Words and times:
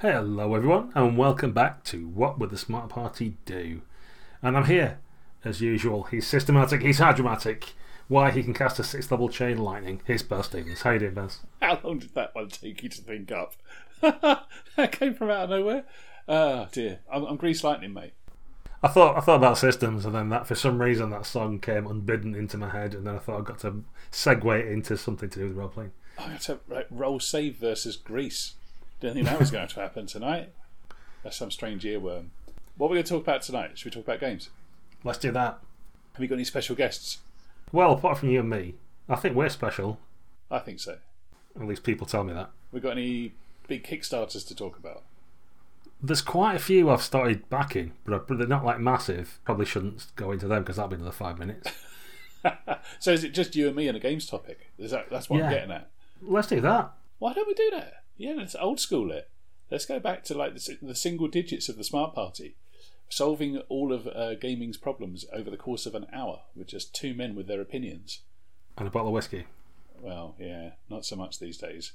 Hello, 0.00 0.54
everyone, 0.54 0.90
and 0.94 1.18
welcome 1.18 1.52
back 1.52 1.84
to 1.84 2.08
What 2.08 2.38
Would 2.38 2.48
the 2.48 2.56
Smart 2.56 2.88
Party 2.88 3.36
Do? 3.44 3.82
And 4.40 4.56
I'm 4.56 4.64
here, 4.64 4.98
as 5.44 5.60
usual. 5.60 6.04
He's 6.04 6.26
systematic, 6.26 6.80
he's 6.80 7.00
hydromatic. 7.00 7.74
Why 8.08 8.30
he 8.30 8.42
can 8.42 8.54
cast 8.54 8.78
a 8.78 8.82
six 8.82 9.10
level 9.10 9.28
chain 9.28 9.58
lightning. 9.58 10.00
Here's 10.06 10.22
Buzz 10.22 10.46
Stevens. 10.46 10.80
How 10.80 10.92
you 10.92 11.00
doing, 11.00 11.12
Buzz? 11.12 11.40
How 11.60 11.78
long 11.84 11.98
did 11.98 12.14
that 12.14 12.34
one 12.34 12.48
take 12.48 12.82
you 12.82 12.88
to 12.88 13.02
think 13.02 13.30
up? 13.30 13.56
that 14.00 14.92
came 14.92 15.12
from 15.12 15.28
out 15.28 15.44
of 15.44 15.50
nowhere. 15.50 15.84
Oh 16.26 16.68
dear, 16.72 17.00
I'm, 17.12 17.24
I'm 17.24 17.36
Grease 17.36 17.62
Lightning, 17.62 17.92
mate. 17.92 18.14
I 18.82 18.88
thought 18.88 19.18
I 19.18 19.20
thought 19.20 19.36
about 19.36 19.58
systems, 19.58 20.06
and 20.06 20.14
then 20.14 20.30
that 20.30 20.46
for 20.46 20.54
some 20.54 20.80
reason 20.80 21.10
that 21.10 21.26
song 21.26 21.58
came 21.58 21.86
unbidden 21.86 22.34
into 22.34 22.56
my 22.56 22.70
head, 22.70 22.94
and 22.94 23.06
then 23.06 23.16
I 23.16 23.18
thought 23.18 23.40
I 23.40 23.44
got 23.44 23.58
to 23.58 23.84
segue 24.10 24.72
into 24.72 24.96
something 24.96 25.28
to 25.28 25.40
do 25.40 25.44
with 25.48 25.56
role 25.58 25.68
playing. 25.68 25.92
I 26.18 26.28
got 26.28 26.40
to 26.42 26.60
right, 26.68 26.86
roll 26.88 27.20
save 27.20 27.56
versus 27.56 27.96
Grease. 27.96 28.54
Didn't 29.00 29.14
think 29.14 29.26
that 29.26 29.38
was 29.40 29.50
going 29.50 29.68
to 29.68 29.80
happen 29.80 30.06
tonight. 30.06 30.50
That's 31.22 31.36
some 31.36 31.50
strange 31.50 31.84
earworm. 31.84 32.26
What 32.76 32.86
are 32.88 32.90
we 32.90 32.96
going 32.96 33.04
to 33.04 33.10
talk 33.10 33.22
about 33.22 33.42
tonight? 33.42 33.78
Should 33.78 33.86
we 33.86 33.90
talk 33.90 34.04
about 34.06 34.20
games? 34.20 34.50
Let's 35.04 35.18
do 35.18 35.30
that. 35.32 35.58
Have 36.14 36.22
you 36.22 36.28
got 36.28 36.34
any 36.36 36.44
special 36.44 36.76
guests? 36.76 37.18
Well, 37.72 37.92
apart 37.92 38.18
from 38.18 38.30
you 38.30 38.40
and 38.40 38.50
me, 38.50 38.74
I 39.08 39.16
think 39.16 39.34
we're 39.36 39.48
special. 39.48 39.98
I 40.50 40.58
think 40.58 40.80
so. 40.80 40.98
At 41.58 41.66
least 41.66 41.82
people 41.82 42.06
tell 42.06 42.24
me 42.24 42.32
that. 42.34 42.50
We 42.72 42.80
got 42.80 42.92
any 42.92 43.32
big 43.68 43.84
Kickstarters 43.84 44.46
to 44.48 44.54
talk 44.54 44.78
about? 44.78 45.02
There's 46.02 46.22
quite 46.22 46.56
a 46.56 46.58
few 46.60 46.88
I've 46.90 47.02
started 47.02 47.48
backing, 47.50 47.92
but 48.04 48.26
they're 48.28 48.46
not 48.46 48.64
like 48.64 48.80
massive. 48.80 49.38
Probably 49.44 49.66
shouldn't 49.66 50.06
go 50.16 50.32
into 50.32 50.48
them 50.48 50.62
because 50.62 50.76
that'll 50.76 50.88
be 50.88 50.96
another 50.96 51.10
five 51.12 51.38
minutes. 51.38 51.70
so 52.98 53.12
is 53.12 53.22
it 53.22 53.30
just 53.34 53.54
you 53.54 53.66
and 53.66 53.76
me 53.76 53.86
and 53.88 53.96
a 53.96 54.00
games 54.00 54.26
topic? 54.26 54.70
Is 54.78 54.90
that 54.92 55.10
that's 55.10 55.28
what 55.28 55.38
Yeah. 55.38 55.46
I'm 55.46 55.52
getting 55.52 55.70
at? 55.72 55.90
Let's 56.22 56.48
do 56.48 56.60
that. 56.62 56.92
Why 57.18 57.32
don't 57.34 57.46
we 57.46 57.54
do 57.54 57.70
that? 57.72 57.99
Yeah, 58.20 58.34
let's 58.36 58.54
old 58.54 58.78
school 58.78 59.10
it. 59.12 59.30
Let's 59.70 59.86
go 59.86 59.98
back 59.98 60.24
to 60.24 60.34
like 60.34 60.54
the, 60.54 60.76
the 60.82 60.94
single 60.94 61.26
digits 61.26 61.70
of 61.70 61.78
the 61.78 61.84
smart 61.84 62.14
party, 62.14 62.54
solving 63.08 63.56
all 63.70 63.94
of 63.94 64.06
uh, 64.06 64.34
gaming's 64.34 64.76
problems 64.76 65.24
over 65.32 65.48
the 65.48 65.56
course 65.56 65.86
of 65.86 65.94
an 65.94 66.06
hour 66.12 66.40
with 66.54 66.66
just 66.66 66.94
two 66.94 67.14
men 67.14 67.34
with 67.34 67.46
their 67.46 67.62
opinions. 67.62 68.20
And 68.76 68.86
a 68.86 68.90
bottle 68.90 69.08
of 69.08 69.14
whiskey. 69.14 69.46
Well, 70.02 70.34
yeah, 70.38 70.72
not 70.90 71.06
so 71.06 71.16
much 71.16 71.38
these 71.38 71.56
days. 71.56 71.92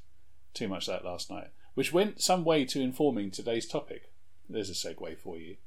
Too 0.55 0.67
much 0.67 0.87
that 0.87 1.05
last 1.05 1.29
night, 1.29 1.49
which 1.75 1.93
went 1.93 2.23
some 2.23 2.43
way 2.43 2.65
to 2.65 2.81
informing 2.81 3.29
today's 3.29 3.67
topic. 3.67 4.09
There's 4.49 4.71
a 4.71 4.73
segue 4.73 5.19
for 5.19 5.37
you. 5.37 5.57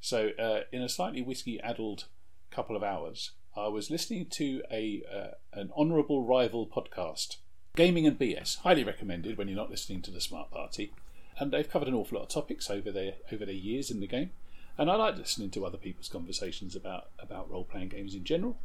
So, 0.00 0.30
uh, 0.38 0.60
in 0.70 0.80
a 0.80 0.88
slightly 0.88 1.22
whiskey-addled 1.22 2.04
couple 2.52 2.76
of 2.76 2.84
hours, 2.84 3.32
I 3.56 3.66
was 3.66 3.90
listening 3.90 4.26
to 4.26 4.62
a 4.70 5.02
uh, 5.12 5.58
an 5.58 5.72
honourable 5.76 6.24
rival 6.24 6.68
podcast, 6.68 7.38
Gaming 7.78 8.08
and 8.08 8.18
BS, 8.18 8.58
highly 8.62 8.82
recommended 8.82 9.38
when 9.38 9.46
you're 9.46 9.56
not 9.56 9.70
listening 9.70 10.02
to 10.02 10.10
the 10.10 10.20
Smart 10.20 10.50
Party. 10.50 10.92
And 11.38 11.52
they've 11.52 11.70
covered 11.70 11.86
an 11.86 11.94
awful 11.94 12.18
lot 12.18 12.24
of 12.24 12.28
topics 12.28 12.68
over 12.68 12.90
their 12.90 13.12
over 13.30 13.46
their 13.46 13.54
years 13.54 13.88
in 13.88 14.00
the 14.00 14.08
game. 14.08 14.30
And 14.76 14.90
I 14.90 14.96
like 14.96 15.16
listening 15.16 15.50
to 15.50 15.64
other 15.64 15.78
people's 15.78 16.08
conversations 16.08 16.74
about 16.74 17.10
about 17.20 17.48
role 17.48 17.62
playing 17.62 17.90
games 17.90 18.16
in 18.16 18.24
general. 18.24 18.58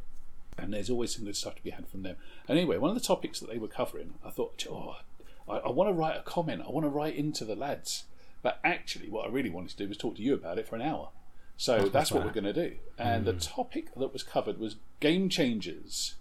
And 0.58 0.74
there's 0.74 0.90
always 0.90 1.14
some 1.14 1.24
good 1.24 1.36
stuff 1.36 1.54
to 1.54 1.62
be 1.62 1.70
had 1.70 1.86
from 1.86 2.02
them. 2.02 2.16
And 2.48 2.58
anyway, 2.58 2.76
one 2.76 2.90
of 2.90 2.96
the 2.96 3.06
topics 3.06 3.38
that 3.38 3.48
they 3.48 3.56
were 3.56 3.68
covering, 3.68 4.14
I 4.24 4.30
thought, 4.30 4.66
oh, 4.68 4.96
I, 5.48 5.58
I 5.58 5.70
want 5.70 5.90
to 5.90 5.94
write 5.94 6.16
a 6.16 6.22
comment. 6.22 6.64
I 6.66 6.72
want 6.72 6.84
to 6.84 6.90
write 6.90 7.14
into 7.14 7.44
the 7.44 7.54
lads. 7.54 8.06
But 8.42 8.58
actually, 8.64 9.10
what 9.10 9.28
I 9.28 9.30
really 9.30 9.48
wanted 9.48 9.70
to 9.70 9.76
do 9.76 9.88
was 9.88 9.96
talk 9.96 10.16
to 10.16 10.22
you 10.22 10.34
about 10.34 10.58
it 10.58 10.66
for 10.66 10.74
an 10.74 10.82
hour. 10.82 11.10
So 11.56 11.76
oh, 11.76 11.88
that's 11.88 12.10
what 12.10 12.24
we're 12.24 12.32
going 12.32 12.52
to 12.52 12.52
do. 12.52 12.78
And 12.98 13.26
the 13.26 13.32
hmm. 13.32 13.38
topic 13.38 13.94
that 13.94 14.12
was 14.12 14.24
covered 14.24 14.58
was 14.58 14.74
game 14.98 15.28
changers. 15.28 16.16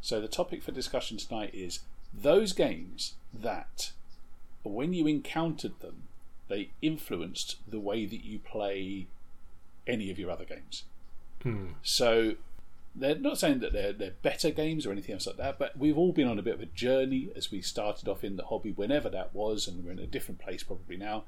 So 0.00 0.22
the 0.22 0.28
topic 0.28 0.62
for 0.62 0.72
discussion 0.72 1.18
tonight 1.18 1.50
is 1.52 1.80
those 2.12 2.52
games 2.52 3.14
that, 3.32 3.92
when 4.62 4.92
you 4.92 5.06
encountered 5.06 5.78
them, 5.80 6.04
they 6.48 6.70
influenced 6.82 7.56
the 7.68 7.80
way 7.80 8.06
that 8.06 8.24
you 8.24 8.38
play 8.38 9.06
any 9.86 10.10
of 10.10 10.18
your 10.18 10.30
other 10.30 10.44
games. 10.44 10.84
So 11.82 12.34
they're 12.94 13.14
not 13.14 13.38
saying 13.38 13.60
that 13.60 13.72
they're 13.72 13.92
they're 13.92 14.14
better 14.22 14.50
games 14.50 14.84
or 14.84 14.90
anything 14.90 15.14
else 15.14 15.26
like 15.26 15.36
that, 15.36 15.58
but 15.58 15.78
we've 15.78 15.96
all 15.96 16.12
been 16.12 16.26
on 16.26 16.38
a 16.38 16.42
bit 16.42 16.54
of 16.54 16.60
a 16.60 16.66
journey 16.66 17.30
as 17.36 17.50
we 17.52 17.62
started 17.62 18.08
off 18.08 18.24
in 18.24 18.36
the 18.36 18.46
hobby, 18.46 18.72
whenever 18.72 19.08
that 19.08 19.34
was, 19.34 19.68
and 19.68 19.84
we're 19.84 19.92
in 19.92 19.98
a 20.00 20.06
different 20.06 20.40
place 20.40 20.62
probably 20.64 20.96
now. 20.96 21.24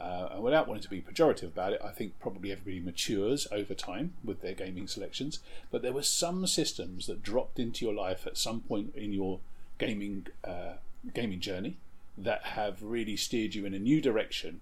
Uh, 0.00 0.28
and 0.32 0.42
without 0.42 0.66
wanting 0.66 0.82
to 0.82 0.90
be 0.90 1.00
pejorative 1.00 1.44
about 1.44 1.72
it, 1.72 1.80
I 1.82 1.90
think 1.90 2.18
probably 2.18 2.50
everybody 2.50 2.80
matures 2.80 3.46
over 3.52 3.74
time 3.74 4.14
with 4.24 4.42
their 4.42 4.54
gaming 4.54 4.88
selections. 4.88 5.38
But 5.70 5.82
there 5.82 5.92
were 5.92 6.02
some 6.02 6.48
systems 6.48 7.06
that 7.06 7.22
dropped 7.22 7.60
into 7.60 7.84
your 7.84 7.94
life 7.94 8.26
at 8.26 8.36
some 8.36 8.60
point 8.60 8.92
in 8.96 9.12
your 9.12 9.38
gaming 9.78 10.26
uh, 10.44 10.74
gaming 11.12 11.40
journey 11.40 11.76
that 12.16 12.42
have 12.44 12.82
really 12.82 13.16
steered 13.16 13.54
you 13.54 13.66
in 13.66 13.74
a 13.74 13.78
new 13.78 14.00
direction 14.00 14.60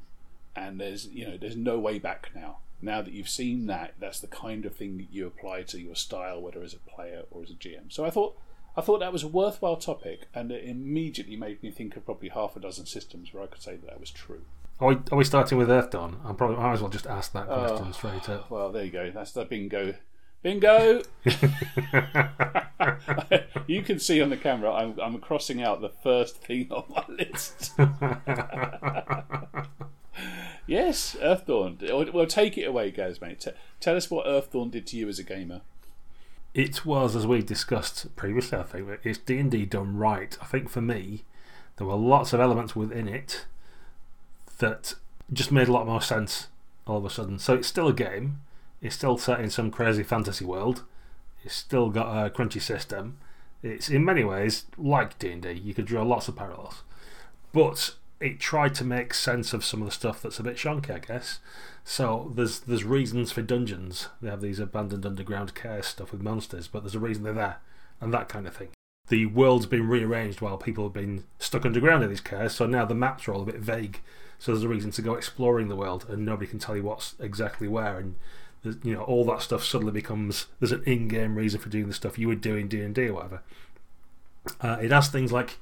and 0.56 0.80
there's 0.80 1.06
you 1.08 1.26
know 1.26 1.36
there's 1.36 1.56
no 1.56 1.78
way 1.78 1.98
back 1.98 2.30
now 2.34 2.58
now 2.80 3.00
that 3.02 3.12
you've 3.12 3.28
seen 3.28 3.66
that 3.66 3.94
that's 4.00 4.20
the 4.20 4.26
kind 4.26 4.64
of 4.66 4.74
thing 4.74 4.96
that 4.96 5.06
you 5.12 5.26
apply 5.26 5.62
to 5.62 5.78
your 5.80 5.94
style 5.94 6.40
whether 6.40 6.62
as 6.62 6.74
a 6.74 6.78
player 6.90 7.22
or 7.30 7.42
as 7.42 7.50
a 7.50 7.54
gm 7.54 7.90
so 7.90 8.04
i 8.04 8.10
thought 8.10 8.36
i 8.76 8.80
thought 8.80 8.98
that 9.00 9.12
was 9.12 9.22
a 9.22 9.28
worthwhile 9.28 9.76
topic 9.76 10.28
and 10.34 10.50
it 10.50 10.64
immediately 10.64 11.36
made 11.36 11.62
me 11.62 11.70
think 11.70 11.96
of 11.96 12.04
probably 12.04 12.28
half 12.30 12.56
a 12.56 12.60
dozen 12.60 12.86
systems 12.86 13.32
where 13.32 13.42
i 13.42 13.46
could 13.46 13.62
say 13.62 13.76
that 13.76 13.86
that 13.86 14.00
was 14.00 14.10
true 14.10 14.42
Are 14.80 14.88
we, 14.88 14.96
are 15.12 15.18
we 15.18 15.24
starting 15.24 15.58
with 15.58 15.68
Earthdawn? 15.68 16.16
I'm 16.24 16.34
probably 16.36 16.56
I 16.56 16.62
might 16.62 16.72
as 16.72 16.80
well 16.80 16.90
just 16.90 17.06
ask 17.06 17.32
that 17.34 17.46
question 17.46 17.86
Oh. 17.88 17.92
straight 17.92 18.28
up. 18.28 18.50
well 18.50 18.72
there 18.72 18.84
you 18.84 18.90
go 18.90 19.10
that's 19.10 19.32
the 19.32 19.44
bingo 19.44 19.94
bingo 20.42 21.02
you 23.66 23.82
can 23.82 23.98
see 23.98 24.20
on 24.20 24.30
the 24.30 24.36
camera 24.36 24.72
I'm, 24.72 24.98
I'm 25.00 25.18
crossing 25.18 25.62
out 25.62 25.80
the 25.80 25.88
first 25.88 26.36
thing 26.38 26.68
on 26.70 26.84
my 26.88 27.04
list 27.08 27.72
yes 30.66 31.16
earthdawn 31.20 32.12
well 32.12 32.26
take 32.26 32.58
it 32.58 32.64
away 32.64 32.90
guys 32.90 33.20
mate 33.20 33.40
T- 33.40 33.52
tell 33.80 33.96
us 33.96 34.10
what 34.10 34.26
earthdawn 34.26 34.70
did 34.70 34.86
to 34.88 34.96
you 34.96 35.08
as 35.08 35.18
a 35.18 35.24
gamer 35.24 35.60
It 36.54 36.84
was, 36.84 37.16
as 37.16 37.26
we 37.26 37.40
discussed 37.42 38.14
previously, 38.14 38.58
I 38.58 38.62
think, 38.64 38.88
it's 39.04 39.18
D 39.18 39.38
and 39.38 39.50
D 39.50 39.64
done 39.64 39.96
right. 39.96 40.36
I 40.42 40.44
think 40.44 40.68
for 40.68 40.82
me, 40.82 41.24
there 41.76 41.86
were 41.86 41.96
lots 41.96 42.34
of 42.34 42.40
elements 42.40 42.76
within 42.76 43.08
it 43.08 43.46
that 44.58 44.94
just 45.32 45.50
made 45.50 45.68
a 45.68 45.72
lot 45.72 45.86
more 45.86 46.02
sense 46.02 46.48
all 46.86 46.98
of 46.98 47.04
a 47.06 47.10
sudden. 47.10 47.38
So 47.38 47.54
it's 47.54 47.68
still 47.68 47.88
a 47.88 47.94
game. 47.94 48.40
It's 48.82 48.96
still 48.96 49.16
set 49.16 49.40
in 49.40 49.48
some 49.48 49.70
crazy 49.70 50.02
fantasy 50.02 50.44
world. 50.44 50.82
It's 51.44 51.54
still 51.54 51.88
got 51.88 52.26
a 52.26 52.30
crunchy 52.30 52.60
system. 52.60 53.18
It's 53.62 53.88
in 53.88 54.04
many 54.04 54.24
ways 54.24 54.66
like 54.76 55.18
D 55.18 55.30
and 55.30 55.42
D. 55.42 55.52
You 55.52 55.72
could 55.72 55.86
draw 55.86 56.02
lots 56.02 56.26
of 56.28 56.36
parallels, 56.36 56.82
but 57.52 57.94
it 58.20 58.40
tried 58.40 58.74
to 58.76 58.84
make 58.84 59.14
sense 59.14 59.52
of 59.52 59.64
some 59.64 59.82
of 59.82 59.86
the 59.86 59.92
stuff 59.92 60.20
that's 60.20 60.38
a 60.38 60.42
bit 60.42 60.56
shonky, 60.56 60.90
I 60.90 60.98
guess. 60.98 61.38
So 61.84 62.32
there's 62.34 62.60
there's 62.60 62.84
reasons 62.84 63.30
for 63.30 63.42
dungeons. 63.42 64.08
They 64.20 64.30
have 64.30 64.40
these 64.40 64.58
abandoned 64.58 65.06
underground 65.06 65.54
caves 65.54 65.88
stuff 65.88 66.12
with 66.12 66.22
monsters, 66.22 66.68
but 66.68 66.82
there's 66.82 66.94
a 66.96 67.00
reason 67.00 67.22
they're 67.22 67.32
there, 67.32 67.56
and 68.00 68.12
that 68.12 68.28
kind 68.28 68.46
of 68.46 68.56
thing. 68.56 68.70
The 69.08 69.26
world's 69.26 69.66
been 69.66 69.88
rearranged 69.88 70.40
while 70.40 70.56
people 70.56 70.84
have 70.84 70.92
been 70.92 71.24
stuck 71.38 71.66
underground 71.66 72.02
in 72.02 72.10
these 72.10 72.20
caves, 72.20 72.54
so 72.54 72.66
now 72.66 72.84
the 72.84 72.94
maps 72.94 73.26
are 73.26 73.34
all 73.34 73.42
a 73.42 73.46
bit 73.46 73.60
vague. 73.60 74.00
So 74.38 74.52
there's 74.52 74.64
a 74.64 74.68
reason 74.68 74.90
to 74.92 75.02
go 75.02 75.14
exploring 75.14 75.68
the 75.68 75.76
world, 75.76 76.06
and 76.08 76.24
nobody 76.24 76.48
can 76.48 76.58
tell 76.58 76.76
you 76.76 76.82
what's 76.82 77.14
exactly 77.20 77.68
where. 77.68 77.98
And 77.98 78.16
you 78.64 78.94
know 78.94 79.02
all 79.02 79.24
that 79.24 79.42
stuff 79.42 79.64
suddenly 79.64 79.92
becomes 79.92 80.46
there's 80.60 80.72
an 80.72 80.82
in-game 80.86 81.34
reason 81.36 81.60
for 81.60 81.68
doing 81.68 81.88
the 81.88 81.94
stuff 81.94 82.18
you 82.18 82.28
would 82.28 82.40
do 82.40 82.56
in 82.56 82.68
D 82.68 82.80
and 82.80 82.94
D 82.94 83.08
or 83.08 83.14
whatever. 83.14 83.42
Uh, 84.60 84.78
it 84.80 84.90
has 84.90 85.08
things 85.08 85.32
like 85.32 85.58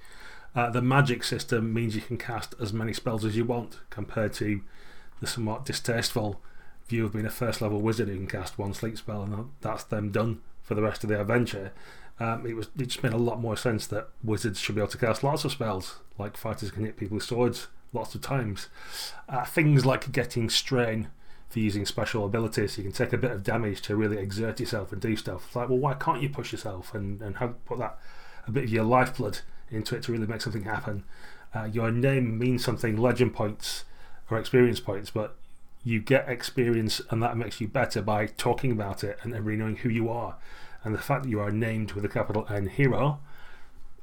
uh, 0.55 0.71
the 0.71 0.83
magic 0.83 1.23
system 1.23 1.73
means 1.73 1.95
you 1.95 2.01
can 2.01 2.19
cast 2.19 2.55
as 2.61 2.73
many 2.73 2.93
spells 2.93 3.25
as 3.25 3.37
you 3.37 3.45
want, 3.45 3.79
compared 3.91 4.33
to 4.35 4.63
the 5.21 5.27
somewhat 5.27 5.65
distasteful 5.65 6.41
view 6.87 7.05
of 7.05 7.13
being 7.13 7.27
a 7.27 7.31
first 7.31 7.61
level 7.61 7.81
wizard 7.81 8.09
who 8.09 8.17
can 8.17 8.27
cast 8.27 8.59
one 8.59 8.75
sleep 8.75 8.99
spell 8.99 9.23
and 9.23 9.51
that's 9.61 9.85
them 9.85 10.11
done 10.11 10.41
for 10.63 10.75
the 10.75 10.83
rest 10.83 11.05
of 11.05 11.11
the 11.11 11.21
adventure. 11.21 11.73
Um, 12.19 12.47
it 12.47 12.55
was 12.55 12.69
it 12.79 12.89
just 12.89 13.03
made 13.03 13.13
a 13.13 13.19
lot 13.19 13.41
more 13.41 13.57
sense 13.57 13.87
that 13.87 14.09
wizards 14.23 14.59
should 14.61 14.75
be 14.75 14.81
able 14.81 14.91
to 14.91 14.99
cast 14.99 15.25
lots 15.25 15.45
of 15.45 15.53
spells, 15.53 16.01
like 16.19 16.37
fighters 16.37 16.71
can 16.71 16.85
hit 16.85 16.97
people 16.97 17.17
with 17.17 17.25
swords 17.25 17.69
lots 17.93 18.15
of 18.15 18.21
times. 18.21 18.69
Uh, 19.29 19.45
things 19.45 19.87
like 19.87 20.13
getting 20.13 20.51
strain 20.51 21.09
for 21.51 21.59
using 21.59 21.85
special 21.85 22.25
abilities, 22.25 22.79
you 22.79 22.85
can 22.85 22.93
take 22.93 23.13
a 23.13 23.19
bit 23.19 23.33
of 23.33 23.43
damage 23.43 23.83
to 23.83 23.97
really 23.97 24.19
exert 24.19 24.61
yourself 24.61 24.93
and 24.93 25.01
do 25.01 25.17
stuff. 25.17 25.47
It's 25.49 25.57
like, 25.57 25.69
well, 25.69 25.79
why 25.79 25.95
can't 25.95 26.23
you 26.23 26.29
push 26.29 26.53
yourself 26.53 26.95
and, 26.95 27.21
and 27.21 27.37
have, 27.39 27.63
put 27.67 27.79
that 27.81 27.99
a 28.47 28.53
bit 28.53 28.65
of 28.65 28.71
your 28.71 28.85
lifeblood 28.85 29.41
into 29.69 29.97
it 29.97 30.05
to 30.05 30.13
really 30.13 30.29
make 30.29 30.41
something 30.41 30.63
happen? 30.63 31.03
Uh, 31.53 31.65
your 31.65 31.91
name 31.91 32.39
means 32.39 32.65
something, 32.65 32.97
legend 32.97 33.35
points 33.35 33.85
or 34.31 34.39
experience 34.39 34.79
points, 34.79 35.11
but 35.11 35.35
you 35.83 35.99
get 35.99 36.29
experience 36.29 37.01
and 37.11 37.21
that 37.21 37.37
makes 37.37 37.61
you 37.61 37.67
better 37.67 38.01
by 38.01 38.27
talking 38.27 38.71
about 38.71 39.03
it 39.03 39.19
and 39.23 39.35
everybody 39.35 39.57
knowing 39.57 39.77
who 39.77 39.89
you 39.89 40.09
are. 40.09 40.37
And 40.85 40.95
the 40.95 40.99
fact 40.99 41.25
that 41.25 41.31
you 41.31 41.41
are 41.41 41.51
named 41.51 41.93
with 41.93 42.05
a 42.05 42.09
capital 42.09 42.47
N 42.49 42.69
hero 42.69 43.19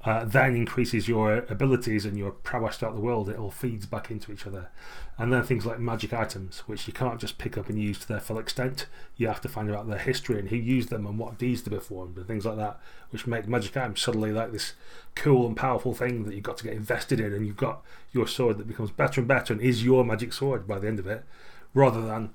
uh, 0.08 0.24
then 0.24 0.56
increases 0.56 1.10
your 1.10 1.40
abilities 1.50 2.06
and 2.06 2.18
your 2.18 2.32
prowess 2.32 2.78
throughout 2.78 2.96
the 2.96 3.02
world. 3.02 3.28
It 3.28 3.38
all 3.38 3.52
feeds 3.52 3.86
back 3.86 4.10
into 4.10 4.32
each 4.32 4.48
other. 4.48 4.70
And 5.18 5.34
then 5.34 5.44
things 5.44 5.66
like 5.66 5.80
magic 5.80 6.14
items, 6.14 6.60
which 6.60 6.88
you 6.88 6.94
can't 6.94 7.20
just 7.20 7.38
pick 7.38 7.58
up 7.58 7.68
and 7.68 7.78
use 7.78 8.00
to 8.00 8.08
their 8.08 8.22
full 8.22 8.40
extent. 8.40 8.86
You 9.18 9.28
have 9.28 9.42
to 9.42 9.50
find 9.50 9.70
out 9.70 9.90
their 9.90 9.98
history 9.98 10.40
and 10.40 10.48
who 10.48 10.56
used 10.56 10.88
them 10.88 11.06
and 11.06 11.20
what 11.20 11.38
deeds 11.38 11.62
they 11.62 11.76
performed 11.76 12.16
and 12.16 12.26
things 12.26 12.46
like 12.46 12.56
that, 12.56 12.80
which 13.10 13.28
make 13.28 13.50
magic 13.50 13.76
items 13.76 14.00
suddenly 14.00 14.32
like 14.32 14.54
this 14.54 14.76
cool 15.14 15.46
and 15.46 15.58
powerful 15.58 15.94
thing 15.94 16.24
that 16.24 16.34
you've 16.34 16.42
got 16.42 16.56
to 16.60 16.64
get 16.64 16.72
invested 16.72 17.20
in. 17.20 17.34
And 17.34 17.46
you've 17.46 17.58
got 17.58 17.84
your 18.14 18.28
sword 18.28 18.60
that 18.60 18.68
becomes 18.70 18.92
better 18.92 19.20
and 19.20 19.28
better 19.28 19.52
and 19.52 19.62
is 19.62 19.84
your 19.84 20.06
magic 20.06 20.32
sword 20.32 20.66
by 20.66 20.80
the 20.80 20.88
end 20.88 21.00
of 21.00 21.08
it, 21.08 21.26
rather 21.74 22.00
than 22.00 22.30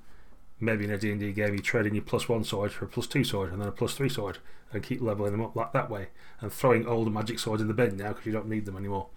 maybe 0.59 0.85
in 0.85 0.91
a 0.91 0.97
D&D 0.99 1.31
game 1.31 1.55
you 1.55 1.59
trade 1.59 1.87
in 1.87 1.95
your 1.95 2.03
plus 2.03 2.29
one 2.29 2.43
sword 2.43 2.71
for 2.71 2.85
a 2.85 2.87
plus 2.87 3.07
two 3.07 3.23
sword 3.23 3.51
and 3.51 3.59
then 3.59 3.67
a 3.67 3.71
plus 3.71 3.95
three 3.95 4.09
sword 4.09 4.37
and 4.73 4.83
keep 4.83 5.01
leveling 5.01 5.31
them 5.31 5.41
up 5.41 5.55
like 5.55 5.71
that 5.73 5.89
way 5.89 6.07
and 6.41 6.51
throwing 6.51 6.87
old 6.87 7.11
magic 7.13 7.39
swords 7.39 7.61
in 7.61 7.67
the 7.67 7.73
bin 7.73 7.95
now 7.97 8.09
because 8.09 8.25
you 8.25 8.31
don't 8.31 8.49
need 8.49 8.65
them 8.65 8.77
anymore. 8.77 9.07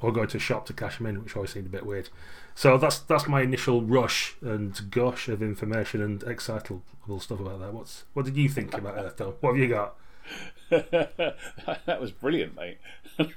Or 0.00 0.12
going 0.12 0.28
to 0.28 0.36
a 0.36 0.40
shop 0.40 0.66
to 0.66 0.74
cash 0.74 0.98
them 0.98 1.06
in 1.06 1.22
which 1.22 1.34
always 1.34 1.52
seemed 1.52 1.66
a 1.66 1.70
bit 1.70 1.86
weird. 1.86 2.10
So 2.54 2.76
that's 2.76 2.98
that's 2.98 3.26
my 3.26 3.40
initial 3.42 3.82
rush 3.82 4.36
and 4.42 4.90
gush 4.90 5.28
of 5.28 5.42
information 5.42 6.02
and 6.02 6.22
excitable 6.24 6.82
stuff 7.18 7.40
about 7.40 7.60
that. 7.60 7.72
What's 7.72 8.04
what 8.12 8.26
did 8.26 8.36
you 8.36 8.48
think 8.48 8.74
about 8.74 8.96
Earthdawn 8.96 9.34
what 9.40 9.54
have 9.54 9.58
you 9.58 9.68
got? 9.68 9.96
That 11.86 12.00
was 12.00 12.12
brilliant 12.12 12.56
mate. 12.56 12.78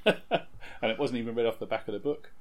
And 0.81 0.89
it 0.89 0.97
wasn't 0.97 1.19
even 1.19 1.35
read 1.35 1.45
off 1.45 1.59
the 1.59 1.65
back 1.65 1.89
of 1.89 1.93
the 1.93 1.99
book. 1.99 2.31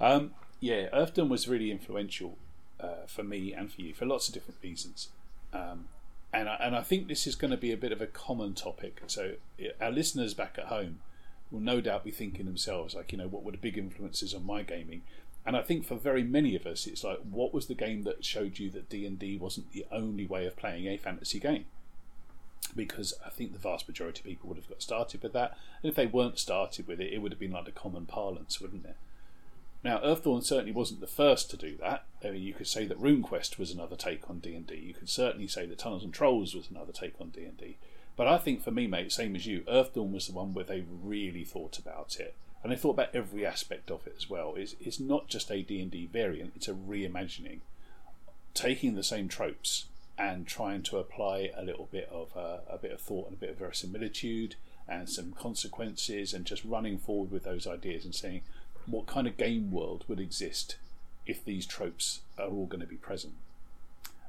Um, 0.00 0.32
yeah 0.60 0.88
Earthdawn 0.92 1.28
was 1.28 1.48
really 1.48 1.70
influential 1.70 2.38
uh, 2.80 3.06
for 3.06 3.22
me 3.22 3.52
and 3.52 3.72
for 3.72 3.80
you 3.80 3.94
for 3.94 4.06
lots 4.06 4.28
of 4.28 4.34
different 4.34 4.58
reasons. 4.62 5.08
Um, 5.52 5.86
and 6.32 6.48
I, 6.48 6.56
and 6.60 6.74
I 6.74 6.82
think 6.82 7.08
this 7.08 7.26
is 7.26 7.34
going 7.34 7.50
to 7.50 7.56
be 7.56 7.72
a 7.72 7.76
bit 7.76 7.92
of 7.92 8.00
a 8.00 8.06
common 8.06 8.54
topic. 8.54 9.02
So 9.06 9.32
our 9.80 9.90
listeners 9.90 10.34
back 10.34 10.56
at 10.58 10.66
home 10.66 11.00
will 11.50 11.60
no 11.60 11.80
doubt 11.80 12.04
be 12.04 12.10
thinking 12.10 12.46
themselves, 12.46 12.94
like, 12.94 13.12
you 13.12 13.18
know, 13.18 13.28
what 13.28 13.44
were 13.44 13.52
the 13.52 13.58
big 13.58 13.76
influences 13.76 14.32
on 14.34 14.46
my 14.46 14.62
gaming? 14.62 15.02
And 15.44 15.56
I 15.56 15.62
think 15.62 15.84
for 15.84 15.96
very 15.96 16.22
many 16.22 16.56
of 16.56 16.66
us, 16.66 16.86
it's 16.86 17.04
like, 17.04 17.18
what 17.18 17.52
was 17.52 17.66
the 17.66 17.74
game 17.74 18.02
that 18.04 18.24
showed 18.24 18.58
you 18.58 18.70
that 18.70 18.88
D 18.88 19.04
and 19.04 19.18
D 19.18 19.36
wasn't 19.36 19.72
the 19.72 19.84
only 19.90 20.24
way 20.24 20.46
of 20.46 20.56
playing 20.56 20.86
a 20.86 20.96
fantasy 20.96 21.40
game? 21.40 21.66
Because 22.74 23.12
I 23.26 23.28
think 23.28 23.52
the 23.52 23.58
vast 23.58 23.88
majority 23.88 24.20
of 24.20 24.24
people 24.24 24.48
would 24.48 24.56
have 24.56 24.68
got 24.68 24.80
started 24.80 25.22
with 25.22 25.32
that, 25.32 25.58
and 25.82 25.90
if 25.90 25.96
they 25.96 26.06
weren't 26.06 26.38
started 26.38 26.86
with 26.86 27.00
it, 27.00 27.12
it 27.12 27.18
would 27.18 27.32
have 27.32 27.40
been 27.40 27.52
like 27.52 27.64
the 27.64 27.72
common 27.72 28.06
parlance, 28.06 28.60
wouldn't 28.60 28.86
it? 28.86 28.96
Now, 29.84 29.98
Earthdawn 29.98 30.44
certainly 30.44 30.72
wasn't 30.72 31.00
the 31.00 31.08
first 31.08 31.50
to 31.50 31.56
do 31.56 31.76
that. 31.80 32.04
I 32.24 32.30
mean, 32.30 32.42
you 32.42 32.54
could 32.54 32.68
say 32.68 32.86
that 32.86 33.00
RuneQuest 33.00 33.58
was 33.58 33.72
another 33.72 33.96
take 33.96 34.30
on 34.30 34.38
D 34.38 34.54
and 34.54 34.66
D. 34.66 34.76
You 34.76 34.94
could 34.94 35.08
certainly 35.08 35.48
say 35.48 35.66
that 35.66 35.78
Tunnels 35.78 36.04
and 36.04 36.14
Trolls 36.14 36.54
was 36.54 36.70
another 36.70 36.92
take 36.92 37.20
on 37.20 37.30
D 37.30 37.44
and 37.44 37.56
D. 37.56 37.78
But 38.16 38.28
I 38.28 38.38
think 38.38 38.62
for 38.62 38.70
me, 38.70 38.86
mate, 38.86 39.10
same 39.10 39.34
as 39.34 39.46
you, 39.46 39.62
Earthdawn 39.62 40.12
was 40.12 40.26
the 40.26 40.34
one 40.34 40.54
where 40.54 40.64
they 40.64 40.84
really 41.02 41.44
thought 41.44 41.78
about 41.78 42.20
it, 42.20 42.36
and 42.62 42.70
they 42.70 42.76
thought 42.76 42.90
about 42.90 43.14
every 43.14 43.44
aspect 43.44 43.90
of 43.90 44.06
it 44.06 44.14
as 44.16 44.30
well. 44.30 44.54
It's, 44.56 44.76
it's 44.80 45.00
not 45.00 45.28
just 45.28 45.50
a 45.50 45.62
D 45.62 45.80
and 45.80 45.90
D 45.90 46.06
variant; 46.06 46.52
it's 46.54 46.68
a 46.68 46.74
reimagining, 46.74 47.60
taking 48.54 48.94
the 48.94 49.02
same 49.02 49.28
tropes 49.28 49.86
and 50.18 50.46
trying 50.46 50.82
to 50.82 50.98
apply 50.98 51.50
a 51.56 51.64
little 51.64 51.88
bit 51.90 52.08
of 52.12 52.36
uh, 52.36 52.58
a 52.68 52.78
bit 52.78 52.92
of 52.92 53.00
thought 53.00 53.28
and 53.28 53.36
a 53.36 53.40
bit 53.40 53.50
of 53.50 53.58
verisimilitude 53.58 54.54
and 54.86 55.08
some 55.08 55.32
consequences, 55.32 56.34
and 56.34 56.44
just 56.44 56.64
running 56.64 56.98
forward 56.98 57.32
with 57.32 57.44
those 57.44 57.66
ideas 57.66 58.04
and 58.04 58.14
saying 58.14 58.42
what 58.86 59.06
kind 59.06 59.26
of 59.26 59.36
game 59.36 59.70
world 59.70 60.04
would 60.08 60.20
exist 60.20 60.76
if 61.26 61.44
these 61.44 61.66
tropes 61.66 62.20
are 62.38 62.48
all 62.48 62.66
going 62.66 62.80
to 62.80 62.86
be 62.86 62.96
present. 62.96 63.34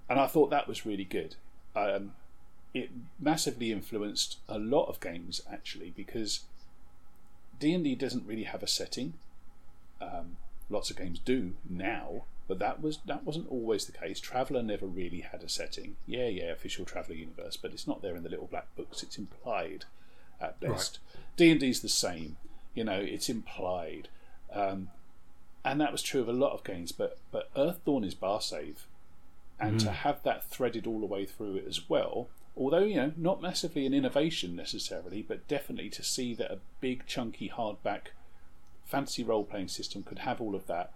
And 0.10 0.20
I 0.20 0.28
thought 0.28 0.50
that 0.50 0.68
was 0.68 0.86
really 0.86 1.06
good. 1.06 1.36
Um, 1.76 2.14
it 2.74 2.90
massively 3.20 3.72
influenced 3.72 4.38
a 4.48 4.58
lot 4.58 4.86
of 4.86 5.00
games 5.00 5.42
actually 5.52 5.92
because 5.96 6.42
D&D 7.60 7.96
doesn't 7.96 8.26
really 8.26 8.44
have 8.44 8.64
a 8.64 8.68
setting. 8.68 9.14
Um, 10.02 10.38
lots 10.70 10.90
of 10.90 10.98
games 10.98 11.20
do 11.20 11.54
now, 11.70 12.26
but 12.48 12.60
that 12.60 12.82
was 12.82 13.00
that 13.06 13.24
wasn't 13.24 13.50
always 13.50 13.86
the 13.86 13.92
case. 13.92 14.20
Traveller 14.20 14.62
never 14.62 14.86
really 14.86 15.22
had 15.22 15.44
a 15.44 15.50
setting. 15.50 15.96
Yeah, 16.06 16.28
yeah, 16.28 16.52
official 16.52 16.86
Traveller 16.86 17.16
universe, 17.16 17.58
but 17.58 17.72
it's 17.72 17.88
not 17.88 18.02
there 18.02 18.16
in 18.16 18.24
the 18.24 18.30
little 18.30 18.48
black 18.48 18.76
books. 18.76 19.04
It's 19.04 19.18
implied 19.18 19.86
at 20.42 20.60
best. 20.60 21.00
D 21.38 21.52
and 21.52 21.60
D's 21.60 21.82
the 21.82 21.90
same. 21.90 22.38
You 22.76 22.84
know, 22.84 23.00
it's 23.00 23.30
implied. 23.30 24.10
Um, 24.54 24.90
and 25.66 25.80
that 25.80 25.92
was 25.92 26.04
true 26.04 26.22
of 26.22 26.28
a 26.28 26.34
lot 26.34 26.54
of 26.54 26.64
games, 26.64 26.92
but 26.92 27.18
but 27.32 27.54
Earthdawn 27.56 28.04
is 28.04 28.16
Barsaive, 28.16 28.86
and 29.60 29.80
mm. 29.80 29.84
to 29.84 29.92
have 29.92 30.22
that 30.24 30.50
threaded 30.50 30.86
all 30.86 31.00
the 31.00 31.06
way 31.06 31.26
through 31.26 31.56
it 31.56 31.66
as 31.68 31.90
well. 31.90 32.30
Although 32.56 32.84
you 32.84 32.96
know, 32.96 33.14
not 33.18 33.42
massively 33.42 33.86
an 33.86 33.94
innovation 33.94 34.56
necessarily, 34.56 35.22
but 35.22 35.48
definitely 35.48 35.90
to 35.90 36.04
see 36.04 36.34
that 36.36 36.52
a 36.52 36.60
big 36.82 37.06
chunky 37.08 37.50
hardback 37.50 38.12
fantasy 38.86 39.24
role 39.24 39.46
playing 39.46 39.70
system 39.70 40.04
could 40.04 40.20
have 40.20 40.42
all 40.42 40.54
of 40.54 40.68
that. 40.68 40.92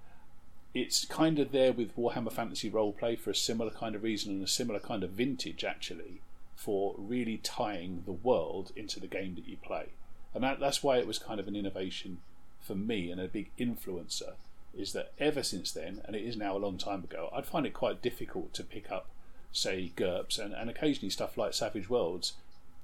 It's 0.73 1.05
kind 1.05 1.39
of 1.39 1.51
there 1.51 1.73
with 1.73 1.95
Warhammer 1.95 2.31
Fantasy 2.31 2.69
Roleplay 2.69 3.17
for 3.17 3.31
a 3.31 3.35
similar 3.35 3.71
kind 3.71 3.95
of 3.95 4.03
reason 4.03 4.33
and 4.33 4.43
a 4.43 4.47
similar 4.47 4.79
kind 4.79 5.03
of 5.03 5.11
vintage 5.11 5.63
actually 5.63 6.21
for 6.55 6.93
really 6.97 7.37
tying 7.37 8.03
the 8.05 8.11
world 8.11 8.71
into 8.75 8.99
the 8.99 9.07
game 9.07 9.33
that 9.35 9.47
you 9.47 9.57
play, 9.57 9.87
and 10.33 10.43
that, 10.43 10.59
that's 10.59 10.83
why 10.83 10.97
it 10.97 11.07
was 11.07 11.17
kind 11.17 11.39
of 11.39 11.47
an 11.47 11.55
innovation 11.55 12.19
for 12.67 12.75
me 12.75 13.09
and 13.09 13.21
a 13.21 13.27
big 13.27 13.49
influencer 13.57 14.33
is 14.75 14.93
that 14.93 15.13
ever 15.19 15.41
since 15.41 15.71
then, 15.71 16.01
and 16.05 16.15
it 16.15 16.21
is 16.21 16.37
now 16.37 16.55
a 16.55 16.59
long 16.59 16.77
time 16.77 17.03
ago, 17.03 17.29
I'd 17.33 17.45
find 17.45 17.65
it 17.65 17.73
quite 17.73 18.01
difficult 18.01 18.53
to 18.53 18.63
pick 18.63 18.91
up, 18.91 19.07
say, 19.51 19.91
GURPS 19.95 20.37
and, 20.37 20.53
and 20.53 20.69
occasionally 20.69 21.09
stuff 21.09 21.37
like 21.37 21.53
Savage 21.53 21.89
Worlds 21.89 22.33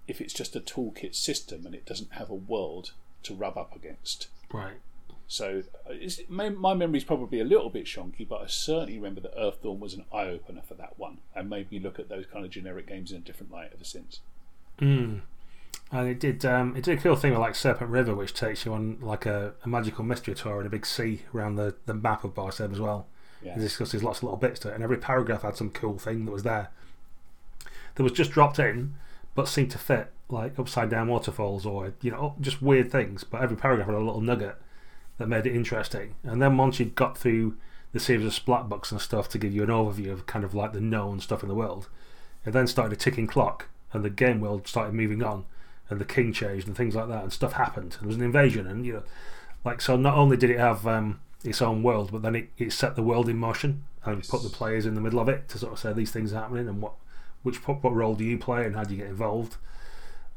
if 0.07 0.19
it's 0.19 0.33
just 0.33 0.56
a 0.56 0.59
toolkit 0.59 1.15
system 1.15 1.65
and 1.65 1.75
it 1.75 1.85
doesn't 1.85 2.13
have 2.13 2.30
a 2.30 2.35
world 2.35 2.91
to 3.24 3.33
rub 3.33 3.57
up 3.57 3.75
against. 3.75 4.27
Right. 4.51 4.77
So 5.27 5.63
my, 6.27 6.50
my 6.50 6.74
memory's 6.74 7.06
probably 7.06 7.39
a 7.39 7.45
little 7.45 7.69
bit 7.69 7.86
shonky, 7.86 8.27
but 8.27 8.41
I 8.41 8.47
certainly 8.47 8.97
remember 8.97 9.21
that 9.21 9.38
Earthdawn 9.38 9.79
was 9.79 9.94
an 9.94 10.06
eye 10.13 10.27
opener 10.27 10.62
for 10.68 10.74
that 10.75 11.00
one 11.00 11.19
and 11.36 11.50
made 11.50 11.71
me 11.71 11.79
look 11.79 12.00
at 12.00 12.09
those 12.09 12.25
kind 12.25 12.44
of 12.44 12.51
generic 12.51 12.88
games 12.88 13.12
in 13.12 13.18
a 13.18 13.21
different 13.21 13.51
light 13.51 13.71
ever 13.74 13.83
since. 13.83 14.19
Mm. 14.79 15.21
And 15.93 16.07
it 16.07 16.19
did 16.19 16.43
um, 16.43 16.75
it 16.75 16.83
did 16.83 16.97
a 16.97 17.01
cool 17.01 17.15
thing 17.15 17.31
with 17.31 17.39
like 17.39 17.53
Serpent 17.53 17.91
River, 17.91 18.15
which 18.15 18.33
takes 18.33 18.65
you 18.65 18.73
on 18.73 18.97
like 18.99 19.27
a, 19.27 19.53
a 19.63 19.69
magical 19.69 20.03
mystery 20.03 20.33
tour 20.33 20.59
in 20.59 20.65
a 20.65 20.69
big 20.69 20.87
sea 20.87 21.21
around 21.35 21.55
the, 21.55 21.75
the 21.85 21.93
map 21.93 22.23
of 22.23 22.33
Barsaive 22.33 22.71
as 22.71 22.79
well. 22.79 23.05
Yeah. 23.43 23.55
It 23.55 23.59
discusses 23.59 24.03
lots 24.03 24.19
of 24.19 24.23
little 24.23 24.37
bits 24.37 24.59
to 24.61 24.69
it, 24.69 24.73
and 24.73 24.83
every 24.83 24.97
paragraph 24.97 25.43
had 25.43 25.55
some 25.55 25.69
cool 25.69 25.99
thing 25.99 26.25
that 26.25 26.31
was 26.31 26.41
there. 26.41 26.69
That 27.93 28.01
was 28.01 28.11
just 28.11 28.31
dropped 28.31 28.57
in, 28.57 28.95
but 29.35 29.47
seemed 29.47 29.69
to 29.69 29.77
fit, 29.77 30.11
like 30.29 30.57
upside 30.57 30.89
down 30.89 31.09
waterfalls 31.09 31.63
or 31.63 31.93
you 32.01 32.09
know 32.09 32.33
just 32.41 32.59
weird 32.59 32.91
things. 32.91 33.23
But 33.23 33.43
every 33.43 33.57
paragraph 33.57 33.85
had 33.85 33.95
a 33.95 33.99
little 33.99 34.19
nugget 34.19 34.55
that 35.19 35.27
made 35.27 35.45
it 35.45 35.55
interesting. 35.55 36.15
And 36.23 36.41
then 36.41 36.57
once 36.57 36.79
you 36.79 36.87
got 36.87 37.19
through 37.19 37.55
the 37.91 37.99
series 37.99 38.25
of 38.25 38.33
splat 38.33 38.67
books 38.67 38.91
and 38.91 38.99
stuff 38.99 39.29
to 39.29 39.37
give 39.37 39.53
you 39.53 39.61
an 39.61 39.69
overview 39.69 40.11
of 40.11 40.25
kind 40.25 40.43
of 40.43 40.55
like 40.55 40.73
the 40.73 40.81
known 40.81 41.19
stuff 41.19 41.43
in 41.43 41.49
the 41.49 41.55
world, 41.55 41.87
it 42.47 42.49
then 42.49 42.65
started 42.65 42.93
a 42.93 42.99
ticking 42.99 43.27
clock, 43.27 43.67
and 43.91 44.03
the 44.03 44.09
game 44.09 44.41
world 44.41 44.67
started 44.67 44.95
moving 44.95 45.21
on 45.21 45.45
and 45.93 46.01
the 46.01 46.05
king 46.05 46.33
changed 46.33 46.67
and 46.67 46.75
things 46.75 46.95
like 46.95 47.07
that, 47.07 47.23
and 47.23 47.31
stuff 47.31 47.53
happened. 47.53 47.97
There 48.00 48.07
was 48.07 48.17
an 48.17 48.23
invasion, 48.23 48.67
and 48.67 48.85
you 48.85 48.93
know, 48.93 49.03
like 49.63 49.79
so. 49.79 49.95
Not 49.95 50.17
only 50.17 50.35
did 50.35 50.50
it 50.50 50.59
have 50.59 50.85
um, 50.85 51.21
its 51.43 51.62
own 51.62 51.83
world, 51.83 52.12
but 52.12 52.21
then 52.21 52.35
it, 52.35 52.50
it 52.57 52.73
set 52.73 52.95
the 52.95 53.03
world 53.03 53.29
in 53.29 53.38
motion 53.38 53.85
and 54.05 54.17
yes. 54.17 54.29
put 54.29 54.43
the 54.43 54.50
players 54.50 54.85
in 54.85 54.95
the 54.95 55.01
middle 55.01 55.19
of 55.19 55.29
it 55.29 55.47
to 55.50 55.57
sort 55.57 55.73
of 55.73 55.79
say 55.79 55.93
these 55.93 56.12
things 56.12 56.33
are 56.33 56.41
happening 56.41 56.67
and 56.67 56.81
what 56.81 56.93
which 57.43 57.67
what, 57.67 57.83
what 57.83 57.93
role 57.93 58.15
do 58.15 58.23
you 58.23 58.38
play 58.38 58.65
and 58.65 58.75
how 58.75 58.83
do 58.83 58.93
you 58.93 59.01
get 59.01 59.09
involved. 59.09 59.57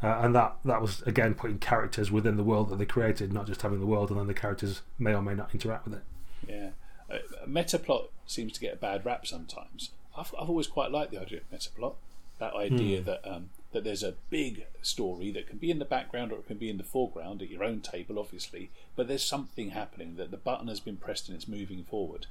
Uh, 0.02 0.20
and 0.20 0.34
that, 0.34 0.56
that 0.64 0.82
was 0.82 1.02
again 1.02 1.34
putting 1.34 1.58
characters 1.58 2.10
within 2.10 2.36
the 2.36 2.42
world 2.42 2.68
that 2.68 2.76
they 2.76 2.84
created, 2.84 3.32
not 3.32 3.46
just 3.46 3.62
having 3.62 3.80
the 3.80 3.86
world 3.86 4.10
and 4.10 4.20
then 4.20 4.26
the 4.26 4.34
characters 4.34 4.82
may 4.98 5.14
or 5.14 5.22
may 5.22 5.34
not 5.34 5.54
interact 5.54 5.86
with 5.86 5.94
it. 5.94 6.02
Yeah, 6.46 6.70
uh, 7.10 7.18
meta 7.46 7.78
plot 7.78 8.10
seems 8.26 8.52
to 8.54 8.60
get 8.60 8.74
a 8.74 8.76
bad 8.76 9.06
rap 9.06 9.26
sometimes. 9.26 9.90
I've, 10.16 10.34
I've 10.38 10.48
always 10.48 10.66
quite 10.66 10.90
liked 10.90 11.12
the 11.12 11.20
idea 11.20 11.38
of 11.38 11.44
meta 11.50 11.70
plot. 11.70 11.94
That 12.38 12.54
idea 12.54 12.98
hmm. 12.98 13.06
that 13.06 13.26
um, 13.26 13.50
that 13.72 13.84
there's 13.84 14.02
a 14.02 14.14
big 14.30 14.66
story 14.82 15.30
that 15.30 15.46
can 15.46 15.58
be 15.58 15.70
in 15.70 15.78
the 15.78 15.84
background 15.84 16.32
or 16.32 16.36
it 16.36 16.46
can 16.46 16.56
be 16.56 16.70
in 16.70 16.78
the 16.78 16.84
foreground 16.84 17.42
at 17.42 17.50
your 17.50 17.64
own 17.64 17.80
table, 17.80 18.18
obviously, 18.18 18.70
but 18.94 19.08
there's 19.08 19.24
something 19.24 19.70
happening 19.70 20.16
that 20.16 20.30
the 20.30 20.36
button 20.36 20.68
has 20.68 20.80
been 20.80 20.96
pressed 20.96 21.28
and 21.28 21.36
it's 21.36 21.48
moving 21.48 21.84
forward. 21.84 22.26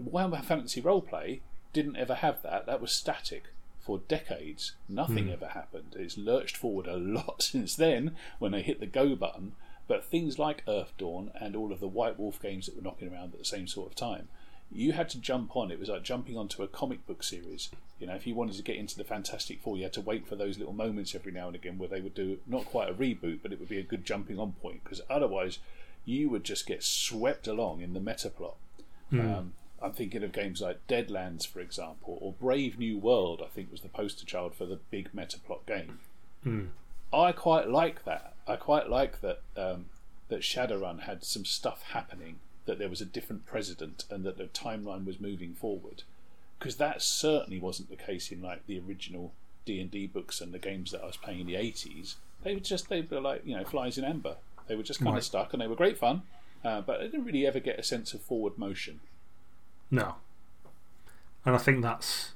Warhammer 0.00 0.44
Fantasy 0.44 0.82
Roleplay 0.82 1.40
didn't 1.72 1.96
ever 1.96 2.14
have 2.14 2.42
that. 2.42 2.66
That 2.66 2.80
was 2.80 2.92
static 2.92 3.44
for 3.80 3.98
decades. 4.08 4.72
Nothing 4.88 5.26
mm. 5.26 5.32
ever 5.32 5.48
happened. 5.48 5.94
It's 5.96 6.18
lurched 6.18 6.56
forward 6.56 6.86
a 6.86 6.96
lot 6.96 7.42
since 7.42 7.76
then 7.76 8.16
when 8.38 8.52
they 8.52 8.62
hit 8.62 8.80
the 8.80 8.86
go 8.86 9.14
button. 9.14 9.52
But 9.88 10.04
things 10.04 10.38
like 10.38 10.66
Earthdawn 10.66 11.30
and 11.40 11.54
all 11.54 11.72
of 11.72 11.78
the 11.78 11.86
White 11.86 12.18
Wolf 12.18 12.42
games 12.42 12.66
that 12.66 12.74
were 12.74 12.82
knocking 12.82 13.12
around 13.12 13.34
at 13.34 13.38
the 13.38 13.44
same 13.44 13.68
sort 13.68 13.88
of 13.88 13.94
time 13.94 14.28
you 14.72 14.92
had 14.92 15.08
to 15.10 15.20
jump 15.20 15.56
on. 15.56 15.70
It 15.70 15.78
was 15.78 15.88
like 15.88 16.02
jumping 16.02 16.36
onto 16.36 16.62
a 16.62 16.68
comic 16.68 17.06
book 17.06 17.22
series. 17.22 17.70
You 17.98 18.06
know, 18.06 18.14
if 18.14 18.26
you 18.26 18.34
wanted 18.34 18.56
to 18.56 18.62
get 18.62 18.76
into 18.76 18.96
the 18.96 19.04
Fantastic 19.04 19.60
Four, 19.60 19.76
you 19.76 19.84
had 19.84 19.92
to 19.94 20.00
wait 20.00 20.26
for 20.26 20.36
those 20.36 20.58
little 20.58 20.74
moments 20.74 21.14
every 21.14 21.32
now 21.32 21.46
and 21.46 21.56
again 21.56 21.78
where 21.78 21.88
they 21.88 22.00
would 22.00 22.14
do 22.14 22.38
not 22.46 22.66
quite 22.66 22.90
a 22.90 22.94
reboot, 22.94 23.40
but 23.42 23.52
it 23.52 23.58
would 23.58 23.68
be 23.68 23.78
a 23.78 23.82
good 23.82 24.04
jumping 24.04 24.38
on 24.38 24.52
point 24.52 24.82
because 24.84 25.00
otherwise 25.08 25.58
you 26.04 26.28
would 26.28 26.44
just 26.44 26.66
get 26.66 26.82
swept 26.82 27.46
along 27.46 27.80
in 27.80 27.94
the 27.94 28.00
meta 28.00 28.28
plot. 28.28 28.56
Mm. 29.12 29.38
Um, 29.38 29.52
I'm 29.80 29.92
thinking 29.92 30.22
of 30.22 30.32
games 30.32 30.60
like 30.60 30.86
Deadlands, 30.88 31.46
for 31.46 31.60
example, 31.60 32.18
or 32.20 32.32
Brave 32.32 32.78
New 32.78 32.98
World. 32.98 33.42
I 33.44 33.48
think 33.48 33.70
was 33.70 33.80
the 33.80 33.88
poster 33.88 34.26
child 34.26 34.54
for 34.54 34.66
the 34.66 34.78
big 34.90 35.10
meta 35.14 35.38
plot 35.38 35.66
game. 35.66 36.00
Mm. 36.44 36.68
I 37.12 37.32
quite 37.32 37.68
like 37.68 38.04
that. 38.04 38.34
I 38.46 38.56
quite 38.56 38.88
like 38.88 39.20
that. 39.20 39.40
Um, 39.56 39.86
that 40.28 40.40
Shadowrun 40.40 41.00
had 41.00 41.24
some 41.24 41.44
stuff 41.44 41.82
happening, 41.90 42.36
that 42.66 42.78
there 42.78 42.88
was 42.88 43.00
a 43.00 43.04
different 43.06 43.46
president, 43.46 44.04
and 44.10 44.24
that 44.24 44.36
the 44.38 44.44
timeline 44.44 45.04
was 45.06 45.20
moving 45.20 45.54
forward. 45.54 46.02
Because 46.58 46.76
that 46.76 47.02
certainly 47.02 47.58
wasn't 47.58 47.90
the 47.90 47.96
case 47.96 48.30
in 48.32 48.42
like 48.42 48.66
the 48.66 48.78
original 48.80 49.32
D 49.64 49.80
and 49.80 49.90
D 49.90 50.06
books 50.06 50.40
and 50.40 50.52
the 50.54 50.58
games 50.58 50.90
that 50.92 51.02
I 51.02 51.06
was 51.06 51.16
playing 51.16 51.40
in 51.40 51.46
the 51.46 51.56
eighties. 51.56 52.16
They 52.42 52.54
were 52.54 52.60
just 52.60 52.88
they 52.88 53.00
were 53.02 53.20
like 53.20 53.42
you 53.44 53.56
know 53.56 53.64
flies 53.64 53.98
in 53.98 54.04
amber. 54.04 54.36
They 54.68 54.74
were 54.76 54.82
just 54.82 55.00
kind 55.00 55.12
Right. 55.12 55.18
of 55.18 55.24
stuck, 55.24 55.52
and 55.52 55.62
they 55.62 55.66
were 55.68 55.76
great 55.76 55.96
fun, 55.98 56.22
uh, 56.64 56.80
but 56.80 57.00
I 57.00 57.04
didn't 57.04 57.24
really 57.24 57.46
ever 57.46 57.60
get 57.60 57.78
a 57.78 57.82
sense 57.82 58.14
of 58.14 58.20
forward 58.22 58.58
motion. 58.58 59.00
No. 59.90 60.16
And 61.44 61.54
I 61.54 61.58
think 61.58 61.82
that's, 61.82 62.32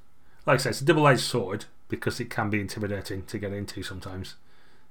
like 0.47 0.55
I 0.55 0.57
said, 0.59 0.71
it's 0.71 0.81
a 0.81 0.85
double 0.85 1.09
edged 1.09 1.23
sword 1.23 1.65
because 1.89 2.21
it 2.21 2.31
can 2.31 2.49
be 2.51 2.61
intimidating 2.61 3.25
to 3.25 3.39
get 3.39 3.53
into 3.53 3.83
sometimes. 3.83 4.37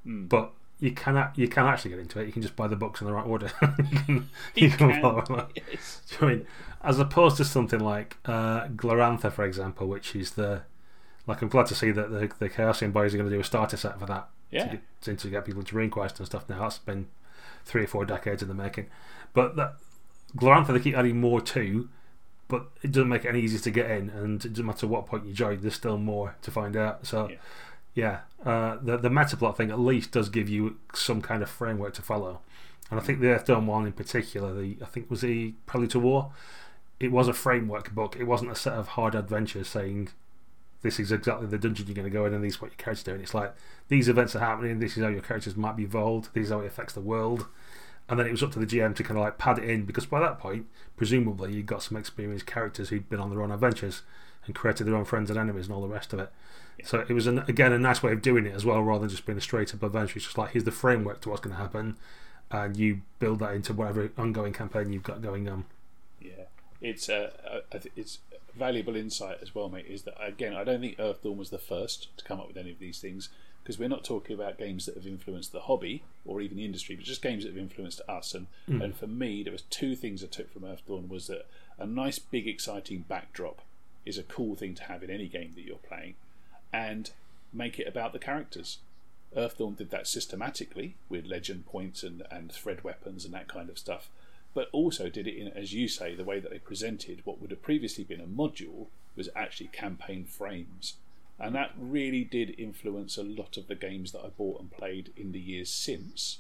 But 0.06 0.52
you 0.80 0.92
can, 0.92 1.30
you 1.36 1.48
can 1.48 1.66
actually 1.66 1.92
get 1.92 2.00
into 2.00 2.20
it. 2.20 2.26
You 2.28 2.32
can 2.32 2.42
just 2.42 2.56
buy 2.56 2.68
the 2.68 2.76
books 2.76 3.02
in 3.02 3.08
the 3.08 3.14
right 3.14 3.26
order. 3.26 3.52
you 3.92 4.00
can, 4.00 4.16
you 4.56 4.68
You 4.68 4.72
can 4.72 5.02
can. 5.02 5.46
Yes. 5.56 6.02
Do 6.10 6.16
you 6.16 6.22
know 6.22 6.28
what 6.28 6.32
I 6.32 6.36
mean? 6.36 6.48
As 6.82 7.00
opposed 7.00 7.38
to 7.38 7.46
something 7.46 7.80
like 7.80 8.18
uh, 8.26 8.68
Glorantha, 8.68 9.32
for 9.32 9.44
example, 9.46 9.88
which 9.88 10.16
is 10.16 10.32
the. 10.32 10.62
Like, 11.28 11.42
I'm 11.42 11.50
glad 11.50 11.68
to 11.68 11.76
see 11.76 11.92
that 11.92 12.10
the, 12.10 12.32
the 12.40 12.50
Chaosium 12.50 12.92
boys 12.92 13.14
are 13.14 13.18
going 13.18 13.30
to 13.30 13.36
do 13.36 13.42
a 13.42 13.44
starter 13.44 13.78
set 13.78 14.00
for 14.00 14.06
that. 14.08 14.30
Yeah. 14.50 14.78
To 15.02 15.12
get, 15.12 15.20
to 15.20 15.30
get 15.30 15.46
people 15.46 15.62
to 15.64 15.76
RuneQuest 15.76 16.18
and 16.18 16.26
stuff 16.26 16.50
now. 16.50 16.62
That's 16.62 16.80
been 16.80 17.08
three 17.66 17.84
or 17.84 17.88
four 17.88 18.06
decades 18.06 18.42
in 18.42 18.48
the 18.48 18.56
making. 18.56 18.88
But 19.34 19.56
that 19.58 19.76
Glorantha, 20.38 20.74
they 20.74 20.80
keep 20.80 20.96
adding 20.96 21.20
more 21.20 21.42
to, 21.42 21.90
but 22.48 22.68
it 22.82 22.92
doesn't 22.92 23.10
make 23.10 23.26
it 23.26 23.30
any 23.30 23.42
easier 23.42 23.60
to 23.60 23.72
get 23.72 23.92
in. 23.92 24.10
And 24.10 24.44
it 24.44 24.54
doesn't 24.54 24.66
matter 24.66 24.88
what 24.88 25.06
point 25.06 25.26
you 25.26 25.34
join, 25.34 25.62
there's 25.62 25.76
still 25.76 25.98
more 25.98 26.36
to 26.42 26.50
find 26.52 26.76
out. 26.76 27.06
So, 27.06 27.30
Yeah. 27.30 27.36
Yeah, 28.00 28.20
uh, 28.46 28.78
the, 28.82 28.98
the 28.98 29.10
metaplot 29.10 29.58
thing 29.58 29.70
at 29.70 29.80
least 29.80 30.12
does 30.12 30.30
give 30.30 30.48
you 30.48 30.78
some 30.94 31.22
kind 31.22 31.44
of 31.44 31.50
framework 31.50 31.94
to 31.96 32.02
follow. 32.02 32.40
And 32.90 33.00
I 33.00 33.04
think 33.04 33.20
the 33.20 33.28
Earthdawn 33.28 33.66
one 33.66 33.86
in 33.86 33.94
particular, 33.94 34.54
the 34.54 34.78
I 34.82 34.86
think 34.86 35.10
was 35.10 35.22
the 35.22 35.54
Prelude 35.66 35.92
to 35.92 36.00
War. 36.00 36.32
It 37.00 37.12
was 37.12 37.28
a 37.28 37.34
framework 37.34 37.94
book. 37.94 38.16
It 38.20 38.24
wasn't 38.24 38.52
a 38.52 38.56
set 38.56 38.74
of 38.74 38.90
hard 38.90 39.16
adventures 39.16 39.68
saying 39.68 40.10
this 40.82 41.00
is 41.00 41.12
exactly 41.12 41.48
the 41.48 41.58
dungeon 41.58 41.88
you're 41.88 41.96
going 41.96 42.10
to 42.10 42.10
go 42.10 42.26
in 42.26 42.34
and 42.34 42.44
this 42.44 42.54
is 42.56 42.62
what 42.62 42.72
your 42.72 42.78
character's 42.78 43.04
doing. 43.04 43.22
It's 43.22 43.34
like 43.34 43.54
these 43.90 44.08
events 44.08 44.36
are 44.36 44.40
happening. 44.40 44.80
This 44.80 44.98
is 44.98 45.04
how 45.04 45.10
your 45.10 45.22
characters 45.22 45.56
might 45.56 45.76
be 45.76 45.84
evolved. 45.84 46.30
This 46.34 46.46
is 46.46 46.52
how 46.52 46.62
it 46.62 46.68
affects 46.68 46.94
the 46.94 47.02
world. 47.02 47.48
And 48.08 48.20
then 48.20 48.26
it 48.26 48.32
was 48.32 48.42
up 48.42 48.52
to 48.54 48.60
the 48.60 48.66
GM 48.66 48.96
to 48.96 49.04
kind 49.04 49.20
of 49.20 49.24
like 49.24 49.38
pad 49.38 49.60
it 49.60 49.70
in 49.70 49.86
because 49.86 50.06
by 50.06 50.20
that 50.22 50.40
point, 50.40 50.66
presumably, 50.98 51.54
you 51.54 51.64
got 51.64 51.84
some 51.84 51.98
experienced 51.98 52.48
characters 52.48 52.90
who'd 52.90 53.10
been 53.10 53.20
on 53.20 53.30
their 53.30 53.44
own 53.44 53.52
adventures 53.52 54.02
and 54.46 54.56
created 54.56 54.88
their 54.88 54.96
own 54.96 55.06
friends 55.06 55.30
and 55.30 55.38
enemies 55.38 55.66
and 55.66 55.76
all 55.76 55.82
the 55.82 55.88
rest 55.88 56.12
of 56.14 56.20
it. 56.20 56.32
So 56.86 57.06
it 57.08 57.14
was 57.14 57.28
an, 57.28 57.40
again 57.48 57.72
a 57.72 57.80
nice 57.80 58.02
way 58.04 58.12
of 58.12 58.22
doing 58.22 58.46
it 58.46 58.54
as 58.54 58.66
well, 58.66 58.82
rather 58.82 59.02
than 59.02 59.10
just 59.10 59.26
being 59.26 59.38
a 59.38 59.42
straight 59.42 59.74
up 59.74 59.84
adventure. 59.84 60.18
It's 60.18 60.26
just 60.26 60.38
like 60.38 60.52
here's 60.52 60.64
the 60.64 60.72
framework 60.72 61.22
to 61.22 61.30
what's 61.30 61.42
going 61.42 61.56
to 61.56 61.62
happen, 61.62 61.98
and 62.52 62.78
you 62.78 63.02
build 63.20 63.40
that 63.40 63.54
into 63.54 63.74
whatever 63.74 64.12
ongoing 64.18 64.54
campaign 64.54 64.94
you've 64.94 65.04
got 65.04 65.22
going 65.22 65.48
on. 65.48 65.66
Yeah, 66.22 66.46
it's 66.82 67.10
uh, 67.10 67.32
uh, 67.72 67.80
it's 67.96 68.20
valuable 68.56 68.96
insight 68.96 69.38
as 69.42 69.54
well, 69.56 69.70
mate. 69.70 69.86
Is 69.88 70.04
that 70.04 70.16
again? 70.24 70.54
I 70.54 70.64
don't 70.64 70.82
think 70.82 70.98
Earthdawn 70.98 71.38
was 71.38 71.50
the 71.50 71.58
first 71.58 72.16
to 72.18 72.24
come 72.24 72.40
up 72.40 72.48
with 72.48 72.58
any 72.58 72.72
of 72.72 72.80
these 72.80 73.00
things 73.00 73.30
because 73.64 73.78
we're 73.78 73.90
not 73.90 74.04
talking 74.04 74.36
about 74.36 74.58
games 74.58 74.86
that 74.86 74.96
have 74.96 75.06
influenced 75.06 75.52
the 75.52 75.62
hobby 75.62 76.04
or 76.26 76.42
even 76.42 76.58
the 76.58 76.66
industry, 76.66 76.96
but 76.96 77.06
just 77.06 77.22
games 77.22 77.44
that 77.44 77.50
have 77.50 77.58
influenced 77.58 78.02
us. 78.08 78.34
And 78.34 78.48
and 78.68 78.96
for 78.96 79.08
me, 79.08 79.44
there 79.44 79.52
was 79.52 79.64
two 79.64 79.96
things 79.96 80.24
I 80.24 80.28
took 80.28 80.52
from 80.52 80.64
Earthdawn 80.64 81.08
was 81.08 81.28
that 81.28 81.46
a 81.78 81.86
nice, 81.86 82.20
big, 82.20 82.48
exciting 82.48 83.06
backdrop 83.08 83.62
is 84.06 84.18
a 84.18 84.24
cool 84.24 84.56
thing 84.56 84.74
to 84.76 84.84
have 84.84 85.04
in 85.04 85.10
any 85.10 85.28
game 85.28 85.52
that 85.56 85.62
you're 85.62 85.78
playing, 85.78 86.16
and 86.72 87.12
make 87.54 87.80
it 87.80 87.88
about 87.88 88.14
the 88.14 88.20
characters. 88.20 88.78
Earthdawn 89.36 89.78
did 89.78 89.92
that 89.92 90.08
systematically 90.08 90.96
with 91.08 91.26
legend 91.26 91.66
points 91.66 92.04
and, 92.04 92.24
and 92.32 92.52
thread 92.52 92.84
weapons 92.84 93.26
and 93.26 93.34
that 93.34 93.48
kind 93.48 93.70
of 93.70 93.78
stuff, 93.78 94.10
but 94.54 94.70
also 94.72 95.10
did 95.10 95.28
it 95.28 95.38
in, 95.38 95.48
as 95.50 95.74
you 95.74 95.88
say, 95.88 96.16
the 96.16 96.24
way 96.24 96.40
that 96.40 96.52
they 96.52 96.60
presented 96.60 97.22
what 97.26 97.40
would 97.40 97.52
have 97.52 97.62
previously 97.62 98.04
been 98.04 98.22
a 98.22 98.26
module 98.26 98.88
was 99.16 99.30
actually 99.36 99.68
campaign 99.68 100.26
frames. 100.26 100.96
And 101.40 101.56
that 101.56 101.72
really 101.78 102.24
did 102.24 102.60
influence 102.60 103.18
a 103.18 103.24
lot 103.24 103.56
of 103.56 103.68
the 103.68 103.76
games 103.76 104.12
that 104.12 104.26
I 104.26 104.30
bought 104.30 104.60
and 104.60 104.72
played 104.72 105.12
in 105.16 105.32
the 105.32 105.40
years 105.40 105.70
since. 105.70 106.40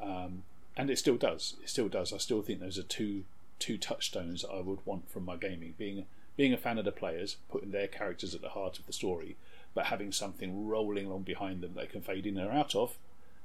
Um, 0.00 0.44
and 0.76 0.88
it 0.88 0.98
still 0.98 1.16
does. 1.16 1.56
It 1.62 1.68
still 1.68 1.88
does. 1.88 2.12
I 2.12 2.18
still 2.18 2.42
think 2.42 2.60
those 2.60 2.78
are 2.78 2.82
two 2.82 3.24
two 3.58 3.76
touchstones 3.76 4.42
I 4.42 4.60
would 4.60 4.78
want 4.86 5.10
from 5.10 5.26
my 5.26 5.36
gaming. 5.36 5.74
Being 5.76 6.06
being 6.36 6.54
a 6.54 6.56
fan 6.56 6.78
of 6.78 6.86
the 6.86 6.92
players, 6.92 7.36
putting 7.50 7.70
their 7.70 7.86
characters 7.86 8.34
at 8.34 8.40
the 8.40 8.50
heart 8.50 8.78
of 8.78 8.86
the 8.86 8.92
story, 8.94 9.36
but 9.74 9.86
having 9.86 10.12
something 10.12 10.66
rolling 10.66 11.06
along 11.06 11.22
behind 11.22 11.60
them 11.60 11.72
they 11.74 11.86
can 11.86 12.00
fade 12.00 12.26
in 12.26 12.38
or 12.38 12.50
out 12.50 12.74
of 12.74 12.96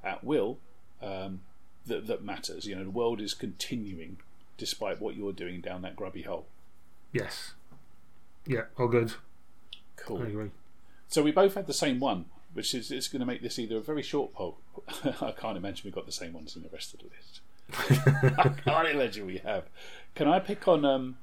at 0.03 0.23
will 0.23 0.57
um, 1.01 1.41
that, 1.85 2.07
that 2.07 2.23
matters. 2.23 2.65
You 2.65 2.75
know, 2.75 2.83
the 2.83 2.89
world 2.89 3.21
is 3.21 3.33
continuing 3.33 4.17
despite 4.57 5.01
what 5.01 5.15
you're 5.15 5.33
doing 5.33 5.61
down 5.61 5.81
that 5.81 5.95
grubby 5.95 6.23
hole. 6.23 6.45
Yes. 7.11 7.53
Yeah, 8.45 8.63
all 8.77 8.87
good. 8.87 9.13
Cool. 9.95 10.21
I 10.21 10.27
agree. 10.27 10.51
So 11.07 11.23
we 11.23 11.31
both 11.31 11.55
had 11.55 11.67
the 11.67 11.73
same 11.73 11.99
one, 11.99 12.25
which 12.53 12.73
is 12.73 12.91
it's 12.91 13.07
going 13.07 13.19
to 13.19 13.25
make 13.25 13.41
this 13.41 13.59
either 13.59 13.77
a 13.77 13.81
very 13.81 14.03
short 14.03 14.33
poll. 14.33 14.57
I 15.21 15.31
can't 15.31 15.57
imagine 15.57 15.81
we've 15.85 15.95
got 15.95 16.05
the 16.05 16.11
same 16.11 16.33
ones 16.33 16.55
in 16.55 16.63
the 16.63 16.69
rest 16.69 16.93
of 16.93 16.99
the 16.99 17.05
list. 17.05 17.41
I 18.37 18.49
can't 18.49 18.87
imagine 18.87 19.25
we 19.25 19.37
have. 19.39 19.65
Can 20.13 20.27
I 20.27 20.39
pick 20.39 20.67
on? 20.67 20.85
Um, 20.85 21.17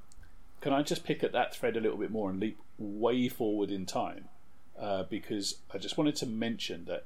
can 0.61 0.73
I 0.73 0.83
just 0.83 1.05
pick 1.05 1.23
at 1.23 1.33
that 1.33 1.55
thread 1.55 1.77
a 1.77 1.81
little 1.81 1.99
bit 1.99 2.11
more 2.11 2.31
and 2.31 2.39
leap 2.41 2.59
way 2.79 3.29
forward 3.29 3.71
in 3.71 3.87
time? 3.87 4.29
Uh, 4.83 5.05
because 5.05 5.59
I 5.73 5.79
just 5.79 5.97
wanted 5.97 6.17
to 6.17 6.27
mention 6.27 6.87
that 6.87 7.05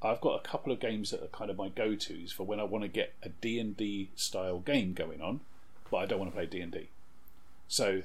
I've 0.00 0.22
got 0.22 0.40
a 0.40 0.48
couple 0.48 0.72
of 0.72 0.80
games 0.80 1.10
that 1.10 1.22
are 1.22 1.26
kind 1.26 1.50
of 1.50 1.58
my 1.58 1.68
go-to's 1.68 2.32
for 2.32 2.44
when 2.44 2.58
I 2.58 2.64
want 2.64 2.82
to 2.82 2.88
get 2.88 3.12
a 3.22 3.28
D&D 3.28 4.08
style 4.16 4.60
game 4.60 4.94
going 4.94 5.20
on, 5.20 5.40
but 5.90 5.98
I 5.98 6.06
don't 6.06 6.18
want 6.18 6.30
to 6.30 6.34
play 6.34 6.46
D&D. 6.46 6.88
So 7.68 8.04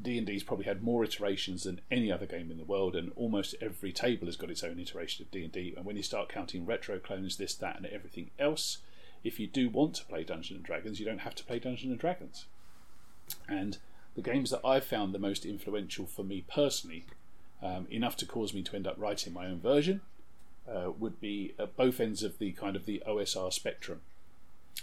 D&D's 0.00 0.42
probably 0.42 0.64
had 0.64 0.82
more 0.82 1.04
iterations 1.04 1.64
than 1.64 1.82
any 1.90 2.10
other 2.10 2.24
game 2.24 2.50
in 2.50 2.56
the 2.56 2.64
world, 2.64 2.96
and 2.96 3.12
almost 3.16 3.54
every 3.60 3.92
table 3.92 4.26
has 4.26 4.36
got 4.36 4.50
its 4.50 4.64
own 4.64 4.78
iteration 4.78 5.22
of 5.22 5.30
D&D. 5.30 5.74
And 5.76 5.84
when 5.84 5.98
you 5.98 6.02
start 6.02 6.30
counting 6.30 6.64
retro 6.64 6.98
clones, 6.98 7.36
this, 7.36 7.54
that, 7.56 7.76
and 7.76 7.84
everything 7.84 8.30
else, 8.38 8.78
if 9.24 9.38
you 9.38 9.46
do 9.46 9.68
want 9.68 9.94
to 9.96 10.04
play 10.06 10.24
Dungeons 10.24 10.56
and 10.56 10.64
Dragons, 10.64 10.98
you 10.98 11.04
don't 11.04 11.18
have 11.18 11.34
to 11.34 11.44
play 11.44 11.58
Dungeons 11.58 11.90
and 11.90 12.00
Dragons. 12.00 12.46
And 13.46 13.76
the 14.14 14.22
games 14.22 14.48
that 14.50 14.64
I've 14.64 14.84
found 14.86 15.14
the 15.14 15.18
most 15.18 15.44
influential 15.44 16.06
for 16.06 16.24
me 16.24 16.44
personally, 16.48 17.04
um, 17.62 17.86
enough 17.90 18.16
to 18.18 18.26
cause 18.26 18.52
me 18.54 18.62
to 18.62 18.76
end 18.76 18.86
up 18.86 18.96
writing 18.98 19.32
my 19.32 19.46
own 19.46 19.60
version, 19.60 20.00
uh, 20.68 20.90
would 20.98 21.20
be 21.20 21.54
at 21.58 21.76
both 21.76 22.00
ends 22.00 22.22
of 22.22 22.38
the 22.38 22.52
kind 22.52 22.76
of 22.76 22.86
the 22.86 23.02
OSR 23.06 23.52
spectrum. 23.52 24.00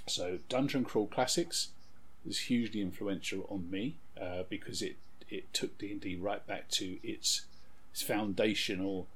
So 0.07 0.39
Dungeon 0.49 0.83
Crawl 0.83 1.07
Classics 1.07 1.69
is 2.25 2.41
hugely 2.41 2.81
influential 2.81 3.45
on 3.49 3.69
me 3.69 3.97
uh, 4.19 4.43
because 4.49 4.81
it 4.81 4.95
it 5.29 5.51
took 5.53 5.77
D 5.77 5.91
and 5.91 6.01
D 6.01 6.15
right 6.15 6.45
back 6.45 6.69
to 6.71 6.99
its, 7.03 7.45
its 7.91 8.01
foundational 8.01 9.07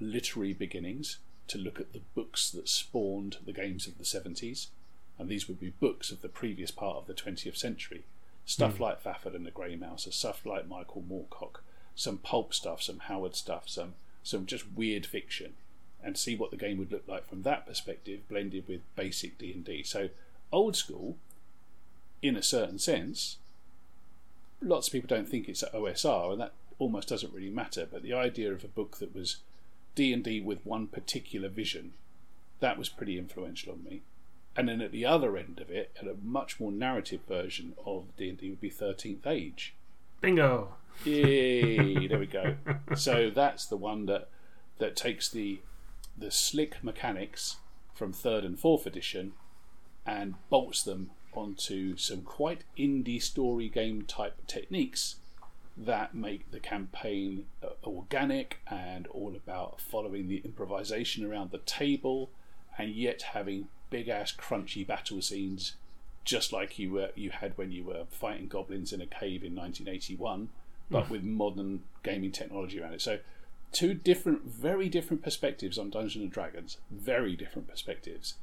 literary 0.00 0.54
beginnings 0.54 1.18
to 1.48 1.58
look 1.58 1.80
at 1.80 1.92
the 1.92 2.00
books 2.14 2.50
that 2.50 2.68
spawned 2.68 3.36
the 3.44 3.52
games 3.52 3.86
of 3.86 3.98
the 3.98 4.04
seventies, 4.04 4.68
and 5.18 5.28
these 5.28 5.48
would 5.48 5.60
be 5.60 5.70
books 5.80 6.10
of 6.10 6.22
the 6.22 6.28
previous 6.28 6.70
part 6.70 6.96
of 6.96 7.06
the 7.06 7.14
twentieth 7.14 7.56
century. 7.56 8.04
Stuff 8.46 8.80
like 8.80 9.02
Fafhrd 9.02 9.34
and 9.34 9.44
the 9.44 9.50
Grey 9.50 9.76
Mouser, 9.76 10.08
or 10.08 10.12
stuff 10.12 10.46
like 10.46 10.66
Michael 10.66 11.04
Moorcock, 11.06 11.60
some 11.98 12.16
pulp 12.18 12.54
stuff, 12.54 12.80
some 12.80 13.00
Howard 13.00 13.34
stuff, 13.34 13.68
some 13.68 13.94
some 14.22 14.46
just 14.46 14.70
weird 14.72 15.04
fiction, 15.04 15.54
and 16.02 16.16
see 16.16 16.36
what 16.36 16.52
the 16.52 16.56
game 16.56 16.78
would 16.78 16.92
look 16.92 17.08
like 17.08 17.28
from 17.28 17.42
that 17.42 17.66
perspective, 17.66 18.20
blended 18.28 18.68
with 18.68 18.82
basic 18.94 19.36
D 19.36 19.52
and 19.52 19.64
D. 19.64 19.82
So 19.82 20.10
old 20.52 20.76
school, 20.76 21.16
in 22.22 22.36
a 22.36 22.42
certain 22.42 22.78
sense, 22.78 23.38
lots 24.62 24.86
of 24.86 24.92
people 24.92 25.08
don't 25.08 25.28
think 25.28 25.48
it's 25.48 25.64
an 25.64 25.70
OSR, 25.74 26.32
and 26.32 26.40
that 26.40 26.52
almost 26.78 27.08
doesn't 27.08 27.34
really 27.34 27.50
matter. 27.50 27.86
But 27.90 28.02
the 28.02 28.14
idea 28.14 28.52
of 28.52 28.62
a 28.62 28.68
book 28.68 28.98
that 28.98 29.12
was 29.12 29.38
D 29.96 30.12
and 30.12 30.22
D 30.22 30.40
with 30.40 30.64
one 30.64 30.86
particular 30.86 31.48
vision, 31.48 31.94
that 32.60 32.78
was 32.78 32.88
pretty 32.88 33.18
influential 33.18 33.72
on 33.72 33.82
me. 33.82 34.02
And 34.56 34.68
then 34.68 34.80
at 34.80 34.92
the 34.92 35.04
other 35.04 35.36
end 35.36 35.58
of 35.60 35.68
it, 35.68 35.96
and 35.98 36.08
a 36.08 36.14
much 36.22 36.60
more 36.60 36.70
narrative 36.70 37.22
version 37.26 37.74
of 37.84 38.04
D 38.16 38.28
and 38.28 38.38
D 38.38 38.50
would 38.50 38.60
be 38.60 38.70
Thirteenth 38.70 39.26
Age. 39.26 39.74
Bingo. 40.20 40.74
Yay! 41.04 42.06
there 42.06 42.18
we 42.18 42.26
go. 42.26 42.56
So 42.96 43.30
that's 43.30 43.66
the 43.66 43.76
one 43.76 44.06
that 44.06 44.28
that 44.78 44.96
takes 44.96 45.28
the 45.28 45.60
the 46.16 46.30
slick 46.30 46.82
mechanics 46.82 47.56
from 47.94 48.12
third 48.12 48.44
and 48.44 48.58
fourth 48.58 48.86
edition 48.86 49.32
and 50.06 50.34
bolts 50.48 50.82
them 50.82 51.10
onto 51.32 51.96
some 51.96 52.22
quite 52.22 52.64
indie 52.76 53.22
story 53.22 53.68
game 53.68 54.02
type 54.02 54.46
techniques 54.46 55.16
that 55.76 56.14
make 56.14 56.50
the 56.50 56.58
campaign 56.58 57.46
uh, 57.62 57.68
organic 57.84 58.58
and 58.68 59.06
all 59.08 59.36
about 59.36 59.80
following 59.80 60.26
the 60.26 60.42
improvisation 60.44 61.24
around 61.24 61.50
the 61.50 61.58
table 61.58 62.30
and 62.76 62.90
yet 62.90 63.22
having 63.22 63.68
big 63.90 64.08
ass 64.08 64.32
crunchy 64.32 64.84
battle 64.84 65.22
scenes 65.22 65.74
just 66.24 66.52
like 66.52 66.78
you 66.78 66.90
were 66.90 67.10
you 67.14 67.30
had 67.30 67.56
when 67.56 67.70
you 67.70 67.84
were 67.84 68.04
fighting 68.10 68.48
goblins 68.48 68.92
in 68.92 69.00
a 69.00 69.06
cave 69.06 69.44
in 69.44 69.54
1981 69.54 70.48
but 70.90 71.08
with 71.10 71.22
modern 71.22 71.82
gaming 72.02 72.32
technology 72.32 72.80
around 72.80 72.94
it 72.94 73.00
so 73.02 73.18
two 73.72 73.92
different 73.94 74.44
very 74.44 74.88
different 74.88 75.22
perspectives 75.22 75.78
on 75.78 75.90
Dungeons 75.90 76.22
and 76.22 76.32
Dragons 76.32 76.78
very 76.90 77.36
different 77.36 77.68
perspectives 77.68 78.34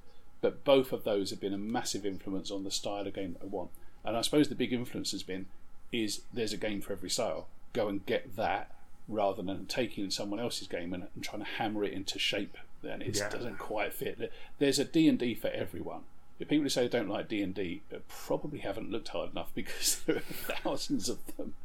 But 0.41 0.63
both 0.63 0.91
of 0.91 1.03
those 1.03 1.31
have 1.31 1.39
been 1.41 1.53
a 1.53 1.57
massive 1.57 2.05
influence 2.05 2.51
on 2.51 2.63
the 2.63 2.69
style 2.71 3.07
of 3.07 3.13
game 3.15 3.33
that 3.33 3.41
I 3.41 3.47
want. 3.47 3.71
And 4.03 4.15
I 4.15 4.21
suppose 4.21 4.47
the 4.47 4.53
big 4.63 4.71
influence 4.73 5.11
has 5.11 5.23
been 5.23 5.47
is 5.91 6.21
there's 6.31 6.53
a 6.53 6.57
game 6.57 6.81
for 6.81 6.93
every 6.93 7.09
style. 7.09 7.47
Go 7.73 7.87
and 7.87 8.05
get 8.05 8.35
that 8.35 8.69
rather 9.07 9.41
than 9.41 9.65
taking 9.65 10.11
someone 10.11 10.39
else's 10.39 10.67
game 10.67 10.93
and, 10.93 11.07
and 11.15 11.23
trying 11.23 11.41
to 11.43 11.49
hammer 11.57 11.83
it 11.83 11.93
into 11.93 12.19
shape. 12.19 12.57
Then 12.83 13.01
it 13.01 13.17
Yeah. 13.17 13.29
doesn't 13.29 13.57
quite 13.57 13.93
fit. 13.93 14.31
There's 14.59 14.77
a 14.77 14.85
D 14.85 15.07
and 15.09 15.17
D 15.17 15.33
for 15.33 15.47
everyone. 15.47 16.03
If 16.39 16.49
people 16.49 16.63
who 16.63 16.69
say 16.69 16.83
they 16.83 16.99
don't 16.99 17.07
like 17.07 17.29
D 17.29 17.41
and 17.41 17.53
D 17.53 17.81
probably 18.07 18.59
haven't 18.59 18.91
looked 18.91 19.09
hard 19.09 19.31
enough 19.31 19.51
because 19.55 20.01
there 20.05 20.17
are 20.17 20.19
thousands 20.19 21.09
of 21.09 21.19
them, 21.37 21.55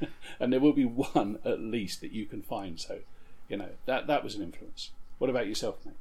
and 0.40 0.52
there 0.52 0.60
will 0.60 0.72
be 0.72 0.84
one 0.84 1.38
at 1.44 1.60
least 1.60 2.00
that 2.00 2.12
you 2.12 2.26
can 2.26 2.42
find. 2.42 2.78
So, 2.78 3.00
you 3.48 3.56
know 3.56 3.70
that 3.86 4.06
that 4.06 4.22
was 4.22 4.34
an 4.34 4.42
influence. 4.42 4.90
What 5.18 5.30
about 5.30 5.48
yourself, 5.48 5.78
mate? 5.84 5.94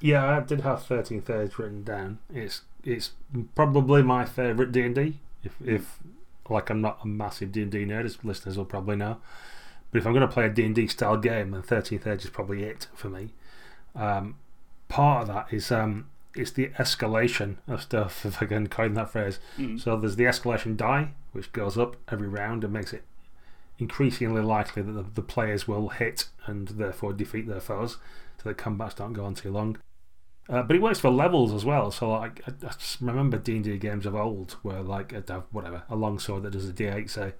Yeah, 0.00 0.36
I 0.36 0.40
did 0.40 0.62
have 0.62 0.86
13th 0.86 1.30
Age 1.30 1.58
written 1.58 1.84
down. 1.84 2.18
It's 2.32 2.62
it's 2.84 3.12
probably 3.54 4.02
my 4.02 4.24
favourite 4.24 4.72
D 4.72 4.82
and 4.82 4.94
D. 4.94 5.20
If 5.44 5.54
if 5.64 5.98
like 6.48 6.70
I'm 6.70 6.80
not 6.80 6.98
a 7.02 7.06
massive 7.06 7.52
D 7.52 7.62
and 7.62 7.70
D 7.70 7.84
nerd, 7.84 8.04
as 8.04 8.22
listeners 8.24 8.56
will 8.56 8.64
probably 8.64 8.96
know. 8.96 9.18
But 9.90 9.98
if 9.98 10.06
I'm 10.06 10.12
going 10.12 10.26
to 10.26 10.32
play 10.32 10.46
a 10.46 10.50
D 10.50 10.64
and 10.64 10.74
D 10.74 10.86
style 10.86 11.16
game, 11.16 11.50
then 11.50 11.62
13th 11.62 12.06
Age 12.06 12.24
is 12.24 12.30
probably 12.30 12.64
it 12.64 12.86
for 12.94 13.08
me. 13.08 13.30
Um, 13.94 14.36
part 14.88 15.22
of 15.22 15.28
that 15.28 15.52
is 15.52 15.72
um, 15.72 16.09
it's 16.34 16.52
the 16.52 16.68
escalation 16.78 17.56
of 17.66 17.82
stuff, 17.82 18.24
if 18.24 18.42
I 18.42 18.46
can 18.46 18.68
coin 18.68 18.94
that 18.94 19.10
phrase. 19.10 19.38
So 19.78 19.96
there's 19.96 20.16
the 20.16 20.24
escalation 20.24 20.76
die, 20.76 21.12
which 21.32 21.52
goes 21.52 21.76
up 21.78 21.96
every 22.10 22.28
round 22.28 22.64
and 22.64 22.72
makes 22.72 22.92
it 22.92 23.04
increasingly 23.78 24.42
likely 24.42 24.82
that 24.82 24.92
the, 24.92 25.02
the 25.14 25.22
players 25.22 25.66
will 25.66 25.88
hit 25.88 26.26
and 26.46 26.68
therefore 26.68 27.12
defeat 27.12 27.46
their 27.48 27.60
foes, 27.60 27.96
so 28.42 28.48
the 28.48 28.54
combats 28.54 28.94
don't 28.94 29.14
go 29.14 29.24
on 29.24 29.34
too 29.34 29.50
long. 29.50 29.78
Uh, 30.48 30.62
but 30.62 30.74
it 30.74 30.82
works 30.82 30.98
for 30.98 31.10
levels 31.10 31.52
as 31.54 31.64
well. 31.64 31.90
So 31.90 32.10
like, 32.10 32.42
I, 32.46 32.50
I 32.66 32.72
just 32.72 33.00
remember 33.00 33.38
D 33.38 33.56
and 33.56 33.64
D 33.64 33.78
games 33.78 34.04
of 34.04 34.16
old 34.16 34.56
where 34.62 34.82
like 34.82 35.14
I'd 35.14 35.28
have 35.28 35.44
whatever 35.52 35.84
a 35.88 35.96
longsword 35.96 36.42
that 36.42 36.50
does 36.50 36.68
a 36.68 36.72
D8 36.72 37.08
say, 37.08 37.32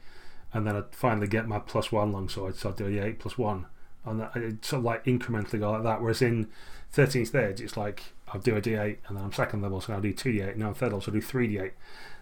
and 0.53 0.67
then 0.67 0.77
I'd 0.77 0.95
finally 0.95 1.27
get 1.27 1.49
my 1.49 1.59
plus 1.59 1.91
one 1.93 2.13
longsword, 2.13 2.57
so 2.57 2.71
I'd 2.71 2.77
do 2.77 2.87
a 2.87 2.91
D8 2.91 3.19
plus 3.19 3.37
one, 3.37 3.67
and 4.05 4.21
that, 4.21 4.37
it'd 4.37 4.65
sort 4.65 4.79
of 4.79 4.85
like 4.85 5.05
incrementally 5.05 5.59
go 5.59 5.73
like 5.73 5.83
that. 5.83 6.01
Whereas 6.01 6.23
in 6.23 6.49
13th 6.95 7.35
Age, 7.35 7.61
it's 7.61 7.77
like 7.77 8.03
I'll 8.29 8.41
do 8.41 8.57
a 8.57 8.61
D8 8.61 8.99
and 9.07 9.17
then 9.17 9.25
I'm 9.25 9.33
second 9.33 9.63
level, 9.63 9.81
so 9.81 9.93
I'll 9.93 10.01
do 10.01 10.13
two 10.13 10.33
D8, 10.33 10.51
and 10.51 10.59
now 10.59 10.69
I'm 10.69 10.75
third 10.75 10.87
level, 10.87 11.01
so 11.01 11.11
I'll 11.11 11.15
do 11.15 11.21
three 11.21 11.49
D8. 11.49 11.73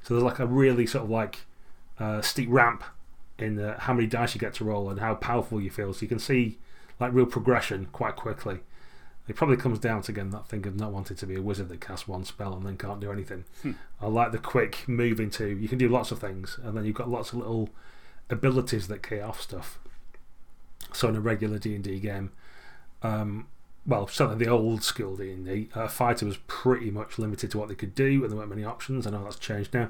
So 0.02 0.14
there's 0.14 0.24
like 0.24 0.38
a 0.38 0.46
really 0.46 0.86
sort 0.86 1.04
of 1.04 1.10
like 1.10 1.40
uh, 1.98 2.22
steep 2.22 2.48
ramp 2.50 2.84
in 3.38 3.58
uh, 3.58 3.78
how 3.80 3.92
many 3.94 4.06
dice 4.06 4.34
you 4.34 4.40
get 4.40 4.54
to 4.54 4.64
roll 4.64 4.90
and 4.90 5.00
how 5.00 5.14
powerful 5.14 5.60
you 5.60 5.70
feel. 5.70 5.92
So 5.92 6.02
you 6.02 6.08
can 6.08 6.18
see 6.18 6.58
like 6.98 7.12
real 7.12 7.26
progression 7.26 7.88
quite 7.92 8.16
quickly. 8.16 8.60
It 9.28 9.36
probably 9.36 9.58
comes 9.58 9.78
down 9.78 10.02
to 10.02 10.12
again 10.12 10.30
that 10.30 10.48
thing 10.48 10.66
of 10.66 10.76
not 10.76 10.90
wanting 10.90 11.16
to 11.18 11.26
be 11.26 11.36
a 11.36 11.42
wizard 11.42 11.68
that 11.68 11.82
casts 11.82 12.08
one 12.08 12.24
spell 12.24 12.54
and 12.54 12.64
then 12.64 12.78
can't 12.78 12.98
do 12.98 13.12
anything. 13.12 13.44
I 14.00 14.06
like 14.06 14.32
the 14.32 14.38
quick 14.38 14.88
move 14.88 15.20
into. 15.20 15.48
You 15.48 15.68
can 15.68 15.76
do 15.78 15.88
lots 15.88 16.10
of 16.10 16.18
things, 16.18 16.58
and 16.62 16.76
then 16.76 16.84
you've 16.86 16.96
got 16.96 17.10
lots 17.10 17.32
of 17.32 17.38
little 17.38 17.68
abilities 18.30 18.88
that 18.88 19.06
key 19.06 19.20
off 19.20 19.40
stuff. 19.40 19.78
So 20.94 21.08
in 21.08 21.16
a 21.16 21.20
regular 21.20 21.58
D 21.58 21.74
and 21.74 21.84
D 21.84 22.00
game, 22.00 22.30
um, 23.02 23.48
well, 23.88 24.06
certainly 24.06 24.44
the 24.44 24.50
old 24.50 24.84
school 24.84 25.16
D 25.16 25.32
and 25.32 25.46
D, 25.46 25.70
a 25.74 25.88
fighter 25.88 26.26
was 26.26 26.36
pretty 26.46 26.90
much 26.90 27.18
limited 27.18 27.50
to 27.52 27.58
what 27.58 27.68
they 27.68 27.74
could 27.74 27.94
do, 27.94 28.22
and 28.22 28.30
there 28.30 28.36
weren't 28.36 28.50
many 28.50 28.62
options. 28.62 29.06
I 29.06 29.10
know 29.10 29.24
that's 29.24 29.38
changed 29.38 29.72
now 29.72 29.88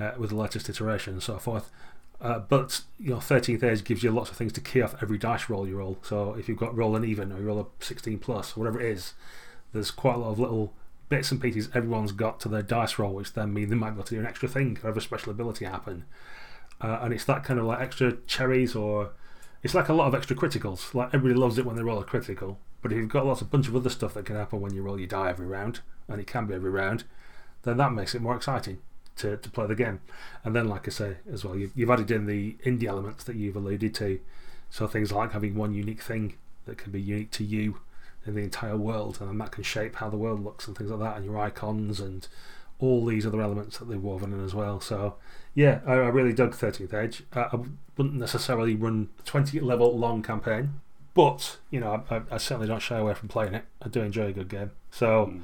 uh, 0.00 0.12
with 0.16 0.30
the 0.30 0.36
latest 0.36 0.70
iteration 0.70 1.12
and 1.12 1.22
so 1.22 1.38
forth. 1.38 1.70
Uh, 2.18 2.38
but 2.38 2.80
you 2.98 3.10
know, 3.10 3.18
13th 3.18 3.62
Age 3.62 3.84
gives 3.84 4.02
you 4.02 4.10
lots 4.10 4.30
of 4.30 4.38
things 4.38 4.54
to 4.54 4.60
key 4.62 4.80
off 4.80 4.94
every 5.02 5.18
dice 5.18 5.50
roll 5.50 5.68
you 5.68 5.76
roll. 5.76 5.98
So 6.00 6.32
if 6.32 6.48
you've 6.48 6.56
got 6.56 6.74
roll 6.74 6.96
an 6.96 7.04
even 7.04 7.30
or 7.30 7.38
you 7.38 7.44
roll 7.44 7.60
a 7.60 7.84
16 7.84 8.18
plus 8.20 8.56
or 8.56 8.60
whatever 8.60 8.80
it 8.80 8.90
is, 8.90 9.12
there's 9.74 9.90
quite 9.90 10.14
a 10.14 10.18
lot 10.18 10.30
of 10.30 10.38
little 10.38 10.72
bits 11.10 11.30
and 11.30 11.40
pieces 11.40 11.68
everyone's 11.74 12.12
got 12.12 12.40
to 12.40 12.48
their 12.48 12.62
dice 12.62 12.98
roll, 12.98 13.14
which 13.14 13.34
then 13.34 13.52
mean 13.52 13.68
they 13.68 13.76
might 13.76 13.90
be 13.90 13.96
able 13.96 14.04
to 14.04 14.14
do 14.14 14.20
an 14.20 14.26
extra 14.26 14.48
thing 14.48 14.78
or 14.82 14.88
have 14.88 14.96
a 14.96 15.00
special 15.02 15.30
ability 15.30 15.66
happen. 15.66 16.06
Uh, 16.80 17.00
and 17.02 17.12
it's 17.12 17.26
that 17.26 17.44
kind 17.44 17.60
of 17.60 17.66
like 17.66 17.80
extra 17.80 18.16
cherries 18.26 18.74
or 18.74 19.10
it's 19.66 19.74
like 19.74 19.88
a 19.88 19.92
lot 19.92 20.06
of 20.06 20.14
extra 20.14 20.36
criticals. 20.36 20.94
Like 20.94 21.08
everybody 21.12 21.34
loves 21.34 21.58
it 21.58 21.66
when 21.66 21.74
they 21.74 21.82
roll 21.82 21.98
a 21.98 22.04
critical, 22.04 22.56
but 22.82 22.92
if 22.92 22.98
you've 22.98 23.08
got 23.08 23.26
lots 23.26 23.40
of 23.40 23.50
bunch 23.50 23.66
of 23.66 23.74
other 23.74 23.90
stuff 23.90 24.14
that 24.14 24.24
can 24.24 24.36
happen 24.36 24.60
when 24.60 24.72
you 24.72 24.80
roll 24.80 24.96
your 24.96 25.08
die 25.08 25.28
every 25.28 25.46
round, 25.46 25.80
and 26.06 26.20
it 26.20 26.28
can 26.28 26.46
be 26.46 26.54
every 26.54 26.70
round, 26.70 27.02
then 27.64 27.76
that 27.78 27.92
makes 27.92 28.14
it 28.14 28.22
more 28.22 28.36
exciting 28.36 28.78
to, 29.16 29.36
to 29.38 29.50
play 29.50 29.66
the 29.66 29.74
game. 29.74 30.00
And 30.44 30.54
then, 30.54 30.68
like 30.68 30.86
I 30.86 30.92
say 30.92 31.16
as 31.32 31.44
well, 31.44 31.56
you've, 31.56 31.72
you've 31.74 31.90
added 31.90 32.12
in 32.12 32.26
the 32.26 32.52
indie 32.64 32.84
elements 32.84 33.24
that 33.24 33.34
you've 33.34 33.56
alluded 33.56 33.92
to. 33.96 34.20
So 34.70 34.86
things 34.86 35.10
like 35.10 35.32
having 35.32 35.56
one 35.56 35.74
unique 35.74 36.02
thing 36.02 36.34
that 36.66 36.78
can 36.78 36.92
be 36.92 37.00
unique 37.00 37.32
to 37.32 37.42
you 37.42 37.80
in 38.24 38.36
the 38.36 38.42
entire 38.42 38.76
world, 38.76 39.18
and 39.20 39.40
that 39.40 39.50
can 39.50 39.64
shape 39.64 39.96
how 39.96 40.08
the 40.08 40.16
world 40.16 40.44
looks 40.44 40.68
and 40.68 40.78
things 40.78 40.92
like 40.92 41.00
that, 41.00 41.16
and 41.16 41.24
your 41.24 41.38
icons 41.38 41.98
and 41.98 42.28
all 42.78 43.04
these 43.04 43.26
other 43.26 43.40
elements 43.40 43.78
that 43.78 43.86
they've 43.86 44.02
woven 44.02 44.32
in 44.32 44.44
as 44.44 44.54
well. 44.54 44.80
So, 44.80 45.16
yeah, 45.54 45.80
I, 45.86 45.92
I 45.92 46.08
really 46.08 46.32
dug 46.32 46.54
13th 46.54 46.94
Age. 46.94 47.22
Uh, 47.32 47.48
I 47.52 47.58
wouldn't 47.96 48.16
necessarily 48.16 48.74
run 48.74 49.08
a 49.18 49.22
20 49.22 49.60
level 49.60 49.98
long 49.98 50.22
campaign, 50.22 50.80
but, 51.14 51.56
you 51.70 51.80
know, 51.80 52.04
I, 52.10 52.16
I, 52.16 52.22
I 52.32 52.38
certainly 52.38 52.68
don't 52.68 52.82
shy 52.82 52.98
away 52.98 53.14
from 53.14 53.28
playing 53.28 53.54
it. 53.54 53.64
I 53.80 53.88
do 53.88 54.02
enjoy 54.02 54.26
a 54.26 54.32
good 54.32 54.48
game. 54.48 54.72
So, 54.90 55.40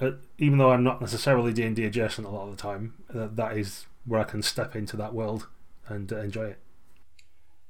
uh, 0.00 0.12
even 0.38 0.58
though 0.58 0.72
I'm 0.72 0.82
not 0.82 1.00
necessarily 1.00 1.52
D&D 1.52 1.84
adjacent 1.84 2.26
a 2.26 2.30
lot 2.30 2.48
of 2.48 2.56
the 2.56 2.60
time, 2.60 2.94
uh, 3.14 3.28
that 3.32 3.56
is 3.56 3.86
where 4.04 4.20
I 4.20 4.24
can 4.24 4.42
step 4.42 4.74
into 4.74 4.96
that 4.96 5.14
world 5.14 5.46
and 5.88 6.12
uh, 6.12 6.18
enjoy 6.18 6.46
it. 6.46 6.58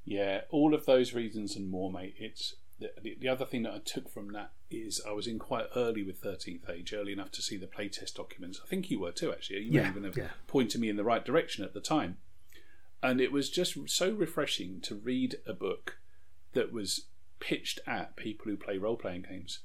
Yeah, 0.04 0.42
all 0.50 0.74
of 0.74 0.86
those 0.86 1.14
reasons 1.14 1.56
and 1.56 1.70
more, 1.70 1.90
mate. 1.90 2.14
It's 2.18 2.54
the, 2.94 3.00
the, 3.02 3.16
the 3.20 3.28
other 3.28 3.44
thing 3.44 3.62
that 3.62 3.72
I 3.74 3.78
took 3.78 4.08
from 4.10 4.32
that 4.32 4.52
is 4.70 5.00
I 5.08 5.12
was 5.12 5.26
in 5.26 5.38
quite 5.38 5.66
early 5.74 6.02
with 6.02 6.22
13th 6.22 6.68
Age, 6.70 6.92
early 6.92 7.12
enough 7.12 7.30
to 7.32 7.42
see 7.42 7.56
the 7.56 7.66
playtest 7.66 8.14
documents. 8.14 8.60
I 8.62 8.66
think 8.68 8.90
you 8.90 9.00
were 9.00 9.12
too, 9.12 9.32
actually. 9.32 9.62
You 9.62 9.72
may 9.72 9.78
Yeah, 9.82 9.90
even 9.90 10.04
have 10.04 10.16
yeah. 10.16 10.28
pointed 10.46 10.80
me 10.80 10.88
in 10.88 10.96
the 10.96 11.04
right 11.04 11.24
direction 11.24 11.64
at 11.64 11.74
the 11.74 11.80
time. 11.80 12.18
And 13.02 13.20
it 13.20 13.32
was 13.32 13.50
just 13.50 13.76
so 13.88 14.12
refreshing 14.12 14.80
to 14.82 14.94
read 14.94 15.36
a 15.46 15.52
book 15.52 15.98
that 16.52 16.72
was 16.72 17.06
pitched 17.40 17.80
at 17.86 18.16
people 18.16 18.46
who 18.50 18.56
play 18.56 18.78
role 18.78 18.96
playing 18.96 19.26
games. 19.28 19.60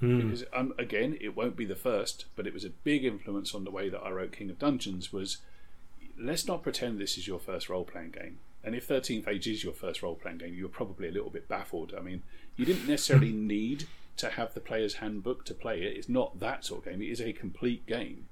Because 0.00 0.44
um, 0.52 0.74
again, 0.78 1.16
it 1.20 1.34
won't 1.34 1.56
be 1.56 1.64
the 1.64 1.74
first, 1.74 2.26
but 2.36 2.46
it 2.46 2.54
was 2.54 2.64
a 2.64 2.70
big 2.70 3.04
influence 3.04 3.54
on 3.54 3.64
the 3.64 3.70
way 3.70 3.88
that 3.88 4.00
I 4.00 4.10
wrote 4.10 4.32
King 4.32 4.48
of 4.50 4.58
Dungeons. 4.58 5.12
Was 5.12 5.38
let's 6.18 6.46
not 6.46 6.62
pretend 6.62 6.98
this 6.98 7.18
is 7.18 7.26
your 7.26 7.40
first 7.40 7.68
role 7.68 7.84
playing 7.84 8.10
game. 8.12 8.38
And 8.68 8.76
if 8.76 8.86
13th 8.86 9.26
Age 9.26 9.48
is 9.48 9.64
your 9.64 9.72
first 9.72 10.02
role 10.02 10.14
playing 10.14 10.36
game, 10.36 10.52
you're 10.52 10.68
probably 10.68 11.08
a 11.08 11.10
little 11.10 11.30
bit 11.30 11.48
baffled. 11.48 11.94
I 11.96 12.02
mean, 12.02 12.22
you 12.54 12.66
didn't 12.66 12.86
necessarily 12.86 13.32
need 13.56 13.86
to 14.18 14.28
have 14.28 14.52
the 14.52 14.60
player's 14.60 14.96
handbook 14.96 15.46
to 15.46 15.54
play 15.54 15.80
it. 15.80 15.96
It's 15.96 16.06
not 16.06 16.38
that 16.40 16.66
sort 16.66 16.80
of 16.80 16.92
game, 16.92 17.00
it 17.00 17.06
is 17.06 17.22
a 17.22 17.32
complete 17.32 17.86
game. 17.86 18.28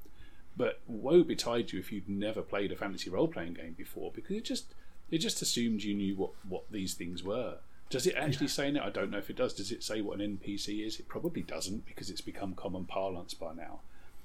But 0.55 0.81
woe 0.87 1.23
betide 1.23 1.73
you 1.73 1.79
if 1.79 1.91
you'd 1.91 2.07
never 2.07 2.43
played 2.43 2.71
a 2.71 2.77
fantasy 2.77 3.09
role 3.09 3.29
playing 3.29 3.55
game 3.55 3.73
before, 3.79 4.13
because 4.15 4.37
it 4.37 4.45
just 4.45 4.75
it 5.11 5.19
just 5.19 5.41
assumed 5.41 5.85
you 5.85 5.95
knew 5.95 6.15
what, 6.17 6.33
what 6.47 6.71
these 6.71 6.93
things 6.93 7.25
were. 7.25 7.61
Does 7.89 8.07
it 8.07 8.15
actually 8.15 8.49
say 8.49 8.69
in 8.69 8.77
it? 8.77 8.83
I 8.83 8.91
don't 8.91 9.11
know 9.11 9.17
if 9.17 9.31
it 9.31 9.37
does. 9.37 9.55
Does 9.55 9.73
it 9.73 9.83
say 9.83 10.03
what 10.03 10.21
an 10.21 10.39
NPC 10.39 10.87
is? 10.87 11.01
It 11.01 11.09
probably 11.09 11.45
doesn't 11.45 11.87
because 11.87 12.11
it's 12.11 12.21
become 12.21 12.53
common 12.53 12.85
parlance 12.85 13.33
by 13.33 13.55
now. 13.55 13.81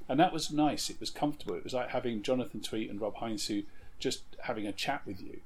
And 0.10 0.19
that 0.19 0.34
was 0.34 0.52
nice. 0.52 0.89
It 0.89 1.00
was 1.00 1.10
comfortable. 1.10 1.56
It 1.56 1.63
was 1.63 1.74
like 1.74 1.91
having 1.91 2.21
Jonathan 2.21 2.60
Tweet 2.60 2.89
and 2.89 3.00
Rob 3.00 3.15
Heinsoo 3.15 3.63
just 3.97 4.24
having 4.41 4.67
a 4.67 4.74
chat 4.74 5.04
with 5.06 5.21
you 5.21 5.39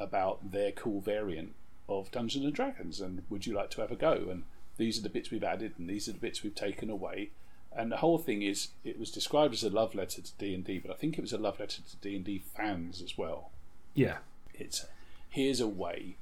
about 0.00 0.50
their 0.50 0.72
cool 0.72 1.00
variant 1.00 1.54
of 1.88 2.10
Dungeons 2.10 2.44
and 2.44 2.54
Dragons 2.54 3.00
and 3.00 3.22
would 3.30 3.46
you 3.46 3.54
like 3.54 3.70
to 3.70 3.80
have 3.80 3.92
a 3.92 3.96
go? 3.96 4.28
And 4.30 4.44
these 4.76 4.98
are 4.98 5.02
the 5.02 5.08
bits 5.08 5.30
we've 5.30 5.44
added 5.44 5.74
and 5.78 5.88
these 5.88 6.08
are 6.08 6.12
the 6.12 6.18
bits 6.18 6.42
we've 6.42 6.54
taken 6.54 6.90
away. 6.90 7.30
And 7.72 7.92
the 7.92 7.98
whole 7.98 8.18
thing 8.18 8.42
is 8.42 8.68
it 8.82 8.98
was 8.98 9.10
described 9.10 9.54
as 9.54 9.62
a 9.62 9.70
love 9.70 9.94
letter 9.94 10.22
to 10.22 10.32
D 10.38 10.54
and 10.54 10.64
D, 10.64 10.78
but 10.78 10.90
I 10.90 10.94
think 10.94 11.16
it 11.16 11.20
was 11.20 11.32
a 11.32 11.38
love 11.38 11.60
letter 11.60 11.82
to 11.82 11.96
D 12.00 12.16
and 12.16 12.24
D 12.24 12.42
fans 12.56 13.00
as 13.00 13.16
well. 13.16 13.50
Yeah. 13.94 14.18
It's 14.54 14.86
here's 15.28 15.60
a 15.60 15.68
way 15.68 16.16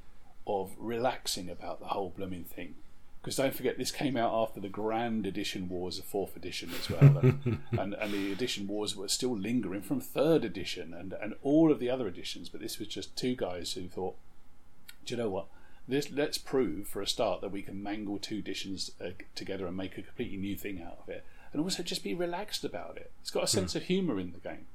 of 0.47 0.73
relaxing 0.79 1.49
about 1.49 1.81
the 1.81 1.87
whole 1.87 2.13
blooming 2.15 2.45
thing. 2.45 2.75
Because 3.21 3.37
don't 3.37 3.55
forget, 3.55 3.77
this 3.77 3.91
came 3.91 4.17
out 4.17 4.33
after 4.33 4.61
the 4.61 4.69
Grand 4.69 5.27
Edition 5.27 5.69
Wars 5.69 5.99
of 5.99 6.05
Fourth 6.05 6.37
Edition 6.37 6.71
as 6.79 6.89
well, 6.89 7.19
and, 7.19 7.59
and, 7.73 7.95
and 7.95 8.13
the 8.13 8.33
Edition 8.33 8.67
Wars 8.67 8.97
were 8.97 9.09
still 9.09 9.37
lingering 9.37 9.83
from 9.83 10.01
Third 10.01 10.45
Edition 10.45 10.95
and, 10.95 11.13
and 11.13 11.35
all 11.43 11.73
of 11.73 11.81
the 11.81 11.91
other 11.91 12.07
editions. 12.07 12.49
But 12.49 12.61
this 12.61 12.79
was 12.79 12.89
just 12.89 13.17
two 13.17 13.35
guys 13.35 13.73
who 13.73 13.89
thought, 13.89 14.17
do 15.05 15.15
you 15.15 15.23
know 15.23 15.29
what? 15.29 15.47
This, 15.89 16.11
let's 16.11 16.39
prove 16.39 16.87
for 16.87 17.01
a 17.01 17.07
start 17.07 17.41
that 17.41 17.51
we 17.51 17.63
can 17.63 17.83
mangle 17.83 18.19
two 18.19 18.37
editions 18.37 18.93
uh, 19.05 19.11
together 19.35 19.67
and 19.67 19.77
make 19.77 19.97
a 19.97 20.03
completely 20.03 20.37
new 20.37 20.57
thing 20.57 20.83
out 20.83 20.99
of 21.03 21.09
it, 21.09 21.25
and 21.53 21.63
also 21.63 21.83
just 21.83 22.05
be 22.05 22.15
relaxed 22.15 22.63
about 22.63 22.97
it. 22.97 23.11
It's 23.21 23.31
got 23.31 23.45
a 23.45 23.49
sense 23.49 23.75
of 23.75 23.85
humour 23.85 24.21
in 24.21 24.33
the 24.33 24.49
game. 24.49 24.67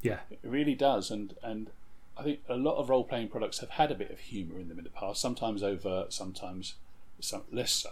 Yeah. 0.00 0.20
It 0.30 0.40
really 0.42 0.74
does, 0.74 1.10
and 1.10 1.34
and 1.42 1.70
I 2.16 2.22
think 2.22 2.40
a 2.48 2.56
lot 2.56 2.76
of 2.76 2.88
role 2.88 3.04
playing 3.04 3.28
products 3.28 3.58
have 3.58 3.70
had 3.70 3.90
a 3.90 3.94
bit 3.94 4.10
of 4.10 4.20
humour 4.20 4.58
in 4.58 4.68
them 4.68 4.78
in 4.78 4.84
the 4.84 4.90
past. 4.90 5.20
Sometimes 5.20 5.62
overt, 5.62 6.12
sometimes 6.12 6.74
some 7.24 7.42
less 7.50 7.72
so. 7.72 7.90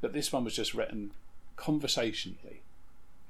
But 0.00 0.12
this 0.12 0.32
one 0.32 0.44
was 0.44 0.56
just 0.56 0.74
written 0.74 1.12
conversationally, 1.56 2.62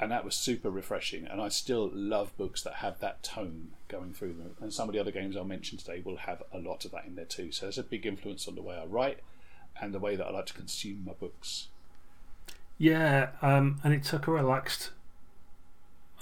and 0.01 0.11
that 0.11 0.25
was 0.25 0.35
super 0.35 0.71
refreshing. 0.71 1.27
And 1.27 1.41
I 1.41 1.49
still 1.49 1.91
love 1.93 2.37
books 2.37 2.63
that 2.63 2.75
have 2.75 2.99
that 3.01 3.23
tone 3.23 3.73
going 3.89 4.13
through 4.13 4.35
them. 4.35 4.57
And 4.61 4.73
some 4.73 4.89
of 4.89 4.93
the 4.93 5.01
other 5.01 5.11
games 5.11 5.37
I'll 5.37 5.45
mention 5.45 5.79
today 5.79 6.03
will 6.05 6.19
have 6.19 6.43
a 6.53 6.59
lot 6.59 6.85
of 6.85 6.91
that 6.93 7.05
in 7.07 7.15
there 7.15 7.25
too. 7.25 7.53
So 7.53 7.69
it's 7.69 7.79
a 7.79 7.83
big 7.83 8.07
influence 8.07 8.49
on 8.49 8.55
the 8.55 8.63
way 8.63 8.77
I 8.77 8.85
write 8.85 9.21
and 9.81 9.93
the 9.95 9.99
way 9.99 10.17
that 10.17 10.27
I 10.27 10.31
like 10.31 10.47
to 10.47 10.55
consume 10.55 11.05
my 11.05 11.13
books. 11.13 11.69
Yeah, 12.79 13.31
um, 13.41 13.81
and 13.85 13.95
it 13.95 14.03
took 14.03 14.27
a 14.27 14.33
relaxed 14.33 14.91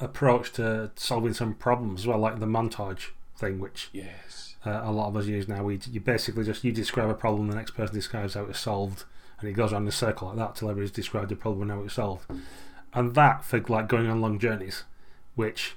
approach 0.00 0.52
to 0.52 0.90
solving 0.96 1.32
some 1.32 1.54
problems 1.54 2.00
as 2.00 2.06
well, 2.06 2.18
like 2.18 2.40
the 2.40 2.46
montage 2.46 3.10
thing, 3.36 3.58
which 3.58 3.88
Yes. 3.92 4.51
Uh, 4.64 4.82
a 4.84 4.92
lot 4.92 5.08
of 5.08 5.16
us 5.16 5.26
use 5.26 5.48
now. 5.48 5.64
We 5.64 5.80
you 5.90 6.00
basically 6.00 6.44
just 6.44 6.64
you 6.64 6.72
describe 6.72 7.10
a 7.10 7.14
problem, 7.14 7.48
the 7.48 7.56
next 7.56 7.72
person 7.72 7.94
describes 7.94 8.34
how 8.34 8.44
it's 8.44 8.60
solved, 8.60 9.04
and 9.40 9.48
it 9.48 9.54
goes 9.54 9.72
around 9.72 9.82
in 9.82 9.88
a 9.88 9.92
circle 9.92 10.28
like 10.28 10.36
that 10.36 10.56
till 10.56 10.70
everybody's 10.70 10.92
described 10.92 11.30
the 11.30 11.36
problem 11.36 11.62
and 11.62 11.78
how 11.78 11.84
it's 11.84 11.94
solved. 11.94 12.30
And 12.94 13.14
that 13.14 13.44
for 13.44 13.60
like 13.60 13.88
going 13.88 14.08
on 14.08 14.20
long 14.20 14.38
journeys, 14.38 14.84
which 15.34 15.74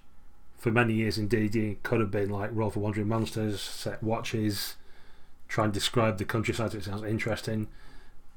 for 0.58 0.72
many 0.72 0.94
years 0.94 1.18
in 1.18 1.28
D&D 1.28 1.78
could 1.84 2.00
have 2.00 2.12
been 2.12 2.30
like 2.30 2.50
roll 2.54 2.70
for 2.70 2.80
wandering 2.80 3.08
monsters, 3.08 3.62
set 3.62 4.02
watches, 4.02 4.76
try 5.48 5.64
and 5.64 5.74
describe 5.74 6.18
the 6.18 6.26
countryside 6.26 6.72
so 6.72 6.78
it 6.78 6.84
sounds 6.84 7.04
interesting. 7.04 7.68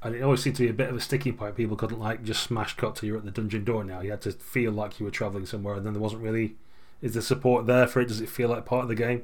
And 0.01 0.15
it 0.15 0.21
always 0.21 0.41
seemed 0.41 0.55
to 0.57 0.63
be 0.63 0.69
a 0.69 0.73
bit 0.73 0.89
of 0.89 0.95
a 0.95 1.01
sticking 1.01 1.35
point. 1.35 1.57
People 1.57 1.75
couldn't 1.75 1.99
like 1.99 2.23
just 2.23 2.43
smash 2.43 2.75
cut 2.77 2.95
to 2.97 3.05
you're 3.05 3.17
at 3.17 3.25
the 3.25 3.31
dungeon 3.31 3.65
door 3.65 3.83
now. 3.83 4.01
You 4.01 4.11
had 4.11 4.21
to 4.21 4.31
feel 4.31 4.71
like 4.71 4.99
you 4.99 5.05
were 5.05 5.11
travelling 5.11 5.45
somewhere, 5.45 5.75
and 5.75 5.85
then 5.85 5.93
there 5.93 6.01
wasn't 6.01 6.21
really. 6.21 6.55
Is 7.01 7.13
the 7.13 7.21
support 7.21 7.65
there 7.65 7.87
for 7.87 7.99
it? 8.01 8.07
Does 8.07 8.21
it 8.21 8.29
feel 8.29 8.49
like 8.49 8.65
part 8.65 8.83
of 8.83 8.89
the 8.89 8.95
game? 8.95 9.23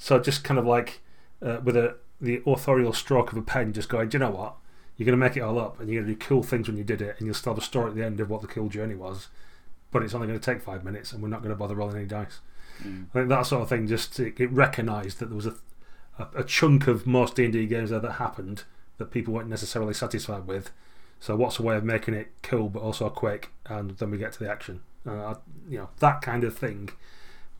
So 0.00 0.18
just 0.18 0.42
kind 0.42 0.58
of 0.58 0.66
like 0.66 1.00
uh, 1.42 1.58
with 1.62 1.76
a 1.76 1.96
the 2.22 2.42
authorial 2.46 2.94
stroke 2.94 3.32
of 3.32 3.38
a 3.38 3.42
pen, 3.42 3.74
just 3.74 3.90
going, 3.90 4.08
do 4.08 4.16
you 4.16 4.18
know 4.20 4.30
what? 4.30 4.54
You're 4.96 5.04
going 5.04 5.18
to 5.18 5.24
make 5.24 5.36
it 5.36 5.40
all 5.40 5.58
up, 5.58 5.78
and 5.78 5.88
you're 5.88 6.02
going 6.02 6.12
to 6.12 6.18
do 6.18 6.26
cool 6.26 6.42
things 6.42 6.68
when 6.68 6.78
you 6.78 6.84
did 6.84 7.02
it, 7.02 7.16
and 7.18 7.26
you'll 7.26 7.34
still 7.34 7.52
have 7.52 7.62
a 7.62 7.64
story 7.64 7.90
at 7.90 7.96
the 7.96 8.04
end 8.04 8.18
of 8.18 8.28
what 8.28 8.40
the 8.40 8.46
cool 8.46 8.68
journey 8.70 8.94
was. 8.94 9.28
But 9.90 10.02
it's 10.02 10.14
only 10.14 10.26
going 10.26 10.40
to 10.40 10.44
take 10.44 10.62
five 10.62 10.84
minutes, 10.84 11.12
and 11.12 11.22
we're 11.22 11.28
not 11.28 11.42
going 11.42 11.50
to 11.50 11.56
bother 11.56 11.74
rolling 11.74 11.96
any 11.96 12.06
dice. 12.06 12.40
Mm. 12.82 13.06
I 13.10 13.18
think 13.18 13.28
that 13.28 13.46
sort 13.46 13.62
of 13.62 13.68
thing 13.68 13.86
just 13.86 14.18
it, 14.18 14.40
it 14.40 14.50
recognised 14.50 15.18
that 15.18 15.26
there 15.26 15.36
was 15.36 15.46
a, 15.46 15.54
a 16.18 16.28
a 16.36 16.44
chunk 16.44 16.86
of 16.88 17.06
most 17.06 17.36
D 17.36 17.44
and 17.44 17.52
D 17.52 17.66
games 17.66 17.90
there 17.90 18.00
that 18.00 18.12
happened 18.12 18.64
that 18.96 19.10
people 19.10 19.34
weren't 19.34 19.50
necessarily 19.50 19.92
satisfied 19.94 20.46
with. 20.46 20.70
So 21.20 21.36
what's 21.36 21.58
a 21.58 21.62
way 21.62 21.76
of 21.76 21.84
making 21.84 22.14
it 22.14 22.32
cool 22.42 22.70
but 22.70 22.80
also 22.80 23.10
quick, 23.10 23.50
and 23.66 23.90
then 23.98 24.10
we 24.10 24.16
get 24.16 24.32
to 24.32 24.38
the 24.38 24.50
action. 24.50 24.80
Uh, 25.06 25.34
you 25.68 25.76
know 25.76 25.90
that 25.98 26.22
kind 26.22 26.42
of 26.42 26.56
thing 26.56 26.90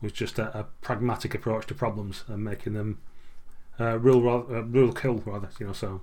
was 0.01 0.11
just 0.11 0.39
a, 0.39 0.57
a 0.57 0.63
pragmatic 0.81 1.33
approach 1.35 1.67
to 1.67 1.75
problems 1.75 2.23
and 2.27 2.43
making 2.43 2.73
them 2.73 2.99
uh, 3.79 3.97
real, 3.99 4.27
uh, 4.27 4.63
real 4.63 4.91
cool 4.93 5.21
rather. 5.25 5.49
You 5.59 5.67
know, 5.67 5.73
so 5.73 6.01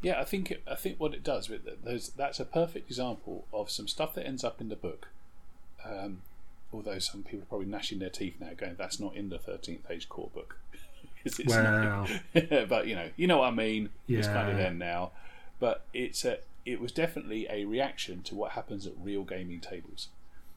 Yeah, 0.00 0.20
I 0.20 0.24
think 0.24 0.52
I 0.70 0.74
think 0.74 0.98
what 0.98 1.14
it 1.14 1.22
does 1.22 1.50
that's 2.16 2.40
a 2.40 2.44
perfect 2.44 2.88
example 2.88 3.46
of 3.52 3.70
some 3.70 3.88
stuff 3.88 4.14
that 4.14 4.26
ends 4.26 4.44
up 4.44 4.60
in 4.60 4.68
the 4.68 4.76
book. 4.76 5.08
Um, 5.84 6.22
although 6.72 6.98
some 6.98 7.22
people 7.22 7.40
are 7.40 7.46
probably 7.46 7.66
gnashing 7.66 7.98
their 7.98 8.10
teeth 8.10 8.36
now, 8.40 8.50
going, 8.56 8.76
"That's 8.76 8.98
not 8.98 9.14
in 9.14 9.28
the 9.28 9.38
thirteenth 9.38 9.90
Age 9.90 10.08
core 10.08 10.30
book." 10.34 10.58
not. 11.46 12.08
well, 12.34 12.66
but 12.68 12.86
you 12.86 12.94
know, 12.94 13.10
you 13.16 13.26
know 13.26 13.38
what 13.38 13.48
I 13.48 13.54
mean. 13.54 13.90
Yeah. 14.06 14.18
It's 14.18 14.28
kind 14.28 14.50
of 14.50 14.56
there 14.56 14.72
now, 14.72 15.12
but 15.60 15.84
it's 15.92 16.24
a. 16.24 16.38
It 16.64 16.80
was 16.80 16.92
definitely 16.92 17.48
a 17.50 17.64
reaction 17.64 18.22
to 18.22 18.36
what 18.36 18.52
happens 18.52 18.86
at 18.86 18.92
real 19.00 19.24
gaming 19.24 19.60
tables. 19.60 20.08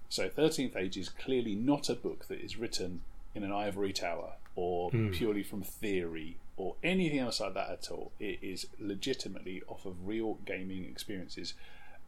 So, 0.09 0.29
Thirteenth 0.29 0.75
Age 0.75 0.97
is 0.97 1.09
clearly 1.09 1.55
not 1.55 1.89
a 1.89 1.95
book 1.95 2.27
that 2.27 2.39
is 2.39 2.57
written 2.57 3.01
in 3.33 3.43
an 3.43 3.51
ivory 3.51 3.93
tower 3.93 4.33
or 4.55 4.89
hmm. 4.89 5.11
purely 5.11 5.43
from 5.43 5.61
theory 5.61 6.37
or 6.57 6.75
anything 6.83 7.19
else 7.19 7.41
like 7.41 7.53
that 7.53 7.69
at 7.69 7.91
all. 7.91 8.11
It 8.19 8.39
is 8.41 8.67
legitimately 8.79 9.61
off 9.67 9.85
of 9.85 10.07
real 10.07 10.39
gaming 10.45 10.85
experiences, 10.85 11.53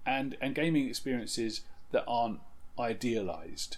and 0.06 0.38
and 0.42 0.56
gaming 0.56 0.88
experiences 0.88 1.62
that 1.92 2.06
aren't 2.08 2.40
idealized 2.80 3.78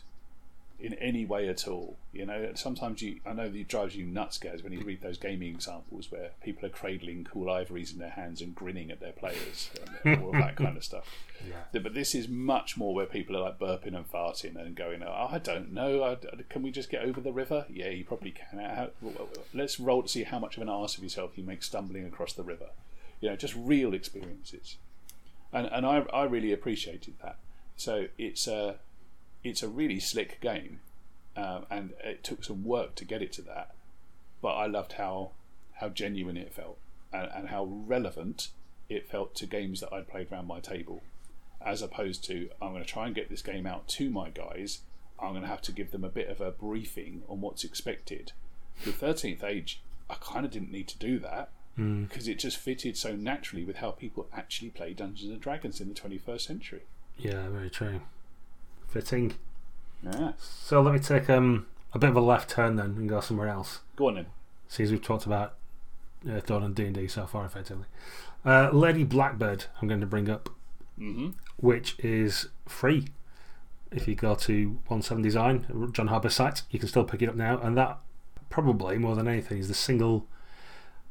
in 0.79 0.93
any 0.95 1.25
way 1.25 1.49
at 1.49 1.67
all. 1.67 1.97
You 2.13 2.25
know, 2.25 2.51
sometimes 2.55 3.01
you, 3.01 3.19
I 3.25 3.33
know 3.33 3.49
that 3.49 3.57
it 3.57 3.67
drives 3.67 3.95
you 3.95 4.05
nuts, 4.05 4.37
guys, 4.37 4.63
when 4.63 4.71
you 4.71 4.81
read 4.81 5.01
those 5.01 5.17
gaming 5.17 5.53
examples 5.53 6.09
where 6.09 6.31
people 6.41 6.65
are 6.65 6.71
cradling 6.71 7.27
cool 7.29 7.49
ivories 7.49 7.91
in 7.91 7.99
their 7.99 8.11
hands 8.11 8.41
and 8.41 8.55
grinning 8.55 8.89
at 8.89 9.01
their 9.01 9.11
players 9.11 9.69
and 10.05 10.23
all 10.23 10.29
of 10.29 10.35
that 10.35 10.55
kind 10.55 10.77
of 10.77 10.83
stuff. 10.83 11.05
yeah. 11.45 11.79
But 11.81 11.93
this 11.93 12.15
is 12.15 12.29
much 12.29 12.77
more 12.77 12.93
where 12.93 13.05
people 13.05 13.35
are 13.35 13.41
like 13.41 13.59
burping 13.59 13.95
and 13.95 14.09
farting 14.09 14.55
and 14.55 14.73
going, 14.73 15.03
oh, 15.03 15.27
I 15.29 15.37
don't 15.37 15.73
know, 15.73 16.03
I, 16.03 16.17
can 16.47 16.61
we 16.61 16.71
just 16.71 16.89
get 16.89 17.03
over 17.03 17.19
the 17.19 17.33
river? 17.33 17.65
Yeah, 17.69 17.89
you 17.89 18.05
probably 18.05 18.31
can. 18.31 18.59
How, 18.59 18.89
let's 19.53 19.79
roll 19.79 20.03
to 20.03 20.09
see 20.09 20.23
how 20.23 20.39
much 20.39 20.55
of 20.55 20.63
an 20.63 20.69
arse 20.69 20.97
of 20.97 21.03
yourself 21.03 21.31
you 21.37 21.43
make 21.43 21.61
stumbling 21.61 22.05
across 22.05 22.33
the 22.33 22.43
river. 22.43 22.69
You 23.19 23.29
know, 23.29 23.35
just 23.35 23.55
real 23.55 23.93
experiences. 23.93 24.77
And, 25.51 25.67
and 25.67 25.85
I, 25.85 26.05
I 26.13 26.23
really 26.23 26.53
appreciated 26.53 27.15
that. 27.21 27.37
So 27.75 28.07
it's 28.17 28.47
a, 28.47 28.75
it's 29.43 29.63
a 29.63 29.67
really 29.67 29.99
slick 29.99 30.39
game, 30.41 30.79
um, 31.35 31.65
and 31.69 31.93
it 32.03 32.23
took 32.23 32.43
some 32.43 32.63
work 32.63 32.95
to 32.95 33.05
get 33.05 33.21
it 33.21 33.31
to 33.33 33.41
that. 33.43 33.73
But 34.41 34.55
I 34.55 34.65
loved 34.67 34.93
how 34.93 35.31
how 35.73 35.89
genuine 35.89 36.37
it 36.37 36.53
felt, 36.53 36.77
and, 37.13 37.29
and 37.33 37.49
how 37.49 37.63
relevant 37.65 38.49
it 38.89 39.07
felt 39.09 39.35
to 39.35 39.45
games 39.45 39.79
that 39.79 39.93
I'd 39.93 40.07
played 40.07 40.31
around 40.31 40.47
my 40.47 40.59
table, 40.59 41.01
as 41.65 41.81
opposed 41.81 42.23
to 42.25 42.49
I'm 42.61 42.71
going 42.71 42.83
to 42.83 42.89
try 42.89 43.05
and 43.05 43.15
get 43.15 43.29
this 43.29 43.41
game 43.41 43.65
out 43.65 43.87
to 43.89 44.09
my 44.09 44.29
guys. 44.29 44.79
I'm 45.21 45.31
going 45.31 45.41
to 45.41 45.49
have 45.49 45.61
to 45.63 45.73
give 45.73 45.91
them 45.91 46.03
a 46.05 46.09
bit 46.09 46.29
of 46.29 46.39
a 46.39 46.51
briefing 46.51 47.23
on 47.27 47.41
what's 47.41 47.63
expected. 47.65 48.31
With 48.85 48.95
Thirteenth 48.95 49.43
Age, 49.43 49.81
I 50.09 50.15
kind 50.15 50.45
of 50.45 50.51
didn't 50.51 50.71
need 50.71 50.87
to 50.89 50.97
do 50.97 51.19
that 51.19 51.49
because 52.07 52.27
it 52.27 52.39
just 52.39 52.57
fitted 52.57 52.97
so 52.97 53.15
naturally 53.15 53.63
with 53.63 53.77
how 53.77 53.91
people 53.91 54.27
actually 54.33 54.69
play 54.69 54.93
Dungeons 54.93 55.31
and 55.31 55.39
Dragons 55.39 55.79
in 55.79 55.87
the 55.87 55.93
21st 55.95 56.41
century. 56.41 56.81
yeah, 57.17 57.47
very 57.47 57.69
true. 57.69 58.01
Fitting. 58.89 59.33
Yeah, 60.03 60.31
So 60.39 60.81
let 60.81 60.93
me 60.93 60.99
take 60.99 61.29
um, 61.29 61.67
a 61.93 61.99
bit 61.99 62.09
of 62.09 62.15
a 62.15 62.21
left 62.21 62.49
turn 62.49 62.75
then 62.77 62.95
and 62.97 63.09
go 63.09 63.19
somewhere 63.19 63.47
else. 63.49 63.79
go 63.95 64.07
on 64.07 64.15
then. 64.15 64.25
Since 64.67 64.91
we've 64.91 65.01
talked 65.01 65.25
about 65.25 65.55
uh, 66.29 66.39
Dawn 66.45 66.63
and 66.63 66.75
D 66.75 66.85
and 66.85 66.95
D 66.95 67.07
so 67.07 67.25
far, 67.25 67.45
effectively. 67.45 67.85
Uh, 68.45 68.69
Lady 68.71 69.03
Blackbird, 69.03 69.65
I'm 69.81 69.87
going 69.87 69.99
to 70.01 70.05
bring 70.07 70.29
up, 70.29 70.49
hmm 70.97 71.29
which 71.57 71.99
is 71.99 72.47
free. 72.67 73.07
If 73.91 74.07
you 74.07 74.15
go 74.15 74.33
to 74.35 74.79
One 74.87 75.01
Seven 75.01 75.21
Design, 75.23 75.89
John 75.91 76.07
Harper's 76.07 76.35
site, 76.35 76.61
you 76.71 76.79
can 76.79 76.87
still 76.87 77.03
pick 77.03 77.21
it 77.21 77.27
up 77.29 77.35
now, 77.35 77.59
and 77.59 77.75
that 77.77 77.97
probably 78.49 78.97
more 78.97 79.15
than 79.15 79.27
anything 79.27 79.57
is 79.57 79.67
the 79.67 79.73
single. 79.73 80.25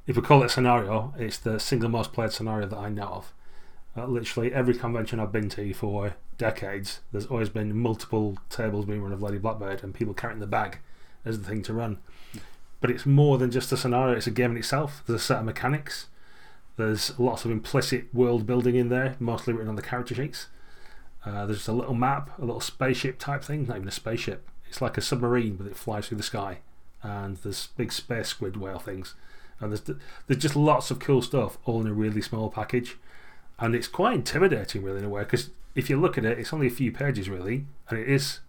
If 0.06 0.16
we 0.16 0.22
call 0.22 0.42
it 0.42 0.46
a 0.46 0.48
scenario, 0.48 1.12
it's 1.18 1.36
the 1.36 1.60
single 1.60 1.90
most 1.90 2.12
played 2.14 2.32
scenario 2.32 2.66
that 2.68 2.78
I 2.78 2.88
know 2.88 3.04
of. 3.08 3.32
Uh, 3.98 4.06
literally 4.06 4.52
every 4.52 4.74
convention 4.74 5.18
I've 5.18 5.32
been 5.32 5.48
to 5.50 5.74
for 5.74 6.14
decades, 6.36 7.00
there's 7.10 7.26
always 7.26 7.48
been 7.48 7.76
multiple 7.76 8.38
tables 8.48 8.84
being 8.84 9.02
run 9.02 9.12
of 9.12 9.22
Lady 9.22 9.38
Blackbird 9.38 9.82
and 9.82 9.92
people 9.92 10.14
carrying 10.14 10.38
the 10.38 10.46
bag 10.46 10.78
as 11.24 11.40
the 11.40 11.48
thing 11.48 11.62
to 11.62 11.72
run. 11.72 11.98
But 12.80 12.90
it's 12.90 13.04
more 13.04 13.38
than 13.38 13.50
just 13.50 13.72
a 13.72 13.76
scenario, 13.76 14.16
it's 14.16 14.28
a 14.28 14.30
game 14.30 14.52
in 14.52 14.56
itself. 14.58 15.02
There's 15.06 15.20
a 15.20 15.24
set 15.24 15.40
of 15.40 15.46
mechanics, 15.46 16.06
there's 16.76 17.18
lots 17.18 17.44
of 17.44 17.50
implicit 17.50 18.14
world 18.14 18.46
building 18.46 18.76
in 18.76 18.88
there, 18.88 19.16
mostly 19.18 19.52
written 19.52 19.68
on 19.68 19.74
the 19.74 19.82
character 19.82 20.14
sheets. 20.14 20.46
Uh, 21.26 21.44
there's 21.46 21.66
a 21.66 21.72
little 21.72 21.94
map, 21.94 22.38
a 22.38 22.44
little 22.44 22.60
spaceship 22.60 23.18
type 23.18 23.42
thing, 23.42 23.66
not 23.66 23.78
even 23.78 23.88
a 23.88 23.92
spaceship. 23.92 24.48
It's 24.68 24.80
like 24.80 24.96
a 24.96 25.02
submarine, 25.02 25.56
but 25.56 25.66
it 25.66 25.76
flies 25.76 26.06
through 26.06 26.18
the 26.18 26.22
sky. 26.22 26.58
And 27.02 27.36
there's 27.38 27.68
big 27.76 27.90
space 27.90 28.28
squid 28.28 28.56
whale 28.56 28.78
things. 28.78 29.14
And 29.58 29.72
there's, 29.72 29.98
there's 30.28 30.40
just 30.40 30.54
lots 30.54 30.92
of 30.92 31.00
cool 31.00 31.20
stuff, 31.20 31.58
all 31.64 31.80
in 31.80 31.88
a 31.88 31.92
really 31.92 32.22
small 32.22 32.48
package 32.48 32.96
and 33.58 33.74
it's 33.74 33.88
quite 33.88 34.14
intimidating, 34.14 34.82
really, 34.82 34.98
in 34.98 35.04
a 35.04 35.08
way. 35.08 35.22
Because 35.22 35.50
if 35.74 35.90
you 35.90 36.00
look 36.00 36.16
at 36.18 36.24
it, 36.24 36.38
it's 36.38 36.52
only 36.52 36.66
a 36.66 36.70
few 36.70 36.92
pages, 36.92 37.28
really, 37.28 37.66
and 37.88 37.98
it 37.98 38.08
is 38.08 38.40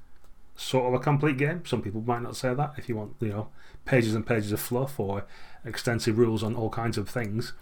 sort 0.56 0.88
of 0.88 0.94
a 0.94 1.04
complete 1.04 1.38
game. 1.38 1.66
Some 1.66 1.82
people 1.82 2.02
might 2.02 2.22
not 2.22 2.36
say 2.36 2.54
that 2.54 2.74
if 2.78 2.90
you 2.90 2.96
want, 2.96 3.16
you 3.20 3.30
know, 3.30 3.48
pages 3.86 4.14
and 4.14 4.26
pages 4.26 4.52
of 4.52 4.60
fluff 4.60 5.00
or 5.00 5.26
extensive 5.66 6.18
rules 6.18 6.44
on 6.44 6.56
all 6.56 6.70
kinds 6.70 6.98
of 6.98 7.10
things. 7.10 7.54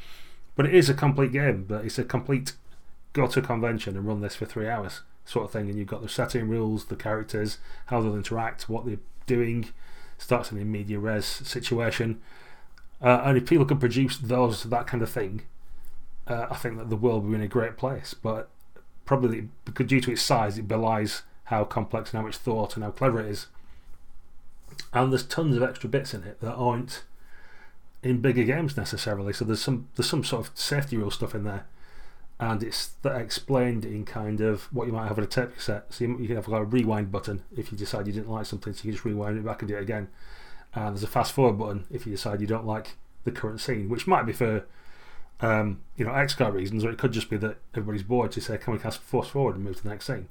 But 0.56 0.66
it 0.66 0.74
is 0.74 0.90
a 0.90 0.94
complete 0.94 1.32
game. 1.32 1.66
But 1.68 1.86
it's 1.86 2.00
a 2.00 2.04
complete 2.04 2.54
go 3.14 3.28
to 3.28 3.42
convention 3.42 3.96
and 3.96 4.08
run 4.08 4.22
this 4.22 4.36
for 4.36 4.46
three 4.46 4.68
hours 4.68 5.02
sort 5.26 5.46
of 5.46 5.52
thing. 5.52 5.70
And 5.70 5.78
you've 5.78 5.88
got 5.88 6.02
the 6.02 6.10
setting 6.10 6.48
rules, 6.48 6.86
the 6.86 6.96
characters, 6.96 7.60
how 7.88 8.02
they'll 8.02 8.16
interact, 8.16 8.68
what 8.68 8.86
they're 8.86 9.00
doing. 9.26 9.70
Starts 10.18 10.52
in 10.52 10.60
a 10.60 10.66
media 10.66 10.98
res 10.98 11.26
situation. 11.26 12.20
Uh, 13.00 13.22
and 13.26 13.38
if 13.38 13.46
people 13.46 13.66
can 13.66 13.78
produce 13.78 14.18
those 14.18 14.64
that 14.64 14.88
kind 14.88 15.04
of 15.04 15.10
thing, 15.10 15.44
uh, 16.28 16.48
I 16.50 16.56
think 16.56 16.78
that 16.78 16.90
the 16.90 16.96
world 16.96 17.24
would 17.24 17.30
be 17.32 17.36
in 17.36 17.42
a 17.42 17.48
great 17.48 17.78
place. 17.78 18.14
But 18.14 18.50
probably 19.06 19.50
because 19.66 19.88
due 19.88 20.02
to 20.02 20.12
its 20.12 20.22
size, 20.22 20.58
it 20.58 20.68
belies 20.68 21.24
how 21.46 21.64
complex 21.64 22.12
and 22.12 22.20
how 22.20 22.26
much 22.26 22.38
thought 22.38 22.76
and 22.76 22.84
how 22.84 22.92
clever 22.92 23.20
it 23.20 23.28
is. 23.28 23.48
And 24.94 25.12
there's 25.12 25.26
tons 25.26 25.56
of 25.56 25.64
extra 25.64 25.90
bits 25.90 26.14
in 26.14 26.24
it 26.24 26.40
that 26.42 26.54
aren't 26.54 27.04
in 28.04 28.22
bigger 28.22 28.44
games 28.44 28.78
necessarily. 28.78 29.34
So 29.34 29.46
there's 29.46 29.62
some 29.62 29.88
there's 29.96 30.10
some 30.10 30.24
sort 30.24 30.48
of 30.48 30.58
safety 30.58 30.98
rule 30.98 31.12
stuff 31.12 31.34
in 31.34 31.44
there, 31.44 31.66
and 32.40 32.62
it's 32.62 32.88
that 33.02 33.20
explained 33.20 33.86
in 33.86 34.06
kind 34.06 34.42
of 34.42 34.64
what 34.74 34.88
you 34.88 34.94
might 34.94 35.08
have 35.08 35.18
in 35.18 35.24
a 35.24 35.28
tape 35.28 35.56
cassette. 35.56 35.86
So 35.90 36.06
you, 36.06 36.20
you 36.20 36.28
can 36.28 36.36
have 36.36 36.48
like 36.48 36.62
a 36.62 36.66
rewind 36.66 37.12
button 37.12 37.44
if 37.56 37.72
you 37.72 37.78
decide 37.78 38.08
you 38.08 38.14
didn't 38.14 38.30
like 38.30 38.46
something, 38.46 38.74
so 38.74 38.80
you 38.80 38.84
can 38.84 38.92
just 38.92 39.06
rewind 39.06 39.38
it 39.38 39.46
back 39.46 39.62
and 39.62 39.70
do 39.70 39.78
it 39.78 39.82
again. 39.82 40.10
And 40.76 40.96
there's 40.96 41.04
a 41.04 41.08
fast 41.08 41.32
forward 41.32 41.58
button 41.58 41.86
if 41.90 42.06
you 42.06 42.12
decide 42.12 42.42
you 42.42 42.48
don't 42.48 42.66
like 42.66 42.98
the 43.24 43.32
current 43.32 43.62
scene, 43.62 43.90
which 43.90 44.06
might 44.06 44.26
be 44.26 44.34
for 44.34 44.66
um, 45.42 45.82
you 45.96 46.06
know, 46.06 46.14
X-Card 46.14 46.54
reasons, 46.54 46.84
or 46.84 46.90
it 46.90 46.98
could 46.98 47.12
just 47.12 47.30
be 47.30 47.38
that 47.38 47.58
everybody's 47.74 48.04
bored 48.04 48.32
to 48.32 48.42
say, 48.42 48.58
can 48.58 48.74
we 48.74 48.80
cast 48.80 49.00
force 49.02 49.28
forward 49.28 49.56
and 49.56 49.64
move 49.64 49.78
to 49.78 49.84
the 49.84 49.90
next 49.90 50.06
scene? 50.08 50.30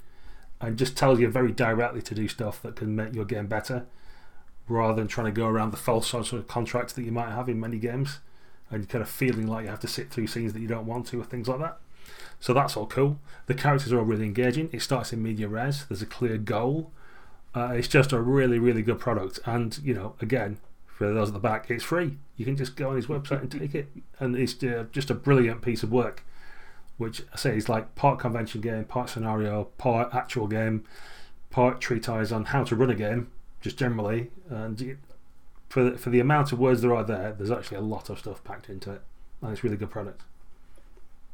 And 0.61 0.79
just 0.79 0.97
tells 0.97 1.21
you 1.21 1.29
very 1.29 1.53
directly 1.53 2.03
to 2.03 2.14
do 2.14 2.29
stuff 2.29 2.62
that 2.62 2.77
can 2.77 2.97
make 2.97 3.14
your 3.14 3.25
game 3.25 3.47
better 3.47 3.87
rather 4.69 4.95
than 4.95 5.07
trying 5.07 5.27
to 5.27 5.33
go 5.33 5.47
around 5.47 5.71
the 5.71 5.77
false 5.77 6.09
sort 6.09 6.33
of 6.33 6.49
contracts 6.49 6.92
that 6.95 7.03
you 7.03 7.12
might 7.12 7.31
have 7.31 7.49
in 7.49 7.61
many 7.61 7.79
games 7.79 8.19
and 8.71 8.88
kind 8.88 9.03
of 9.03 9.09
feeling 9.09 9.47
like 9.47 9.64
you 9.64 9.71
have 9.71 9.81
to 9.81 9.87
sit 9.87 10.11
through 10.11 10.27
scenes 10.27 10.53
that 10.53 10.61
you 10.61 10.66
don't 10.66 10.87
want 10.87 11.07
to 11.07 11.21
or 11.21 11.25
things 11.25 11.47
like 11.47 11.61
that. 11.61 11.79
So 12.40 12.53
that's 12.53 12.77
all 12.77 12.87
cool. 12.87 13.19
The 13.47 13.55
characters 13.55 13.92
are 13.92 13.99
all 13.99 14.05
really 14.05 14.25
engaging. 14.25 14.71
It 14.73 14.83
starts 14.83 15.12
in 15.12 15.23
media 15.23 15.47
res, 15.47 15.87
there's 15.87 16.03
a 16.03 16.07
clear 16.07 16.37
goal. 16.37 16.90
Uh, 17.55 17.73
it's 17.75 17.88
just 17.88 18.12
a 18.12 18.21
really, 18.21 18.59
really 18.59 18.83
good 18.83 18.99
product. 18.99 19.38
And, 19.47 19.79
you 19.79 19.95
know, 19.95 20.14
again, 20.21 20.59
for 20.96 21.12
those 21.12 21.28
at 21.28 21.35
the 21.35 21.40
back, 21.40 21.70
it's 21.70 21.85
free. 21.85 22.16
You 22.37 22.46
can 22.46 22.56
just 22.56 22.74
go 22.74 22.88
on 22.90 22.96
his 22.96 23.06
website 23.06 23.42
and 23.42 23.52
take 23.52 23.74
it. 23.74 23.88
And 24.18 24.35
it's 24.35 24.62
uh, 24.64 24.87
just 24.92 25.11
a 25.11 25.14
brilliant 25.14 25.61
piece 25.61 25.82
of 25.82 25.92
work, 25.92 26.24
which 26.96 27.22
I 27.35 27.37
say 27.37 27.56
is 27.56 27.68
like 27.68 27.94
part 27.94 28.18
convention 28.18 28.62
game, 28.62 28.85
part 28.85 29.11
scenario, 29.11 29.64
part 29.76 30.14
actual 30.14 30.46
game, 30.46 30.85
part 31.50 31.82
treatise 31.82 32.32
on 32.32 32.46
how 32.46 32.64
to 32.64 32.74
run 32.74 32.88
a 32.88 32.94
game, 32.94 33.30
just 33.61 33.78
generally. 33.78 34.30
And 34.48 34.96
for 35.68 35.85
the, 35.85 35.98
for 35.98 36.09
the 36.09 36.20
amount 36.20 36.52
of 36.52 36.59
words 36.59 36.80
there 36.80 36.94
are 36.94 37.04
there, 37.04 37.35
there's 37.37 37.50
actually 37.50 37.76
a 37.76 37.82
lot 37.82 38.09
of 38.09 38.18
stuff 38.18 38.42
packed 38.42 38.70
into 38.70 38.90
it. 38.92 39.02
And 39.42 39.52
it's 39.52 39.62
really 39.62 39.76
good 39.76 39.90
product. 39.90 40.22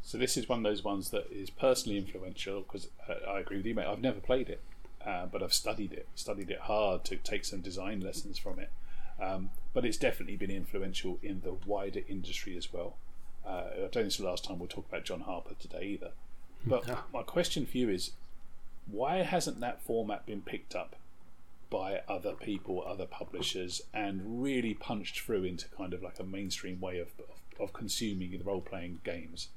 So 0.03 0.19
this 0.19 0.37
is 0.37 0.49
one 0.49 0.59
of 0.59 0.65
those 0.65 0.83
ones 0.83 1.11
that 1.11 1.31
is 1.31 1.51
personally 1.51 1.99
influential 1.99 2.63
because 2.63 2.89
uh, 3.09 3.31
I 3.31 3.39
agree 3.39 3.59
with 3.59 3.67
you, 3.67 3.77
mate. 3.77 3.87
I've 3.87 4.01
never 4.01 4.19
played 4.19 4.49
it, 4.49 4.61
uh, 5.07 5.27
but 5.27 5.41
I've 5.41 5.55
studied 5.55 5.93
it, 5.93 6.09
studied 6.17 6.51
it 6.51 6.63
hard 6.63 7.05
to 7.05 7.17
take 7.17 7.45
some 7.45 7.61
design 7.61 8.01
lessons 8.01 8.39
from 8.39 8.59
it. 8.59 8.71
Um, 9.21 9.51
but 9.75 9.85
it's 9.85 9.97
definitely 9.97 10.37
been 10.37 10.51
influential 10.51 11.19
in 11.23 11.41
the 11.43 11.55
wider 11.67 12.01
industry 12.09 12.57
as 12.57 12.73
well. 12.73 12.97
Uh, 13.47 13.65
I 13.75 13.79
don't 13.79 13.93
think 13.93 14.07
it's 14.07 14.17
the 14.19 14.25
last 14.25 14.45
time 14.45 14.59
we'll 14.59 14.69
talk 14.69 14.89
about 14.89 15.05
John 15.05 15.21
Harper 15.21 15.55
today 15.59 15.85
either. 15.85 16.11
But 16.65 16.89
my 17.13 17.23
question 17.23 17.67
for 17.67 17.77
you 17.77 17.89
is, 17.89 18.13
why 18.87 19.19
hasn't 19.19 19.61
that 19.61 19.83
format 19.83 20.27
been 20.27 20.43
picked 20.43 20.75
up 20.75 20.97
by 21.71 22.03
other 22.09 22.35
people, 22.35 22.85
other 22.87 23.07
publishers, 23.07 23.83
and 23.93 24.43
really 24.43 24.75
punched 24.75 25.21
through 25.21 25.45
into 25.45 25.69
kind 25.69 25.95
of 25.95 26.03
like 26.03 26.21
a 26.21 26.25
mainstream 26.25 26.81
way 26.81 26.99
of, 26.99 27.09
of, 27.19 27.61
of 27.61 27.73
consuming 27.73 28.41
role 28.45 28.61
playing 28.61 29.01
games? 29.05 29.49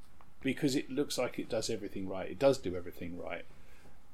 Because 0.41 0.75
it 0.75 0.89
looks 0.89 1.17
like 1.17 1.37
it 1.37 1.49
does 1.49 1.69
everything 1.69 2.07
right. 2.07 2.29
It 2.29 2.39
does 2.39 2.57
do 2.57 2.75
everything 2.75 3.19
right. 3.19 3.45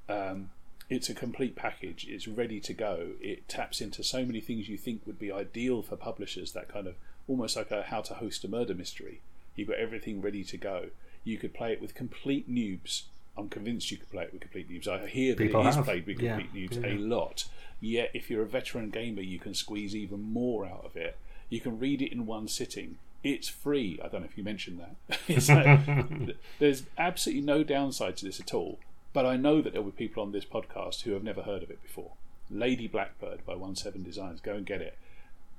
Um, 0.09 0.49
it's 0.91 1.09
a 1.09 1.13
complete 1.15 1.55
package. 1.55 2.05
It's 2.09 2.27
ready 2.27 2.59
to 2.59 2.73
go. 2.73 3.11
It 3.21 3.47
taps 3.47 3.81
into 3.81 4.03
so 4.03 4.25
many 4.25 4.41
things 4.41 4.69
you 4.69 4.77
think 4.77 5.01
would 5.07 5.17
be 5.17 5.31
ideal 5.31 5.81
for 5.81 5.95
publishers. 5.95 6.51
That 6.51 6.67
kind 6.67 6.85
of 6.85 6.95
almost 7.27 7.55
like 7.55 7.71
a 7.71 7.83
how 7.83 8.01
to 8.01 8.13
host 8.15 8.43
a 8.43 8.47
murder 8.47 8.75
mystery. 8.75 9.21
You've 9.55 9.69
got 9.69 9.77
everything 9.77 10.21
ready 10.21 10.43
to 10.43 10.57
go. 10.57 10.87
You 11.23 11.37
could 11.37 11.53
play 11.53 11.71
it 11.71 11.81
with 11.81 11.95
complete 11.95 12.51
noobs. 12.53 13.03
I'm 13.37 13.47
convinced 13.47 13.89
you 13.89 13.97
could 13.97 14.11
play 14.11 14.23
it 14.25 14.33
with 14.33 14.41
complete 14.41 14.69
noobs. 14.69 14.87
I 14.87 15.07
hear 15.07 15.33
that 15.35 15.41
People 15.43 15.65
it 15.65 15.69
is 15.69 15.75
have. 15.75 15.85
played 15.85 16.05
with 16.05 16.19
Yeah, 16.19 16.37
complete 16.39 16.69
noobs 16.69 16.83
yeah. 16.83 16.93
a 16.93 16.95
lot. 16.97 17.45
Yet, 17.79 18.11
if 18.13 18.29
you're 18.29 18.43
a 18.43 18.45
veteran 18.47 18.89
gamer, 18.89 19.21
you 19.21 19.39
can 19.39 19.53
squeeze 19.53 19.95
even 19.95 20.21
more 20.21 20.65
out 20.65 20.83
of 20.85 20.95
it. 20.97 21.15
You 21.49 21.59
can 21.61 21.79
read 21.79 22.01
it 22.01 22.11
in 22.11 22.25
one 22.25 22.47
sitting. 22.47 22.97
It's 23.23 23.47
free. 23.47 23.99
I 24.03 24.07
don't 24.09 24.21
know 24.21 24.27
if 24.27 24.37
you 24.37 24.43
mentioned 24.43 24.79
that. 24.81 25.17
Like- 26.27 26.35
there's 26.59 26.83
absolutely 26.97 27.43
no 27.45 27.63
downside 27.63 28.17
to 28.17 28.25
this 28.25 28.39
at 28.39 28.53
all. 28.53 28.79
But 29.13 29.25
I 29.25 29.35
know 29.35 29.61
that 29.61 29.73
there 29.73 29.81
will 29.81 29.91
be 29.91 30.07
people 30.07 30.23
on 30.23 30.31
this 30.31 30.45
podcast 30.45 31.01
who 31.01 31.11
have 31.11 31.23
never 31.23 31.41
heard 31.41 31.63
of 31.63 31.69
it 31.69 31.81
before. 31.81 32.11
Lady 32.49 32.87
Blackbird 32.87 33.45
by 33.45 33.55
One 33.55 33.75
Seven 33.75 34.03
Designs. 34.03 34.41
Go 34.41 34.53
and 34.53 34.65
get 34.65 34.81
it. 34.81 34.97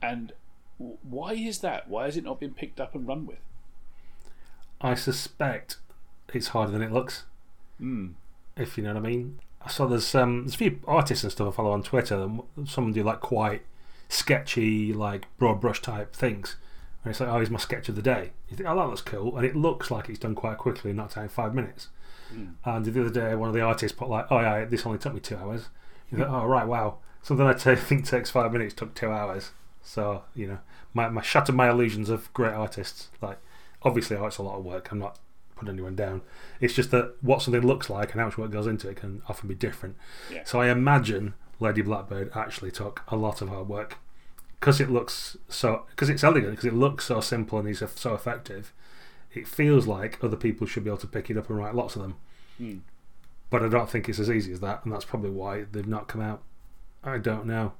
And 0.00 0.32
why 0.78 1.32
is 1.34 1.58
that? 1.58 1.88
Why 1.88 2.04
has 2.06 2.16
it 2.16 2.24
not 2.24 2.40
been 2.40 2.54
picked 2.54 2.80
up 2.80 2.94
and 2.94 3.06
run 3.06 3.26
with? 3.26 3.38
I 4.80 4.94
suspect 4.94 5.76
it's 6.32 6.48
harder 6.48 6.72
than 6.72 6.82
it 6.82 6.92
looks. 6.92 7.24
Mm. 7.80 8.14
if 8.56 8.76
you 8.76 8.84
know 8.84 8.94
what 8.94 9.04
I 9.04 9.08
mean. 9.08 9.38
I 9.60 9.68
saw 9.68 9.86
there's 9.86 10.14
um 10.14 10.42
there's 10.42 10.54
a 10.54 10.58
few 10.58 10.80
artists 10.86 11.24
and 11.24 11.32
stuff 11.32 11.48
I 11.48 11.50
follow 11.56 11.72
on 11.72 11.82
Twitter. 11.82 12.16
And 12.16 12.68
some 12.68 12.92
do 12.92 13.02
like 13.02 13.20
quite 13.20 13.62
sketchy, 14.08 14.92
like 14.92 15.26
broad 15.38 15.60
brush 15.60 15.80
type 15.82 16.14
things. 16.14 16.56
And 17.04 17.10
it's 17.10 17.20
like, 17.20 17.28
oh, 17.28 17.36
here's 17.36 17.50
my 17.50 17.58
sketch 17.58 17.88
of 17.88 17.96
the 17.96 18.02
day. 18.02 18.30
You 18.48 18.56
think, 18.56 18.68
oh, 18.68 18.76
that 18.76 18.86
looks 18.86 19.00
cool, 19.00 19.36
and 19.36 19.44
it 19.44 19.56
looks 19.56 19.90
like 19.90 20.08
it's 20.08 20.20
done 20.20 20.36
quite 20.36 20.58
quickly, 20.58 20.92
not 20.92 21.10
taking 21.10 21.28
five 21.28 21.54
minutes. 21.54 21.88
And 22.64 22.84
the 22.84 23.00
other 23.00 23.10
day, 23.10 23.34
one 23.34 23.48
of 23.48 23.54
the 23.54 23.60
artists 23.60 23.96
put 23.96 24.08
like, 24.08 24.26
oh 24.30 24.40
yeah, 24.40 24.64
this 24.64 24.86
only 24.86 24.98
took 24.98 25.14
me 25.14 25.20
two 25.20 25.36
hours. 25.36 25.68
You 26.10 26.18
think, 26.18 26.30
oh 26.30 26.44
right, 26.46 26.66
wow. 26.66 26.98
Something 27.22 27.46
I 27.46 27.54
think 27.74 28.06
takes 28.06 28.30
five 28.30 28.52
minutes 28.52 28.74
took 28.74 28.94
two 28.94 29.10
hours. 29.10 29.50
So 29.82 30.24
you 30.34 30.46
know, 30.46 30.58
my 30.94 31.08
my 31.08 31.22
shattered 31.22 31.54
my 31.54 31.70
illusions 31.70 32.08
of 32.10 32.32
great 32.32 32.52
artists. 32.52 33.10
Like, 33.20 33.38
obviously, 33.82 34.16
oh, 34.16 34.26
it's 34.26 34.38
a 34.38 34.42
lot 34.42 34.58
of 34.58 34.64
work. 34.64 34.90
I'm 34.90 34.98
not 34.98 35.18
putting 35.56 35.74
anyone 35.74 35.96
down. 35.96 36.22
It's 36.60 36.74
just 36.74 36.90
that 36.90 37.14
what 37.20 37.42
something 37.42 37.66
looks 37.66 37.88
like 37.88 38.12
and 38.12 38.20
how 38.20 38.26
much 38.26 38.38
work 38.38 38.50
goes 38.50 38.66
into 38.66 38.88
it 38.88 38.96
can 38.96 39.22
often 39.28 39.48
be 39.48 39.54
different. 39.54 39.96
Yeah. 40.30 40.42
So 40.44 40.60
I 40.60 40.68
imagine 40.68 41.34
Lady 41.60 41.82
Blackbird 41.82 42.30
actually 42.34 42.70
took 42.70 43.02
a 43.08 43.16
lot 43.16 43.40
of 43.40 43.48
hard 43.48 43.68
work 43.68 43.98
because 44.58 44.80
it 44.80 44.90
looks 44.90 45.36
so 45.48 45.86
because 45.90 46.08
it's 46.08 46.24
elegant 46.24 46.52
because 46.52 46.66
it 46.66 46.74
looks 46.74 47.06
so 47.06 47.20
simple 47.20 47.58
and 47.58 47.68
is 47.68 47.82
so 47.96 48.14
effective. 48.14 48.72
It 49.34 49.48
feels 49.48 49.86
like 49.86 50.22
other 50.22 50.36
people 50.36 50.66
should 50.66 50.84
be 50.84 50.90
able 50.90 50.98
to 50.98 51.06
pick 51.06 51.30
it 51.30 51.36
up 51.36 51.48
and 51.48 51.58
write 51.58 51.74
lots 51.74 51.96
of 51.96 52.02
them. 52.02 52.16
Hmm. 52.58 52.78
But 53.50 53.62
I 53.62 53.68
don't 53.68 53.88
think 53.88 54.08
it's 54.08 54.18
as 54.18 54.30
easy 54.30 54.52
as 54.52 54.60
that, 54.60 54.84
and 54.84 54.92
that's 54.92 55.04
probably 55.04 55.30
why 55.30 55.64
they've 55.70 55.86
not 55.86 56.08
come 56.08 56.20
out. 56.20 56.42
I 57.04 57.18
don't 57.18 57.46
know. 57.46 57.72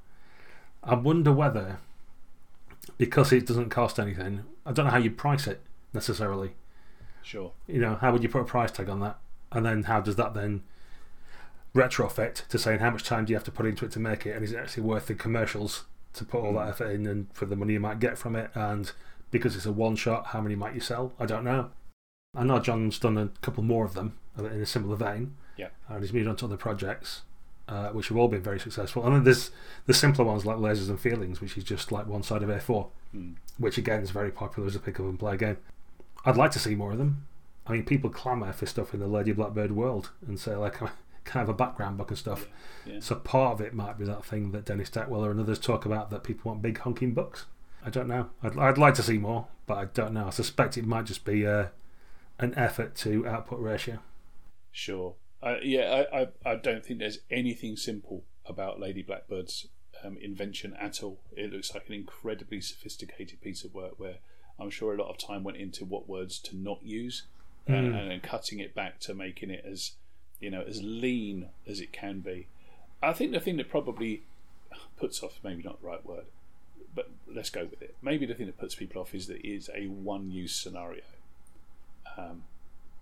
I 0.82 0.94
wonder 0.94 1.32
whether 1.32 1.78
because 2.98 3.32
it 3.32 3.46
doesn't 3.46 3.70
cost 3.70 3.98
anything. 4.00 4.44
I 4.66 4.72
don't 4.72 4.86
know 4.86 4.90
how 4.90 4.98
you 4.98 5.10
price 5.10 5.46
it 5.46 5.60
necessarily 5.92 6.52
Sure. 7.22 7.52
you 7.68 7.78
know, 7.80 7.96
how 8.00 8.10
would 8.12 8.22
you 8.22 8.28
put 8.28 8.42
a 8.42 8.44
price 8.44 8.72
tag 8.72 8.88
on 8.88 9.00
that? 9.00 9.18
And 9.52 9.64
then 9.64 9.84
how 9.84 10.00
does 10.00 10.16
that 10.16 10.34
then 10.34 10.62
retrofit 11.74 12.46
to 12.48 12.58
saying 12.58 12.80
how 12.80 12.90
much 12.90 13.04
time 13.04 13.24
do 13.24 13.30
you 13.30 13.36
have 13.36 13.44
to 13.44 13.52
put 13.52 13.66
into 13.66 13.84
it 13.84 13.92
to 13.92 14.00
make 14.00 14.26
it? 14.26 14.34
And 14.34 14.44
is 14.44 14.52
it 14.52 14.58
actually 14.58 14.82
worth 14.82 15.06
the 15.06 15.14
commercials 15.14 15.84
to 16.14 16.24
put 16.24 16.40
all 16.42 16.54
that 16.54 16.68
effort 16.68 16.90
in 16.90 17.06
and 17.06 17.28
for 17.32 17.46
the 17.46 17.56
money 17.56 17.74
you 17.74 17.80
might 17.80 18.00
get 18.00 18.18
from 18.18 18.34
it? 18.36 18.50
And 18.54 18.90
because 19.32 19.56
it's 19.56 19.66
a 19.66 19.72
one 19.72 19.96
shot, 19.96 20.26
how 20.26 20.40
many 20.40 20.54
might 20.54 20.74
you 20.74 20.80
sell? 20.80 21.12
I 21.18 21.26
don't 21.26 21.42
know. 21.44 21.70
I 22.36 22.44
know 22.44 22.60
John's 22.60 22.98
done 23.00 23.18
a 23.18 23.30
couple 23.40 23.64
more 23.64 23.84
of 23.84 23.94
them 23.94 24.16
in 24.38 24.46
a 24.46 24.64
similar 24.64 24.94
vein. 24.96 25.34
Yeah. 25.56 25.68
And 25.88 26.02
he's 26.02 26.12
moved 26.12 26.28
on 26.28 26.36
to 26.36 26.44
other 26.44 26.56
projects. 26.56 27.22
Uh, 27.68 27.90
which 27.90 28.08
have 28.08 28.16
all 28.18 28.26
been 28.26 28.42
very 28.42 28.58
successful, 28.58 29.06
and 29.06 29.14
then 29.14 29.22
there's 29.24 29.52
the 29.86 29.94
simpler 29.94 30.24
ones 30.24 30.44
like 30.44 30.56
Lasers 30.56 30.90
and 30.90 30.98
Feelings, 30.98 31.40
which 31.40 31.56
is 31.56 31.62
just 31.62 31.92
like 31.92 32.06
one 32.08 32.22
side 32.24 32.42
of 32.42 32.50
A4, 32.50 32.88
Hmm. 33.12 33.30
which 33.56 33.78
again 33.78 34.02
is 34.02 34.10
very 34.10 34.32
popular 34.32 34.66
as 34.66 34.74
a 34.74 34.80
pick 34.80 34.98
up 34.98 35.06
and 35.06 35.18
play 35.18 35.36
game. 35.36 35.56
I'd 36.26 36.36
like 36.36 36.50
to 36.50 36.58
see 36.58 36.74
more 36.74 36.90
of 36.92 36.98
them. 36.98 37.24
I 37.66 37.72
mean, 37.72 37.84
people 37.84 38.10
clamour 38.10 38.52
for 38.52 38.66
stuff 38.66 38.92
in 38.92 39.00
the 39.00 39.06
Lady 39.06 39.30
Blackbird 39.32 39.72
world 39.72 40.10
and 40.26 40.40
say, 40.40 40.56
like, 40.56 40.74
can 40.78 40.88
I 41.34 41.38
have 41.38 41.48
a 41.48 41.54
background 41.54 41.96
book 41.98 42.10
and 42.10 42.18
stuff. 42.18 42.46
Yeah. 42.84 42.98
So 42.98 43.14
part 43.14 43.54
of 43.54 43.60
it 43.64 43.72
might 43.74 43.96
be 43.96 44.04
that 44.06 44.24
thing 44.24 44.50
that 44.52 44.64
Dennis 44.64 44.90
Stackwell 44.90 45.30
and 45.30 45.38
others 45.40 45.60
talk 45.60 45.86
about 45.86 46.10
that 46.10 46.24
people 46.24 46.50
want 46.50 46.62
big 46.62 46.78
honking 46.78 47.14
books. 47.14 47.46
I 47.84 47.90
don't 47.90 48.08
know. 48.08 48.30
I'd, 48.42 48.56
I'd 48.58 48.78
like 48.78 48.94
to 48.94 49.02
see 49.02 49.18
more, 49.18 49.46
but 49.66 49.76
I 49.78 49.84
don't 49.86 50.12
know. 50.14 50.26
I 50.26 50.30
suspect 50.30 50.76
it 50.76 50.86
might 50.86 51.04
just 51.06 51.24
be 51.24 51.46
uh, 51.46 51.66
an 52.38 52.54
effort 52.56 52.94
to 52.96 53.26
output 53.26 53.60
ratio. 53.60 53.98
Sure. 54.70 55.14
Uh, 55.42 55.56
yeah, 55.62 56.04
I, 56.12 56.20
I, 56.22 56.28
I 56.52 56.54
don't 56.56 56.84
think 56.84 57.00
there's 57.00 57.18
anything 57.30 57.76
simple 57.76 58.22
about 58.46 58.78
Lady 58.80 59.02
Blackbird's 59.02 59.66
um, 60.04 60.16
invention 60.18 60.74
at 60.80 61.02
all. 61.02 61.18
It 61.36 61.52
looks 61.52 61.74
like 61.74 61.88
an 61.88 61.94
incredibly 61.94 62.60
sophisticated 62.60 63.40
piece 63.40 63.64
of 63.64 63.74
work 63.74 63.98
where 63.98 64.16
I'm 64.58 64.70
sure 64.70 64.94
a 64.94 64.98
lot 65.02 65.10
of 65.10 65.18
time 65.18 65.42
went 65.42 65.56
into 65.58 65.84
what 65.84 66.08
words 66.08 66.38
to 66.40 66.56
not 66.56 66.82
use 66.84 67.24
and, 67.66 67.92
Mm. 67.92 68.00
and 68.00 68.10
then 68.10 68.20
cutting 68.20 68.58
it 68.60 68.74
back 68.74 68.98
to 69.00 69.14
making 69.14 69.50
it 69.50 69.64
as 69.64 69.92
you 70.40 70.50
know 70.50 70.62
as 70.62 70.82
lean 70.82 71.48
as 71.66 71.80
it 71.80 71.92
can 71.92 72.18
be. 72.20 72.48
I 73.02 73.12
think 73.12 73.30
the 73.32 73.38
thing 73.40 73.56
that 73.58 73.68
probably 73.70 74.22
puts 74.96 75.22
off 75.22 75.38
maybe 75.44 75.62
not 75.62 75.80
the 75.80 75.86
right 75.86 76.04
word, 76.04 76.24
but 76.94 77.10
let's 77.32 77.50
go 77.50 77.64
with 77.64 77.82
it. 77.82 77.94
Maybe 78.02 78.26
the 78.26 78.34
thing 78.34 78.46
that 78.46 78.58
puts 78.58 78.74
people 78.74 79.00
off 79.00 79.14
is 79.14 79.26
that 79.28 79.38
it 79.38 79.48
is 79.48 79.70
a 79.74 79.86
one-use 79.86 80.54
scenario. 80.54 81.02
Um, 82.16 82.42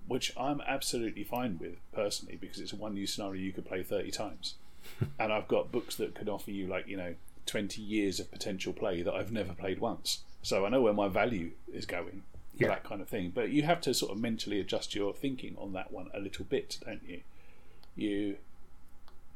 which 0.07 0.33
I'm 0.37 0.61
absolutely 0.67 1.25
fine 1.25 1.59
with 1.61 1.77
personally 1.93 2.37
because 2.41 2.59
it's 2.59 2.73
a 2.73 2.77
one 2.77 2.97
use 2.97 3.13
scenario 3.15 3.41
you 3.43 3.53
could 3.53 3.67
play 3.67 3.83
30 3.83 4.11
times. 4.11 4.55
and 5.19 5.33
I've 5.33 5.47
got 5.49 5.71
books 5.73 5.95
that 5.97 6.15
could 6.15 6.29
offer 6.29 6.51
you, 6.51 6.67
like, 6.67 6.89
you 6.89 6.97
know, 6.97 7.15
20 7.47 7.81
years 7.83 8.19
of 8.21 8.31
potential 8.31 8.73
play 8.73 9.03
that 9.03 9.13
I've 9.15 9.33
never 9.33 9.53
played 9.53 9.79
once. 9.81 10.21
So 10.43 10.65
I 10.65 10.69
know 10.69 10.81
where 10.83 10.93
my 10.93 11.09
value 11.09 11.51
is 11.73 11.87
going 11.87 12.23
for 12.57 12.65
Yeah. 12.65 12.69
that 12.69 12.85
kind 12.85 13.01
of 13.01 13.09
thing. 13.09 13.31
But 13.35 13.51
you 13.51 13.63
have 13.65 13.81
to 13.83 13.95
sort 13.95 14.13
of 14.13 14.19
mentally 14.19 14.59
adjust 14.61 14.95
your 14.95 15.13
thinking 15.13 15.55
on 15.59 15.73
that 15.75 15.93
one 15.93 16.11
a 16.15 16.21
little 16.21 16.45
bit, 16.45 16.79
don't 16.85 17.03
you? 17.07 17.21
You. 17.95 18.37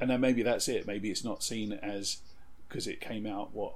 And 0.00 0.10
then 0.10 0.20
maybe 0.20 0.42
that's 0.42 0.68
it. 0.68 0.86
Maybe 0.86 1.10
it's 1.10 1.24
not 1.24 1.42
seen 1.42 1.72
as. 1.72 2.18
Because 2.68 2.86
it 2.88 3.00
came 3.00 3.26
out, 3.26 3.54
what, 3.54 3.74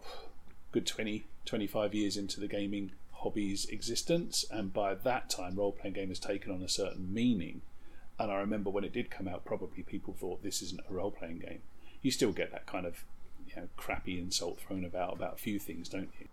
good 0.73 0.87
20, 0.87 1.27
25 1.45 1.95
years 1.95 2.17
into 2.17 2.41
the 2.41 2.49
gaming 2.49 2.93
hobby's 3.13 3.67
existence, 3.67 4.45
and 4.51 4.73
by 4.73 4.95
that 4.95 5.29
time, 5.29 5.57
role 5.57 5.73
playing 5.73 5.95
game 5.95 6.09
has 6.09 6.19
taken 6.19 6.53
on 6.53 6.63
a 6.63 6.69
certain 6.69 7.13
meaning. 7.13 7.63
And 8.19 8.31
I 8.31 8.37
remember 8.37 8.71
when 8.71 8.85
it 8.85 8.93
did 8.93 9.11
come 9.11 9.29
out, 9.29 9.45
probably 9.45 9.83
people 9.83 10.15
thought 10.19 10.43
this 10.43 10.63
isn't 10.63 10.81
a 10.89 10.93
role 10.93 11.11
playing 11.11 11.39
game. 11.39 11.63
You 12.03 12.11
still 12.11 12.33
get 12.33 12.53
that 12.53 12.67
kind 12.67 12.87
of 12.87 13.05
you 13.47 13.57
know, 13.57 13.69
crappy 13.77 14.19
insult 14.19 14.61
thrown 14.61 14.85
about 14.85 15.15
about 15.15 15.35
a 15.35 15.39
few 15.39 15.59
things, 15.59 15.89
don't 15.89 16.11
you? 16.21 16.29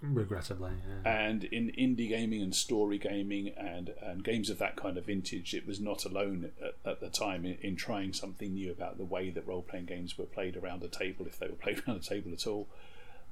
Regrettably, 0.00 0.72
yeah. 1.04 1.10
And 1.10 1.44
in 1.44 1.72
indie 1.72 2.08
gaming 2.08 2.40
and 2.40 2.54
story 2.54 2.98
gaming 2.98 3.48
and, 3.56 3.94
and 4.00 4.22
games 4.22 4.48
of 4.48 4.58
that 4.58 4.76
kind 4.76 4.96
of 4.96 5.06
vintage, 5.06 5.54
it 5.54 5.66
was 5.66 5.80
not 5.80 6.04
alone 6.04 6.52
at, 6.62 6.74
at 6.88 7.00
the 7.00 7.08
time 7.08 7.44
in, 7.44 7.58
in 7.62 7.76
trying 7.76 8.12
something 8.12 8.54
new 8.54 8.70
about 8.70 8.98
the 8.98 9.04
way 9.04 9.30
that 9.30 9.46
role 9.46 9.62
playing 9.62 9.86
games 9.86 10.16
were 10.16 10.24
played 10.24 10.56
around 10.56 10.82
a 10.84 10.88
table, 10.88 11.26
if 11.26 11.38
they 11.38 11.48
were 11.48 11.54
played 11.54 11.82
around 11.88 11.98
a 11.98 12.02
table 12.02 12.32
at 12.32 12.46
all. 12.46 12.68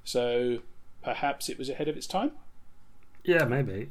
So 0.06 0.60
perhaps 1.02 1.48
it 1.50 1.58
was 1.58 1.68
ahead 1.68 1.88
of 1.88 1.96
its 1.96 2.06
time. 2.06 2.30
Yeah, 3.24 3.44
maybe. 3.44 3.88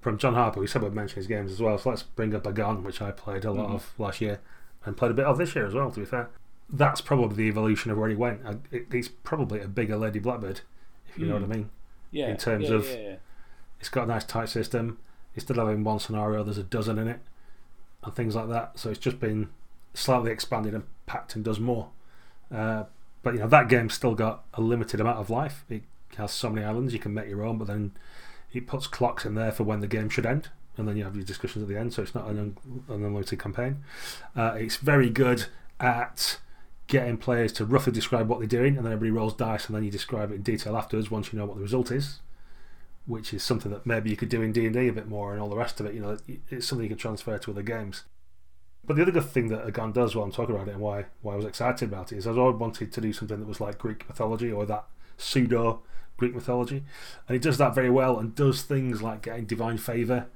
From 0.00 0.18
John 0.18 0.34
Harper, 0.34 0.60
we 0.60 0.66
said 0.66 0.82
we'd 0.82 0.92
mention 0.92 1.16
his 1.16 1.26
games 1.26 1.52
as 1.52 1.60
well, 1.60 1.78
so 1.78 1.90
let's 1.90 2.02
bring 2.02 2.34
up 2.34 2.46
Agon, 2.46 2.82
which 2.82 3.00
I 3.00 3.10
played 3.12 3.44
a 3.44 3.52
lot 3.52 3.68
Mhm. 3.68 3.74
of 3.74 3.94
last 3.98 4.20
year 4.20 4.40
and 4.84 4.96
played 4.96 5.10
a 5.12 5.14
bit 5.14 5.26
of 5.26 5.38
this 5.38 5.54
year 5.54 5.64
as 5.66 5.74
well, 5.74 5.90
to 5.90 6.00
be 6.00 6.06
fair. 6.06 6.28
that's 6.72 7.00
probably 7.00 7.34
the 7.36 7.48
evolution 7.48 7.90
of 7.90 7.98
where 7.98 8.08
he 8.08 8.14
went. 8.14 8.40
It's 8.70 9.08
probably 9.08 9.60
a 9.60 9.66
bigger 9.66 9.96
Lady 9.96 10.20
Blackbird, 10.20 10.60
if 11.08 11.18
you 11.18 11.26
know 11.26 11.34
what 11.34 11.42
I 11.42 11.46
mean. 11.46 11.68
Yeah. 12.12 12.28
In 12.28 12.36
terms 12.36 12.68
yeah, 12.68 12.74
of- 12.76 12.86
yeah, 12.86 12.96
yeah. 12.98 13.16
It's 13.80 13.88
got 13.88 14.04
a 14.04 14.06
nice 14.06 14.22
tight 14.24 14.48
system. 14.50 14.98
Instead 15.34 15.58
of 15.58 15.66
having 15.66 15.82
one 15.82 15.98
scenario, 15.98 16.44
there's 16.44 16.58
a 16.58 16.62
dozen 16.62 16.96
in 16.96 17.08
it, 17.08 17.18
and 18.04 18.14
things 18.14 18.36
like 18.36 18.48
that. 18.50 18.78
So 18.78 18.88
it's 18.90 19.00
just 19.00 19.18
been 19.18 19.48
slightly 19.94 20.30
expanded 20.30 20.72
and 20.74 20.84
packed 21.06 21.34
and 21.34 21.44
does 21.44 21.58
more. 21.58 21.90
Uh, 22.52 22.84
but 23.22 23.34
you 23.34 23.40
know 23.40 23.48
that 23.48 23.68
game's 23.68 23.94
still 23.94 24.14
got 24.14 24.44
a 24.54 24.60
limited 24.60 25.00
amount 25.00 25.18
of 25.18 25.30
life. 25.30 25.64
It 25.68 25.82
has 26.16 26.32
so 26.32 26.50
many 26.50 26.64
islands 26.64 26.92
you 26.92 26.98
can 26.98 27.14
make 27.14 27.28
your 27.28 27.44
own, 27.44 27.58
but 27.58 27.66
then 27.66 27.92
it 28.52 28.66
puts 28.66 28.86
clocks 28.86 29.24
in 29.24 29.34
there 29.34 29.52
for 29.52 29.64
when 29.64 29.80
the 29.80 29.86
game 29.86 30.08
should 30.08 30.26
end, 30.26 30.48
and 30.76 30.88
then 30.88 30.96
you 30.96 31.04
have 31.04 31.16
your 31.16 31.24
discussions 31.24 31.62
at 31.62 31.68
the 31.68 31.78
end. 31.78 31.92
So 31.92 32.02
it's 32.02 32.14
not 32.14 32.26
an, 32.26 32.38
un- 32.38 32.82
an 32.88 33.04
unlimited 33.04 33.38
campaign. 33.38 33.84
Uh, 34.36 34.54
it's 34.58 34.76
very 34.76 35.10
good 35.10 35.46
at 35.78 36.38
getting 36.86 37.16
players 37.16 37.52
to 37.52 37.64
roughly 37.64 37.92
describe 37.92 38.28
what 38.28 38.40
they're 38.40 38.48
doing, 38.48 38.76
and 38.76 38.84
then 38.84 38.92
everybody 38.92 39.10
rolls 39.10 39.34
dice, 39.34 39.66
and 39.66 39.76
then 39.76 39.84
you 39.84 39.90
describe 39.90 40.32
it 40.32 40.34
in 40.36 40.42
detail 40.42 40.76
afterwards 40.76 41.10
once 41.10 41.32
you 41.32 41.38
know 41.38 41.46
what 41.46 41.56
the 41.56 41.62
result 41.62 41.90
is 41.90 42.20
which 43.06 43.34
is 43.34 43.42
something 43.42 43.72
that 43.72 43.84
maybe 43.84 44.08
you 44.08 44.16
could 44.16 44.28
do 44.28 44.40
in 44.40 44.52
D 44.52 44.64
and 44.64 44.74
D 44.74 44.88
a 44.88 44.92
bit 44.92 45.08
more, 45.08 45.32
and 45.32 45.42
all 45.42 45.48
the 45.48 45.56
rest 45.56 45.80
of 45.80 45.86
it. 45.86 45.94
You 45.94 46.00
know, 46.00 46.16
it's 46.48 46.66
something 46.66 46.84
you 46.84 46.88
can 46.88 46.98
transfer 46.98 47.36
to 47.38 47.50
other 47.50 47.62
games. 47.62 48.04
But 48.90 48.96
the 48.96 49.02
other 49.02 49.12
good 49.12 49.26
thing 49.26 49.46
that 49.50 49.64
Agon 49.64 49.92
does 49.92 50.16
while 50.16 50.24
I'm 50.24 50.32
talking 50.32 50.52
about 50.52 50.66
it, 50.66 50.72
and 50.72 50.80
why 50.80 51.04
why 51.22 51.34
I 51.34 51.36
was 51.36 51.44
excited 51.44 51.88
about 51.88 52.10
it, 52.10 52.18
is 52.18 52.26
I 52.26 52.32
always 52.32 52.58
wanted 52.58 52.92
to 52.92 53.00
do 53.00 53.12
something 53.12 53.38
that 53.38 53.46
was 53.46 53.60
like 53.60 53.78
Greek 53.78 54.08
mythology 54.08 54.50
or 54.50 54.66
that 54.66 54.84
pseudo 55.16 55.82
Greek 56.16 56.34
mythology, 56.34 56.82
and 57.28 57.34
he 57.36 57.38
does 57.38 57.56
that 57.58 57.72
very 57.72 57.88
well, 57.88 58.18
and 58.18 58.34
does 58.34 58.62
things 58.62 59.00
like 59.00 59.22
getting 59.22 59.44
divine 59.44 59.78
favor 59.78 60.26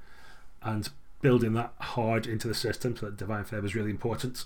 and 0.62 0.88
building 1.20 1.54
that 1.54 1.72
hard 1.80 2.28
into 2.28 2.46
the 2.46 2.54
system, 2.54 2.96
so 2.96 3.06
that 3.06 3.16
divine 3.16 3.42
favor 3.42 3.66
is 3.66 3.74
really 3.74 3.90
important. 3.90 4.44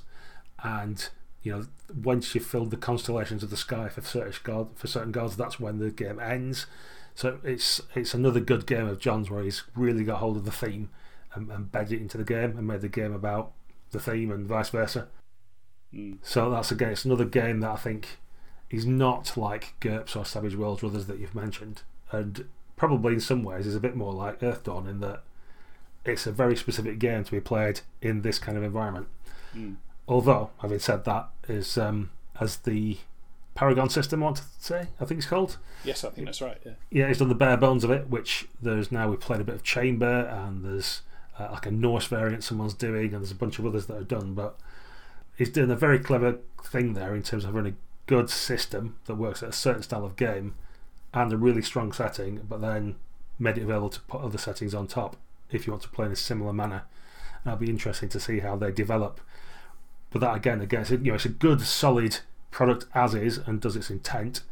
And 0.65 1.07
you 1.43 1.53
know, 1.53 1.67
once 1.95 2.35
you've 2.35 2.47
filled 2.47 2.71
the 2.71 2.79
constellations 2.79 3.43
of 3.43 3.51
the 3.51 3.59
sky 3.59 3.91
for 3.91 4.01
certain 4.01 4.33
god 4.43 4.69
for 4.75 4.87
certain 4.87 5.13
gods, 5.13 5.37
that's 5.37 5.61
when 5.61 5.81
the 5.81 5.91
game 5.91 6.19
ends. 6.19 6.65
So 7.15 7.41
it's 7.45 7.83
it's 7.95 8.15
another 8.15 8.41
good 8.41 8.67
game 8.67 8.89
of 8.89 9.01
John's 9.01 9.29
where 9.29 9.43
he's 9.43 9.65
really 9.77 10.03
got 10.03 10.21
hold 10.21 10.39
of 10.39 10.47
the 10.47 10.51
theme 10.51 10.89
and, 11.35 11.51
and 11.51 11.71
bedded 11.71 11.93
it 11.93 12.01
into 12.01 12.17
the 12.17 12.25
game 12.25 12.57
and 12.57 12.67
made 12.67 12.81
the 12.81 12.89
game 12.89 13.13
about 13.13 13.53
the 13.91 14.01
theme 14.01 14.31
and 14.31 14.47
vice 14.47 14.71
versa. 14.71 15.09
Mm. 15.95 16.19
So 16.23 16.51
that's 16.51 16.71
again, 16.71 16.91
it's 16.91 17.05
another 17.05 17.25
game 17.25 17.61
that 17.61 17.71
I 17.71 17.77
think 17.77 18.19
is 18.71 18.85
not 18.87 19.37
like 19.37 19.75
GURPS 19.81 20.17
or 20.17 20.25
Savage 20.25 20.55
Worlds 20.55 20.83
or 20.83 20.87
others 20.87 21.07
that 21.07 21.19
you've 21.19 21.35
mentioned, 21.35 21.83
and 22.13 22.47
probably 22.77 23.15
in 23.15 23.21
some 23.21 23.43
ways 23.43 23.67
is 23.67 23.75
a 23.75 23.81
bit 23.81 23.97
more 23.97 24.13
like 24.13 24.41
Earthdawn 24.41 24.89
in 24.89 25.01
that 25.01 25.23
it's 26.05 26.27
a 26.27 26.33
very 26.33 26.57
specific 26.57 26.99
game 26.99 27.25
to 27.25 27.31
be 27.31 27.41
played 27.41 27.81
in 28.01 28.23
this 28.23 28.39
kind 28.39 28.57
of 28.57 28.65
environment. 28.65 29.09
Mm. 29.55 29.77
Although, 30.07 30.51
having 30.59 30.79
said 30.79 31.05
that, 31.05 31.29
is 31.49 31.77
um, 31.77 32.11
as 32.41 32.57
the 32.59 32.99
Paragon 33.55 33.91
system, 33.91 34.23
I 34.23 34.27
want 34.27 34.37
to 34.39 34.43
say, 34.59 34.89
I 35.01 35.05
think 35.05 35.19
it's 35.19 35.27
called. 35.27 35.59
Yes, 35.85 36.05
I 36.05 36.11
think 36.11 36.27
that's 36.27 36.41
right. 36.41 36.59
Yeah. 36.65 36.73
Yeah, 36.91 37.09
he's 37.09 37.19
done 37.19 37.29
the 37.29 37.35
bare 37.35 37.57
bones 37.57 37.85
of 37.85 37.91
it, 37.91 38.09
which 38.09 38.49
there's 38.63 38.91
now 38.91 39.09
we've 39.11 39.21
played 39.21 39.41
a 39.41 39.45
bit 39.45 39.57
of 39.57 39.63
Chamber 39.63 40.27
and 40.27 40.65
there's 40.65 41.03
uh, 41.39 41.49
like 41.53 41.67
a 41.67 41.71
Norse 41.71 42.07
variant 42.07 42.45
someone's 42.45 42.75
doing, 42.75 43.13
and 43.15 43.23
there's 43.23 43.31
a 43.31 43.37
bunch 43.37 43.59
of 43.59 43.67
others 43.67 43.87
that 43.87 43.97
are 43.97 44.05
done. 44.05 44.35
But 44.35 44.59
he's 45.37 45.51
doing 45.51 45.71
a 45.71 45.77
very 45.77 45.99
clever 45.99 46.39
thing 46.63 46.95
there 46.95 47.15
in 47.15 47.23
terms 47.23 47.45
of 47.45 47.55
running 47.55 47.75
a 47.75 48.09
good 48.09 48.31
system 48.31 48.97
that 49.07 49.15
works 49.15 49.43
at 49.43 49.51
a 49.51 49.53
certain 49.53 49.83
style 49.83 50.05
of 50.05 50.17
game 50.17 50.55
and 51.15 51.33
a 51.33 51.37
really 51.37 51.63
strong 51.63 51.93
setting, 51.93 52.41
but 52.49 52.61
then 52.61 52.97
made 53.39 53.57
it 53.57 53.63
available 53.63 53.91
to 53.91 54.01
put 54.03 54.21
other 54.21 54.39
settings 54.39 54.75
on 54.75 54.87
top 54.87 55.17
if 55.51 55.67
you 55.67 55.73
want 55.73 55.83
to 55.83 55.89
play 55.89 56.07
in 56.07 56.13
a 56.13 56.17
similar 56.17 56.53
manner. 56.53 56.83
And 57.45 57.55
it'll 57.55 57.65
be 57.65 57.71
interesting 57.71 58.09
to 58.11 58.21
see 58.21 58.41
how 58.41 58.57
they 58.57 58.73
develop. 58.73 59.21
But 60.11 60.21
that 60.21 60.35
again, 60.35 60.61
again, 60.61 60.85
you 60.91 60.99
know, 60.99 61.15
it's 61.15 61.25
a 61.25 61.31
good, 61.31 61.61
solid 61.61 62.19
product 62.51 62.87
as 62.95 63.15
is 63.15 63.39
and 63.39 63.61
does 63.61 63.77
its 63.77 63.91
intent, 63.91 64.43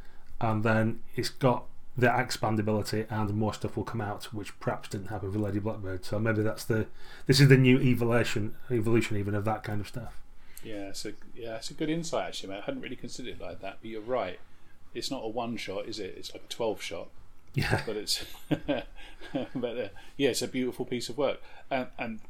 and 0.40 0.62
then 0.62 1.00
it's 1.14 1.30
got 1.30 1.64
the 1.98 2.08
expandability 2.08 3.06
and 3.10 3.34
more 3.34 3.54
stuff 3.54 3.76
will 3.76 3.84
come 3.84 4.00
out, 4.00 4.24
which 4.32 4.58
perhaps 4.60 4.88
didn't 4.90 5.08
happen 5.08 5.32
for 5.32 5.38
Lady 5.38 5.58
Blackbird. 5.58 6.04
So 6.04 6.18
maybe 6.18 6.42
that's 6.42 6.64
the 6.64 6.86
this 7.26 7.40
is 7.40 7.48
the 7.48 7.56
new 7.56 7.80
evolution, 7.80 8.54
evolution 8.70 9.16
even 9.16 9.34
of 9.34 9.44
that 9.46 9.62
kind 9.62 9.80
of 9.80 9.88
stuff. 9.88 10.20
Yeah, 10.62 10.92
so 10.92 11.12
yeah, 11.34 11.56
it's 11.56 11.70
a 11.70 11.74
good 11.74 11.88
insight 11.88 12.28
actually, 12.28 12.50
man. 12.50 12.58
I 12.62 12.64
hadn't 12.66 12.82
really 12.82 12.96
considered 12.96 13.40
it 13.40 13.40
like 13.40 13.60
that, 13.60 13.78
but 13.80 13.90
you're 13.90 14.00
right. 14.00 14.38
It's 14.94 15.10
not 15.10 15.22
a 15.24 15.28
one 15.28 15.56
shot, 15.56 15.86
is 15.86 15.98
it? 15.98 16.14
It's 16.18 16.32
like 16.34 16.42
a 16.44 16.52
twelve 16.52 16.82
shot, 16.82 17.08
Yeah, 17.54 17.82
but 17.86 17.96
it's 17.96 18.24
but 18.50 19.78
uh, 19.78 19.88
yeah, 20.16 20.30
it's 20.30 20.42
a 20.42 20.48
beautiful 20.48 20.84
piece 20.84 21.08
of 21.08 21.16
work. 21.16 21.40
And, 21.70 21.86
and 21.98 22.20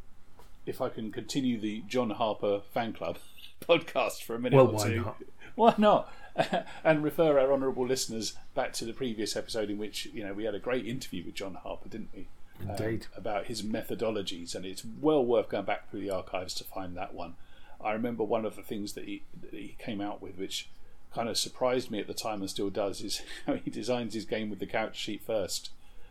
if 0.65 0.81
I 0.81 0.91
can 0.91 1.11
continue 1.11 1.59
the 1.59 1.83
John 1.89 2.11
Harper 2.11 2.61
fan 2.73 2.93
club 2.93 3.19
podcast 3.63 4.23
for 4.23 4.35
a 4.35 4.39
minute 4.39 4.57
well, 4.57 4.69
or 4.69 4.73
why 4.73 4.89
two, 4.89 4.97
not? 4.97 5.17
Why 5.57 5.75
not? 5.77 6.13
and 6.85 7.03
refer 7.03 7.39
our 7.39 7.53
honourable 7.53 7.87
listeners 7.87 8.35
back 8.55 8.73
to 8.75 8.85
the 8.85 8.93
previous 8.93 9.37
episode 9.37 9.71
in 9.71 9.79
which 9.79 10.07
you 10.13 10.23
know 10.23 10.33
we 10.33 10.45
had 10.45 10.55
a 10.55 10.61
great 10.61 10.87
interview 10.87 11.25
with 11.25 11.35
John 11.35 11.55
Harper, 11.55 11.89
didn't 11.89 12.11
we? 12.15 12.29
Um, 12.63 12.71
Indeed. 12.71 13.07
about 13.17 13.47
his 13.47 13.63
methodologies, 13.63 14.55
and 14.55 14.65
it's 14.65 14.85
well 15.01 15.25
worth 15.25 15.49
going 15.49 15.65
back 15.65 15.91
through 15.91 16.01
the 16.01 16.11
archives 16.11 16.55
to 16.55 16.65
find 16.65 16.97
that 16.97 17.13
one. 17.13 17.35
I 17.83 17.93
remember 17.93 18.25
one 18.25 18.47
of 18.47 18.57
the 18.57 18.63
things 18.63 18.95
that 18.95 19.05
he, 19.05 19.23
that 19.43 19.53
he 19.53 19.77
came 19.79 20.01
out 20.01 20.23
with, 20.23 20.39
which 20.39 20.69
kind 21.15 21.29
of 21.29 21.37
surprised 21.37 21.91
me 21.91 22.01
at 22.01 22.07
the 22.07 22.15
time 22.15 22.41
and 22.41 22.49
still 22.49 22.71
does, 22.71 23.03
is 23.03 23.21
how 23.47 23.55
he 23.55 23.71
designs 23.71 24.15
his 24.15 24.25
game 24.25 24.49
with 24.49 24.59
the 24.59 24.67
couch 24.67 24.97
sheet 24.97 25.23
first 25.27 25.71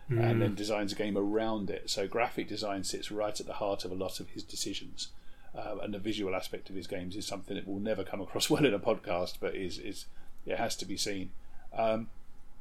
and 0.10 0.42
then 0.42 0.56
designs 0.56 0.94
a 0.94 0.96
game 0.96 1.18
around 1.18 1.70
it. 1.70 1.90
So 1.90 2.08
graphic 2.08 2.48
design 2.48 2.84
sits 2.84 3.12
right 3.12 3.40
at 3.40 3.48
the 3.48 3.54
heart 3.54 3.86
of 3.86 3.92
a 3.92 3.96
lot 3.96 4.20
of 4.20 4.30
his 4.30 4.44
decisions. 4.44 5.10
Uh, 5.56 5.78
and 5.82 5.94
the 5.94 6.00
visual 6.00 6.36
aspect 6.36 6.70
of 6.70 6.76
his 6.76 6.88
games 6.88 7.16
is 7.16 7.26
something 7.26 7.56
that 7.56 7.68
will 7.68 7.80
never 7.80 8.04
come 8.04 8.20
across 8.20 8.50
well 8.52 8.66
in 8.66 8.74
a 8.74 8.80
podcast, 8.80 9.36
but 9.40 9.56
is 9.56 9.78
is 9.78 10.06
it 10.46 10.58
has 10.58 10.76
to 10.78 10.86
be 10.86 10.98
seen. 10.98 11.32
Um, 11.78 12.10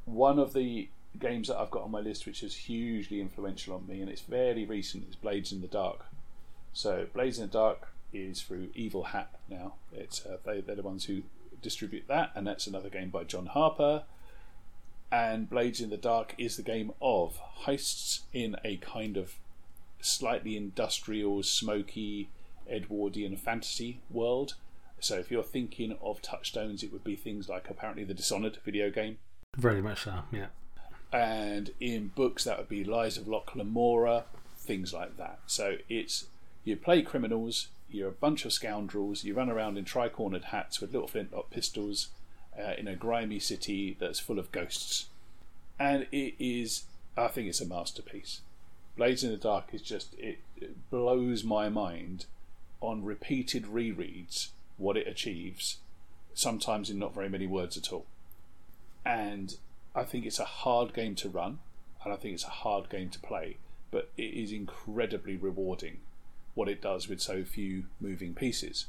one 0.04 0.38
of 0.38 0.52
the 0.52 0.88
games 1.18 1.48
that 1.48 1.58
I've 1.58 1.70
got 1.70 1.82
on 1.82 1.90
my 1.90 2.00
list, 2.00 2.26
which 2.26 2.42
is 2.42 2.54
hugely 2.54 3.20
influential 3.20 3.74
on 3.74 3.86
me, 3.86 4.00
and 4.00 4.10
it's 4.10 4.20
fairly 4.20 4.64
recent, 4.64 5.08
is 5.08 5.16
Blades 5.16 5.52
in 5.52 5.60
the 5.60 5.68
Dark. 5.68 6.06
So 6.72 7.06
Blades 7.12 7.38
in 7.38 7.46
the 7.46 7.52
Dark 7.52 7.88
is 8.12 8.42
through 8.42 8.68
Evil 8.74 9.04
Hat 9.04 9.30
now. 9.48 9.74
It's 9.92 10.24
uh, 10.24 10.38
they, 10.44 10.60
they're 10.60 10.76
the 10.76 10.82
ones 10.82 11.04
who 11.04 11.22
distribute 11.62 12.06
that, 12.08 12.30
and 12.34 12.46
that's 12.46 12.66
another 12.66 12.90
game 12.90 13.10
by 13.10 13.24
John 13.24 13.46
Harper. 13.46 14.04
And 15.10 15.48
Blades 15.48 15.80
in 15.80 15.90
the 15.90 15.96
Dark 15.96 16.34
is 16.38 16.56
the 16.56 16.62
game 16.62 16.92
of 17.00 17.38
heists 17.64 18.20
in 18.32 18.56
a 18.64 18.76
kind 18.78 19.16
of 19.16 19.34
slightly 20.00 20.56
industrial, 20.56 21.42
smoky, 21.42 22.28
Edwardian 22.68 23.36
fantasy 23.36 24.00
world. 24.10 24.54
So 25.00 25.16
if 25.18 25.30
you're 25.30 25.42
thinking 25.42 25.96
of 26.02 26.22
touchstones, 26.22 26.82
it 26.82 26.92
would 26.92 27.04
be 27.04 27.16
things 27.16 27.48
like 27.48 27.68
apparently 27.68 28.04
the 28.04 28.14
Dishonored 28.14 28.58
video 28.64 28.90
game. 28.90 29.18
Very 29.56 29.82
much 29.82 30.04
so. 30.04 30.20
Yeah. 30.32 30.46
And 31.12 31.70
in 31.78 32.08
books, 32.08 32.44
that 32.44 32.58
would 32.58 32.68
be 32.68 32.84
Lies 32.84 33.18
of 33.18 33.28
Locke 33.28 33.54
Lamora, 33.54 34.24
things 34.56 34.92
like 34.92 35.16
that. 35.16 35.40
So 35.46 35.76
it's 35.88 36.26
you 36.64 36.76
play 36.76 37.02
criminals, 37.02 37.68
you're 37.90 38.08
a 38.08 38.12
bunch 38.12 38.44
of 38.44 38.52
scoundrels, 38.52 39.22
you 39.22 39.34
run 39.34 39.50
around 39.50 39.76
in 39.76 39.84
tri-cornered 39.84 40.44
hats 40.44 40.80
with 40.80 40.92
little 40.92 41.06
flintlock 41.06 41.50
pistols 41.50 42.08
uh, 42.58 42.72
in 42.78 42.88
a 42.88 42.96
grimy 42.96 43.38
city 43.38 43.96
that's 44.00 44.18
full 44.18 44.38
of 44.38 44.50
ghosts. 44.50 45.06
And 45.78 46.06
it 46.10 46.34
is, 46.38 46.84
I 47.16 47.28
think 47.28 47.48
it's 47.48 47.60
a 47.60 47.66
masterpiece. 47.66 48.40
Blades 48.96 49.22
in 49.22 49.30
the 49.30 49.36
Dark 49.36 49.66
is 49.72 49.82
just, 49.82 50.14
it, 50.18 50.38
it 50.56 50.90
blows 50.90 51.44
my 51.44 51.68
mind 51.68 52.26
on 52.84 53.04
repeated 53.04 53.64
rereads 53.64 54.48
what 54.76 54.96
it 54.96 55.06
achieves, 55.06 55.78
sometimes 56.34 56.90
in 56.90 56.98
not 56.98 57.14
very 57.14 57.28
many 57.28 57.46
words 57.46 57.76
at 57.76 57.92
all. 57.92 58.06
And 59.04 59.56
I 59.94 60.04
think 60.04 60.26
it's 60.26 60.38
a 60.38 60.44
hard 60.44 60.94
game 60.94 61.14
to 61.16 61.28
run, 61.28 61.58
and 62.04 62.12
I 62.12 62.16
think 62.16 62.34
it's 62.34 62.44
a 62.44 62.48
hard 62.48 62.88
game 62.88 63.10
to 63.10 63.18
play, 63.18 63.58
but 63.90 64.10
it 64.16 64.34
is 64.34 64.52
incredibly 64.52 65.36
rewarding 65.36 65.98
what 66.54 66.68
it 66.68 66.82
does 66.82 67.08
with 67.08 67.20
so 67.20 67.44
few 67.44 67.84
moving 68.00 68.34
pieces. 68.34 68.86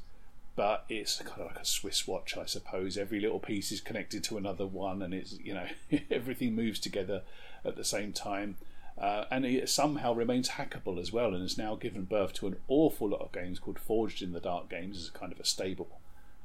But 0.55 0.86
it's 0.88 1.17
kind 1.21 1.41
of 1.41 1.47
like 1.47 1.60
a 1.60 1.65
Swiss 1.65 2.08
watch, 2.08 2.38
I 2.38 2.45
suppose. 2.45 2.97
Every 2.97 3.19
little 3.19 3.39
piece 3.39 3.71
is 3.71 3.81
connected 3.81 4.23
to 4.25 4.38
another 4.38 4.65
one, 4.65 5.01
and 5.01 5.13
it's 5.13 5.38
you 5.39 5.53
know 5.53 5.67
everything 6.12 6.55
moves 6.55 6.79
together 6.79 7.23
at 7.65 7.75
the 7.75 7.83
same 7.83 8.13
time. 8.13 8.56
Uh, 8.98 9.25
and 9.29 9.46
it 9.46 9.69
somehow 9.69 10.13
remains 10.13 10.52
hackable 10.52 11.00
as 11.00 11.12
well, 11.12 11.33
and 11.33 11.41
has 11.41 11.58
now 11.58 11.75
given 11.75 12.06
birth 12.06 12.33
to 12.33 12.48
an 12.48 12.56
awful 12.67 13.10
lot 13.10 13.21
of 13.21 13.31
games 13.31 13.60
called 13.60 13.77
Forged 13.77 14.21
in 14.21 14.31
the 14.31 14.39
Dark 14.39 14.69
Games 14.69 14.98
as 14.98 15.10
a 15.10 15.12
kind 15.12 15.33
of 15.33 15.39
a 15.39 15.46
stable, 15.46 16.00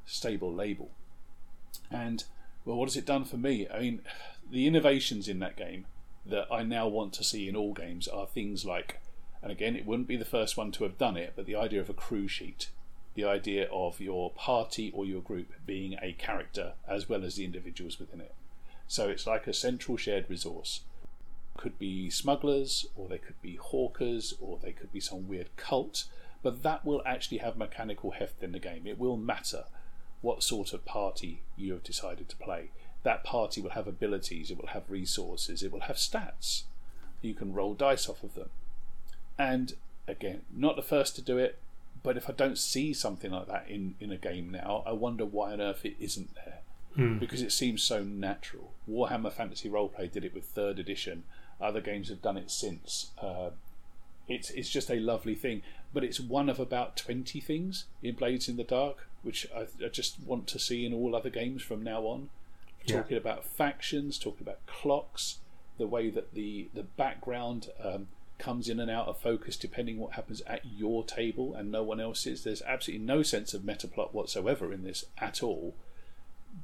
stable 0.05 0.53
label. 0.53 0.91
And 1.89 2.23
well, 2.65 2.77
what 2.77 2.89
has 2.89 2.97
it 2.97 3.05
done 3.05 3.25
for 3.25 3.37
me? 3.37 3.67
I 3.73 3.79
mean, 3.79 4.01
the 4.51 4.67
innovations 4.67 5.27
in 5.27 5.39
that 5.39 5.55
game 5.55 5.85
that 6.25 6.47
I 6.51 6.63
now 6.63 6.87
want 6.87 7.13
to 7.13 7.23
see 7.23 7.47
in 7.47 7.55
all 7.55 7.73
games 7.73 8.07
are 8.07 8.27
things 8.27 8.65
like, 8.65 8.99
and 9.41 9.51
again, 9.51 9.75
it 9.75 9.85
wouldn't 9.85 10.07
be 10.07 10.17
the 10.17 10.25
first 10.25 10.57
one 10.57 10.71
to 10.73 10.83
have 10.83 10.97
done 10.97 11.17
it, 11.17 11.33
but 11.35 11.45
the 11.45 11.55
idea 11.55 11.81
of 11.81 11.89
a 11.89 11.93
crew 11.93 12.27
sheet, 12.27 12.69
the 13.15 13.25
idea 13.25 13.67
of 13.71 13.99
your 13.99 14.29
party 14.31 14.91
or 14.93 15.05
your 15.05 15.21
group 15.21 15.53
being 15.65 15.97
a 16.01 16.13
character 16.13 16.73
as 16.87 17.09
well 17.09 17.23
as 17.23 17.35
the 17.35 17.45
individuals 17.45 17.99
within 17.99 18.21
it. 18.21 18.35
So 18.87 19.09
it's 19.09 19.25
like 19.25 19.47
a 19.47 19.53
central 19.53 19.97
shared 19.97 20.29
resource. 20.29 20.81
Could 21.57 21.77
be 21.77 22.09
smugglers, 22.09 22.85
or 22.95 23.07
they 23.07 23.17
could 23.17 23.41
be 23.41 23.55
hawkers, 23.55 24.33
or 24.39 24.57
they 24.61 24.71
could 24.71 24.91
be 24.91 24.99
some 24.99 25.27
weird 25.27 25.55
cult, 25.57 26.05
but 26.43 26.63
that 26.63 26.85
will 26.85 27.01
actually 27.05 27.37
have 27.37 27.57
mechanical 27.57 28.11
heft 28.11 28.41
in 28.41 28.51
the 28.51 28.59
game. 28.59 28.87
It 28.87 28.97
will 28.97 29.17
matter 29.17 29.65
what 30.21 30.43
sort 30.43 30.73
of 30.73 30.85
party 30.85 31.41
you 31.55 31.73
have 31.73 31.83
decided 31.83 32.29
to 32.29 32.35
play. 32.35 32.71
That 33.03 33.23
party 33.23 33.61
will 33.61 33.71
have 33.71 33.87
abilities, 33.87 34.51
it 34.51 34.57
will 34.57 34.67
have 34.67 34.89
resources, 34.89 35.63
it 35.63 35.71
will 35.71 35.81
have 35.81 35.95
stats. 35.97 36.63
You 37.21 37.33
can 37.33 37.53
roll 37.53 37.73
dice 37.73 38.07
off 38.07 38.23
of 38.23 38.35
them. 38.35 38.49
And 39.37 39.73
again, 40.07 40.41
not 40.55 40.75
the 40.75 40.83
first 40.83 41.15
to 41.15 41.21
do 41.21 41.37
it, 41.37 41.59
but 42.03 42.17
if 42.17 42.29
I 42.29 42.33
don't 42.33 42.57
see 42.57 42.93
something 42.93 43.31
like 43.31 43.47
that 43.47 43.65
in, 43.67 43.95
in 43.99 44.11
a 44.11 44.17
game 44.17 44.49
now, 44.49 44.83
I 44.85 44.91
wonder 44.91 45.25
why 45.25 45.53
on 45.53 45.61
earth 45.61 45.85
it 45.85 45.95
isn't 45.99 46.33
there. 46.35 46.59
Mm. 46.97 47.19
Because 47.19 47.41
it 47.41 47.51
seems 47.51 47.81
so 47.81 48.03
natural. 48.03 48.73
Warhammer 48.89 49.31
Fantasy 49.31 49.69
Roleplay 49.69 50.11
did 50.11 50.25
it 50.25 50.33
with 50.33 50.43
third 50.43 50.77
edition. 50.77 51.23
Other 51.61 51.81
games 51.81 52.09
have 52.09 52.21
done 52.21 52.37
it 52.37 52.51
since. 52.51 53.11
Uh, 53.21 53.51
it's 54.27 54.49
it's 54.51 54.69
just 54.69 54.89
a 54.89 54.99
lovely 54.99 55.35
thing, 55.35 55.61
but 55.93 56.03
it's 56.03 56.19
one 56.19 56.49
of 56.49 56.59
about 56.59 56.97
twenty 56.97 57.39
things 57.39 57.85
in 58.01 58.15
Blades 58.15 58.47
in 58.47 58.57
the 58.57 58.63
Dark, 58.63 59.07
which 59.23 59.47
I, 59.55 59.67
I 59.83 59.89
just 59.89 60.19
want 60.25 60.47
to 60.47 60.59
see 60.59 60.85
in 60.85 60.93
all 60.93 61.15
other 61.15 61.29
games 61.29 61.61
from 61.61 61.83
now 61.83 62.01
on. 62.01 62.29
Yeah. 62.85 62.97
Talking 62.97 63.17
about 63.17 63.45
factions, 63.45 64.17
talking 64.17 64.41
about 64.41 64.65
clocks, 64.65 65.37
the 65.77 65.87
way 65.87 66.09
that 66.09 66.33
the 66.33 66.69
the 66.73 66.83
background 66.83 67.69
um, 67.83 68.07
comes 68.41 68.67
in 68.67 68.79
and 68.79 68.89
out 68.89 69.07
of 69.07 69.19
focus 69.19 69.55
depending 69.55 69.99
what 69.99 70.13
happens 70.13 70.41
at 70.47 70.65
your 70.65 71.03
table 71.03 71.53
and 71.53 71.71
no 71.71 71.83
one 71.83 71.99
else's. 71.99 72.43
There's 72.43 72.63
absolutely 72.63 73.05
no 73.05 73.21
sense 73.21 73.53
of 73.53 73.63
meta 73.63 73.87
plot 73.87 74.15
whatsoever 74.15 74.73
in 74.73 74.83
this 74.83 75.05
at 75.19 75.43
all. 75.43 75.75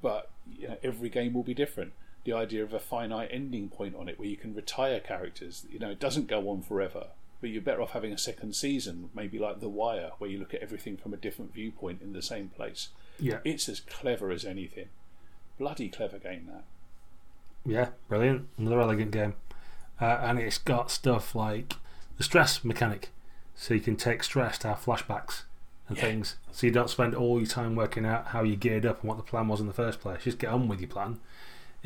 But 0.02 0.32
you 0.58 0.70
know, 0.70 0.78
every 0.82 1.10
game 1.10 1.34
will 1.34 1.44
be 1.44 1.54
different. 1.54 1.94
The 2.24 2.34
idea 2.34 2.64
of 2.64 2.74
a 2.74 2.80
finite 2.80 3.30
ending 3.32 3.70
point 3.70 3.96
on 3.96 4.10
it, 4.10 4.20
where 4.20 4.28
you 4.28 4.36
can 4.38 4.54
retire 4.54 5.00
characters, 5.00 5.66
you 5.72 5.80
know, 5.80 5.90
it 5.92 6.00
doesn't 6.00 6.28
go 6.28 6.50
on 6.50 6.62
forever. 6.62 7.08
But 7.40 7.52
you're 7.52 7.62
better 7.62 7.82
off 7.84 7.92
having 7.92 8.12
a 8.12 8.18
second 8.18 8.56
season, 8.56 9.10
maybe 9.14 9.38
like 9.38 9.60
The 9.60 9.70
Wire, 9.70 10.12
where 10.18 10.30
you 10.30 10.40
look 10.40 10.54
at 10.54 10.62
everything 10.62 10.98
from 10.98 11.14
a 11.14 11.18
different 11.18 11.54
viewpoint 11.54 12.02
in 12.02 12.14
the 12.14 12.22
same 12.22 12.50
place. 12.50 12.90
Yeah. 13.20 13.40
It's 13.46 13.70
as 13.70 13.80
clever 13.80 14.32
as 14.32 14.44
anything. 14.44 14.88
Bloody 15.60 15.88
clever 15.90 16.18
game 16.18 16.48
that. 16.52 16.64
Yeah, 17.66 17.90
brilliant. 18.10 18.48
Another 18.58 18.82
elegant 18.82 19.12
game. 19.12 19.36
Uh, 20.02 20.18
and 20.22 20.40
it's 20.40 20.58
got 20.58 20.90
stuff 20.92 21.36
like 21.36 21.74
the 22.18 22.24
stress 22.24 22.64
mechanic. 22.64 23.10
So 23.56 23.74
you 23.74 23.80
can 23.82 23.96
take 23.96 24.24
stress 24.24 24.58
to 24.60 24.70
have 24.70 24.84
flashbacks 24.84 25.44
and 25.88 25.98
Yeah. 25.98 26.04
things. 26.04 26.36
So 26.52 26.68
you 26.68 26.74
don't 26.74 26.90
spend 26.90 27.16
all 27.16 27.38
your 27.40 27.48
time 27.48 27.76
working 27.76 28.06
out 28.06 28.28
how 28.28 28.44
you 28.44 28.56
geared 28.56 28.86
up 28.86 29.02
and 29.02 29.10
what 29.10 29.18
the 29.18 29.24
plan 29.24 29.48
was 29.48 29.60
in 29.60 29.68
the 29.68 29.74
first 29.74 30.00
place. 30.00 30.24
Just 30.24 30.40
get 30.40 30.50
on 30.52 30.68
with 30.68 30.80
your 30.80 30.90
plan. 30.90 31.20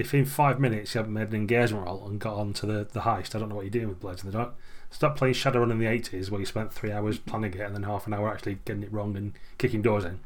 If 0.02 0.14
in 0.14 0.26
five 0.26 0.60
minutes 0.60 0.94
you 0.94 1.00
haven't 1.00 1.14
made 1.14 1.30
an 1.30 1.36
engagement 1.36 1.86
roll 1.86 2.08
and 2.08 2.20
got 2.20 2.36
on 2.36 2.54
to 2.54 2.66
the, 2.66 2.88
the 2.92 3.02
heist, 3.02 3.36
I 3.36 3.40
don't 3.40 3.50
know 3.50 3.56
what 3.56 3.66
you're 3.66 3.70
doing 3.70 3.90
with 3.90 4.00
Blades 4.00 4.24
in 4.24 4.32
the 4.32 4.38
Dark. 4.38 4.56
Stop 4.90 5.16
playing 5.16 5.36
Shadowrun 5.36 5.72
in 5.72 5.80
the 5.80 5.86
80s 5.86 6.30
where 6.30 6.40
you 6.40 6.46
spent 6.46 6.74
three 6.74 6.92
hours 6.92 7.18
planning 7.26 7.54
it 7.54 7.62
and 7.62 7.76
then 7.76 7.84
half 7.84 8.08
an 8.08 8.14
hour 8.14 8.30
actually 8.30 8.58
getting 8.66 8.84
it 8.84 8.92
wrong 8.92 9.16
and 9.16 9.34
kicking 9.58 9.82
doors 9.82 10.04
in. 10.04 10.20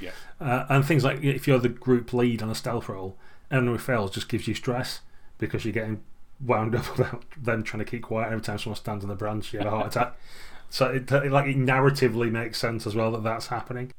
Yeah. 0.00 0.10
Uh, 0.40 0.66
and 0.68 0.84
things 0.84 1.02
like 1.02 1.22
if 1.24 1.48
you're 1.48 1.58
the 1.58 1.68
group 1.68 2.12
lead 2.12 2.42
on 2.42 2.50
a 2.50 2.54
stealth 2.54 2.88
roll, 2.88 3.16
enemy 3.50 3.78
fails 3.78 4.10
just 4.10 4.28
gives 4.28 4.46
you 4.46 4.54
stress 4.54 5.00
because 5.38 5.64
you're 5.64 5.72
getting 5.72 6.02
wound 6.44 6.74
up 6.76 6.98
about 6.98 7.24
them 7.42 7.62
trying 7.62 7.84
to 7.84 7.90
keep 7.90 8.02
quiet 8.02 8.26
every 8.26 8.40
time 8.40 8.58
someone 8.58 8.76
stands 8.76 9.04
on 9.04 9.08
the 9.08 9.16
branch, 9.16 9.52
you 9.52 9.58
have 9.58 9.68
a 9.68 9.70
heart 9.70 9.86
attack. 9.96 10.16
So 10.70 10.86
it, 10.86 11.10
it, 11.10 11.32
like 11.32 11.46
it 11.46 11.56
narratively 11.56 12.30
makes 12.30 12.58
sense 12.58 12.86
as 12.86 12.94
well 12.94 13.10
that 13.12 13.22
that's 13.22 13.46
happening. 13.46 13.92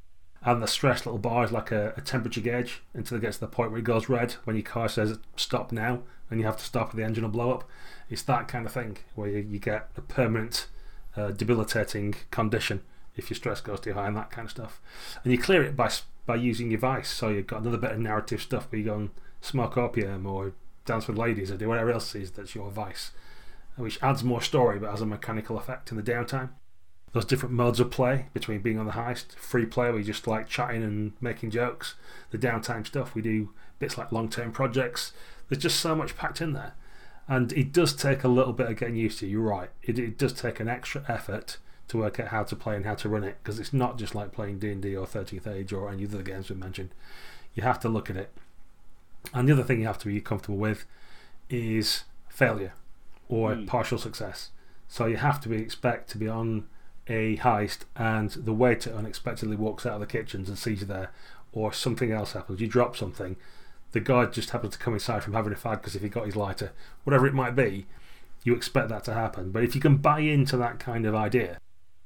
And 0.43 0.61
the 0.61 0.67
stress 0.67 1.05
little 1.05 1.19
bar 1.19 1.43
is 1.43 1.51
like 1.51 1.71
a, 1.71 1.93
a 1.97 2.01
temperature 2.01 2.41
gauge 2.41 2.81
until 2.93 3.17
it 3.17 3.21
gets 3.21 3.37
to 3.37 3.41
the 3.41 3.47
point 3.47 3.71
where 3.71 3.79
it 3.79 3.83
goes 3.83 4.07
red 4.07 4.33
when 4.45 4.55
your 4.55 4.63
car 4.63 4.87
says 4.87 5.17
stop 5.35 5.71
now 5.71 6.03
and 6.29 6.39
you 6.39 6.45
have 6.45 6.57
to 6.57 6.63
stop 6.63 6.93
or 6.93 6.97
the 6.97 7.03
engine 7.03 7.23
will 7.23 7.31
blow 7.31 7.51
up. 7.51 7.69
It's 8.09 8.21
that 8.23 8.47
kind 8.47 8.65
of 8.65 8.71
thing 8.71 8.97
where 9.15 9.29
you, 9.29 9.39
you 9.39 9.59
get 9.59 9.89
a 9.97 10.01
permanent 10.01 10.67
uh, 11.15 11.31
debilitating 11.31 12.15
condition 12.31 12.81
if 13.15 13.29
your 13.29 13.35
stress 13.35 13.59
goes 13.59 13.81
too 13.81 13.93
high 13.93 14.07
and 14.07 14.15
that 14.15 14.31
kind 14.31 14.45
of 14.45 14.51
stuff. 14.51 14.81
And 15.23 15.31
you 15.31 15.37
clear 15.37 15.63
it 15.63 15.75
by 15.75 15.91
by 16.25 16.35
using 16.35 16.69
your 16.69 16.79
vice. 16.79 17.09
So 17.09 17.29
you've 17.29 17.47
got 17.47 17.61
another 17.61 17.77
bit 17.77 17.91
of 17.91 17.99
narrative 17.99 18.41
stuff 18.41 18.71
where 18.71 18.79
you 18.79 18.85
go 18.85 18.95
and 18.95 19.09
smoke 19.41 19.77
opium 19.77 20.25
or 20.25 20.53
dance 20.85 21.07
with 21.07 21.17
ladies 21.17 21.49
or 21.51 21.57
do 21.57 21.67
whatever 21.67 21.91
else 21.91 22.13
is 22.15 22.31
that's 22.31 22.55
your 22.55 22.69
vice, 22.69 23.11
which 23.75 24.01
adds 24.01 24.23
more 24.23 24.41
story 24.41 24.79
but 24.79 24.91
has 24.91 25.01
a 25.01 25.05
mechanical 25.05 25.57
effect 25.57 25.91
in 25.91 25.97
the 25.97 26.03
downtime. 26.03 26.49
Those 27.11 27.25
different 27.25 27.55
modes 27.55 27.79
of 27.79 27.89
play 27.89 28.27
between 28.33 28.61
being 28.61 28.77
on 28.77 28.85
the 28.85 28.91
heist, 28.91 29.33
free 29.35 29.65
play 29.65 29.89
where 29.89 29.97
you 29.97 30.03
just 30.03 30.27
like 30.27 30.47
chatting 30.47 30.83
and 30.83 31.13
making 31.19 31.49
jokes, 31.51 31.95
the 32.29 32.37
downtime 32.37 32.85
stuff 32.85 33.15
we 33.15 33.21
do 33.21 33.49
bits 33.79 33.97
like 33.97 34.11
long 34.11 34.29
term 34.29 34.51
projects. 34.51 35.11
There's 35.47 35.61
just 35.63 35.79
so 35.79 35.95
much 35.95 36.15
packed 36.15 36.41
in 36.41 36.53
there. 36.53 36.73
And 37.27 37.51
it 37.53 37.71
does 37.71 37.93
take 37.93 38.23
a 38.23 38.27
little 38.27 38.53
bit 38.53 38.69
of 38.69 38.77
getting 38.77 38.95
used 38.95 39.19
to. 39.19 39.27
You're 39.27 39.41
right. 39.41 39.69
It, 39.83 39.97
it 39.99 40.17
does 40.17 40.33
take 40.33 40.59
an 40.59 40.67
extra 40.67 41.03
effort 41.07 41.57
to 41.87 41.97
work 41.97 42.19
out 42.19 42.27
how 42.27 42.43
to 42.43 42.55
play 42.55 42.75
and 42.75 42.85
how 42.85 42.95
to 42.95 43.09
run 43.09 43.23
it 43.23 43.37
because 43.41 43.59
it's 43.59 43.73
not 43.73 43.97
just 43.97 44.13
like 44.13 44.31
playing 44.31 44.59
D&D 44.59 44.95
or 44.95 45.05
13th 45.07 45.47
Age 45.47 45.73
or 45.73 45.89
any 45.89 46.03
of 46.03 46.11
the 46.11 46.17
other 46.17 46.23
games 46.23 46.49
we 46.49 46.55
mentioned. 46.55 46.89
You 47.55 47.63
have 47.63 47.79
to 47.81 47.89
look 47.89 48.09
at 48.11 48.17
it. 48.17 48.31
And 49.33 49.47
the 49.47 49.53
other 49.53 49.63
thing 49.63 49.79
you 49.81 49.87
have 49.87 49.97
to 49.99 50.07
be 50.07 50.21
comfortable 50.21 50.57
with 50.59 50.85
is 51.49 52.03
failure 52.29 52.73
or 53.27 53.53
Mm. 53.53 53.67
partial 53.67 53.97
success. 53.97 54.51
So 54.87 55.05
you 55.07 55.17
have 55.17 55.39
to 55.41 55.49
be 55.49 55.57
expect 55.57 56.09
to 56.11 56.17
be 56.17 56.27
on 56.27 56.67
a 57.09 57.37
heist 57.37 57.79
and 57.95 58.29
the 58.31 58.53
waiter 58.53 58.93
unexpectedly 58.93 59.55
walks 59.55 59.85
out 59.85 59.95
of 59.95 59.99
the 59.99 60.05
kitchens 60.05 60.47
and 60.47 60.57
sees 60.57 60.81
you 60.81 60.87
there, 60.87 61.11
or 61.51 61.73
something 61.73 62.11
else 62.11 62.33
happens. 62.33 62.61
You 62.61 62.67
drop 62.67 62.95
something, 62.95 63.35
the 63.91 63.99
guard 63.99 64.33
just 64.33 64.51
happens 64.51 64.73
to 64.73 64.79
come 64.79 64.93
inside 64.93 65.23
from 65.23 65.33
having 65.33 65.51
a 65.51 65.55
fag 65.55 65.77
because 65.77 65.95
if 65.95 66.01
he 66.01 66.09
got 66.09 66.25
his 66.25 66.35
lighter, 66.35 66.71
whatever 67.03 67.25
it 67.27 67.33
might 67.33 67.55
be, 67.55 67.87
you 68.43 68.53
expect 68.55 68.89
that 68.89 69.03
to 69.05 69.13
happen. 69.13 69.51
But 69.51 69.63
if 69.63 69.75
you 69.75 69.81
can 69.81 69.97
buy 69.97 70.19
into 70.19 70.55
that 70.57 70.79
kind 70.79 71.05
of 71.05 71.15
idea, 71.15 71.57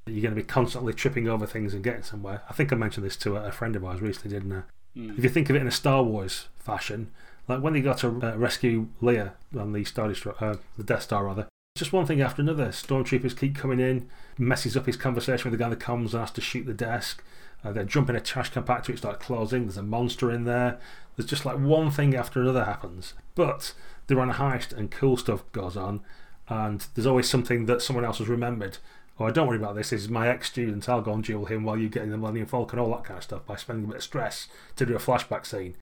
that 0.05 0.11
you're 0.11 0.21
going 0.21 0.35
to 0.35 0.41
be 0.41 0.47
constantly 0.47 0.93
tripping 0.93 1.27
over 1.27 1.45
things 1.45 1.73
and 1.73 1.83
getting 1.83 2.03
somewhere. 2.03 2.41
I 2.49 2.53
think 2.53 2.73
I 2.73 2.75
mentioned 2.75 3.05
this 3.05 3.15
to 3.17 3.35
a 3.35 3.51
friend 3.51 3.75
of 3.75 3.85
ours 3.85 4.01
recently, 4.01 4.37
didn't 4.37 4.51
I? 4.51 4.99
Mm. 4.99 5.17
If 5.17 5.23
you 5.23 5.29
think 5.29 5.49
of 5.49 5.55
it 5.55 5.61
in 5.61 5.67
a 5.67 5.71
Star 5.71 6.03
Wars 6.03 6.47
fashion, 6.57 7.11
like 7.47 7.61
when 7.61 7.73
they 7.73 7.81
got 7.81 7.99
to 7.99 8.07
uh, 8.07 8.35
rescue 8.35 8.87
Leia 9.01 9.31
on 9.57 9.73
the 9.73 9.83
Star 9.83 10.07
Destroyer, 10.07 10.35
uh, 10.39 10.55
the 10.77 10.83
Death 10.83 11.03
Star 11.03 11.25
rather, 11.25 11.47
just 11.75 11.93
one 11.93 12.05
thing 12.05 12.21
after 12.21 12.41
another. 12.41 12.67
Stormtroopers 12.67 13.37
keep 13.37 13.55
coming 13.55 13.79
in, 13.79 14.07
messes 14.37 14.77
up 14.77 14.85
his 14.85 14.97
conversation 14.97 15.49
with 15.49 15.57
the 15.57 15.63
guy 15.63 15.69
that 15.69 15.79
comes 15.79 16.13
and 16.13 16.21
has 16.21 16.31
to 16.31 16.41
shoot 16.41 16.65
the 16.65 16.73
desk. 16.73 17.23
Uh, 17.63 17.71
they're 17.71 17.83
jumping 17.83 18.15
a 18.15 18.19
trash 18.19 18.51
compactor, 18.51 18.89
it 18.89 18.97
starts 18.97 19.25
closing. 19.25 19.63
There's 19.63 19.77
a 19.77 19.83
monster 19.83 20.29
in 20.29 20.43
there. 20.43 20.79
There's 21.15 21.29
just 21.29 21.45
like 21.45 21.57
one 21.57 21.89
thing 21.89 22.15
after 22.15 22.41
another 22.41 22.65
happens. 22.65 23.13
But 23.35 23.73
they're 24.05 24.19
on 24.19 24.29
a 24.29 24.33
heist 24.33 24.73
and 24.73 24.91
cool 24.91 25.17
stuff 25.17 25.49
goes 25.51 25.75
on, 25.75 26.01
and 26.47 26.85
there's 26.93 27.07
always 27.07 27.29
something 27.29 27.65
that 27.65 27.81
someone 27.81 28.05
else 28.05 28.19
has 28.19 28.27
remembered. 28.27 28.77
Oh, 29.19 29.25
I 29.25 29.31
don't 29.31 29.47
worry 29.47 29.57
about 29.57 29.75
this. 29.75 29.91
This 29.91 30.01
is 30.01 30.09
my 30.09 30.27
ex 30.27 30.49
student. 30.49 30.87
I'll 30.89 31.01
go 31.01 31.13
and 31.13 31.23
duel 31.23 31.45
him 31.45 31.63
while 31.63 31.77
you're 31.77 31.89
getting 31.89 32.09
the 32.09 32.17
Millennium 32.17 32.47
Falcon, 32.47 32.79
all 32.79 32.89
that 32.91 33.03
kind 33.03 33.17
of 33.17 33.23
stuff, 33.23 33.45
by 33.45 33.55
spending 33.55 33.85
a 33.85 33.87
bit 33.87 33.97
of 33.97 34.03
stress 34.03 34.47
to 34.75 34.85
do 34.85 34.95
a 34.95 34.99
flashback 34.99 35.45
scene. 35.45 35.75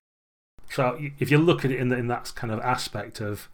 So 0.69 0.97
if 1.19 1.31
you 1.31 1.37
look 1.37 1.65
at 1.65 1.71
it 1.71 1.79
in, 1.79 1.89
the, 1.89 1.97
in 1.97 2.07
that 2.07 2.31
kind 2.35 2.53
of 2.53 2.59
aspect 2.59 3.19
of 3.19 3.49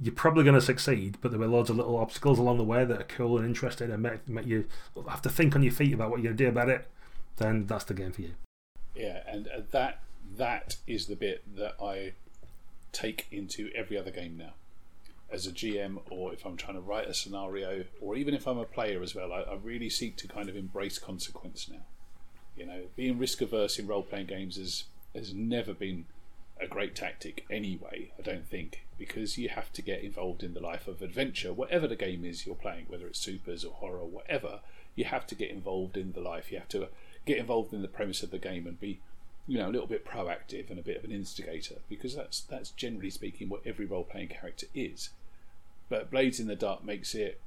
you're 0.00 0.14
probably 0.14 0.42
going 0.42 0.54
to 0.54 0.60
succeed, 0.60 1.18
but 1.20 1.30
there 1.30 1.40
were 1.40 1.46
loads 1.46 1.70
of 1.70 1.76
little 1.76 1.96
obstacles 1.96 2.38
along 2.38 2.58
the 2.58 2.64
way 2.64 2.84
that 2.84 3.00
are 3.00 3.04
cool 3.04 3.38
and 3.38 3.46
interesting 3.46 3.90
and 3.90 4.02
make, 4.02 4.28
make 4.28 4.46
you 4.46 4.66
have 5.08 5.22
to 5.22 5.28
think 5.28 5.54
on 5.54 5.62
your 5.62 5.72
feet 5.72 5.94
about 5.94 6.10
what 6.10 6.20
you're 6.20 6.32
going 6.32 6.36
to 6.36 6.44
do 6.44 6.48
about 6.48 6.68
it, 6.68 6.88
then 7.36 7.66
that's 7.66 7.84
the 7.84 7.94
game 7.94 8.12
for 8.12 8.22
you. 8.22 8.34
Yeah, 8.94 9.22
and 9.26 9.48
uh, 9.48 9.60
that 9.70 10.00
that 10.36 10.76
is 10.86 11.06
the 11.06 11.16
bit 11.16 11.42
that 11.56 11.74
I 11.82 12.12
take 12.92 13.26
into 13.30 13.70
every 13.74 13.98
other 13.98 14.10
game 14.10 14.36
now. 14.36 14.54
As 15.30 15.46
a 15.46 15.52
GM, 15.52 16.00
or 16.10 16.32
if 16.32 16.44
I'm 16.44 16.56
trying 16.56 16.74
to 16.74 16.80
write 16.80 17.08
a 17.08 17.14
scenario, 17.14 17.84
or 18.00 18.14
even 18.14 18.34
if 18.34 18.46
I'm 18.46 18.58
a 18.58 18.64
player 18.64 19.02
as 19.02 19.14
well, 19.14 19.32
I, 19.32 19.40
I 19.40 19.54
really 19.54 19.90
seek 19.90 20.16
to 20.18 20.28
kind 20.28 20.48
of 20.48 20.56
embrace 20.56 20.98
consequence 20.98 21.68
now. 21.68 21.86
You 22.56 22.66
know, 22.66 22.82
being 22.94 23.18
risk 23.18 23.40
averse 23.40 23.78
in 23.78 23.86
role 23.86 24.02
playing 24.02 24.26
games 24.26 24.56
has 24.56 24.84
has 25.14 25.34
never 25.34 25.74
been 25.74 26.06
a 26.64 26.68
great 26.68 26.94
tactic 26.94 27.44
anyway. 27.50 28.12
I 28.18 28.22
don't 28.22 28.46
think 28.46 28.84
because 28.98 29.38
you 29.38 29.48
have 29.48 29.72
to 29.74 29.82
get 29.82 30.02
involved 30.02 30.42
in 30.42 30.54
the 30.54 30.60
life 30.60 30.88
of 30.88 31.02
adventure, 31.02 31.52
whatever 31.52 31.86
the 31.86 31.96
game 31.96 32.24
is 32.24 32.46
you're 32.46 32.54
playing, 32.54 32.86
whether 32.88 33.06
it's 33.06 33.20
supers 33.20 33.64
or 33.64 33.74
horror, 33.74 34.00
or 34.00 34.08
whatever. 34.08 34.60
You 34.94 35.04
have 35.04 35.26
to 35.28 35.34
get 35.34 35.50
involved 35.50 35.96
in 35.96 36.12
the 36.12 36.20
life. 36.20 36.52
You 36.52 36.58
have 36.58 36.68
to 36.68 36.88
get 37.26 37.38
involved 37.38 37.72
in 37.72 37.82
the 37.82 37.88
premise 37.88 38.22
of 38.22 38.30
the 38.30 38.38
game 38.38 38.66
and 38.66 38.78
be 38.78 39.00
you 39.46 39.58
know, 39.58 39.68
a 39.68 39.72
little 39.72 39.86
bit 39.86 40.06
proactive 40.06 40.70
and 40.70 40.78
a 40.78 40.82
bit 40.82 40.96
of 40.96 41.04
an 41.04 41.12
instigator 41.12 41.76
because 41.88 42.14
that's 42.14 42.40
that's 42.40 42.70
generally 42.70 43.10
speaking 43.10 43.48
what 43.48 43.60
every 43.66 43.84
role 43.84 44.04
playing 44.04 44.28
character 44.28 44.66
is. 44.74 45.10
But 45.88 46.10
Blades 46.10 46.40
in 46.40 46.46
the 46.46 46.56
Dark 46.56 46.84
makes 46.84 47.14
it 47.14 47.40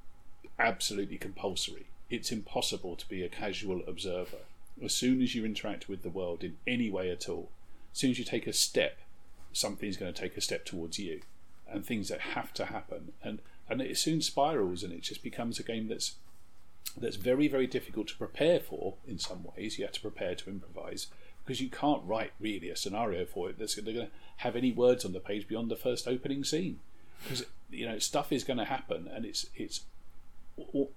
absolutely 0.60 1.18
compulsory. 1.18 1.88
It's 2.10 2.32
impossible 2.32 2.96
to 2.96 3.10
be 3.10 3.24
a 3.24 3.30
casual 3.30 3.82
observer. 3.88 4.46
As 4.84 4.94
soon 4.94 5.22
as 5.24 5.34
you 5.34 5.44
interact 5.44 5.90
with 5.90 6.04
the 6.04 6.10
world 6.10 6.44
in 6.44 6.58
any 6.68 6.90
way 6.90 7.10
at 7.10 7.28
all, 7.28 7.50
as 7.92 8.00
soon 8.00 8.12
as 8.12 8.20
you 8.20 8.26
take 8.26 8.46
a 8.46 8.54
step, 8.54 9.00
something's 9.58 9.98
going 9.98 10.14
to 10.14 10.22
take 10.22 10.38
a 10.38 10.42
step 10.42 10.66
towards 10.66 11.00
you, 11.00 11.22
and 11.70 11.86
things 11.86 12.10
that 12.10 12.22
have 12.22 12.54
to 12.56 12.66
happen, 12.66 13.14
and 13.24 13.40
and 13.70 13.82
it 13.82 13.98
soon 13.98 14.22
spirals, 14.22 14.84
and 14.84 14.94
it 14.94 15.02
just 15.02 15.24
becomes 15.24 15.60
a 15.60 15.64
game 15.64 15.88
that's 15.88 16.16
that's 16.98 17.18
very 17.18 17.48
very 17.48 17.68
difficult 17.68 18.08
to 18.08 18.18
prepare 18.18 18.60
for 18.60 18.96
in 19.08 19.20
some 19.20 19.46
ways. 19.56 19.78
You 19.78 19.86
have 19.86 19.94
to 19.94 20.02
prepare 20.02 20.36
to 20.36 20.50
improvise 20.50 21.08
because 21.44 21.62
you 21.62 21.70
can't 21.70 22.04
write 22.06 22.32
really 22.40 22.70
a 22.70 22.76
scenario 22.76 23.26
for 23.26 23.50
it 23.50 23.58
that's 23.58 23.76
going 23.76 23.96
to 23.96 24.08
have 24.38 24.56
any 24.56 24.72
words 24.72 25.06
on 25.06 25.14
the 25.14 25.20
page 25.20 25.48
beyond 25.48 25.70
the 25.72 25.76
first 25.76 26.08
opening 26.08 26.44
scene 26.44 26.80
because 27.24 27.46
you 27.70 27.86
know 27.88 28.00
stuff 28.00 28.32
is 28.32 28.44
going 28.44 28.58
to 28.58 28.66
happen 28.66 29.08
and 29.14 29.26
it's 29.26 29.48
it's 29.56 29.82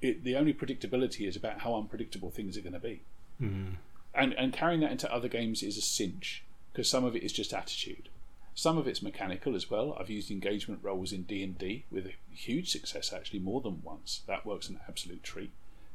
it, 0.00 0.24
the 0.24 0.36
only 0.36 0.52
predictability 0.52 1.26
is 1.28 1.36
about 1.36 1.60
how 1.60 1.74
unpredictable 1.74 2.30
things 2.30 2.56
are 2.56 2.62
going 2.62 2.72
to 2.72 2.78
be 2.80 3.00
Mm. 3.42 3.76
and 4.14 4.34
and 4.34 4.52
carrying 4.52 4.80
that 4.80 4.92
into 4.92 5.10
other 5.10 5.28
games 5.28 5.62
is 5.62 5.78
a 5.78 5.80
cinch 5.80 6.42
because 6.70 6.90
some 6.90 7.04
of 7.04 7.16
it 7.16 7.22
is 7.22 7.32
just 7.32 7.54
attitude. 7.54 8.09
Some 8.54 8.76
of 8.76 8.86
it's 8.86 9.02
mechanical 9.02 9.54
as 9.54 9.70
well. 9.70 9.96
I've 9.98 10.10
used 10.10 10.30
engagement 10.30 10.80
rolls 10.82 11.12
in 11.12 11.22
D 11.22 11.42
and 11.42 11.56
D 11.56 11.84
with 11.90 12.10
huge 12.32 12.70
success, 12.70 13.12
actually 13.12 13.40
more 13.40 13.60
than 13.60 13.82
once. 13.82 14.22
That 14.26 14.44
works 14.44 14.68
an 14.68 14.80
absolute 14.88 15.22
treat. 15.22 15.50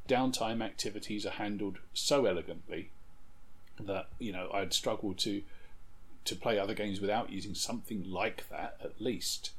Downtime 0.07 0.63
activities 0.63 1.25
are 1.25 1.31
handled 1.31 1.79
so 1.93 2.25
elegantly 2.25 2.89
that 3.79 4.07
you 4.19 4.31
know 4.31 4.49
I'd 4.53 4.73
struggle 4.73 5.13
to 5.15 5.43
to 6.25 6.35
play 6.35 6.57
other 6.57 6.73
games 6.73 6.99
without 6.99 7.29
using 7.29 7.53
something 7.53 8.03
like 8.09 8.49
that 8.49 8.77
at 8.83 9.01
least. 9.01 9.51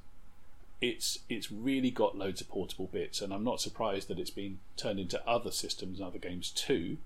It's 0.81 1.21
it's 1.29 1.51
really 1.51 1.91
got 1.91 2.19
loads 2.19 2.41
of 2.41 2.49
portable 2.49 2.87
bits, 2.87 3.21
and 3.21 3.33
I'm 3.33 3.45
not 3.45 3.61
surprised 3.61 4.09
that 4.09 4.19
it's 4.19 4.31
been 4.31 4.59
turned 4.77 5.01
into 5.01 5.27
other 5.29 5.51
systems 5.51 5.99
and 5.99 6.07
other 6.07 6.19
games 6.19 6.51
too. 6.51 6.99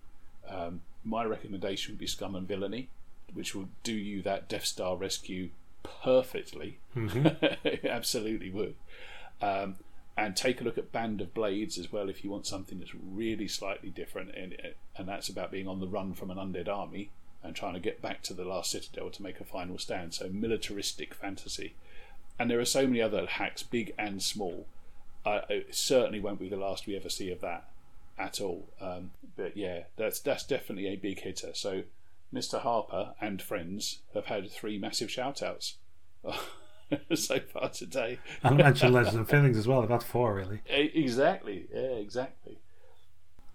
Um, 0.48 0.80
my 1.04 1.24
recommendation 1.24 1.92
would 1.92 2.00
be 2.00 2.06
Scum 2.06 2.34
and 2.34 2.48
Villainy, 2.48 2.88
which 3.32 3.54
will 3.54 3.68
do 3.82 3.92
you 3.92 4.22
that 4.22 4.48
Death 4.48 4.64
Star 4.64 4.96
rescue 4.96 5.50
perfectly. 5.82 6.78
Mm-hmm. 6.96 7.86
Absolutely 7.86 8.50
would. 8.50 8.74
Um, 9.40 9.76
and 10.16 10.36
take 10.36 10.60
a 10.60 10.64
look 10.64 10.76
at 10.76 10.92
Band 10.92 11.20
of 11.20 11.32
Blades 11.32 11.78
as 11.78 11.90
well 11.90 12.08
if 12.08 12.22
you 12.22 12.30
want 12.30 12.46
something 12.46 12.78
that's 12.78 12.94
really 12.94 13.48
slightly 13.48 13.90
different, 13.90 14.34
and 14.34 14.54
and 14.96 15.08
that's 15.08 15.28
about 15.28 15.50
being 15.50 15.68
on 15.68 15.80
the 15.80 15.88
run 15.88 16.14
from 16.14 16.30
an 16.30 16.36
undead 16.36 16.68
army 16.68 17.10
and 17.42 17.56
trying 17.56 17.74
to 17.74 17.80
get 17.80 18.02
back 18.02 18.22
to 18.22 18.34
the 18.34 18.44
last 18.44 18.70
citadel 18.70 19.08
to 19.10 19.22
make 19.22 19.40
a 19.40 19.44
final 19.44 19.78
stand. 19.78 20.12
So 20.12 20.28
militaristic 20.28 21.14
fantasy, 21.14 21.74
and 22.38 22.50
there 22.50 22.60
are 22.60 22.66
so 22.66 22.86
many 22.86 23.00
other 23.00 23.26
hacks, 23.26 23.62
big 23.62 23.94
and 23.98 24.22
small. 24.22 24.66
Uh, 25.24 25.40
it 25.48 25.74
certainly 25.74 26.20
won't 26.20 26.38
be 26.38 26.48
the 26.48 26.56
last 26.56 26.86
we 26.86 26.96
ever 26.96 27.08
see 27.08 27.30
of 27.30 27.40
that 27.40 27.68
at 28.18 28.40
all. 28.40 28.68
Um, 28.80 29.12
but 29.36 29.56
yeah, 29.56 29.84
that's 29.96 30.20
that's 30.20 30.44
definitely 30.44 30.88
a 30.88 30.96
big 30.96 31.20
hitter. 31.20 31.54
So 31.54 31.84
Mr. 32.32 32.60
Harper 32.60 33.14
and 33.20 33.42
friends 33.42 34.00
have 34.14 34.26
had 34.26 34.50
three 34.50 34.78
massive 34.78 35.10
shout 35.10 35.42
outs 35.42 35.78
so 37.14 37.40
far 37.40 37.68
today. 37.70 38.18
And 38.42 38.56
mention 38.56 38.92
Lasers 38.92 39.14
and 39.14 39.28
Feelings 39.28 39.56
as 39.56 39.66
well. 39.66 39.82
I've 39.82 39.90
had 39.90 40.02
four 40.02 40.34
really. 40.34 40.60
Exactly. 40.68 41.66
Yeah, 41.72 41.80
exactly. 41.80 42.58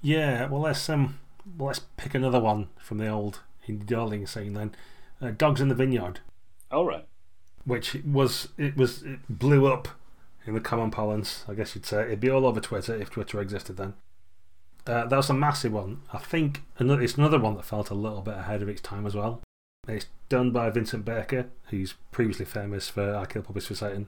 Yeah, 0.01 0.47
well 0.47 0.61
let's 0.61 0.87
um 0.89 1.19
well, 1.57 1.67
let's 1.67 1.81
pick 1.97 2.15
another 2.15 2.39
one 2.39 2.69
from 2.79 2.97
the 2.97 3.07
old 3.07 3.41
indie 3.67 3.85
darling 3.85 4.27
scene 4.27 4.53
then. 4.53 4.75
Uh, 5.21 5.31
Dogs 5.31 5.61
in 5.61 5.69
the 5.69 5.75
Vineyard. 5.75 6.19
All 6.71 6.85
right. 6.85 7.05
Which 7.63 7.95
was 8.05 8.49
it 8.57 8.75
was 8.75 9.03
it 9.03 9.19
blew 9.29 9.67
up 9.67 9.87
in 10.45 10.53
the 10.53 10.59
common 10.59 10.91
parlance, 10.91 11.43
I 11.47 11.53
guess 11.53 11.75
you'd 11.75 11.85
say. 11.85 12.03
It'd 12.03 12.19
be 12.19 12.29
all 12.29 12.45
over 12.45 12.59
Twitter 12.59 12.95
if 12.95 13.09
Twitter 13.09 13.39
existed 13.41 13.77
then. 13.77 13.95
Uh, 14.87 15.05
that 15.05 15.15
was 15.15 15.29
a 15.29 15.33
massive 15.33 15.73
one. 15.73 16.01
I 16.13 16.19
think 16.19 16.61
another, 16.77 17.01
it's 17.01 17.15
another 17.15 17.39
one 17.39 17.55
that 17.55 17.65
felt 17.65 17.89
a 17.89 17.95
little 17.95 18.21
bit 18.21 18.35
ahead 18.35 18.61
of 18.61 18.69
its 18.69 18.81
time 18.81 19.07
as 19.07 19.15
well. 19.15 19.41
It's 19.87 20.07
done 20.29 20.51
by 20.51 20.69
Vincent 20.69 21.05
Baker, 21.05 21.47
who's 21.69 21.95
previously 22.11 22.45
famous 22.45 22.87
for 22.89 23.15
I 23.15 23.25
Kill 23.25 23.41
Puppies 23.41 23.67
for 23.67 23.75
Satan 23.75 24.07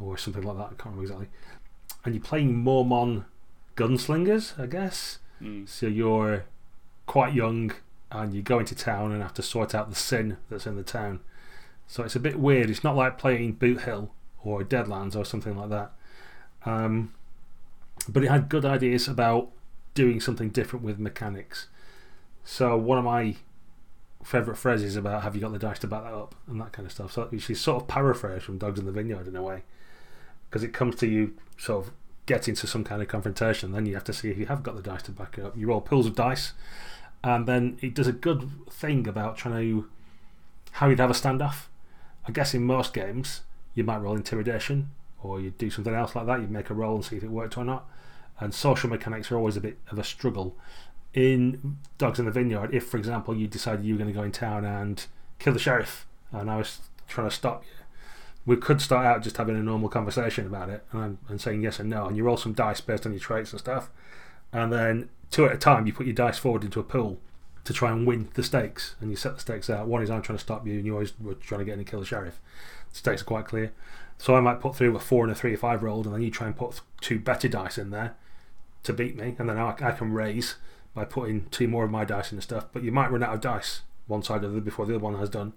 or 0.00 0.16
something 0.18 0.42
like 0.42 0.56
that. 0.56 0.64
I 0.64 0.68
can't 0.68 0.96
remember 0.96 1.02
exactly. 1.02 1.28
And 2.04 2.14
you're 2.14 2.24
playing 2.24 2.56
Mormon 2.56 3.24
gunslingers, 3.76 4.58
I 4.58 4.66
guess. 4.66 5.18
Mm. 5.42 5.68
So 5.68 5.86
you're 5.86 6.44
quite 7.06 7.34
young 7.34 7.72
and 8.10 8.34
you 8.34 8.42
go 8.42 8.58
into 8.58 8.74
town 8.74 9.12
and 9.12 9.22
have 9.22 9.34
to 9.34 9.42
sort 9.42 9.74
out 9.74 9.90
the 9.90 9.96
sin 9.96 10.36
that's 10.50 10.66
in 10.66 10.76
the 10.76 10.82
town. 10.82 11.20
So 11.86 12.02
it's 12.02 12.16
a 12.16 12.20
bit 12.20 12.38
weird. 12.38 12.70
It's 12.70 12.84
not 12.84 12.96
like 12.96 13.18
playing 13.18 13.52
Boot 13.52 13.82
Hill 13.82 14.10
or 14.42 14.62
Deadlands 14.62 15.16
or 15.16 15.24
something 15.24 15.56
like 15.56 15.70
that. 15.70 15.92
Um, 16.64 17.14
but 18.08 18.24
it 18.24 18.30
had 18.30 18.48
good 18.48 18.64
ideas 18.64 19.08
about 19.08 19.50
doing 19.94 20.20
something 20.20 20.50
different 20.50 20.84
with 20.84 20.98
mechanics. 20.98 21.66
So, 22.44 22.76
one 22.76 22.98
of 22.98 23.04
my 23.04 23.36
favourite 24.24 24.58
phrases 24.58 24.96
about 24.96 25.22
have 25.22 25.34
you 25.34 25.40
got 25.40 25.52
the 25.52 25.58
dice 25.58 25.78
to 25.80 25.86
back 25.86 26.02
that 26.04 26.12
up 26.12 26.34
and 26.46 26.60
that 26.60 26.72
kind 26.72 26.86
of 26.86 26.92
stuff. 26.92 27.12
So, 27.12 27.28
is 27.30 27.60
sort 27.60 27.82
of 27.82 27.88
paraphrased 27.88 28.44
from 28.44 28.58
Dogs 28.58 28.78
in 28.78 28.86
the 28.86 28.92
Vineyard 28.92 29.28
in 29.28 29.36
a 29.36 29.42
way. 29.42 29.62
Because 30.48 30.62
it 30.62 30.72
comes 30.72 30.96
to 30.96 31.06
you 31.06 31.34
sort 31.58 31.86
of 31.86 31.92
getting 32.24 32.54
to 32.54 32.66
some 32.66 32.84
kind 32.84 33.02
of 33.02 33.08
confrontation, 33.08 33.72
then 33.72 33.86
you 33.86 33.94
have 33.94 34.04
to 34.04 34.12
see 34.12 34.30
if 34.30 34.38
you 34.38 34.46
have 34.46 34.62
got 34.62 34.76
the 34.76 34.82
dice 34.82 35.02
to 35.02 35.10
back 35.10 35.36
it 35.38 35.44
up. 35.44 35.56
You 35.56 35.68
roll 35.68 35.80
pools 35.80 36.06
of 36.06 36.14
dice, 36.14 36.52
and 37.22 37.46
then 37.46 37.78
it 37.80 37.94
does 37.94 38.06
a 38.06 38.12
good 38.12 38.50
thing 38.70 39.06
about 39.06 39.36
trying 39.36 39.54
to 39.54 39.88
how 40.72 40.88
you'd 40.88 41.00
have 41.00 41.10
a 41.10 41.14
standoff. 41.14 41.66
I 42.26 42.32
guess 42.32 42.54
in 42.54 42.64
most 42.64 42.94
games, 42.94 43.42
you 43.74 43.84
might 43.84 43.98
roll 43.98 44.14
intimidation 44.14 44.90
or 45.22 45.40
you 45.40 45.50
do 45.50 45.70
something 45.70 45.94
else 45.94 46.14
like 46.14 46.26
that. 46.26 46.40
You'd 46.40 46.50
make 46.50 46.70
a 46.70 46.74
roll 46.74 46.96
and 46.96 47.04
see 47.04 47.16
if 47.16 47.24
it 47.24 47.30
worked 47.30 47.56
or 47.56 47.64
not 47.64 47.88
and 48.40 48.54
social 48.54 48.88
mechanics 48.88 49.30
are 49.30 49.36
always 49.36 49.56
a 49.56 49.60
bit 49.60 49.78
of 49.90 49.98
a 49.98 50.04
struggle. 50.04 50.56
In 51.14 51.78
Dogs 51.96 52.18
in 52.18 52.26
the 52.26 52.30
Vineyard, 52.30 52.72
if, 52.72 52.86
for 52.86 52.96
example, 52.96 53.34
you 53.34 53.46
decided 53.46 53.84
you 53.84 53.94
were 53.94 53.98
going 53.98 54.12
to 54.12 54.18
go 54.18 54.22
in 54.22 54.32
town 54.32 54.64
and 54.64 55.04
kill 55.38 55.52
the 55.52 55.58
sheriff, 55.58 56.06
and 56.32 56.50
I 56.50 56.56
was 56.58 56.80
trying 57.08 57.28
to 57.28 57.34
stop 57.34 57.64
you, 57.64 57.84
we 58.46 58.56
could 58.56 58.80
start 58.80 59.06
out 59.06 59.22
just 59.22 59.36
having 59.36 59.56
a 59.56 59.62
normal 59.62 59.88
conversation 59.88 60.46
about 60.46 60.68
it 60.68 60.84
and, 60.92 61.18
and 61.28 61.40
saying 61.40 61.62
yes 61.62 61.80
and 61.80 61.90
no, 61.90 62.06
and 62.06 62.16
you 62.16 62.24
roll 62.24 62.36
some 62.36 62.52
dice 62.52 62.80
based 62.80 63.06
on 63.06 63.12
your 63.12 63.20
traits 63.20 63.52
and 63.52 63.60
stuff, 63.60 63.90
and 64.52 64.72
then 64.72 65.08
two 65.30 65.46
at 65.46 65.54
a 65.54 65.58
time, 65.58 65.86
you 65.86 65.92
put 65.92 66.06
your 66.06 66.14
dice 66.14 66.38
forward 66.38 66.64
into 66.64 66.80
a 66.80 66.84
pool 66.84 67.18
to 67.64 67.72
try 67.72 67.90
and 67.90 68.06
win 68.06 68.28
the 68.34 68.42
stakes, 68.42 68.94
and 69.00 69.10
you 69.10 69.16
set 69.16 69.34
the 69.34 69.40
stakes 69.40 69.68
out. 69.68 69.88
One 69.88 70.02
is 70.02 70.10
I'm 70.10 70.22
trying 70.22 70.38
to 70.38 70.44
stop 70.44 70.66
you, 70.66 70.74
and 70.74 70.86
you 70.86 70.92
always 70.92 71.18
were 71.18 71.34
trying 71.34 71.60
to 71.60 71.64
get 71.64 71.72
in 71.72 71.80
and 71.80 71.88
kill 71.88 72.00
the 72.00 72.06
sheriff. 72.06 72.40
The 72.90 72.96
stakes 72.98 73.22
are 73.22 73.26
quite 73.26 73.46
clear. 73.46 73.72
So 74.16 74.34
I 74.34 74.40
might 74.40 74.60
put 74.60 74.74
through 74.74 74.96
a 74.96 74.98
four 74.98 75.24
and 75.24 75.32
a 75.32 75.34
three 75.34 75.54
or 75.54 75.58
five 75.58 75.82
rolled, 75.82 76.06
and 76.06 76.14
then 76.14 76.22
you 76.22 76.30
try 76.30 76.46
and 76.46 76.56
put 76.56 76.80
two 77.00 77.18
better 77.18 77.48
dice 77.48 77.76
in 77.76 77.90
there 77.90 78.14
to 78.84 78.92
beat 78.92 79.16
me, 79.16 79.34
and 79.38 79.48
then 79.48 79.58
I, 79.58 79.74
I 79.80 79.92
can 79.92 80.12
raise 80.12 80.56
by 80.94 81.04
putting 81.04 81.46
two 81.50 81.68
more 81.68 81.84
of 81.84 81.90
my 81.90 82.04
dice 82.04 82.32
in 82.32 82.36
the 82.36 82.42
stuff. 82.42 82.66
But 82.72 82.82
you 82.82 82.92
might 82.92 83.10
run 83.10 83.22
out 83.22 83.34
of 83.34 83.40
dice 83.40 83.82
one 84.06 84.22
side 84.22 84.44
of 84.44 84.52
the 84.52 84.60
before 84.60 84.86
the 84.86 84.94
other 84.94 85.04
one 85.04 85.18
has 85.18 85.30
done. 85.30 85.52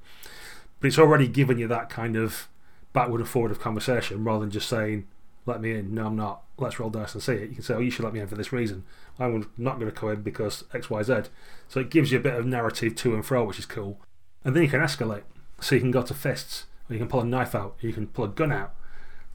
But 0.79 0.87
it's 0.87 0.99
already 0.99 1.27
given 1.27 1.57
you 1.57 1.67
that 1.67 1.89
kind 1.89 2.15
of 2.15 2.47
backward 2.93 3.21
and 3.21 3.29
forward 3.29 3.51
of 3.51 3.59
conversation 3.59 4.23
rather 4.23 4.41
than 4.41 4.51
just 4.51 4.67
saying, 4.67 5.07
let 5.45 5.61
me 5.61 5.71
in. 5.71 5.93
No, 5.93 6.07
I'm 6.07 6.15
not. 6.15 6.43
Let's 6.57 6.79
roll 6.79 6.89
dice 6.89 7.13
and 7.13 7.23
see 7.23 7.33
it. 7.33 7.49
You 7.49 7.55
can 7.55 7.63
say, 7.63 7.73
oh, 7.73 7.79
you 7.79 7.89
should 7.89 8.05
let 8.05 8.13
me 8.13 8.19
in 8.19 8.27
for 8.27 8.35
this 8.35 8.51
reason. 8.51 8.83
I'm 9.19 9.49
not 9.57 9.79
going 9.79 9.91
to 9.91 9.97
come 9.97 10.09
in 10.11 10.21
because 10.21 10.63
X, 10.73 10.89
Y, 10.89 11.01
Z. 11.03 11.23
So 11.67 11.79
it 11.79 11.89
gives 11.89 12.11
you 12.11 12.19
a 12.19 12.21
bit 12.21 12.35
of 12.35 12.45
narrative 12.45 12.95
to 12.95 13.15
and 13.15 13.25
fro, 13.25 13.43
which 13.45 13.59
is 13.59 13.65
cool. 13.65 13.99
And 14.43 14.55
then 14.55 14.63
you 14.63 14.69
can 14.69 14.81
escalate. 14.81 15.23
So 15.59 15.75
you 15.75 15.81
can 15.81 15.91
go 15.91 16.01
to 16.01 16.13
fists, 16.13 16.65
or 16.89 16.93
you 16.93 16.99
can 16.99 17.07
pull 17.07 17.21
a 17.21 17.25
knife 17.25 17.55
out, 17.55 17.77
or 17.81 17.87
you 17.87 17.93
can 17.93 18.07
pull 18.07 18.25
a 18.25 18.29
gun 18.29 18.51
out. 18.51 18.73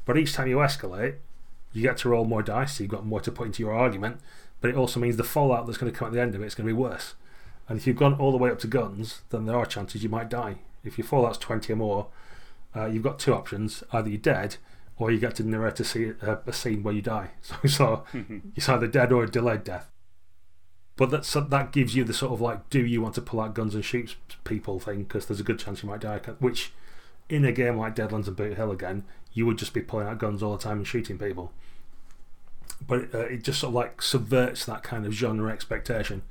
But 0.05 0.17
each 0.17 0.33
time 0.33 0.49
you 0.49 0.57
escalate, 0.59 1.17
you 1.77 1.83
get 1.83 1.99
to 1.99 2.09
roll 2.09 2.25
more 2.25 2.43
dice, 2.43 2.77
so 2.77 2.85
you've 2.85 2.91
got 2.91 3.07
more 3.07 3.21
to 3.21 3.31
put 3.31 3.47
into 3.47 3.63
your 3.63 3.75
argument. 3.75 4.21
But 4.61 4.71
it 4.71 4.77
also 4.77 4.99
means 4.99 5.17
the 5.17 5.25
fallout 5.25 5.67
that's 5.67 5.79
going 5.79 5.93
to 5.93 5.99
come 5.99 6.09
at 6.09 6.15
the 6.15 6.21
end 6.21 6.35
of 6.35 6.43
it 6.43 6.47
is 6.47 6.55
going 6.55 6.67
to 6.67 6.75
be 6.75 6.79
worse. 6.79 7.15
And 7.69 7.79
if 7.79 7.87
you've 7.87 7.97
gone 7.97 8.15
all 8.15 8.33
the 8.33 8.39
way 8.39 8.51
up 8.51 8.59
to 8.61 8.67
guns, 8.67 9.23
then 9.31 9.45
there 9.45 9.57
are 9.57 9.67
chances 9.67 10.03
you 10.03 10.09
might 10.09 10.31
die. 10.31 10.57
If 10.85 10.99
your 10.99 11.07
fallout's 11.07 11.39
20 11.39 11.73
or 11.73 11.77
more, 11.77 12.07
uh, 12.75 12.87
you've 12.87 13.03
got 13.03 13.19
two 13.19 13.35
options 13.35 13.83
either 13.93 14.09
you're 14.09 14.19
dead 14.19 14.57
or 14.99 15.11
you 15.11 15.19
get 15.19 15.35
to 15.37 15.43
narrate 15.43 15.81
a, 15.81 15.85
scene, 15.85 16.17
uh, 16.23 16.37
a 16.47 16.53
scene 16.53 16.83
where 16.83 16.95
you 16.95 17.03
die. 17.03 17.31
So, 17.43 17.57
so 17.67 18.05
it's 18.57 18.69
either 18.69 18.87
dead 18.87 19.13
or 19.13 19.25
a 19.25 19.31
delayed 19.31 19.65
death. 19.65 19.91
But 20.97 21.11
that's, 21.11 21.31
that 21.33 21.73
gives 21.73 21.95
you 21.95 22.05
the 22.05 22.15
sort 22.15 22.33
of 22.33 22.41
like, 22.41 22.71
do 22.71 22.85
you 22.85 23.03
want 23.03 23.15
to 23.17 23.21
pull 23.21 23.41
out 23.41 23.55
guns 23.55 23.75
and 23.75 23.85
shoot 23.85 24.17
people 24.45 24.81
thing? 24.81 25.03
Because 25.03 25.27
there's 25.27 25.41
a 25.41 25.45
good 25.45 25.59
chance 25.59 25.83
you 25.83 25.91
might 25.91 26.01
die. 26.01 26.19
Which, 26.39 26.73
in 27.29 27.45
a 27.45 27.53
game 27.53 27.77
like 27.77 27.95
Deadlands 27.95 28.29
and 28.29 28.37
Boot 28.37 28.57
Hill 28.57 28.71
again, 28.71 29.05
you 29.33 29.45
would 29.45 29.59
just 29.59 29.75
be 29.75 29.83
pulling 29.83 30.07
out 30.07 30.19
guns 30.19 30.43
all 30.43 30.57
the 30.57 30.63
time 30.63 30.79
and 30.79 30.87
shooting 30.87 31.19
people. 31.19 31.53
But 32.87 33.15
uh, 33.15 33.19
it 33.21 33.43
just 33.43 33.61
sort 33.61 33.71
of 33.71 33.75
like 33.75 34.03
subverts 34.03 34.65
that 34.67 34.83
kind 34.83 35.07
of 35.07 35.13
genre 35.13 35.53
expectation. 35.53 36.23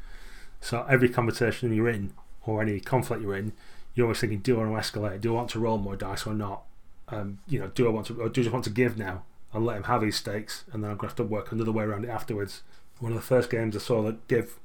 So 0.62 0.86
every 0.90 1.10
conversation 1.10 1.74
you're 1.74 1.90
in, 1.90 2.14
or 2.46 2.62
any 2.62 2.80
conflict 2.80 3.22
you're 3.22 3.36
in, 3.36 3.54
you're 3.94 4.06
always 4.06 4.20
thinking, 4.20 4.40
do 4.40 4.60
I 4.60 4.66
want 4.66 4.84
to 4.84 5.00
escalate? 5.00 5.22
Do 5.22 5.34
I 5.34 5.36
want 5.36 5.50
to 5.52 5.60
roll 5.60 5.78
more 5.78 5.96
dice 5.96 6.26
or 6.26 6.34
not? 6.34 6.64
Um, 7.10 7.40
you 7.48 7.60
know, 7.60 7.68
do 7.68 7.88
I 7.88 7.92
want 7.92 8.08
to, 8.08 8.22
or 8.22 8.30
do 8.30 8.42
I 8.42 8.44
just 8.44 8.54
want 8.54 8.66
to 8.66 8.72
give 8.72 8.98
now 8.98 9.24
and 9.54 9.66
let 9.66 9.78
him 9.78 9.84
have 9.84 10.02
his 10.02 10.16
stakes, 10.16 10.66
and 10.72 10.84
then 10.84 10.92
I'm 10.92 10.98
to 11.00 11.06
have 11.06 11.16
to 11.16 11.24
work 11.24 11.52
another 11.52 11.72
way 11.72 11.84
around 11.84 12.06
it 12.06 12.10
afterwards? 12.10 12.64
One 13.00 13.12
of 13.12 13.18
the 13.18 13.26
first 13.26 13.50
games 13.50 13.76
I 13.76 13.80
saw 13.80 14.02
that 14.04 14.28
give 14.28 14.60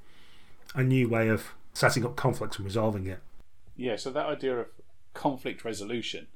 a 0.75 0.83
new 0.83 1.09
way 1.09 1.29
of 1.29 1.53
setting 1.75 2.05
up 2.05 2.17
conflicts 2.17 2.57
and 2.57 2.65
resolving 2.65 3.07
it. 3.07 3.21
Yeah, 3.77 3.97
so 3.97 4.11
that 4.11 4.27
idea 4.27 4.59
of 4.59 4.67
conflict 5.15 5.65
resolution, 5.65 6.27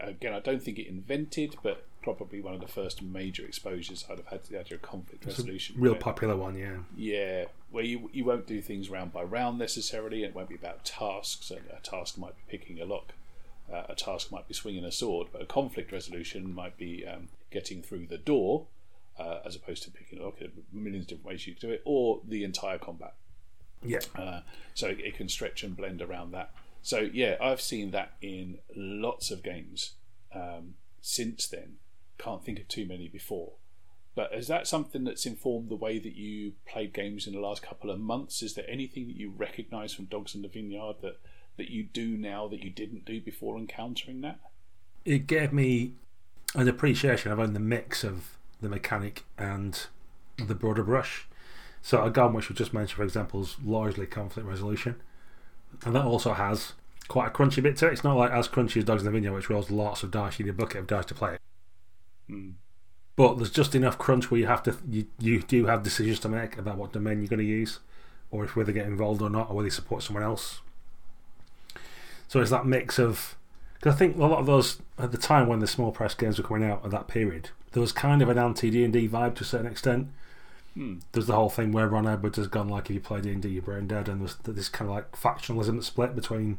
again, 0.00 0.32
I 0.34 0.40
don't 0.40 0.62
think 0.62 0.78
it 0.78 0.86
invented, 0.86 1.56
but 1.62 1.84
probably 2.02 2.40
one 2.40 2.54
of 2.54 2.60
the 2.60 2.68
first 2.68 3.02
major 3.02 3.44
exposures 3.44 4.04
I'd 4.08 4.18
have 4.18 4.26
had 4.28 4.44
to 4.44 4.50
the 4.52 4.60
idea 4.60 4.76
of 4.76 4.82
conflict 4.82 5.24
It's 5.26 5.38
resolution. 5.38 5.76
real 5.78 5.92
where- 5.92 6.00
popular 6.00 6.36
one, 6.36 6.56
yeah. 6.56 6.76
Yeah, 6.96 7.44
where 7.70 7.84
you 7.84 8.08
you 8.12 8.24
won't 8.24 8.46
do 8.46 8.60
things 8.62 8.88
round 8.88 9.12
by 9.12 9.22
round 9.22 9.58
necessarily. 9.58 10.22
It 10.22 10.34
won't 10.34 10.48
be 10.48 10.54
about 10.54 10.84
tasks. 10.84 11.50
A, 11.50 11.56
a 11.76 11.80
task 11.82 12.16
might 12.16 12.34
be 12.36 12.56
picking 12.58 12.80
a 12.80 12.84
lock. 12.84 13.12
Uh, 13.72 13.82
a 13.88 13.94
task 13.96 14.30
might 14.30 14.46
be 14.46 14.54
swinging 14.54 14.84
a 14.84 14.92
sword, 14.92 15.26
but 15.32 15.42
a 15.42 15.46
conflict 15.46 15.90
resolution 15.90 16.54
might 16.54 16.76
be 16.78 17.04
um, 17.04 17.28
getting 17.50 17.82
through 17.82 18.06
the 18.06 18.18
door, 18.18 18.66
uh, 19.18 19.38
as 19.44 19.56
opposed 19.56 19.82
to 19.82 19.90
picking 19.90 20.20
a 20.20 20.22
lock. 20.22 20.38
There 20.38 20.46
are 20.48 20.52
millions 20.72 21.04
of 21.06 21.08
different 21.08 21.26
ways 21.26 21.46
you 21.48 21.54
can 21.54 21.68
do 21.70 21.74
it, 21.74 21.82
or 21.84 22.20
the 22.26 22.44
entire 22.44 22.78
combat. 22.78 23.14
Yeah. 23.84 23.98
Uh, 24.16 24.40
so 24.74 24.86
it, 24.88 25.00
it 25.00 25.16
can 25.16 25.28
stretch 25.28 25.64
and 25.64 25.76
blend 25.76 26.00
around 26.00 26.30
that. 26.30 26.52
So 26.86 27.00
yeah, 27.12 27.34
I've 27.40 27.60
seen 27.60 27.90
that 27.90 28.12
in 28.22 28.58
lots 28.76 29.32
of 29.32 29.42
games 29.42 29.94
um, 30.32 30.74
since 31.00 31.48
then. 31.48 31.78
Can't 32.16 32.44
think 32.44 32.60
of 32.60 32.68
too 32.68 32.86
many 32.86 33.08
before. 33.08 33.54
But 34.14 34.32
is 34.32 34.46
that 34.46 34.68
something 34.68 35.02
that's 35.02 35.26
informed 35.26 35.68
the 35.68 35.74
way 35.74 35.98
that 35.98 36.14
you 36.14 36.52
played 36.64 36.92
games 36.92 37.26
in 37.26 37.32
the 37.32 37.40
last 37.40 37.60
couple 37.60 37.90
of 37.90 37.98
months? 37.98 38.40
Is 38.40 38.54
there 38.54 38.70
anything 38.70 39.08
that 39.08 39.16
you 39.16 39.32
recognise 39.36 39.94
from 39.94 40.04
Dogs 40.04 40.36
in 40.36 40.42
the 40.42 40.48
Vineyard 40.48 40.98
that, 41.02 41.18
that 41.56 41.70
you 41.70 41.82
do 41.82 42.16
now 42.16 42.46
that 42.46 42.62
you 42.62 42.70
didn't 42.70 43.04
do 43.04 43.20
before 43.20 43.58
encountering 43.58 44.20
that? 44.20 44.38
It 45.04 45.26
gave 45.26 45.52
me 45.52 45.94
an 46.54 46.68
appreciation 46.68 47.32
of 47.32 47.52
the 47.52 47.58
mix 47.58 48.04
of 48.04 48.36
the 48.60 48.68
mechanic 48.68 49.24
and 49.36 49.86
the 50.38 50.54
broader 50.54 50.84
brush. 50.84 51.26
So, 51.82 52.06
Agon, 52.06 52.32
which 52.32 52.48
we 52.48 52.54
just 52.54 52.72
mentioned, 52.72 52.96
for 52.96 53.02
example, 53.02 53.42
is 53.42 53.56
largely 53.64 54.06
conflict 54.06 54.48
resolution. 54.48 55.00
And 55.84 55.94
that 55.94 56.04
also 56.04 56.32
has 56.32 56.72
quite 57.08 57.28
a 57.28 57.30
crunchy 57.30 57.62
bit 57.62 57.76
to 57.78 57.88
it. 57.88 57.92
It's 57.92 58.04
not 58.04 58.16
like 58.16 58.30
as 58.30 58.48
crunchy 58.48 58.78
as 58.78 58.84
Dogs 58.84 59.02
in 59.02 59.06
the 59.06 59.12
Vineyard, 59.12 59.32
which 59.32 59.50
rolls 59.50 59.70
lots 59.70 60.02
of 60.02 60.10
dice. 60.10 60.38
You 60.38 60.46
need 60.46 60.52
a 60.52 60.54
bucket 60.54 60.80
of 60.80 60.86
dice 60.86 61.06
to 61.06 61.14
play 61.14 61.34
it. 61.34 61.40
Mm. 62.30 62.54
But 63.16 63.36
there's 63.36 63.50
just 63.50 63.74
enough 63.74 63.96
crunch 63.96 64.30
where 64.30 64.38
you 64.38 64.46
have 64.46 64.62
to 64.64 64.76
you, 64.88 65.06
you 65.18 65.40
do 65.40 65.66
have 65.66 65.82
decisions 65.82 66.20
to 66.20 66.28
make 66.28 66.58
about 66.58 66.76
what 66.76 66.92
domain 66.92 67.20
you're 67.20 67.28
going 67.28 67.38
to 67.38 67.44
use, 67.44 67.78
or 68.30 68.44
if 68.44 68.54
whether 68.54 68.72
get 68.72 68.86
involved 68.86 69.22
or 69.22 69.30
not, 69.30 69.48
or 69.48 69.56
whether 69.56 69.66
you 69.66 69.70
support 69.70 70.02
someone 70.02 70.22
else. 70.22 70.60
So 72.28 72.40
it's 72.40 72.50
that 72.50 72.66
mix 72.66 72.98
of 72.98 73.36
because 73.74 73.94
I 73.94 73.98
think 73.98 74.16
a 74.16 74.20
lot 74.20 74.38
of 74.38 74.46
those 74.46 74.82
at 74.98 75.12
the 75.12 75.18
time 75.18 75.48
when 75.48 75.60
the 75.60 75.66
small 75.66 75.92
press 75.92 76.14
games 76.14 76.38
were 76.38 76.46
coming 76.46 76.68
out 76.68 76.84
at 76.84 76.90
that 76.90 77.08
period, 77.08 77.50
there 77.72 77.80
was 77.80 77.92
kind 77.92 78.20
of 78.20 78.28
an 78.28 78.38
anti 78.38 78.70
D 78.70 78.84
and 78.84 78.92
D 78.92 79.08
vibe 79.08 79.34
to 79.36 79.44
a 79.44 79.46
certain 79.46 79.66
extent. 79.66 80.08
Hmm. 80.76 80.98
There's 81.12 81.26
the 81.26 81.34
whole 81.34 81.48
thing 81.48 81.72
where 81.72 81.88
Ron 81.88 82.06
Edwards 82.06 82.36
has 82.36 82.48
gone 82.48 82.68
like 82.68 82.90
if 82.90 82.94
you 82.94 83.00
play 83.00 83.22
D 83.22 83.32
and 83.32 83.40
D, 83.40 83.48
you're 83.48 83.62
brain 83.62 83.86
dead, 83.86 84.10
and 84.10 84.20
there's 84.20 84.36
this 84.44 84.68
kind 84.68 84.90
of 84.90 84.94
like 84.94 85.12
factionalism 85.12 85.76
that 85.76 85.84
split 85.84 86.14
between 86.14 86.58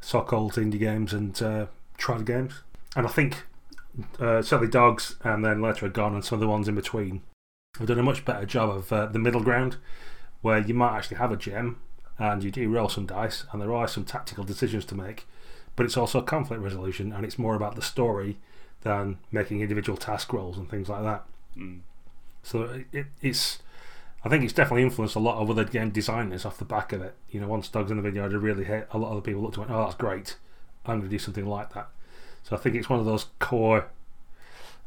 so-called 0.00 0.54
indie 0.54 0.78
games 0.78 1.12
and 1.12 1.40
uh, 1.42 1.66
trad 1.98 2.24
games. 2.24 2.62
And 2.96 3.06
I 3.06 3.10
think 3.10 3.44
uh, 4.18 4.40
certainly 4.40 4.70
Dogs 4.70 5.16
and 5.22 5.44
then 5.44 5.60
later 5.60 5.84
Agon 5.84 6.14
and 6.14 6.24
some 6.24 6.36
of 6.36 6.40
the 6.40 6.48
ones 6.48 6.66
in 6.66 6.74
between 6.74 7.20
have 7.78 7.88
done 7.88 7.98
a 7.98 8.02
much 8.02 8.24
better 8.24 8.46
job 8.46 8.70
of 8.70 8.90
uh, 8.90 9.04
the 9.04 9.18
middle 9.18 9.42
ground, 9.42 9.76
where 10.40 10.58
you 10.58 10.72
might 10.72 10.96
actually 10.96 11.18
have 11.18 11.30
a 11.30 11.36
gem 11.36 11.78
and 12.18 12.42
you 12.42 12.50
do 12.50 12.70
roll 12.70 12.88
some 12.88 13.04
dice, 13.04 13.44
and 13.52 13.60
there 13.60 13.74
are 13.74 13.86
some 13.86 14.04
tactical 14.04 14.44
decisions 14.44 14.86
to 14.86 14.94
make, 14.94 15.26
but 15.76 15.84
it's 15.84 15.98
also 15.98 16.22
conflict 16.22 16.62
resolution, 16.62 17.12
and 17.12 17.26
it's 17.26 17.38
more 17.38 17.54
about 17.54 17.76
the 17.76 17.82
story 17.82 18.38
than 18.80 19.18
making 19.30 19.60
individual 19.60 19.98
task 19.98 20.32
rolls 20.32 20.56
and 20.56 20.70
things 20.70 20.88
like 20.88 21.02
that. 21.02 21.24
Mm. 21.54 21.80
So 22.46 22.62
it, 22.62 22.86
it, 22.92 23.06
it's, 23.20 23.58
I 24.24 24.28
think 24.28 24.44
it's 24.44 24.52
definitely 24.52 24.82
influenced 24.84 25.16
a 25.16 25.20
lot 25.20 25.38
of 25.42 25.50
other 25.50 25.64
game 25.64 25.90
designers 25.90 26.44
off 26.44 26.58
the 26.58 26.64
back 26.64 26.92
of 26.92 27.02
it. 27.02 27.14
You 27.28 27.40
know, 27.40 27.48
once 27.48 27.68
Dogs 27.68 27.90
in 27.90 27.96
the 27.96 28.02
Vineyard 28.02 28.32
really 28.32 28.64
hit, 28.64 28.86
a 28.92 28.98
lot 28.98 29.10
of 29.10 29.16
the 29.16 29.22
people 29.22 29.42
looked 29.42 29.58
at 29.58 29.64
it, 29.64 29.70
oh, 29.70 29.84
that's 29.84 29.96
great. 29.96 30.36
I'm 30.84 31.00
going 31.00 31.10
to 31.10 31.16
do 31.16 31.18
something 31.18 31.46
like 31.46 31.74
that. 31.74 31.88
So 32.44 32.54
I 32.54 32.58
think 32.60 32.76
it's 32.76 32.88
one 32.88 33.00
of 33.00 33.06
those 33.06 33.26
core 33.40 33.86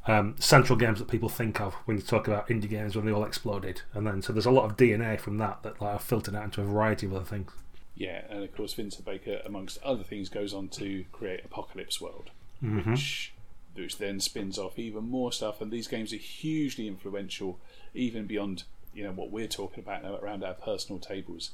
um, 0.07 0.36
central 0.39 0.78
games 0.78 0.99
that 0.99 1.10
people 1.10 1.28
think 1.30 1.60
of 1.60 1.74
when 1.86 1.97
you 1.97 2.03
talk 2.03 2.28
about 2.28 2.47
indie 2.47 2.70
games 2.70 2.95
when 2.95 3.05
they 3.05 3.12
all 3.12 3.26
exploded. 3.26 3.82
And 3.93 4.07
then, 4.07 4.22
so 4.22 4.32
there's 4.32 4.45
a 4.45 4.51
lot 4.51 4.64
of 4.66 4.78
DNA 4.78 5.20
from 5.20 5.38
that 5.39 5.62
that 5.64 5.82
like, 5.82 5.95
I've 5.95 6.01
filtered 6.01 6.36
out 6.36 6.45
into 6.45 6.62
a 6.62 6.66
variety 6.66 7.05
of 7.05 7.14
other 7.14 7.26
things. 7.26 7.51
Yeah, 7.95 8.22
and 8.30 8.43
of 8.43 8.55
course, 8.55 8.74
Vincent 8.74 9.03
Baker, 9.05 9.41
amongst 9.45 9.78
other 9.84 10.03
things, 10.03 10.30
goes 10.30 10.53
on 10.53 10.70
to 10.70 11.03
create 11.12 11.43
Apocalypse 11.43 11.99
World, 11.99 12.32
Mhm. 12.64 12.91
which, 12.91 13.34
which 13.76 13.97
then 13.97 14.20
spins 14.20 14.57
off 14.57 14.78
even 14.78 15.09
more 15.09 15.32
stuff. 15.32 15.61
And 15.61 15.72
these 15.72 15.88
games 15.88 16.13
are 16.13 16.17
hugely 16.17 16.88
influential, 16.88 17.59
even 17.93 18.26
beyond 18.26 18.63
you 18.93 19.03
know 19.03 19.11
what 19.11 19.32
we're 19.32 19.47
talking 19.47 19.84
about 19.84 20.03
now 20.03 20.15
around 20.17 20.43
our 20.43 20.53
personal 20.53 20.99
tables. 20.99 21.51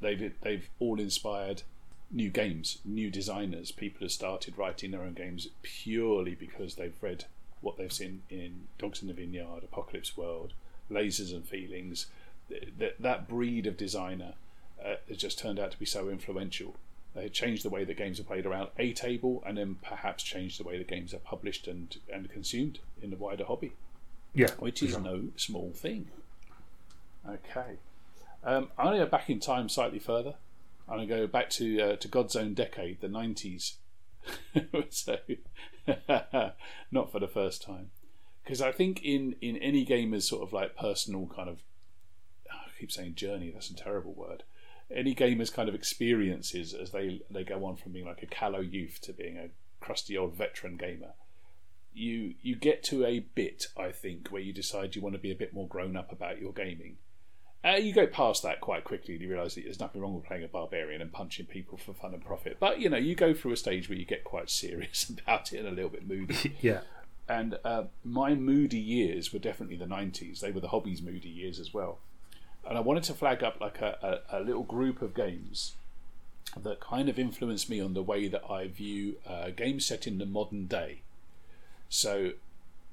They've 0.00 0.32
they've 0.40 0.68
all 0.78 0.98
inspired 1.00 1.62
new 2.10 2.28
games, 2.28 2.78
new 2.84 3.10
designers. 3.10 3.72
People 3.72 4.04
have 4.04 4.12
started 4.12 4.58
writing 4.58 4.90
their 4.90 5.02
own 5.02 5.14
games 5.14 5.48
purely 5.62 6.34
because 6.34 6.74
they've 6.74 6.96
read 7.00 7.24
what 7.60 7.78
they've 7.78 7.92
seen 7.92 8.22
in 8.28 8.68
Dogs 8.78 9.00
in 9.00 9.08
the 9.08 9.14
Vineyard, 9.14 9.62
Apocalypse 9.64 10.16
World, 10.16 10.52
Lasers 10.90 11.32
and 11.32 11.46
Feelings. 11.46 12.06
That 12.78 13.00
that 13.00 13.28
breed 13.28 13.66
of 13.66 13.76
designer 13.76 14.34
uh, 14.84 14.96
has 15.08 15.16
just 15.16 15.38
turned 15.38 15.58
out 15.58 15.70
to 15.70 15.78
be 15.78 15.86
so 15.86 16.08
influential. 16.08 16.76
They 17.14 17.28
changed 17.28 17.62
the 17.64 17.68
way 17.70 17.84
the 17.84 17.92
games 17.94 18.18
are 18.18 18.24
played 18.24 18.46
around 18.46 18.70
a 18.78 18.92
table, 18.94 19.42
and 19.46 19.58
then 19.58 19.76
perhaps 19.82 20.22
change 20.22 20.56
the 20.56 20.64
way 20.64 20.78
the 20.78 20.84
games 20.84 21.12
are 21.12 21.18
published 21.18 21.66
and 21.68 21.94
and 22.12 22.30
consumed 22.30 22.78
in 23.02 23.10
the 23.10 23.16
wider 23.16 23.44
hobby, 23.44 23.72
Yeah. 24.34 24.50
which 24.58 24.82
is 24.82 24.92
sure. 24.92 25.00
no 25.00 25.28
small 25.36 25.72
thing. 25.72 26.08
Okay, 27.28 27.76
um, 28.42 28.70
I'm 28.78 28.86
going 28.86 28.98
to 28.98 29.04
go 29.04 29.10
back 29.10 29.28
in 29.30 29.38
time 29.40 29.68
slightly 29.68 29.98
further. 29.98 30.34
I'm 30.88 30.96
going 30.96 31.08
to 31.08 31.14
go 31.16 31.26
back 31.26 31.50
to 31.50 31.80
uh, 31.80 31.96
to 31.96 32.08
God's 32.08 32.34
own 32.34 32.54
decade, 32.54 33.00
the 33.00 33.08
90s. 33.08 33.74
so, 34.90 35.18
not 36.90 37.12
for 37.12 37.20
the 37.20 37.28
first 37.28 37.62
time, 37.62 37.90
because 38.42 38.60
I 38.62 38.72
think 38.72 39.02
in 39.04 39.36
in 39.40 39.56
any 39.58 39.84
gamer's 39.84 40.26
sort 40.28 40.42
of 40.42 40.52
like 40.52 40.76
personal 40.76 41.26
kind 41.26 41.48
of, 41.48 41.58
I 42.50 42.56
keep 42.80 42.90
saying 42.90 43.14
journey. 43.16 43.50
That's 43.50 43.70
a 43.70 43.74
terrible 43.76 44.12
word. 44.14 44.44
Any 44.94 45.14
gamer's 45.14 45.50
kind 45.50 45.68
of 45.68 45.74
experiences 45.74 46.74
as 46.74 46.90
they 46.90 47.22
they 47.30 47.44
go 47.44 47.64
on 47.64 47.76
from 47.76 47.92
being 47.92 48.06
like 48.06 48.22
a 48.22 48.26
callow 48.26 48.60
youth 48.60 49.00
to 49.02 49.12
being 49.12 49.36
a 49.38 49.48
crusty 49.80 50.16
old 50.16 50.34
veteran 50.34 50.76
gamer. 50.76 51.14
You 51.94 52.34
you 52.42 52.56
get 52.56 52.82
to 52.84 53.04
a 53.04 53.20
bit, 53.20 53.66
I 53.76 53.90
think, 53.90 54.28
where 54.28 54.42
you 54.42 54.52
decide 54.52 54.94
you 54.94 55.02
want 55.02 55.14
to 55.14 55.20
be 55.20 55.30
a 55.30 55.36
bit 55.36 55.52
more 55.52 55.68
grown 55.68 55.96
up 55.96 56.12
about 56.12 56.40
your 56.40 56.52
gaming. 56.52 56.96
Uh, 57.64 57.76
you 57.76 57.92
go 57.94 58.08
past 58.08 58.42
that 58.42 58.60
quite 58.60 58.82
quickly 58.82 59.14
and 59.14 59.22
you 59.22 59.30
realise 59.30 59.54
that 59.54 59.62
there's 59.62 59.78
nothing 59.78 60.00
wrong 60.00 60.14
with 60.14 60.24
playing 60.24 60.42
a 60.42 60.48
barbarian 60.48 61.00
and 61.00 61.12
punching 61.12 61.46
people 61.46 61.78
for 61.78 61.92
fun 61.94 62.12
and 62.12 62.24
profit. 62.24 62.56
But 62.58 62.80
you 62.80 62.88
know, 62.88 62.96
you 62.96 63.14
go 63.14 63.32
through 63.32 63.52
a 63.52 63.56
stage 63.56 63.88
where 63.88 63.96
you 63.96 64.04
get 64.04 64.24
quite 64.24 64.50
serious 64.50 65.08
about 65.26 65.52
it 65.52 65.58
and 65.58 65.68
a 65.68 65.70
little 65.70 65.90
bit 65.90 66.06
moody. 66.06 66.56
yeah. 66.60 66.80
and 67.28 67.58
uh, 67.64 67.84
my 68.02 68.34
moody 68.34 68.80
years 68.80 69.32
were 69.32 69.38
definitely 69.38 69.76
the 69.76 69.84
90s. 69.84 70.40
They 70.40 70.50
were 70.50 70.60
the 70.60 70.68
hobby's 70.68 71.02
moody 71.02 71.28
years 71.28 71.60
as 71.60 71.72
well. 71.72 72.00
And 72.68 72.78
I 72.78 72.80
wanted 72.80 73.02
to 73.04 73.14
flag 73.14 73.42
up 73.42 73.60
like 73.60 73.80
a, 73.80 74.22
a, 74.30 74.38
a 74.38 74.40
little 74.40 74.62
group 74.62 75.02
of 75.02 75.14
games 75.14 75.72
that 76.60 76.80
kind 76.80 77.08
of 77.08 77.18
influenced 77.18 77.70
me 77.70 77.80
on 77.80 77.94
the 77.94 78.02
way 78.02 78.28
that 78.28 78.42
I 78.50 78.68
view 78.68 79.16
uh, 79.26 79.50
games 79.50 79.86
set 79.86 80.06
in 80.06 80.18
the 80.18 80.26
modern 80.26 80.66
day. 80.66 80.98
So 81.88 82.32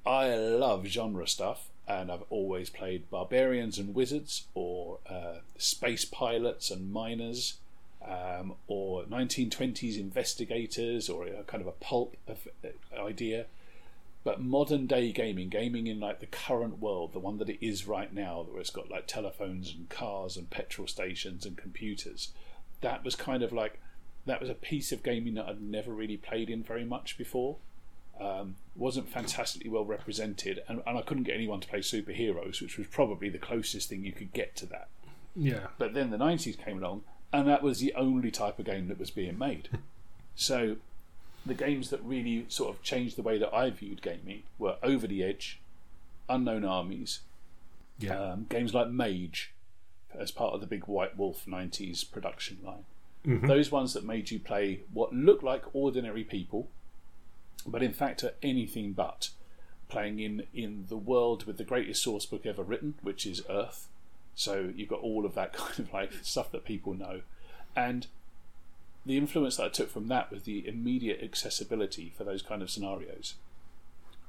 I 0.06 0.34
love 0.34 0.86
genre 0.86 1.26
stuff, 1.26 1.68
and 1.86 2.10
I've 2.10 2.24
always 2.30 2.70
played 2.70 3.10
barbarians 3.10 3.78
and 3.78 3.94
wizards, 3.94 4.46
or 4.54 4.98
uh, 5.08 5.38
space 5.58 6.04
pilots 6.04 6.70
and 6.70 6.92
miners, 6.92 7.54
um, 8.06 8.54
or 8.66 9.04
1920s 9.04 9.98
investigators, 9.98 11.08
or 11.08 11.26
a 11.26 11.42
kind 11.44 11.60
of 11.60 11.66
a 11.66 11.72
pulp 11.72 12.16
uh, 12.28 12.34
idea. 12.98 13.46
But 14.22 14.42
modern 14.42 14.86
day 14.86 15.12
gaming, 15.12 15.48
gaming 15.48 15.86
in 15.86 15.98
like 15.98 16.20
the 16.20 16.26
current 16.26 16.78
world, 16.78 17.12
the 17.12 17.18
one 17.18 17.38
that 17.38 17.48
it 17.48 17.64
is 17.64 17.86
right 17.86 18.12
now, 18.12 18.46
where 18.48 18.60
it's 18.60 18.70
got 18.70 18.90
like 18.90 19.06
telephones 19.06 19.74
and 19.74 19.88
cars 19.88 20.36
and 20.36 20.50
petrol 20.50 20.86
stations 20.86 21.46
and 21.46 21.56
computers, 21.56 22.28
that 22.82 23.02
was 23.02 23.14
kind 23.16 23.42
of 23.42 23.52
like 23.52 23.80
that 24.26 24.40
was 24.40 24.50
a 24.50 24.54
piece 24.54 24.92
of 24.92 25.02
gaming 25.02 25.34
that 25.34 25.46
I'd 25.46 25.62
never 25.62 25.92
really 25.92 26.18
played 26.18 26.50
in 26.50 26.62
very 26.62 26.84
much 26.84 27.16
before. 27.16 27.56
Um, 28.20 28.56
wasn't 28.76 29.08
fantastically 29.08 29.70
well 29.70 29.86
represented, 29.86 30.62
and, 30.68 30.82
and 30.86 30.98
I 30.98 31.00
couldn't 31.00 31.22
get 31.22 31.34
anyone 31.34 31.60
to 31.60 31.68
play 31.68 31.78
superheroes, 31.78 32.60
which 32.60 32.76
was 32.76 32.86
probably 32.86 33.30
the 33.30 33.38
closest 33.38 33.88
thing 33.88 34.04
you 34.04 34.12
could 34.12 34.34
get 34.34 34.54
to 34.56 34.66
that. 34.66 34.88
Yeah. 35.34 35.68
But 35.78 35.94
then 35.94 36.10
the 36.10 36.18
90s 36.18 36.62
came 36.62 36.82
along, 36.82 37.04
and 37.32 37.48
that 37.48 37.62
was 37.62 37.80
the 37.80 37.94
only 37.94 38.30
type 38.30 38.58
of 38.58 38.66
game 38.66 38.88
that 38.88 38.98
was 38.98 39.10
being 39.10 39.38
made. 39.38 39.70
so 40.34 40.76
the 41.46 41.54
games 41.54 41.90
that 41.90 42.02
really 42.02 42.44
sort 42.48 42.74
of 42.74 42.82
changed 42.82 43.16
the 43.16 43.22
way 43.22 43.38
that 43.38 43.54
I 43.54 43.70
viewed 43.70 44.02
gaming 44.02 44.42
were 44.58 44.76
Over 44.82 45.06
the 45.06 45.22
Edge, 45.24 45.58
Unknown 46.28 46.64
Armies, 46.64 47.20
Yeah. 47.98 48.18
um, 48.32 48.46
games 48.48 48.74
like 48.74 48.88
Mage, 48.88 49.52
as 50.14 50.30
part 50.30 50.54
of 50.54 50.60
the 50.60 50.66
big 50.66 50.86
White 50.86 51.16
Wolf 51.16 51.46
90s 51.46 52.04
production 52.04 52.58
line. 52.62 52.84
Mhm. 53.24 53.46
Those 53.46 53.70
ones 53.70 53.92
that 53.94 54.04
made 54.04 54.30
you 54.30 54.38
play 54.40 54.80
what 54.92 55.12
looked 55.14 55.42
like 55.42 55.74
ordinary 55.74 56.24
people, 56.24 56.68
but 57.66 57.82
in 57.82 57.92
fact 57.92 58.24
are 58.24 58.34
anything 58.42 58.92
but. 58.92 59.30
Playing 59.88 60.20
in, 60.20 60.46
in 60.54 60.86
the 60.88 60.96
world 60.96 61.44
with 61.46 61.56
the 61.58 61.64
greatest 61.64 62.00
source 62.02 62.24
book 62.24 62.46
ever 62.46 62.62
written, 62.62 62.94
which 63.02 63.26
is 63.26 63.42
Earth. 63.50 63.88
So 64.36 64.72
you've 64.74 64.88
got 64.88 65.00
all 65.00 65.26
of 65.26 65.34
that 65.34 65.52
kind 65.54 65.78
of 65.80 65.92
like 65.92 66.12
stuff 66.22 66.52
that 66.52 66.64
people 66.64 66.94
know. 66.94 67.22
And 67.74 68.06
the 69.06 69.16
influence 69.16 69.56
that 69.56 69.66
I 69.66 69.68
took 69.70 69.90
from 69.90 70.08
that 70.08 70.30
was 70.30 70.42
the 70.42 70.66
immediate 70.66 71.20
accessibility 71.22 72.12
for 72.16 72.24
those 72.24 72.42
kind 72.42 72.62
of 72.62 72.70
scenarios. 72.70 73.34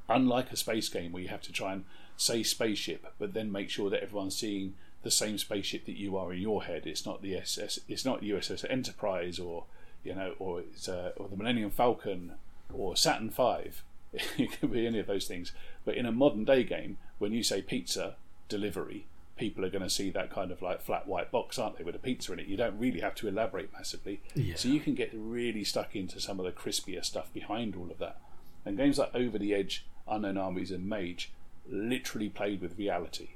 Unlike 0.10 0.52
a 0.52 0.58
space 0.58 0.90
game 0.90 1.12
where 1.12 1.24
you 1.24 1.30
have 1.30 1.42
to 1.44 1.52
try 1.52 1.74
and 1.74 1.86
say 2.18 2.44
spaceship, 2.44 3.14
but 3.20 3.34
then 3.34 3.52
make 3.52 3.70
sure 3.70 3.90
that 3.90 4.04
everyone's 4.04 4.36
seeing 4.36 4.76
the 5.04 5.12
same 5.12 5.38
spaceship 5.38 5.86
that 5.86 5.98
you 5.98 6.16
are 6.18 6.32
in 6.34 6.42
your 6.42 6.64
head. 6.64 6.86
It's 6.86 7.06
not 7.06 7.22
the 7.22 7.36
SS, 7.36 7.80
it's 7.88 8.06
not 8.06 8.22
USS 8.22 8.70
Enterprise 8.70 9.40
or 9.40 9.66
you 10.04 10.16
know, 10.16 10.34
or 10.40 10.62
it's 10.62 10.90
uh, 10.90 11.12
or 11.16 11.28
the 11.28 11.38
Millennium 11.38 11.70
Falcon 11.70 12.34
or 12.74 12.96
Saturn 12.96 13.30
Five. 13.30 13.84
it 14.14 14.60
could 14.60 14.72
be 14.72 14.88
any 14.88 15.00
of 15.00 15.08
those 15.08 15.28
things. 15.28 15.54
But 15.86 15.96
in 15.96 16.06
a 16.06 16.12
modern 16.12 16.44
day 16.44 16.64
game, 16.64 16.98
when 17.20 17.34
you 17.34 17.44
say 17.44 17.62
pizza 17.62 18.16
delivery, 18.50 19.06
people 19.42 19.66
are 19.66 19.72
going 19.72 19.82
to 19.82 19.90
see 19.90 20.12
that 20.12 20.30
kind 20.30 20.52
of 20.52 20.62
like 20.62 20.84
flat 20.84 21.08
white 21.08 21.32
box, 21.32 21.58
aren't 21.58 21.76
they, 21.76 21.84
with 21.84 21.96
a 21.96 22.00
pizza 22.00 22.32
in 22.32 22.38
it? 22.38 22.46
You 22.46 22.56
don't 22.56 22.78
really 22.78 23.00
have 23.00 23.16
to 23.16 23.28
elaborate 23.28 23.74
massively. 23.74 24.22
Yeah. 24.36 24.54
So 24.56 24.70
you 24.70 24.80
can 24.80 24.94
get 24.94 25.10
really 25.16 25.64
stuck 25.64 25.96
into 25.96 26.22
some 26.22 26.40
of 26.40 26.46
the 26.46 26.52
crispier 26.52 27.04
stuff 27.04 27.34
behind 27.34 27.76
all 27.76 27.90
of 27.90 27.98
that. 27.98 28.22
And 28.64 28.78
games 28.78 29.00
like 29.00 29.16
Over 29.16 29.40
the 29.40 29.56
Edge, 29.56 29.84
Unknown 30.08 30.38
Armies, 30.38 30.70
and 30.70 30.88
Mage 30.88 31.32
literally 31.68 32.30
played 32.30 32.62
with 32.62 32.78
reality 32.78 33.30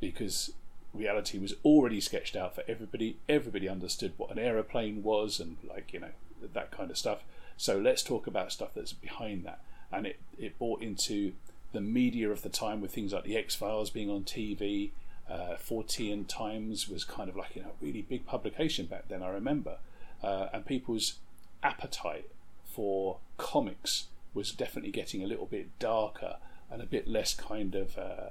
because 0.00 0.52
reality 0.94 1.38
was 1.38 1.52
already 1.62 2.00
sketched 2.00 2.36
out 2.36 2.54
for 2.54 2.64
everybody. 2.66 3.18
Everybody 3.28 3.68
understood 3.68 4.14
what 4.16 4.30
an 4.30 4.38
aeroplane 4.38 5.02
was 5.02 5.40
and 5.40 5.58
like 5.68 5.92
you 5.92 6.00
know 6.00 6.14
that 6.54 6.70
kind 6.70 6.90
of 6.90 6.96
stuff. 6.96 7.18
So 7.58 7.78
let's 7.78 8.02
talk 8.02 8.26
about 8.26 8.50
stuff 8.50 8.70
that's 8.74 8.94
behind 8.94 9.44
that, 9.44 9.60
and 9.92 10.06
it 10.06 10.18
it 10.38 10.58
brought 10.58 10.80
into 10.80 11.34
the 11.72 11.82
media 11.82 12.30
of 12.30 12.40
the 12.40 12.48
time 12.48 12.80
with 12.80 12.94
things 12.94 13.12
like 13.12 13.24
the 13.24 13.36
X 13.36 13.54
Files 13.54 13.90
being 13.90 14.08
on 14.08 14.24
TV. 14.24 14.92
Uh, 15.28 15.56
Fortean 15.56 16.26
Times 16.28 16.88
was 16.88 17.04
kind 17.04 17.30
of 17.30 17.36
like 17.36 17.56
you 17.56 17.62
know 17.62 17.72
really 17.80 18.02
big 18.02 18.26
publication 18.26 18.86
back 18.86 19.08
then. 19.08 19.22
I 19.22 19.28
remember, 19.28 19.78
uh, 20.22 20.48
and 20.52 20.66
people's 20.66 21.14
appetite 21.62 22.30
for 22.64 23.18
comics 23.38 24.08
was 24.34 24.52
definitely 24.52 24.90
getting 24.90 25.22
a 25.22 25.26
little 25.26 25.46
bit 25.46 25.78
darker 25.78 26.36
and 26.70 26.82
a 26.82 26.86
bit 26.86 27.06
less 27.06 27.34
kind 27.34 27.74
of 27.74 27.96
uh, 27.96 28.30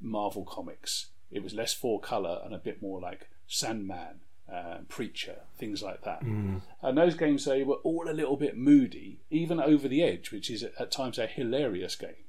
Marvel 0.00 0.44
comics. 0.44 1.06
It 1.30 1.42
was 1.42 1.54
less 1.54 1.72
four 1.72 2.00
color 2.00 2.40
and 2.44 2.54
a 2.54 2.58
bit 2.58 2.80
more 2.80 3.00
like 3.00 3.28
Sandman, 3.46 4.20
uh, 4.52 4.78
Preacher, 4.88 5.40
things 5.58 5.82
like 5.82 6.02
that. 6.02 6.22
Mm. 6.22 6.62
And 6.82 6.98
those 6.98 7.14
games 7.14 7.44
they 7.44 7.64
were 7.64 7.76
all 7.76 8.08
a 8.08 8.12
little 8.12 8.36
bit 8.36 8.56
moody, 8.56 9.20
even 9.30 9.60
over 9.60 9.88
the 9.88 10.02
edge, 10.02 10.30
which 10.30 10.50
is 10.50 10.62
at 10.62 10.90
times 10.90 11.18
a 11.18 11.26
hilarious 11.26 11.96
game. 11.96 12.24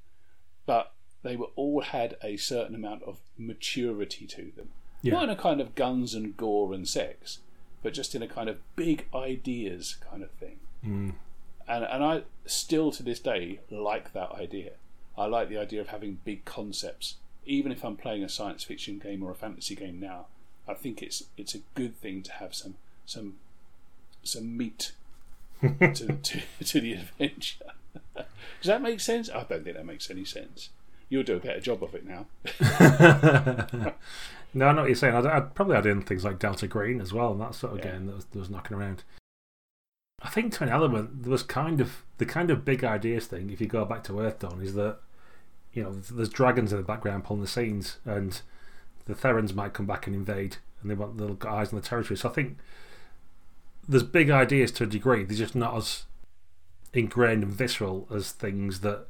But 0.65 0.93
they 1.23 1.35
were 1.35 1.49
all 1.55 1.81
had 1.81 2.15
a 2.23 2.37
certain 2.37 2.75
amount 2.75 3.03
of 3.03 3.17
maturity 3.37 4.25
to 4.27 4.51
them. 4.55 4.69
Yeah. 5.01 5.13
Not 5.13 5.23
in 5.23 5.29
a 5.29 5.35
kind 5.35 5.61
of 5.61 5.75
guns 5.75 6.13
and 6.13 6.35
gore 6.35 6.73
and 6.73 6.87
sex, 6.87 7.39
but 7.81 7.93
just 7.93 8.15
in 8.15 8.21
a 8.21 8.27
kind 8.27 8.49
of 8.49 8.59
big 8.75 9.07
ideas 9.13 9.97
kind 10.09 10.23
of 10.23 10.31
thing. 10.31 10.59
Mm. 10.85 11.13
And 11.67 11.83
and 11.83 12.03
I 12.03 12.23
still 12.45 12.91
to 12.91 13.03
this 13.03 13.19
day 13.19 13.59
like 13.69 14.13
that 14.13 14.31
idea. 14.31 14.71
I 15.17 15.25
like 15.25 15.49
the 15.49 15.57
idea 15.57 15.81
of 15.81 15.87
having 15.87 16.19
big 16.23 16.45
concepts. 16.45 17.15
Even 17.45 17.71
if 17.71 17.83
I'm 17.83 17.97
playing 17.97 18.23
a 18.23 18.29
science 18.29 18.63
fiction 18.63 18.99
game 18.99 19.23
or 19.23 19.31
a 19.31 19.35
fantasy 19.35 19.75
game 19.75 19.99
now, 19.99 20.27
I 20.67 20.73
think 20.73 21.01
it's 21.01 21.23
it's 21.37 21.55
a 21.55 21.59
good 21.75 21.95
thing 21.97 22.21
to 22.23 22.31
have 22.33 22.53
some 22.53 22.75
some 23.05 23.35
some 24.23 24.55
meat 24.57 24.91
to, 25.61 25.87
to, 25.87 26.41
to 26.63 26.81
the 26.81 26.93
adventure. 26.93 27.65
Does 28.15 28.25
that 28.65 28.81
make 28.81 28.99
sense? 28.99 29.29
I 29.29 29.43
don't 29.43 29.63
think 29.63 29.75
that 29.75 29.85
makes 29.85 30.09
any 30.09 30.25
sense. 30.25 30.69
You'll 31.09 31.23
do 31.23 31.37
a 31.37 31.39
better 31.39 31.59
job 31.59 31.83
of 31.83 31.95
it 31.95 32.05
now. 32.05 32.27
no, 34.53 34.67
I 34.67 34.71
know 34.73 34.81
what 34.81 34.87
you're 34.87 34.95
saying. 34.95 35.15
I'd, 35.15 35.25
I'd 35.25 35.55
probably 35.55 35.75
add 35.75 35.85
in 35.85 36.01
things 36.01 36.23
like 36.23 36.39
Delta 36.39 36.67
Green 36.67 37.01
as 37.01 37.11
well, 37.13 37.31
and 37.31 37.41
that 37.41 37.55
sort 37.55 37.73
of 37.73 37.79
Yeah. 37.79 37.91
game 37.93 38.05
that 38.07 38.15
was, 38.15 38.25
that 38.25 38.39
was 38.39 38.49
knocking 38.49 38.77
around. 38.77 39.03
I 40.21 40.29
think 40.29 40.53
to 40.53 40.63
an 40.63 40.69
element, 40.69 41.23
there 41.23 41.31
was 41.31 41.43
kind 41.43 41.79
of 41.81 42.03
the 42.17 42.25
kind 42.25 42.51
of 42.51 42.65
big 42.65 42.83
ideas 42.83 43.25
thing. 43.27 43.49
If 43.49 43.61
you 43.61 43.67
go 43.67 43.85
back 43.85 44.03
to 44.05 44.13
Earthdawn, 44.13 44.61
is 44.61 44.73
that 44.75 44.97
you 45.73 45.83
know 45.83 45.93
there's 45.93 46.29
dragons 46.29 46.71
in 46.71 46.77
the 46.77 46.83
background 46.83 47.23
pulling 47.23 47.41
the 47.41 47.47
scenes, 47.47 47.97
and 48.05 48.41
the 49.05 49.15
Therans 49.15 49.53
might 49.53 49.73
come 49.73 49.85
back 49.85 50.07
and 50.07 50.15
invade, 50.15 50.57
and 50.81 50.91
they 50.91 50.95
want 50.95 51.17
little 51.17 51.35
guys 51.35 51.71
on 51.73 51.79
the 51.79 51.85
territory. 51.85 52.17
So 52.17 52.29
I 52.29 52.33
think 52.33 52.57
there's 53.87 54.03
big 54.03 54.29
ideas 54.29 54.71
to 54.73 54.83
a 54.83 54.87
degree. 54.87 55.23
They're 55.23 55.37
just 55.37 55.55
not 55.55 55.75
as 55.75 56.03
ingrained 56.93 57.43
and 57.43 57.51
visceral 57.53 58.07
as 58.13 58.31
things 58.31 58.81
that, 58.81 59.05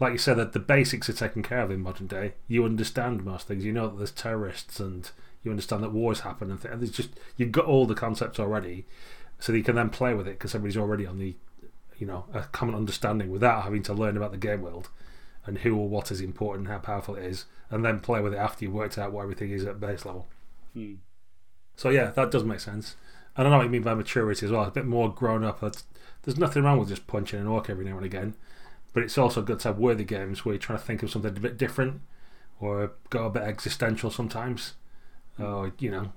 like 0.00 0.12
you 0.12 0.18
said, 0.18 0.36
that 0.38 0.52
the 0.52 0.58
basics 0.58 1.08
are 1.08 1.14
taken 1.14 1.42
care 1.42 1.60
of 1.60 1.70
in 1.70 1.80
modern 1.80 2.06
day. 2.06 2.34
You 2.48 2.64
understand 2.64 3.24
most 3.24 3.46
things. 3.46 3.64
You 3.64 3.72
know 3.72 3.88
that 3.88 3.96
there's 3.96 4.10
terrorists, 4.10 4.80
and 4.80 5.08
you 5.42 5.50
understand 5.50 5.82
that 5.82 5.92
wars 5.92 6.20
happen, 6.20 6.50
and, 6.50 6.60
th- 6.60 6.72
and 6.72 6.82
there's 6.82 6.90
just 6.90 7.10
you've 7.36 7.52
got 7.52 7.66
all 7.66 7.86
the 7.86 7.94
concepts 7.94 8.40
already, 8.40 8.86
so 9.38 9.52
that 9.52 9.58
you 9.58 9.64
can 9.64 9.76
then 9.76 9.90
play 9.90 10.14
with 10.14 10.26
it 10.26 10.38
because 10.38 10.54
everybody's 10.54 10.76
already 10.76 11.06
on 11.06 11.18
the, 11.18 11.36
you 11.98 12.06
know, 12.06 12.24
a 12.32 12.42
common 12.42 12.74
understanding 12.74 13.30
without 13.30 13.62
having 13.62 13.82
to 13.84 13.94
learn 13.94 14.16
about 14.16 14.32
the 14.32 14.38
game 14.38 14.62
world 14.62 14.88
and 15.46 15.58
who 15.58 15.76
or 15.76 15.88
what 15.88 16.10
is 16.10 16.20
important, 16.20 16.66
and 16.66 16.72
how 16.72 16.80
powerful 16.80 17.14
it 17.14 17.24
is, 17.24 17.44
and 17.70 17.84
then 17.84 18.00
play 18.00 18.20
with 18.20 18.32
it 18.32 18.38
after 18.38 18.64
you've 18.64 18.74
worked 18.74 18.98
out 18.98 19.12
what 19.12 19.22
everything 19.22 19.50
is 19.50 19.64
at 19.64 19.78
base 19.78 20.04
level. 20.04 20.26
Hmm. 20.72 20.94
So 21.76 21.90
yeah, 21.90 22.10
that 22.10 22.30
does 22.30 22.44
make 22.44 22.60
sense. 22.60 22.96
And 23.36 23.46
I 23.46 23.50
don't 23.50 23.52
know 23.52 23.58
what 23.58 23.64
you 23.64 23.70
mean 23.70 23.82
by 23.82 23.94
maturity 23.94 24.46
as 24.46 24.52
well. 24.52 24.62
It's 24.62 24.70
a 24.70 24.74
bit 24.74 24.86
more 24.86 25.12
grown 25.12 25.44
up. 25.44 25.60
There's 25.60 26.38
nothing 26.38 26.62
wrong 26.62 26.78
with 26.78 26.88
just 26.88 27.06
punching 27.06 27.40
an 27.40 27.46
orc 27.46 27.68
every 27.68 27.84
now 27.84 27.96
and 27.96 28.06
again, 28.06 28.34
but 28.94 29.02
it's 29.02 29.18
also 29.18 29.42
good 29.42 29.58
to 29.60 29.68
have 29.68 29.78
worthy 29.78 30.04
games 30.04 30.44
where 30.44 30.54
you're 30.54 30.60
trying 30.60 30.78
to 30.78 30.84
think 30.84 31.02
of 31.02 31.10
something 31.10 31.36
a 31.36 31.40
bit 31.40 31.58
different 31.58 32.00
or 32.60 32.92
go 33.10 33.26
a 33.26 33.30
bit 33.30 33.42
existential 33.42 34.10
sometimes, 34.10 34.74
or 35.38 35.72
you 35.78 35.90
know, 35.90 36.12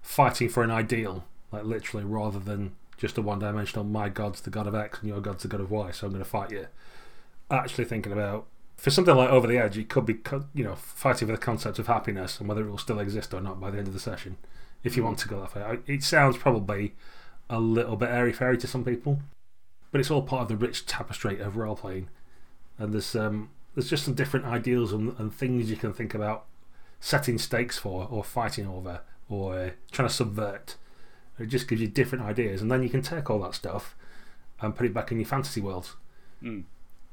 fighting 0.00 0.48
for 0.48 0.62
an 0.64 0.70
ideal, 0.70 1.24
like 1.52 1.64
literally, 1.64 2.04
rather 2.04 2.40
than 2.40 2.74
just 2.96 3.18
a 3.18 3.22
one-dimensional. 3.22 3.84
My 3.84 4.08
god's 4.08 4.40
the 4.40 4.50
god 4.50 4.66
of 4.66 4.74
X 4.74 5.00
and 5.00 5.08
your 5.08 5.20
god's 5.20 5.42
the 5.42 5.48
god 5.48 5.60
of 5.60 5.70
Y, 5.70 5.90
so 5.90 6.06
I'm 6.06 6.12
going 6.12 6.24
to 6.24 6.28
fight 6.28 6.50
you. 6.50 6.66
Actually 7.50 7.84
thinking 7.84 8.12
about 8.12 8.46
for 8.76 8.90
something 8.90 9.14
like 9.14 9.30
Over 9.30 9.46
the 9.46 9.58
Edge, 9.58 9.76
it 9.76 9.88
could 9.88 10.06
be 10.06 10.18
you 10.54 10.64
know 10.64 10.74
fighting 10.74 11.28
for 11.28 11.32
the 11.32 11.38
concept 11.38 11.78
of 11.78 11.86
happiness 11.86 12.40
and 12.40 12.48
whether 12.48 12.62
it 12.62 12.70
will 12.70 12.78
still 12.78 12.98
exist 12.98 13.34
or 13.34 13.40
not 13.40 13.60
by 13.60 13.70
the 13.70 13.78
end 13.78 13.86
of 13.86 13.94
the 13.94 14.00
session. 14.00 14.38
If 14.82 14.96
you 14.96 15.02
hmm. 15.02 15.08
want 15.08 15.18
to 15.18 15.28
go 15.28 15.40
that 15.40 15.52
far, 15.52 15.78
it 15.86 16.02
sounds 16.02 16.38
probably 16.38 16.94
a 17.50 17.60
little 17.60 17.96
bit 17.96 18.08
airy 18.08 18.32
fairy 18.32 18.56
to 18.58 18.66
some 18.66 18.84
people, 18.84 19.20
but 19.92 20.00
it's 20.00 20.10
all 20.10 20.22
part 20.22 20.42
of 20.42 20.48
the 20.48 20.56
rich 20.56 20.86
tapestry 20.86 21.38
of 21.38 21.56
role 21.56 21.76
playing. 21.76 22.08
And 22.78 22.92
there's 22.92 23.14
um, 23.14 23.50
there's 23.74 23.90
just 23.90 24.04
some 24.04 24.14
different 24.14 24.46
ideals 24.46 24.92
and, 24.92 25.14
and 25.18 25.32
things 25.32 25.70
you 25.70 25.76
can 25.76 25.92
think 25.92 26.14
about 26.14 26.46
setting 26.98 27.38
stakes 27.38 27.78
for, 27.78 28.08
or 28.10 28.24
fighting 28.24 28.66
over, 28.66 29.02
or 29.28 29.58
uh, 29.58 29.70
trying 29.92 30.08
to 30.08 30.14
subvert. 30.14 30.76
It 31.38 31.46
just 31.46 31.68
gives 31.68 31.80
you 31.80 31.88
different 31.88 32.24
ideas, 32.24 32.60
and 32.60 32.70
then 32.70 32.82
you 32.82 32.88
can 32.88 33.02
take 33.02 33.30
all 33.30 33.40
that 33.40 33.54
stuff 33.54 33.94
and 34.60 34.74
put 34.74 34.86
it 34.86 34.94
back 34.94 35.12
in 35.12 35.18
your 35.18 35.26
fantasy 35.26 35.60
world. 35.60 35.96
Mm. 36.42 36.64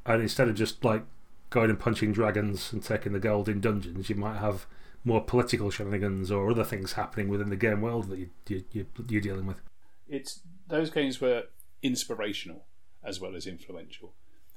And 0.06 0.22
instead 0.22 0.48
of 0.48 0.56
just 0.56 0.84
like 0.84 1.04
going 1.50 1.70
and 1.70 1.80
punching 1.80 2.14
dragons 2.14 2.72
and 2.72 2.84
taking 2.84 3.14
the 3.14 3.20
gold 3.20 3.50
in 3.50 3.60
dungeons, 3.60 4.10
you 4.10 4.16
might 4.16 4.38
have 4.38 4.66
more 5.04 5.24
political 5.24 5.70
shenanigans 5.70 6.30
or 6.32 6.52
other 6.52 6.64
things 6.64 6.94
happening 6.94 7.28
within 7.28 7.50
the 7.50 7.56
game 7.56 7.82
world 7.82 8.10
that 8.10 8.20
you, 8.20 8.30
you, 8.48 8.64
you, 8.72 8.86
you're 9.08 9.22
dealing 9.22 9.46
with. 9.46 9.62
it's 10.08 10.42
those 10.68 10.90
games 10.90 11.22
were 11.22 11.44
inspirational 11.82 12.66
as 13.04 13.20
well 13.20 13.36
as 13.36 13.48
influential, 13.48 14.14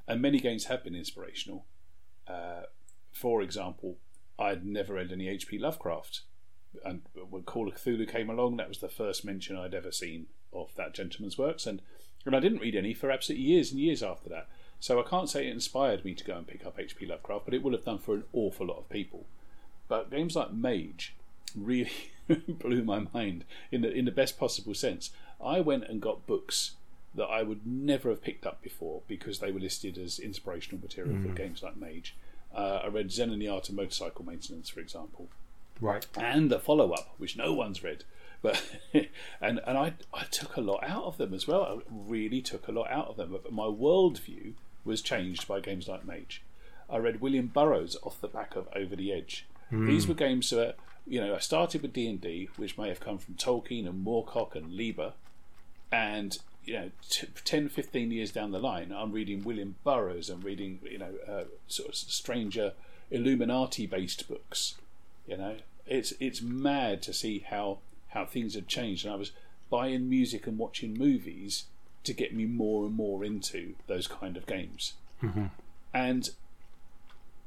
and 0.07 0.21
many 0.21 0.41
games 0.41 0.65
have 0.65 0.85
been 0.85 0.95
inspirational. 0.95 1.65
Uh, 2.27 2.63
for 3.13 3.43
example, 3.43 3.97
I'd 4.39 4.65
never 4.65 4.95
read 4.95 5.13
any 5.13 5.29
H.P. 5.29 5.59
Lovecraft, 5.59 6.23
and 6.85 7.03
when 7.29 7.43
Call 7.43 7.69
of 7.69 7.75
Cthulhu 7.75 8.11
came 8.11 8.31
along, 8.31 8.57
that 8.57 8.69
was 8.69 8.79
the 8.79 8.89
first 8.89 9.25
mention 9.25 9.57
I'd 9.57 9.75
ever 9.75 9.93
seen 9.93 10.27
of 10.53 10.75
that 10.77 10.95
gentleman's 10.95 11.39
works, 11.39 11.67
and 11.67 11.81
and 12.25 12.37
I 12.37 12.41
didn't 12.41 12.61
read 12.61 12.77
any 12.77 12.95
for 12.95 13.11
absolutely 13.11 13.47
years 13.47 13.73
and 13.73 13.81
years 13.81 14.03
after 14.03 14.29
that. 14.29 14.49
So 14.79 15.01
I 15.01 15.09
can't 15.09 15.29
say 15.29 15.47
it 15.47 15.53
inspired 15.53 16.05
me 16.05 16.15
to 16.15 16.25
go 16.25 16.37
and 16.37 16.47
pick 16.47 16.67
up 16.67 16.79
H.P. 16.79 17.07
Lovecraft, 17.07 17.45
but 17.45 17.55
it 17.55 17.63
would 17.63 17.73
have 17.73 17.85
done 17.85 17.99
for 17.99 18.15
an 18.15 18.25
awful 18.33 18.67
lot 18.67 18.79
of 18.79 18.89
people. 18.89 19.27
But 19.89 20.11
games 20.11 20.35
like 20.35 20.53
Mage 20.53 21.15
really 21.55 21.91
blew 22.49 22.83
my 22.83 23.07
mind 23.13 23.45
in 23.71 23.83
the 23.83 23.93
in 23.93 24.05
the 24.05 24.11
best 24.11 24.39
possible 24.39 24.75
sense. 24.75 25.11
I 25.45 25.61
went 25.61 25.85
and 25.85 26.01
got 26.01 26.27
books 26.27 26.73
that 27.15 27.27
I 27.27 27.43
would 27.43 27.67
never 27.67 28.09
have 28.11 28.23
picked 28.23 28.47
up 28.47 28.63
before 28.63 29.03
because 29.07 29.39
they 29.39 29.53
were 29.53 29.61
listed 29.61 29.99
as 29.99 30.19
inspirational 30.19 30.81
material 30.81 31.17
for 31.23 31.29
games 31.35 31.63
like 31.63 31.77
Mage. 31.77 32.15
Uh, 32.55 32.81
I 32.85 32.87
read 32.89 33.11
Zen 33.13 33.31
and 33.31 33.41
the 33.41 33.49
Art 33.49 33.69
of 33.69 33.75
Motorcycle 33.75 34.25
Maintenance, 34.25 34.69
for 34.69 34.81
example, 34.81 35.29
Right. 35.81 36.07
and 36.17 36.51
the 36.51 36.59
follow 36.59 36.93
up, 36.93 37.15
which 37.19 37.37
no 37.37 37.53
one's 37.53 37.83
read. 37.83 38.05
But 38.43 38.63
and 38.93 39.61
and 39.67 39.79
I 39.79 39.95
I 40.13 40.25
took 40.31 40.57
a 40.57 40.61
lot 40.61 40.83
out 40.85 41.05
of 41.05 41.17
them 41.19 41.33
as 41.35 41.47
well. 41.47 41.63
I 41.65 41.79
really 41.91 42.41
took 42.43 42.67
a 42.69 42.73
lot 42.73 42.91
out 42.91 43.09
of 43.09 43.17
them. 43.17 43.31
But 43.43 43.53
my 43.53 43.65
worldview 43.67 44.55
was 44.85 45.01
changed 45.03 45.47
by 45.47 45.61
games 45.61 45.87
like 45.89 46.05
Mage. 46.07 46.43
I 46.91 46.97
read 46.99 47.21
William 47.21 47.47
Burroughs 47.47 47.97
off 48.03 48.21
the 48.21 48.29
back 48.29 48.57
of 48.57 48.69
Over 48.75 48.97
the 48.97 49.13
Edge. 49.13 49.47
These 49.71 50.07
were 50.07 50.15
games 50.15 50.51
that 50.51 50.77
you 51.07 51.21
know 51.21 51.35
I 51.35 51.39
started 51.39 51.81
with 51.83 51.93
D 51.95 52.07
and 52.09 52.21
D, 52.21 52.49
which 52.57 52.77
may 52.77 52.89
have 52.89 53.01
come 53.01 53.17
from 53.19 53.35
Tolkien 53.37 53.87
and 53.89 54.05
Moorcock 54.05 54.55
and 54.55 54.73
Leiber, 54.77 55.13
and 55.91 56.37
you 56.65 56.75
know, 56.75 56.91
t- 57.09 57.27
10, 57.45 57.69
15 57.69 58.11
years 58.11 58.31
down 58.31 58.53
the 58.53 58.59
line, 58.59 58.93
I'm 58.93 59.13
reading 59.13 59.43
William 59.43 59.77
Burroughs. 59.85 60.31
I'm 60.31 60.41
reading, 60.43 60.79
you 60.83 60.99
know, 60.99 61.15
uh, 61.29 61.45
sort 61.67 61.89
of 61.89 61.95
stranger 61.95 62.73
Illuminati-based 63.11 64.29
books. 64.29 64.77
You 65.27 65.37
know, 65.37 65.57
it's 65.87 66.13
it's 66.21 66.43
mad 66.43 67.03
to 67.03 67.13
see 67.13 67.41
how 67.49 67.79
how 68.09 68.25
things 68.25 68.55
have 68.55 68.67
changed. 68.67 69.05
And 69.05 69.15
I 69.15 69.17
was 69.17 69.33
buying 69.71 70.09
music 70.09 70.47
and 70.47 70.59
watching 70.59 70.95
movies 70.95 71.65
to 72.05 72.13
get 72.13 72.35
me 72.35 72.45
more 72.47 72.85
and 72.85 72.95
more 72.95 73.25
into 73.25 73.75
those 73.87 74.07
kind 74.07 74.37
of 74.37 74.47
games. 74.47 74.95
And 75.95 76.31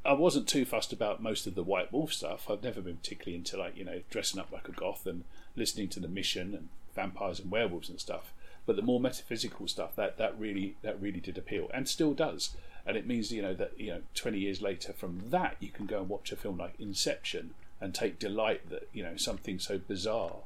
I 0.05 0.13
wasn't 0.13 0.47
too 0.47 0.65
fussed 0.65 0.93
about 0.93 1.21
most 1.21 1.47
of 1.47 1.55
the 1.55 1.63
White 1.63 1.91
Wolf 1.91 2.13
stuff. 2.13 2.49
I've 2.49 2.63
never 2.63 2.79
been 2.81 2.97
particularly 2.97 3.37
into 3.37 3.57
like 3.57 3.75
you 3.77 3.85
know 3.85 4.01
dressing 4.09 4.39
up 4.39 4.51
like 4.51 4.67
a 4.69 4.71
goth 4.71 5.05
and 5.05 5.23
listening 5.55 5.89
to 5.89 5.99
the 5.99 6.07
Mission 6.07 6.53
and 6.53 6.69
vampires 6.95 7.39
and 7.39 7.51
werewolves 7.51 7.89
and 7.89 7.99
stuff. 7.99 8.31
But 8.65 8.75
the 8.75 8.81
more 8.81 8.99
metaphysical 8.99 9.67
stuff 9.67 9.95
that 9.95 10.17
that 10.17 10.39
really 10.39 10.75
that 10.81 10.99
really 11.01 11.19
did 11.19 11.37
appeal 11.37 11.69
and 11.73 11.87
still 11.87 12.13
does. 12.13 12.55
And 12.85 12.97
it 12.97 13.07
means 13.07 13.31
you 13.31 13.41
know 13.41 13.53
that 13.53 13.79
you 13.79 13.87
know 13.87 14.01
twenty 14.13 14.39
years 14.39 14.61
later 14.61 14.93
from 14.93 15.23
that 15.29 15.57
you 15.59 15.69
can 15.69 15.85
go 15.85 15.99
and 15.99 16.09
watch 16.09 16.31
a 16.31 16.35
film 16.35 16.57
like 16.57 16.73
Inception 16.79 17.53
and 17.81 17.93
take 17.93 18.19
delight 18.19 18.69
that 18.69 18.87
you 18.93 19.03
know 19.03 19.17
something 19.17 19.59
so 19.59 19.77
bizarre 19.77 20.37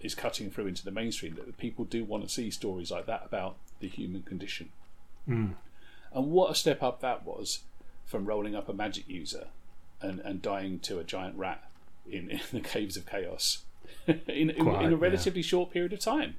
is 0.00 0.14
cutting 0.14 0.50
through 0.50 0.66
into 0.66 0.84
the 0.84 0.90
mainstream 0.90 1.34
that 1.34 1.58
people 1.58 1.84
do 1.84 2.04
want 2.04 2.22
to 2.22 2.28
see 2.28 2.50
stories 2.50 2.90
like 2.90 3.06
that 3.06 3.22
about 3.24 3.56
the 3.80 3.88
human 3.88 4.22
condition. 4.22 4.70
Hmm. 5.24 5.52
And 6.12 6.30
what 6.30 6.50
a 6.50 6.54
step 6.54 6.82
up 6.82 7.00
that 7.00 7.26
was 7.26 7.60
from 8.04 8.24
rolling 8.24 8.54
up 8.54 8.68
a 8.68 8.72
magic 8.72 9.08
user 9.08 9.48
and, 10.00 10.20
and 10.20 10.40
dying 10.40 10.78
to 10.80 10.98
a 10.98 11.04
giant 11.04 11.36
rat 11.36 11.68
in, 12.10 12.30
in 12.30 12.40
the 12.52 12.60
caves 12.60 12.96
of 12.96 13.06
chaos 13.06 13.64
in, 14.06 14.50
in, 14.50 14.64
Quite, 14.64 14.82
in 14.82 14.88
a 14.88 14.90
yeah. 14.90 14.96
relatively 14.98 15.42
short 15.42 15.70
period 15.70 15.92
of 15.92 16.00
time. 16.00 16.36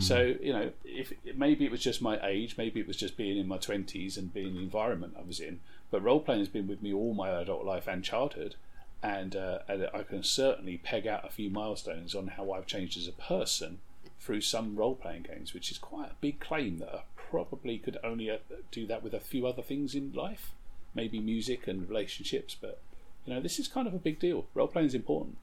So 0.00 0.34
you 0.42 0.52
know, 0.52 0.72
if 0.84 1.12
maybe 1.36 1.64
it 1.64 1.70
was 1.70 1.80
just 1.80 2.02
my 2.02 2.18
age, 2.26 2.56
maybe 2.58 2.80
it 2.80 2.86
was 2.86 2.96
just 2.96 3.16
being 3.16 3.38
in 3.38 3.48
my 3.48 3.56
twenties 3.56 4.16
and 4.16 4.32
being 4.32 4.54
the 4.54 4.60
environment 4.60 5.16
I 5.18 5.22
was 5.22 5.40
in. 5.40 5.60
But 5.90 6.02
role 6.02 6.20
playing 6.20 6.40
has 6.40 6.48
been 6.48 6.68
with 6.68 6.82
me 6.82 6.92
all 6.92 7.14
my 7.14 7.30
adult 7.30 7.64
life 7.64 7.88
and 7.88 8.04
childhood, 8.04 8.54
and, 9.02 9.34
uh, 9.34 9.60
and 9.68 9.88
I 9.92 10.02
can 10.02 10.22
certainly 10.22 10.78
peg 10.78 11.06
out 11.06 11.26
a 11.26 11.30
few 11.30 11.50
milestones 11.50 12.14
on 12.14 12.28
how 12.28 12.52
I've 12.52 12.66
changed 12.66 12.96
as 12.96 13.08
a 13.08 13.12
person 13.12 13.80
through 14.20 14.42
some 14.42 14.76
role 14.76 14.94
playing 14.94 15.22
games, 15.22 15.52
which 15.54 15.70
is 15.70 15.78
quite 15.78 16.10
a 16.10 16.20
big 16.20 16.38
claim 16.38 16.78
that 16.78 16.94
I 16.94 17.00
probably 17.16 17.78
could 17.78 17.98
only 18.04 18.30
uh, 18.30 18.38
do 18.70 18.86
that 18.86 19.02
with 19.02 19.14
a 19.14 19.20
few 19.20 19.46
other 19.46 19.62
things 19.62 19.94
in 19.94 20.12
life, 20.12 20.52
maybe 20.94 21.18
music 21.18 21.66
and 21.66 21.88
relationships. 21.88 22.54
But 22.60 22.80
you 23.26 23.34
know, 23.34 23.40
this 23.40 23.58
is 23.58 23.66
kind 23.66 23.88
of 23.88 23.94
a 23.94 23.98
big 23.98 24.20
deal. 24.20 24.46
Role 24.54 24.68
playing 24.68 24.88
is 24.88 24.94
important. 24.94 25.38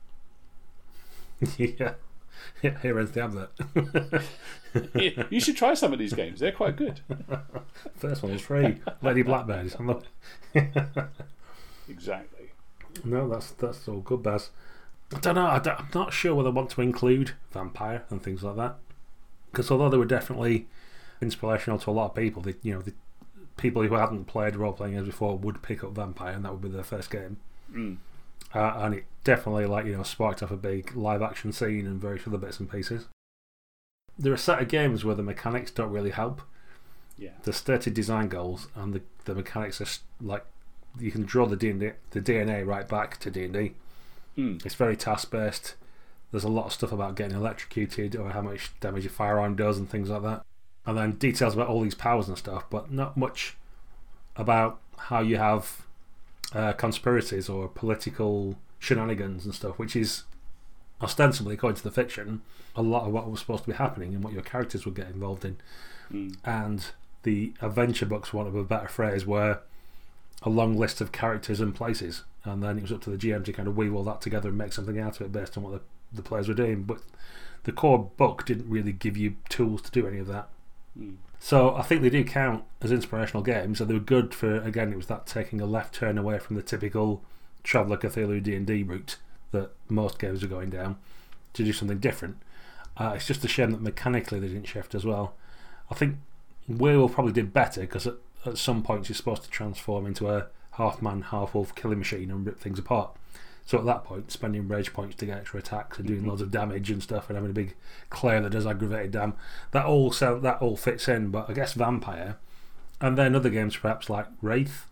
yeah. 1.58 1.94
Yeah, 2.64 2.80
here 2.82 2.98
ends 2.98 3.12
the 3.12 3.24
advert. 3.24 3.52
you 4.96 5.26
you 5.30 5.40
should 5.40 5.58
try 5.58 5.76
some 5.76 5.94
of 5.94 6.00
these 6.00 6.14
games; 6.14 6.40
they're 6.40 6.52
quite 6.52 6.76
good. 6.76 7.02
First 7.96 8.24
one 8.24 8.32
is 8.32 8.42
free. 8.42 8.78
Lady 9.02 9.22
Blackbird 9.22 9.68
is 9.68 9.76
on 9.76 9.88
the. 9.88 11.10
Exactly. 11.90 12.50
No, 13.04 13.30
that's 13.30 13.52
that's 13.52 13.88
all 13.88 14.00
good, 14.00 14.24
Baz. 14.24 14.50
I 15.16 15.20
don't 15.20 15.36
know. 15.36 15.46
I 15.46 15.58
I'm 15.58 15.88
not 15.94 16.14
sure 16.14 16.36
whether 16.36 16.50
I 16.50 16.52
want 16.52 16.70
to 16.72 16.82
include 16.82 17.34
vampire 17.52 18.04
and 18.10 18.22
things 18.22 18.44
like 18.44 18.56
that, 18.58 18.76
because 19.52 19.72
although 19.72 19.90
they 19.90 19.98
were 19.98 20.06
definitely 20.06 20.68
inspirational 21.22 21.80
to 21.80 21.90
a 21.90 21.92
lot 21.92 22.10
of 22.10 22.16
people, 22.16 22.42
the 22.42 22.56
you 22.62 22.74
know 22.74 22.82
the 22.82 22.94
people 23.56 23.84
who 23.84 23.96
hadn't 23.96 24.26
played 24.26 24.56
role 24.56 24.74
playing 24.74 24.94
games 24.94 25.08
before 25.08 25.38
would 25.38 25.62
pick 25.62 25.84
up 25.84 25.92
vampire, 25.92 26.34
and 26.34 26.44
that 26.46 26.52
would 26.52 26.62
be 26.62 26.70
their 26.70 26.84
first 26.84 27.10
game. 27.10 27.38
Mm. 27.72 27.98
Uh, 28.54 28.74
and 28.78 28.96
it 28.96 29.06
definitely 29.24 29.66
like 29.66 29.86
you 29.86 29.96
know 29.96 30.04
sparked 30.04 30.42
off 30.42 30.52
a 30.52 30.58
big 30.58 30.96
live 30.96 31.22
action 31.22 31.52
scene 31.52 31.86
and 31.86 32.02
various 32.02 32.26
other 32.28 32.38
bits 32.38 32.60
and 32.60 32.72
pieces. 32.72 33.08
There 34.18 34.32
are 34.32 34.36
a 34.36 34.40
set 34.40 34.62
of 34.62 34.68
games 34.68 35.04
where 35.04 35.16
the 35.16 35.24
mechanics 35.24 35.70
don't 35.70 35.92
really 35.92 36.12
help. 36.12 36.42
Yeah. 37.18 37.32
The 37.44 37.54
stated 37.54 37.94
design 37.94 38.30
goals 38.30 38.68
and 38.76 38.94
the, 38.94 39.02
the 39.26 39.36
mechanics 39.36 39.82
are 39.82 39.88
like 40.22 40.46
you 41.00 41.12
can 41.12 41.24
draw 41.24 41.46
the 41.46 41.56
D&D, 41.56 41.92
the 42.12 42.22
DNA 42.22 42.66
right 42.66 42.88
back 42.88 43.18
to 43.20 43.30
D 43.30 43.46
and 43.46 43.54
D. 43.54 43.74
Mm. 44.38 44.66
It's 44.66 44.76
very 44.76 44.96
task 44.96 45.32
based. 45.32 45.76
There's 46.32 46.44
a 46.44 46.50
lot 46.50 46.66
of 46.68 46.74
stuff 46.74 46.92
about 46.92 47.16
getting 47.16 47.36
electrocuted 47.36 48.16
or 48.16 48.30
how 48.32 48.42
much 48.42 48.72
damage 48.80 49.04
your 49.04 49.12
firearm 49.12 49.56
does 49.56 49.78
and 49.78 49.90
things 49.90 50.10
like 50.10 50.24
that. 50.24 50.44
And 50.86 50.98
then 50.98 51.14
details 51.14 51.54
about 51.54 51.68
all 51.68 51.82
these 51.82 51.96
powers 51.96 52.28
and 52.28 52.38
stuff, 52.38 52.66
but 52.70 52.92
not 52.92 53.18
much 53.18 53.56
about 54.36 54.80
how 54.98 55.20
you 55.20 55.38
have 55.38 55.86
uh, 56.54 56.74
conspiracies 56.74 57.50
or 57.50 57.68
political 57.68 58.56
shenanigans 58.80 59.46
and 59.46 59.54
stuff, 59.54 59.78
which 59.78 59.96
is 59.96 60.24
ostensibly, 61.02 61.56
according 61.56 61.78
to 61.78 61.84
the 61.84 61.92
fiction, 61.92 62.42
a 62.76 62.82
lot 62.82 63.06
of 63.06 63.12
what 63.12 63.30
was 63.30 63.40
supposed 63.40 63.64
to 63.64 63.70
be 63.70 63.76
happening 63.76 64.14
and 64.14 64.24
what 64.24 64.34
your 64.34 64.42
characters 64.42 64.86
would 64.86 64.96
get 64.96 65.08
involved 65.08 65.46
in. 65.46 65.58
Mm. 66.12 66.38
And 66.46 66.86
the 67.24 67.54
adventure 67.62 68.06
books, 68.06 68.34
want 68.34 68.48
of 68.48 68.56
a 68.56 68.64
better 68.64 68.88
phrase, 68.88 69.26
were 69.26 69.60
a 70.44 70.50
long 70.50 70.78
list 70.78 71.02
of 71.02 71.12
characters 71.12 71.60
and 71.60 71.74
places, 71.74 72.24
and 72.44 72.64
then 72.64 72.78
it 72.78 72.82
was 72.84 72.92
up 72.92 73.02
to 73.02 73.10
the 73.10 73.18
GM 73.18 73.44
to 73.46 73.54
kind 73.54 73.68
of 73.68 73.76
weave 73.76 73.94
all 73.94 74.04
that 74.04 74.22
together 74.22 74.50
and 74.50 74.58
make 74.58 74.74
something 74.74 75.00
out 75.00 75.20
of 75.20 75.26
it 75.26 75.32
based 75.32 75.58
on 75.58 75.64
what 75.64 75.74
the, 75.74 75.82
the 76.14 76.22
players 76.22 76.48
were 76.48 76.54
doing. 76.54 76.84
But 76.84 77.02
the 77.64 77.72
core 77.72 78.10
book 78.18 78.46
didn't 78.46 78.70
really 78.70 78.94
give 78.94 79.18
you 79.18 79.36
tools 79.50 79.82
to 79.84 79.92
do 79.92 80.08
any 80.08 80.20
of 80.20 80.28
that. 80.28 80.48
So 81.40 81.76
I 81.76 81.84
think 81.84 82.02
they 82.02 82.10
do 82.10 82.24
count 82.24 82.64
as 82.82 82.92
inspirational 82.92 83.44
games, 83.44 83.80
and 83.80 83.90
they 83.90 83.94
were 83.94 84.00
good 84.00 84.34
for 84.34 84.62
again. 84.62 84.92
It 84.92 84.98
was 84.98 85.08
that 85.08 85.28
taking 85.28 85.62
a 85.62 85.66
left 85.66 85.94
turn 85.94 86.18
away 86.18 86.40
from 86.40 86.56
the 86.56 86.62
typical 86.62 87.24
Traveller 87.64 87.98
Cthulhu 87.98 88.42
D 88.42 88.56
and 88.56 88.66
D 88.66 88.84
route 88.84 89.18
that 89.52 89.72
most 89.88 90.20
games 90.20 90.44
are 90.44 90.48
going 90.48 90.70
down 90.70 90.98
to 91.54 91.64
do 91.64 91.74
something 91.74 92.00
different. 92.00 92.38
Uh, 92.98 93.14
it's 93.16 93.28
just 93.28 93.46
a 93.46 93.48
shame 93.48 93.72
that 93.72 93.82
mechanically 93.82 94.40
they 94.40 94.48
didn't 94.48 94.68
shift 94.68 94.96
as 94.96 95.06
well. 95.06 95.36
I 95.92 95.96
think 95.96 96.18
Werewolf 96.68 97.14
probably 97.14 97.34
did 97.34 97.54
better 97.54 97.82
because 97.82 98.08
at, 98.08 98.16
at 98.46 98.58
some 98.58 98.82
points 98.84 99.08
you're 99.08 99.16
supposed 99.16 99.44
to 99.44 99.50
transform 99.50 100.06
into 100.06 100.30
a 100.30 100.48
half 100.72 101.02
man, 101.02 101.22
half 101.22 101.54
wolf 101.54 101.76
killing 101.76 102.00
machine 102.00 102.32
and 102.32 102.46
rip 102.46 102.60
things 102.60 102.80
apart. 102.80 103.16
So 103.68 103.78
at 103.78 103.86
that 103.86 104.04
point, 104.06 104.32
spending 104.32 104.68
rage 104.68 104.94
points 104.94 105.18
to 105.18 105.26
get 105.26 105.38
extra 105.38 105.60
attacks 105.60 106.00
and 106.00 106.08
doing 106.08 106.26
loads 106.26 106.42
of 106.42 106.50
damage 106.52 106.90
and 106.90 107.04
stuff, 107.04 107.30
and 107.30 107.36
having 107.36 107.52
a 107.52 107.54
big 107.54 107.76
clay 108.10 108.40
that 108.40 108.50
does 108.50 108.66
aggravated 108.66 109.12
dam, 109.12 109.34
that 109.72 109.86
all 109.86 110.12
sound, 110.12 110.42
that 110.44 110.62
all 110.62 110.78
fits 110.78 111.08
in. 111.10 111.30
But 111.32 111.50
I 111.50 111.54
guess 111.54 111.74
vampire, 111.74 112.38
and 113.02 113.18
then 113.18 113.36
other 113.36 113.50
games 113.50 113.76
perhaps 113.78 114.10
like 114.10 114.26
Wraith, 114.42 114.86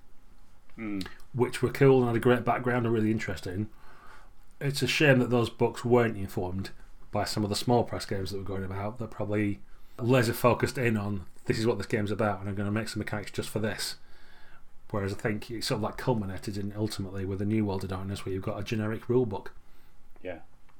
Mm. 0.78 1.08
which 1.34 1.62
were 1.62 1.70
cool 1.72 2.00
and 2.00 2.08
had 2.08 2.18
a 2.18 2.20
great 2.20 2.44
background 2.44 2.86
and 2.86 2.94
really 2.94 3.10
interesting. 3.12 3.70
It's 4.60 4.82
a 4.82 4.88
shame 4.88 5.20
that 5.20 5.30
those 5.30 5.50
books 5.50 5.86
weren't 5.86 6.18
informed 6.18 6.72
by 7.14 7.24
some 7.24 7.46
of 7.46 7.50
the 7.50 7.56
small 7.56 7.86
press 7.86 8.06
games 8.06 8.32
that 8.32 8.38
were 8.38 8.44
going 8.44 8.66
about 8.66 9.00
that 9.00 9.10
probably 9.10 9.62
laser 9.98 10.34
focused 10.34 10.78
in 10.78 10.98
on 10.98 11.28
this 11.46 11.58
is 11.58 11.66
what 11.66 11.78
this 11.78 11.88
game's 11.88 12.12
about 12.12 12.42
and 12.42 12.50
I'm 12.50 12.56
going 12.56 12.66
to 12.68 12.74
make 12.74 12.90
some 12.90 13.00
mechanics 13.00 13.32
just 13.32 13.48
for 13.48 13.60
this. 13.60 13.96
Whereas 14.96 15.12
I 15.12 15.18
think 15.18 15.52
it 15.52 15.62
sort 15.66 15.80
of 15.80 15.84
like 15.84 15.98
culminated 15.98 16.58
in 16.58 16.72
ultimately 16.76 17.26
with 17.26 17.42
a 17.42 17.46
New 17.46 17.66
World 17.66 17.84
of 17.84 17.90
Darkness 17.90 18.26
where 18.26 18.34
you've 18.34 18.44
got 18.44 18.58
a 18.58 18.64
generic 18.64 19.10
rule 19.10 19.26
book 19.26 19.54
Yeah. 20.24 20.40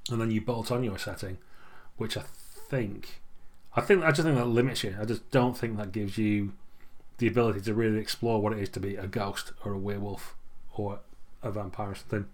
and 0.10 0.22
then 0.22 0.32
you 0.32 0.40
bolt 0.40 0.72
on 0.72 0.86
your 0.86 0.98
setting, 0.98 1.38
which 1.98 2.16
I 2.16 2.22
think, 2.22 3.22
I 3.76 3.82
think 3.82 4.04
I 4.06 4.12
just 4.12 4.24
think 4.24 4.38
that 4.38 4.46
limits 4.46 4.86
you. 4.86 4.96
I 5.00 5.04
just 5.04 5.30
don't 5.32 5.58
think 5.58 5.76
that 5.76 5.92
gives 5.92 6.18
you 6.18 6.54
the 7.18 7.28
ability 7.28 7.60
to 7.62 7.74
really 7.74 8.00
explore 8.00 8.42
what 8.42 8.54
it 8.54 8.60
is 8.60 8.70
to 8.70 8.80
be 8.80 8.96
a 8.96 9.06
ghost 9.06 9.52
or 9.66 9.74
a 9.74 9.78
werewolf 9.78 10.34
or 10.76 11.00
a 11.44 11.52
vampire 11.52 11.92
or 11.92 11.96
something. 11.96 12.26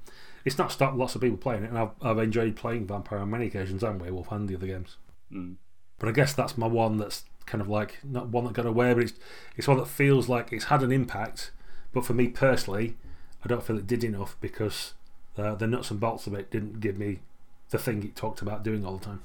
It's 0.46 0.60
not 0.60 0.72
stopped 0.72 0.98
lots 0.98 1.16
of 1.16 1.22
people 1.22 1.38
playing 1.38 1.64
it, 1.64 1.70
and 1.70 1.80
I've, 1.80 1.90
I've 2.02 2.20
enjoyed 2.20 2.56
playing 2.56 2.86
vampire 2.86 3.18
on 3.20 3.32
many 3.32 3.48
occasions 3.48 3.82
and 3.84 4.00
werewolf 4.00 4.32
and 4.32 4.48
the 4.48 4.56
other 4.56 4.68
games. 4.68 4.98
Mm. 5.34 5.56
But 5.98 6.10
I 6.10 6.12
guess 6.12 6.34
that's 6.34 6.58
my 6.60 6.68
one 6.68 6.98
that's 6.98 7.24
kind 7.48 7.60
of 7.62 7.68
like 7.68 7.98
not 8.04 8.28
one 8.30 8.44
that 8.46 8.54
got 8.54 8.68
away, 8.68 8.94
but 8.94 9.02
it's 9.04 9.14
it's 9.58 9.68
one 9.68 9.78
that 9.78 9.88
feels 9.88 10.30
like 10.30 10.54
it's 10.54 10.66
had 10.66 10.84
an 10.84 10.92
impact. 10.92 11.50
But 11.94 12.06
for 12.06 12.14
me 12.14 12.28
personally, 12.28 12.96
I 13.44 13.48
don't 13.48 13.64
feel 13.64 13.78
it 13.78 13.88
did 13.88 14.04
enough 14.04 14.38
because 14.40 14.94
uh, 15.38 15.56
the 15.56 15.68
nuts 15.68 15.92
and 15.92 16.00
bolts 16.00 16.28
of 16.28 16.34
it 16.34 16.52
didn't 16.52 16.80
give 16.80 16.98
me 16.98 17.20
the 17.70 17.78
thing 17.78 18.04
it 18.04 18.16
talked 18.16 18.42
about 18.42 18.64
doing 18.64 18.86
all 18.86 18.98
the 18.98 19.06
time. 19.06 19.24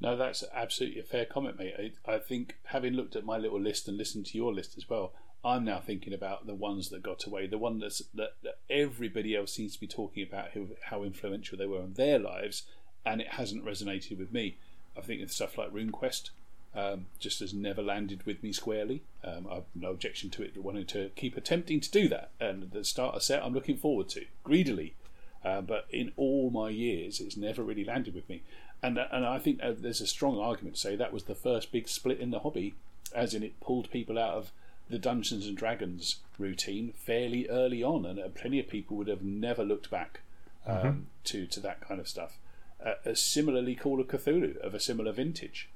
No, 0.00 0.16
that's 0.16 0.44
absolutely 0.54 1.00
a 1.00 1.04
fair 1.04 1.24
comment, 1.24 1.58
mate. 1.58 1.92
I, 2.06 2.12
I 2.14 2.18
think 2.18 2.56
having 2.64 2.92
looked 2.92 3.16
at 3.16 3.24
my 3.24 3.38
little 3.38 3.60
list 3.60 3.88
and 3.88 3.96
listened 3.96 4.26
to 4.26 4.38
your 4.38 4.52
list 4.52 4.76
as 4.76 4.88
well, 4.88 5.12
I'm 5.44 5.64
now 5.64 5.80
thinking 5.80 6.12
about 6.12 6.46
the 6.46 6.54
ones 6.54 6.90
that 6.90 7.02
got 7.02 7.24
away, 7.24 7.46
the 7.46 7.58
one 7.58 7.78
that's, 7.78 8.02
that, 8.14 8.32
that 8.42 8.58
everybody 8.68 9.34
else 9.34 9.52
seems 9.52 9.74
to 9.74 9.80
be 9.80 9.86
talking 9.86 10.26
about 10.26 10.50
who, 10.50 10.70
how 10.84 11.02
influential 11.02 11.56
they 11.56 11.66
were 11.66 11.80
in 11.80 11.94
their 11.94 12.18
lives, 12.18 12.64
and 13.04 13.20
it 13.20 13.34
hasn't 13.34 13.64
resonated 13.64 14.18
with 14.18 14.32
me. 14.32 14.58
I 14.96 15.00
think 15.00 15.22
of 15.22 15.30
stuff 15.30 15.56
like 15.56 15.72
RuneQuest. 15.72 16.30
Um, 16.76 17.06
just 17.18 17.40
has 17.40 17.54
never 17.54 17.82
landed 17.82 18.26
with 18.26 18.42
me 18.42 18.52
squarely. 18.52 19.00
Um, 19.24 19.46
I've 19.50 19.64
no 19.74 19.92
objection 19.92 20.28
to 20.30 20.42
it 20.42 20.56
wanting 20.58 20.84
to 20.86 21.08
keep 21.16 21.34
attempting 21.34 21.80
to 21.80 21.90
do 21.90 22.06
that. 22.08 22.30
And 22.38 22.70
the 22.70 22.84
start 22.84 23.16
a 23.16 23.20
set 23.20 23.42
I'm 23.42 23.54
looking 23.54 23.78
forward 23.78 24.10
to 24.10 24.26
greedily. 24.44 24.94
Uh, 25.42 25.62
but 25.62 25.86
in 25.90 26.12
all 26.16 26.50
my 26.50 26.68
years, 26.68 27.20
it's 27.20 27.36
never 27.36 27.62
really 27.62 27.84
landed 27.84 28.14
with 28.14 28.28
me. 28.28 28.42
And 28.82 28.98
and 28.98 29.24
I 29.24 29.38
think 29.38 29.60
uh, 29.62 29.72
there's 29.78 30.00
a 30.00 30.06
strong 30.06 30.38
argument 30.38 30.76
to 30.76 30.80
say 30.80 30.96
that 30.96 31.12
was 31.12 31.24
the 31.24 31.34
first 31.34 31.72
big 31.72 31.88
split 31.88 32.20
in 32.20 32.30
the 32.30 32.40
hobby, 32.40 32.74
as 33.14 33.32
in 33.32 33.42
it 33.42 33.58
pulled 33.60 33.90
people 33.90 34.18
out 34.18 34.34
of 34.34 34.52
the 34.90 34.98
Dungeons 34.98 35.46
and 35.46 35.56
Dragons 35.56 36.16
routine 36.38 36.92
fairly 36.94 37.48
early 37.48 37.82
on, 37.82 38.04
and 38.04 38.18
uh, 38.18 38.28
plenty 38.28 38.60
of 38.60 38.68
people 38.68 38.96
would 38.96 39.08
have 39.08 39.22
never 39.22 39.64
looked 39.64 39.90
back 39.90 40.20
um, 40.66 41.06
to 41.24 41.46
to 41.46 41.60
that 41.60 41.80
kind 41.80 42.00
of 42.00 42.08
stuff. 42.08 42.36
Uh, 42.84 42.94
uh, 43.06 43.14
similarly, 43.14 43.74
Call 43.74 44.00
of 44.00 44.08
Cthulhu 44.08 44.56
of 44.58 44.74
a 44.74 44.80
similar 44.80 45.12
vintage. 45.12 45.68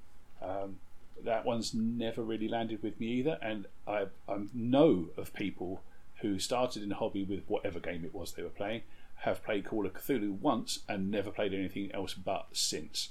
Um, 0.43 0.77
that 1.25 1.45
one's 1.45 1.75
never 1.75 2.23
really 2.23 2.49
landed 2.49 2.83
with 2.83 2.99
me 3.01 3.07
either, 3.09 3.39
and 3.43 3.66
I, 3.87 4.07
I 4.29 4.39
know 4.55 5.09
of 5.16 5.33
people 5.33 5.83
who 6.21 6.39
started 6.39 6.83
in 6.83 6.93
a 6.93 6.97
hobby 6.97 7.25
with 7.25 7.43
whatever 7.47 7.81
game 7.81 8.05
it 8.05 8.14
was 8.14 8.33
they 8.33 8.43
were 8.43 8.49
playing, 8.49 8.83
have 9.21 9.45
played 9.45 9.64
Call 9.64 9.87
of 9.87 9.93
Cthulhu 9.93 10.39
once 10.41 10.81
and 10.89 11.11
never 11.11 11.31
played 11.31 11.53
anything 11.53 11.91
else 11.93 12.14
but 12.14 12.49
since, 12.53 13.11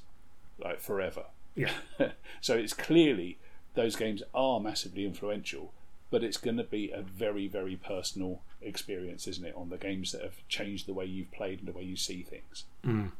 like 0.57 0.79
forever. 0.79 1.25
Yeah. 1.55 1.73
so 2.41 2.55
it's 2.55 2.73
clearly 2.73 3.37
those 3.75 3.95
games 3.95 4.23
are 4.33 4.59
massively 4.59 5.05
influential, 5.05 5.73
but 6.09 6.23
it's 6.23 6.37
going 6.37 6.57
to 6.57 6.63
be 6.63 6.91
a 6.91 7.01
very, 7.01 7.47
very 7.47 7.75
personal 7.75 8.41
experience, 8.61 9.27
isn't 9.27 9.45
it, 9.45 9.55
on 9.55 9.69
the 9.69 9.77
games 9.77 10.11
that 10.11 10.21
have 10.21 10.47
changed 10.47 10.87
the 10.87 10.93
way 10.93 11.05
you've 11.05 11.31
played 11.31 11.59
and 11.59 11.67
the 11.67 11.73
way 11.73 11.83
you 11.83 11.95
see 11.95 12.23
things. 12.23 12.65
Mm. 12.85 13.11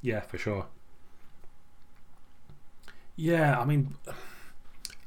Yeah, 0.00 0.20
for 0.20 0.38
sure. 0.38 0.66
Yeah, 3.16 3.58
I 3.58 3.64
mean, 3.64 3.94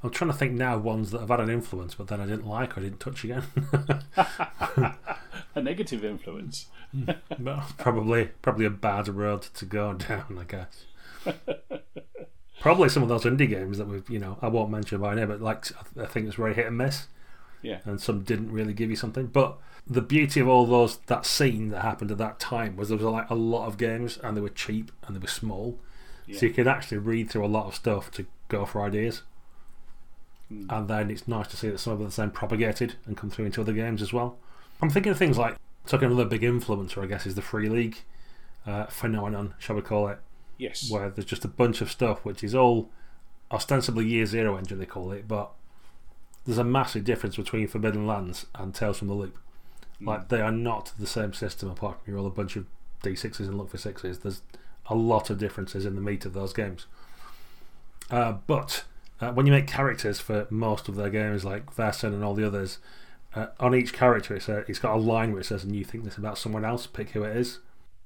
I'm 0.03 0.11
trying 0.11 0.31
to 0.31 0.37
think 0.37 0.53
now 0.53 0.75
of 0.75 0.83
ones 0.83 1.11
that 1.11 1.19
have 1.19 1.29
had 1.29 1.39
an 1.41 1.49
influence, 1.49 1.95
but 1.95 2.07
then 2.07 2.21
I 2.21 2.25
didn't 2.25 2.47
like 2.47 2.77
or 2.77 2.81
didn't 2.81 2.99
touch 2.99 3.23
again. 3.23 3.43
A 5.55 5.61
negative 5.61 6.05
influence. 6.05 6.67
probably, 7.77 8.29
probably 8.41 8.65
a 8.65 8.69
bad 8.69 9.07
road 9.07 9.41
to 9.41 9.65
go 9.65 9.93
down, 9.93 10.37
I 10.39 10.43
guess. 10.43 10.85
probably 12.61 12.89
some 12.89 13.03
of 13.03 13.09
those 13.09 13.23
indie 13.23 13.49
games 13.49 13.77
that 13.79 13.87
we've, 13.87 14.07
you 14.09 14.19
know, 14.19 14.37
I 14.41 14.47
won't 14.47 14.69
mention 14.69 15.01
by 15.01 15.15
name, 15.15 15.27
but 15.27 15.41
like 15.41 15.65
I 15.99 16.05
think 16.05 16.27
it's 16.27 16.35
very 16.35 16.53
hit 16.53 16.67
and 16.67 16.77
miss. 16.77 17.07
Yeah. 17.63 17.79
and 17.85 17.99
some 17.99 18.21
didn't 18.21 18.51
really 18.51 18.73
give 18.73 18.89
you 18.91 18.95
something. 18.95 19.25
But 19.25 19.57
the 19.85 20.01
beauty 20.01 20.39
of 20.39 20.47
all 20.47 20.65
those 20.65 20.97
that 21.07 21.25
scene 21.25 21.69
that 21.69 21.81
happened 21.81 22.11
at 22.11 22.17
that 22.19 22.39
time 22.39 22.75
was 22.75 22.89
there 22.89 22.97
was 22.97 23.05
like 23.05 23.29
a 23.29 23.35
lot 23.35 23.67
of 23.67 23.77
games 23.77 24.17
and 24.23 24.37
they 24.37 24.41
were 24.41 24.49
cheap 24.49 24.91
and 25.05 25.15
they 25.15 25.19
were 25.19 25.27
small, 25.27 25.79
Yeah. 26.27 26.39
so 26.39 26.45
you 26.45 26.53
could 26.53 26.67
actually 26.67 26.97
read 26.99 27.29
through 27.29 27.45
a 27.45 27.47
lot 27.47 27.67
of 27.67 27.75
stuff 27.75 28.11
to 28.11 28.25
go 28.49 28.65
for 28.65 28.83
ideas. 28.83 29.23
Hmm. 30.49 30.65
And 30.69 30.87
then 30.87 31.11
it's 31.11 31.27
nice 31.27 31.47
to 31.49 31.57
see 31.57 31.69
that 31.69 31.79
some 31.79 31.93
of 31.93 31.99
them 31.99 32.09
then 32.09 32.31
propagated 32.31 32.95
and 33.05 33.17
come 33.17 33.29
through 33.29 33.45
into 33.45 33.61
other 33.61 33.73
games 33.73 34.01
as 34.01 34.13
well. 34.13 34.37
I'm 34.81 34.89
thinking 34.89 35.11
of 35.11 35.17
things 35.17 35.37
like 35.37 35.55
talking 35.85 36.07
another 36.07 36.25
big 36.25 36.41
influencer, 36.41 37.03
I 37.03 37.07
guess, 37.07 37.25
is 37.25 37.35
the 37.35 37.41
free 37.41 37.69
league 37.69 37.97
uh, 38.65 38.85
phenomenon, 38.87 39.53
shall 39.57 39.75
we 39.75 39.81
call 39.81 40.07
it? 40.09 40.19
Yes. 40.59 40.89
where 40.89 41.09
there's 41.11 41.25
just 41.25 41.45
a 41.45 41.47
bunch 41.47 41.81
of 41.81 41.91
stuff 41.91 42.25
which 42.25 42.43
is 42.43 42.55
all 42.55 42.89
ostensibly 43.51 44.07
year 44.07 44.25
zero 44.25 44.57
engine 44.57 44.79
they 44.79 44.87
call 44.87 45.11
it, 45.11 45.27
but 45.27 45.51
there's 46.45 46.57
a 46.57 46.63
massive 46.63 47.03
difference 47.03 47.35
between 47.35 47.67
Forbidden 47.67 48.07
Lands 48.07 48.47
and 48.55 48.73
Tales 48.73 48.97
from 48.97 49.07
the 49.07 49.13
Loop. 49.13 49.37
Like 49.99 50.29
they 50.29 50.41
are 50.41 50.51
not 50.51 50.93
the 50.97 51.07
same 51.07 51.33
system 51.33 51.69
apart 51.69 51.97
from 52.03 52.11
you 52.11 52.17
roll 52.17 52.27
a 52.27 52.31
bunch 52.31 52.55
of 52.55 52.65
d6s 53.03 53.39
and 53.39 53.57
look 53.57 53.69
for 53.69 53.77
sixes. 53.77 54.19
There's 54.19 54.41
a 54.89 54.95
lot 54.95 55.29
of 55.29 55.37
differences 55.37 55.85
in 55.85 55.95
the 55.95 56.01
meat 56.01 56.25
of 56.25 56.33
those 56.33 56.53
games. 56.53 56.85
Uh, 58.09 58.33
but 58.47 58.83
uh, 59.19 59.31
when 59.31 59.45
you 59.45 59.51
make 59.51 59.67
characters 59.67 60.19
for 60.19 60.47
most 60.49 60.87
of 60.87 60.95
their 60.95 61.09
games, 61.09 61.43
like 61.43 61.73
Versen 61.73 62.13
and 62.13 62.23
all 62.23 62.33
the 62.33 62.45
others, 62.45 62.79
uh, 63.35 63.47
on 63.59 63.75
each 63.75 63.93
character 63.93 64.35
it's, 64.35 64.47
a, 64.47 64.59
it's 64.69 64.79
got 64.79 64.95
a 64.95 64.99
line 64.99 65.31
where 65.31 65.41
it 65.41 65.45
says, 65.45 65.63
and 65.63 65.75
you 65.75 65.83
think 65.83 66.03
this 66.03 66.17
about 66.17 66.37
someone 66.37 66.63
else, 66.63 66.87
pick 66.87 67.09
who 67.09 67.23
it 67.23 67.35
is. 67.35 67.59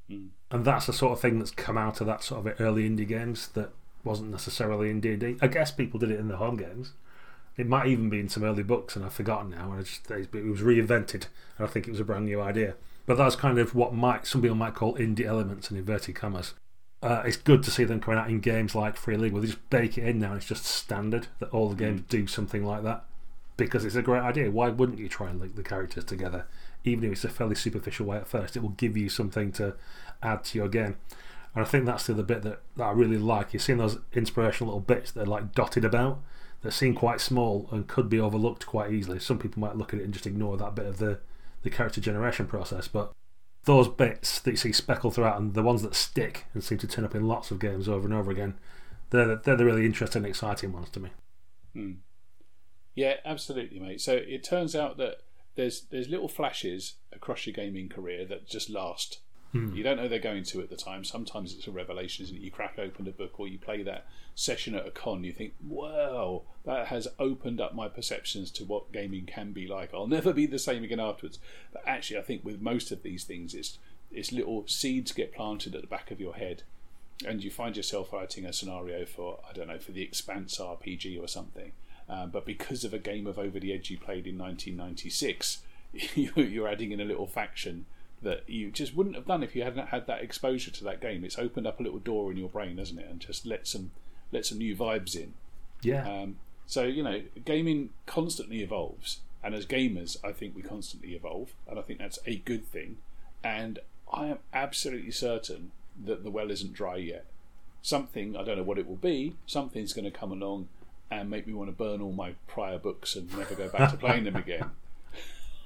Mm. 0.10 0.30
And 0.50 0.66
that's 0.66 0.88
the 0.88 0.94
sort 0.94 1.14
of 1.14 1.20
thing 1.20 1.40
that's 1.40 1.52
come 1.52 1.78
out 1.78 2.02
of 2.02 2.08
that 2.08 2.24
sort 2.24 2.46
of 2.46 2.60
early 2.60 2.90
indie 2.90 3.08
games 3.08 3.48
that 3.50 3.72
wasn't 4.04 4.32
necessarily 4.32 4.90
in 4.90 5.00
D&D. 5.00 5.38
I 5.42 5.48
guess 5.48 5.72
people 5.72 6.00
did 6.00 6.12
it 6.12 6.20
in 6.20 6.28
the 6.28 6.38
home 6.38 6.58
games. 6.58 6.94
It 7.58 7.68
might 7.68 7.88
even 7.88 8.10
be 8.10 8.20
in 8.20 8.30
some 8.30 8.44
early 8.44 8.64
books, 8.64 8.96
and 8.96 9.06
I've 9.06 9.14
forgotten 9.14 9.52
now. 9.52 9.72
And 9.72 9.86
just 9.86 10.10
it 10.10 10.34
was 10.34 10.62
reinvented, 10.62 11.26
and 11.58 11.68
I 11.68 11.68
think 11.68 11.88
it 11.88 11.92
was 11.92 12.00
a 12.00 12.06
brand 12.06 12.26
new 12.26 12.42
idea. 12.42 12.76
But 13.06 13.18
that's 13.18 13.36
kind 13.36 13.60
of 13.60 13.76
what 13.76 13.94
might 13.94 14.26
some 14.26 14.42
people 14.42 14.56
might 14.56 14.74
call 14.74 14.96
indie 14.96 15.26
elements 15.26 15.70
in 15.70 15.78
inverted 15.78 16.16
commas. 16.16 16.54
Uh, 17.02 17.24
it's 17.26 17.38
good 17.38 17.64
to 17.64 17.72
see 17.72 17.84
them 17.84 18.00
coming 18.00 18.20
out 18.20 18.30
in 18.30 18.40
games 18.40 18.76
like 18.76 18.96
Free 18.96 19.18
League, 19.18 19.34
where 19.34 19.42
they 19.42 19.48
just 19.48 19.70
bake 19.70 19.98
it 19.98 20.04
in 20.08 20.20
now. 20.20 20.30
And 20.30 20.38
it's 20.38 20.48
just 20.48 20.66
standard 20.66 21.28
that 21.40 21.50
all 21.50 21.70
the 21.70 21.76
games 21.76 22.02
do 22.08 22.28
something 22.28 22.64
like 22.64 22.84
that 22.84 23.06
because 23.58 23.86
it's 23.86 23.96
a 23.96 24.02
great 24.02 24.22
idea. 24.22 24.52
Why 24.52 24.70
wouldn't 24.70 25.00
you 25.00 25.10
try 25.10 25.30
and 25.30 25.40
link 25.40 25.56
the 25.56 25.64
characters 25.64 26.04
together, 26.04 26.46
even 26.84 27.04
if 27.06 27.12
it's 27.12 27.24
a 27.24 27.30
fairly 27.30 27.56
superficial 27.56 28.06
way 28.06 28.18
at 28.18 28.28
first? 28.28 28.56
It 28.56 28.62
will 28.62 28.70
give 28.70 28.96
you 28.96 29.10
something 29.10 29.52
to 29.54 29.76
add 30.22 30.44
to 30.46 30.58
your 30.58 30.68
game. 30.68 30.98
And 31.54 31.66
I 31.66 31.68
think 31.68 31.86
that's 31.86 32.08
the 32.08 32.14
other 32.14 32.24
bit 32.24 32.44
that, 32.44 32.62
that 32.78 32.84
I 32.84 32.92
really 32.92 33.18
like. 33.18 33.54
You're 33.54 33.60
seeing 33.60 33.78
those 33.78 33.98
inspirational 34.14 34.74
little 34.74 34.86
bits 34.86 35.12
that 35.12 35.24
are 35.24 35.26
like 35.26 35.54
dotted 35.54 35.84
about 35.84 36.20
that 36.62 36.72
seem 36.72 36.94
quite 36.94 37.20
small 37.20 37.68
and 37.72 37.88
could 37.88 38.10
be 38.10 38.20
overlooked 38.20 38.66
quite 38.66 38.92
easily. 38.92 39.20
Some 39.20 39.40
people 39.40 39.60
might 39.60 39.76
look 39.76 39.94
at 39.94 40.00
it 40.00 40.04
and 40.04 40.14
just 40.14 40.28
ignore 40.28 40.58
that 40.58 40.76
bit 40.76 40.86
of 40.86 41.00
the, 41.00 41.20
the 41.64 41.70
character 41.70 42.00
generation 42.00 42.46
process, 42.46 42.88
but 42.88 43.12
those 43.66 43.88
bits 43.88 44.40
that 44.42 44.52
you 44.52 44.58
see 44.58 44.72
speckled 44.72 45.14
throughout 45.16 45.40
and 45.40 45.54
the 45.54 45.62
ones 45.64 45.82
that 45.84 45.96
stick 45.96 46.46
and 46.54 46.64
seem 46.64 46.78
to 46.80 46.88
turn 46.88 47.06
up 47.06 47.16
in 47.16 47.28
lots 47.28 47.52
of 47.52 47.60
games 47.60 47.88
over 47.88 48.06
and 48.08 48.14
over 48.14 48.32
again, 48.32 48.58
they're, 49.12 49.28
the- 49.28 49.42
they're 49.44 49.56
the 49.58 49.66
really 49.66 49.86
interesting 49.86 50.22
and 50.24 50.30
exciting 50.30 50.72
ones 50.72 50.90
to 50.92 51.00
me. 51.00 51.10
Hmm. 51.74 51.92
Yeah, 52.96 53.16
absolutely, 53.26 53.80
mate. 53.80 54.02
So 54.02 54.14
it 54.16 54.44
turns 54.44 54.76
out 54.76 54.98
that 54.98 55.18
there's 55.56 55.82
there's 55.92 56.10
little 56.10 56.28
flashes 56.28 56.96
across 57.14 57.46
your 57.46 57.54
gaming 57.54 57.90
career 57.90 58.26
that 58.26 58.48
just 58.48 58.70
last. 58.70 59.20
You 59.76 59.84
don't 59.84 59.98
know 59.98 60.08
they're 60.08 60.20
going 60.20 60.44
to 60.44 60.62
at 60.62 60.70
the 60.70 60.78
time. 60.78 61.04
Sometimes 61.04 61.54
it's 61.54 61.68
a 61.68 61.72
revelation, 61.72 62.24
isn't 62.24 62.38
it? 62.38 62.42
You 62.42 62.52
crack 62.52 62.80
open 62.80 63.08
a 63.08 63.12
book 63.12 63.40
or 63.40 63.48
you 63.48 63.58
play 63.58 63.84
that 63.84 64.08
session 64.34 64.76
at 64.76 64.88
a 64.88 64.92
con, 64.92 65.24
you 65.24 65.34
think, 65.34 65.54
wow, 65.68 66.44
that 66.66 66.88
has 66.88 67.08
opened 67.20 67.60
up 67.60 67.76
my 67.76 67.90
perceptions 67.90 68.50
to 68.52 68.64
what 68.64 68.94
gaming 68.94 69.26
can 69.26 69.52
be 69.52 69.68
like. 69.68 69.94
I'll 69.94 70.08
never 70.08 70.32
be 70.32 70.46
the 70.46 70.60
same 70.60 70.84
again 70.84 71.02
afterwards. 71.02 71.40
But 71.74 71.84
actually, 71.86 72.20
I 72.20 72.24
think 72.24 72.46
with 72.46 72.62
most 72.62 72.92
of 72.92 73.04
these 73.04 73.26
things, 73.26 73.54
it's, 73.54 73.78
it's 74.12 74.32
little 74.32 74.66
seeds 74.68 75.12
get 75.12 75.34
planted 75.34 75.76
at 75.76 75.82
the 75.82 75.88
back 75.88 76.12
of 76.12 76.22
your 76.22 76.36
head 76.36 76.64
and 77.26 77.44
you 77.44 77.52
find 77.52 77.78
yourself 77.78 78.12
writing 78.12 78.46
a 78.46 78.54
scenario 78.54 79.06
for 79.06 79.40
I 79.48 79.54
don't 79.54 79.68
know 79.68 79.80
for 79.80 79.92
the 79.92 80.02
Expanse 80.02 80.58
RPG 80.58 81.22
or 81.22 81.28
something, 81.28 81.72
um, 82.10 82.32
but 82.32 82.46
because 82.46 82.84
of 82.84 82.94
a 82.94 83.00
game 83.00 83.28
of 83.28 83.38
Over 83.38 83.60
the 83.60 83.74
Edge 83.74 83.90
you 83.90 83.98
played 83.98 84.28
in 84.28 84.38
1996, 84.38 85.60
you, 86.16 86.32
you're 86.36 86.68
adding 86.68 86.92
in 86.92 87.00
a 87.00 87.06
little 87.06 87.28
faction 87.28 87.86
that 88.22 88.48
you 88.48 88.72
just 88.72 88.96
wouldn't 88.96 89.16
have 89.16 89.26
done 89.26 89.44
if 89.44 89.56
you 89.56 89.64
hadn't 89.64 89.88
had 89.88 90.08
that 90.08 90.22
exposure 90.22 90.72
to 90.72 90.84
that 90.84 91.02
game. 91.02 91.24
It's 91.24 91.40
opened 91.40 91.68
up 91.68 91.80
a 91.80 91.84
little 91.84 92.00
door 92.00 92.32
in 92.32 92.38
your 92.38 92.50
brain, 92.50 92.78
hasn't 92.78 93.00
it, 93.00 93.08
and 93.10 93.20
just 93.20 93.46
let 93.46 93.68
some 93.68 93.92
let 94.32 94.46
some 94.46 94.60
new 94.60 94.76
vibes 94.76 95.16
in. 95.16 95.34
Yeah. 95.82 96.08
Um, 96.08 96.38
so 96.68 96.84
you 96.84 97.04
know, 97.04 97.22
gaming 97.44 97.90
constantly 98.06 98.62
evolves, 98.62 99.20
and 99.44 99.56
as 99.56 99.66
gamers, 99.66 100.18
I 100.24 100.32
think 100.32 100.56
we 100.56 100.62
constantly 100.62 101.16
evolve, 101.16 101.54
and 101.68 101.80
I 101.80 101.82
think 101.82 102.00
that's 102.00 102.20
a 102.26 102.38
good 102.38 102.66
thing. 102.66 102.98
And 103.44 103.80
I 104.14 104.28
am 104.28 104.38
absolutely 104.54 105.12
certain 105.12 105.72
that 106.06 106.24
the 106.24 106.32
well 106.32 106.52
isn't 106.52 106.74
dry 106.74 106.98
yet. 106.98 107.26
Something 107.82 108.36
I 108.38 108.44
don't 108.44 108.58
know 108.58 108.64
what 108.64 108.78
it 108.78 108.88
will 108.88 108.96
be. 108.96 109.36
Something's 109.48 109.94
going 109.94 110.06
to 110.06 110.12
come 110.12 110.32
along 110.32 110.68
and 111.10 111.30
make 111.30 111.46
me 111.46 111.54
want 111.54 111.70
to 111.70 111.76
burn 111.76 112.02
all 112.02 112.14
my 112.14 112.36
prior 112.48 112.78
books 112.78 113.16
and 113.16 113.36
never 113.38 113.56
go 113.56 113.68
back 113.68 113.92
to 113.92 113.98
playing 113.98 114.24
them 114.24 114.36
again. 114.38 114.72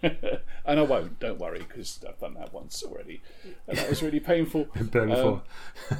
and 0.03 0.79
I 0.79 0.81
won't. 0.81 1.19
Don't 1.19 1.39
worry, 1.39 1.59
because 1.59 1.99
I've 2.07 2.19
done 2.19 2.35
that 2.35 2.53
once 2.53 2.83
already, 2.83 3.21
and 3.67 3.77
that 3.77 3.89
was 3.89 4.03
really 4.03 4.19
painful. 4.19 4.65
Burn 4.91 5.11
Um, 5.11 5.41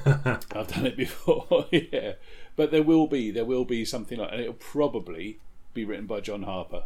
before. 0.05 0.39
I've 0.55 0.67
done 0.67 0.85
it 0.85 0.97
before, 0.97 1.65
yeah. 1.71 2.13
But 2.55 2.71
there 2.71 2.83
will 2.83 3.07
be 3.07 3.31
there 3.31 3.45
will 3.45 3.65
be 3.65 3.85
something 3.85 4.17
like, 4.19 4.31
and 4.31 4.41
it'll 4.41 4.53
probably 4.53 5.39
be 5.73 5.85
written 5.85 6.05
by 6.05 6.21
John 6.21 6.43
Harper. 6.43 6.83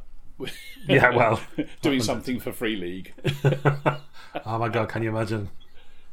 Yeah, 0.87 1.13
well, 1.13 1.41
doing 1.81 2.01
something 2.01 2.39
for 2.39 2.53
Free 2.53 2.77
League. 2.77 3.13
oh 4.45 4.57
my 4.57 4.69
god, 4.69 4.87
can 4.89 5.03
you 5.03 5.09
imagine? 5.09 5.49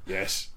Yes. 0.07 0.49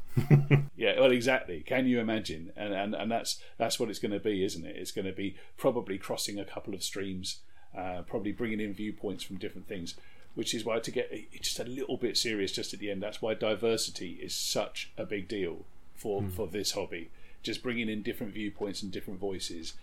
yeah, 0.76 1.00
well, 1.00 1.12
exactly. 1.12 1.62
Can 1.62 1.86
you 1.86 2.00
imagine? 2.00 2.52
And 2.58 2.74
and, 2.74 2.96
and 2.96 3.12
that's 3.12 3.40
that's 3.58 3.80
what 3.80 3.90
it's 3.90 4.00
going 4.00 4.12
to 4.12 4.20
be, 4.20 4.44
isn't 4.44 4.66
it? 4.66 4.76
It's 4.76 4.92
going 4.92 5.06
to 5.06 5.14
be 5.14 5.36
probably 5.58 5.98
crossing 6.00 6.40
a 6.40 6.46
couple 6.46 6.74
of 6.74 6.82
streams, 6.84 7.40
uh, 7.78 8.02
probably 8.08 8.32
bringing 8.32 8.60
in 8.60 8.74
viewpoints 8.74 9.24
from 9.24 9.38
different 9.38 9.68
things. 9.68 9.96
Which 10.40 10.54
is 10.54 10.64
why 10.64 10.80
to 10.80 10.92
get 10.92 11.12
just 11.42 11.60
a 11.60 11.66
little 11.66 11.98
bit 11.98 12.18
serious 12.18 12.54
just 12.54 12.74
at 12.74 12.80
the 12.80 12.90
end. 12.90 13.04
That's 13.04 13.22
why 13.22 13.34
diversity 13.34 14.20
is 14.22 14.34
such 14.34 14.90
a 14.98 15.06
big 15.06 15.28
deal 15.28 15.66
for 15.96 16.22
hmm. 16.22 16.30
for 16.30 16.48
this 16.48 16.72
hobby. 16.72 17.10
Just 17.44 17.62
bringing 17.62 17.90
in 17.90 18.02
different 18.02 18.34
viewpoints 18.34 18.82
and 18.82 18.92
different 18.92 19.20
voices 19.20 19.74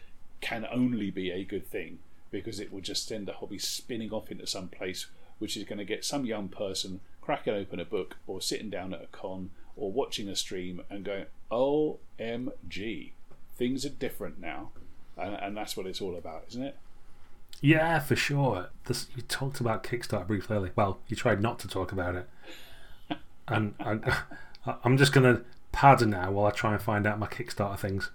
can 0.40 0.66
only 0.70 1.10
be 1.10 1.30
a 1.30 1.44
good 1.44 1.66
thing 1.66 1.98
because 2.30 2.58
it 2.58 2.72
will 2.72 2.80
just 2.80 3.06
send 3.06 3.26
the 3.26 3.34
hobby 3.34 3.58
spinning 3.58 4.12
off 4.12 4.30
into 4.30 4.46
some 4.46 4.68
place 4.68 5.06
which 5.38 5.56
is 5.56 5.64
going 5.64 5.78
to 5.78 5.84
get 5.84 6.04
some 6.04 6.24
young 6.24 6.48
person 6.48 7.00
cracking 7.20 7.54
open 7.54 7.80
a 7.80 7.84
book 7.84 8.16
or 8.26 8.40
sitting 8.40 8.70
down 8.70 8.94
at 8.94 9.02
a 9.02 9.06
con 9.08 9.50
or 9.76 9.92
watching 9.92 10.28
a 10.28 10.36
stream 10.36 10.80
and 10.88 11.04
going, 11.04 11.26
OMG, 11.50 13.10
things 13.56 13.84
are 13.84 13.90
different 13.90 14.40
now. 14.40 14.70
And, 15.16 15.34
and 15.34 15.56
that's 15.56 15.76
what 15.76 15.86
it's 15.86 16.00
all 16.00 16.16
about, 16.16 16.44
isn't 16.48 16.62
it? 16.62 16.76
Yeah, 17.60 17.98
for 18.00 18.16
sure. 18.16 18.68
This, 18.84 19.06
you 19.16 19.22
talked 19.22 19.60
about 19.60 19.82
Kickstarter 19.82 20.26
briefly 20.26 20.56
earlier. 20.56 20.72
Well, 20.76 20.98
you 21.08 21.16
tried 21.16 21.40
not 21.40 21.58
to 21.60 21.68
talk 21.68 21.92
about 21.92 22.14
it. 22.16 22.28
And 23.48 23.74
I, 23.78 24.24
I'm 24.82 24.96
just 24.96 25.12
going 25.12 25.36
to 25.36 25.44
pad 25.70 26.04
now 26.08 26.32
while 26.32 26.46
I 26.46 26.50
try 26.50 26.72
and 26.72 26.82
find 26.82 27.06
out 27.06 27.20
my 27.20 27.28
Kickstarter 27.28 27.78
things. 27.78 28.10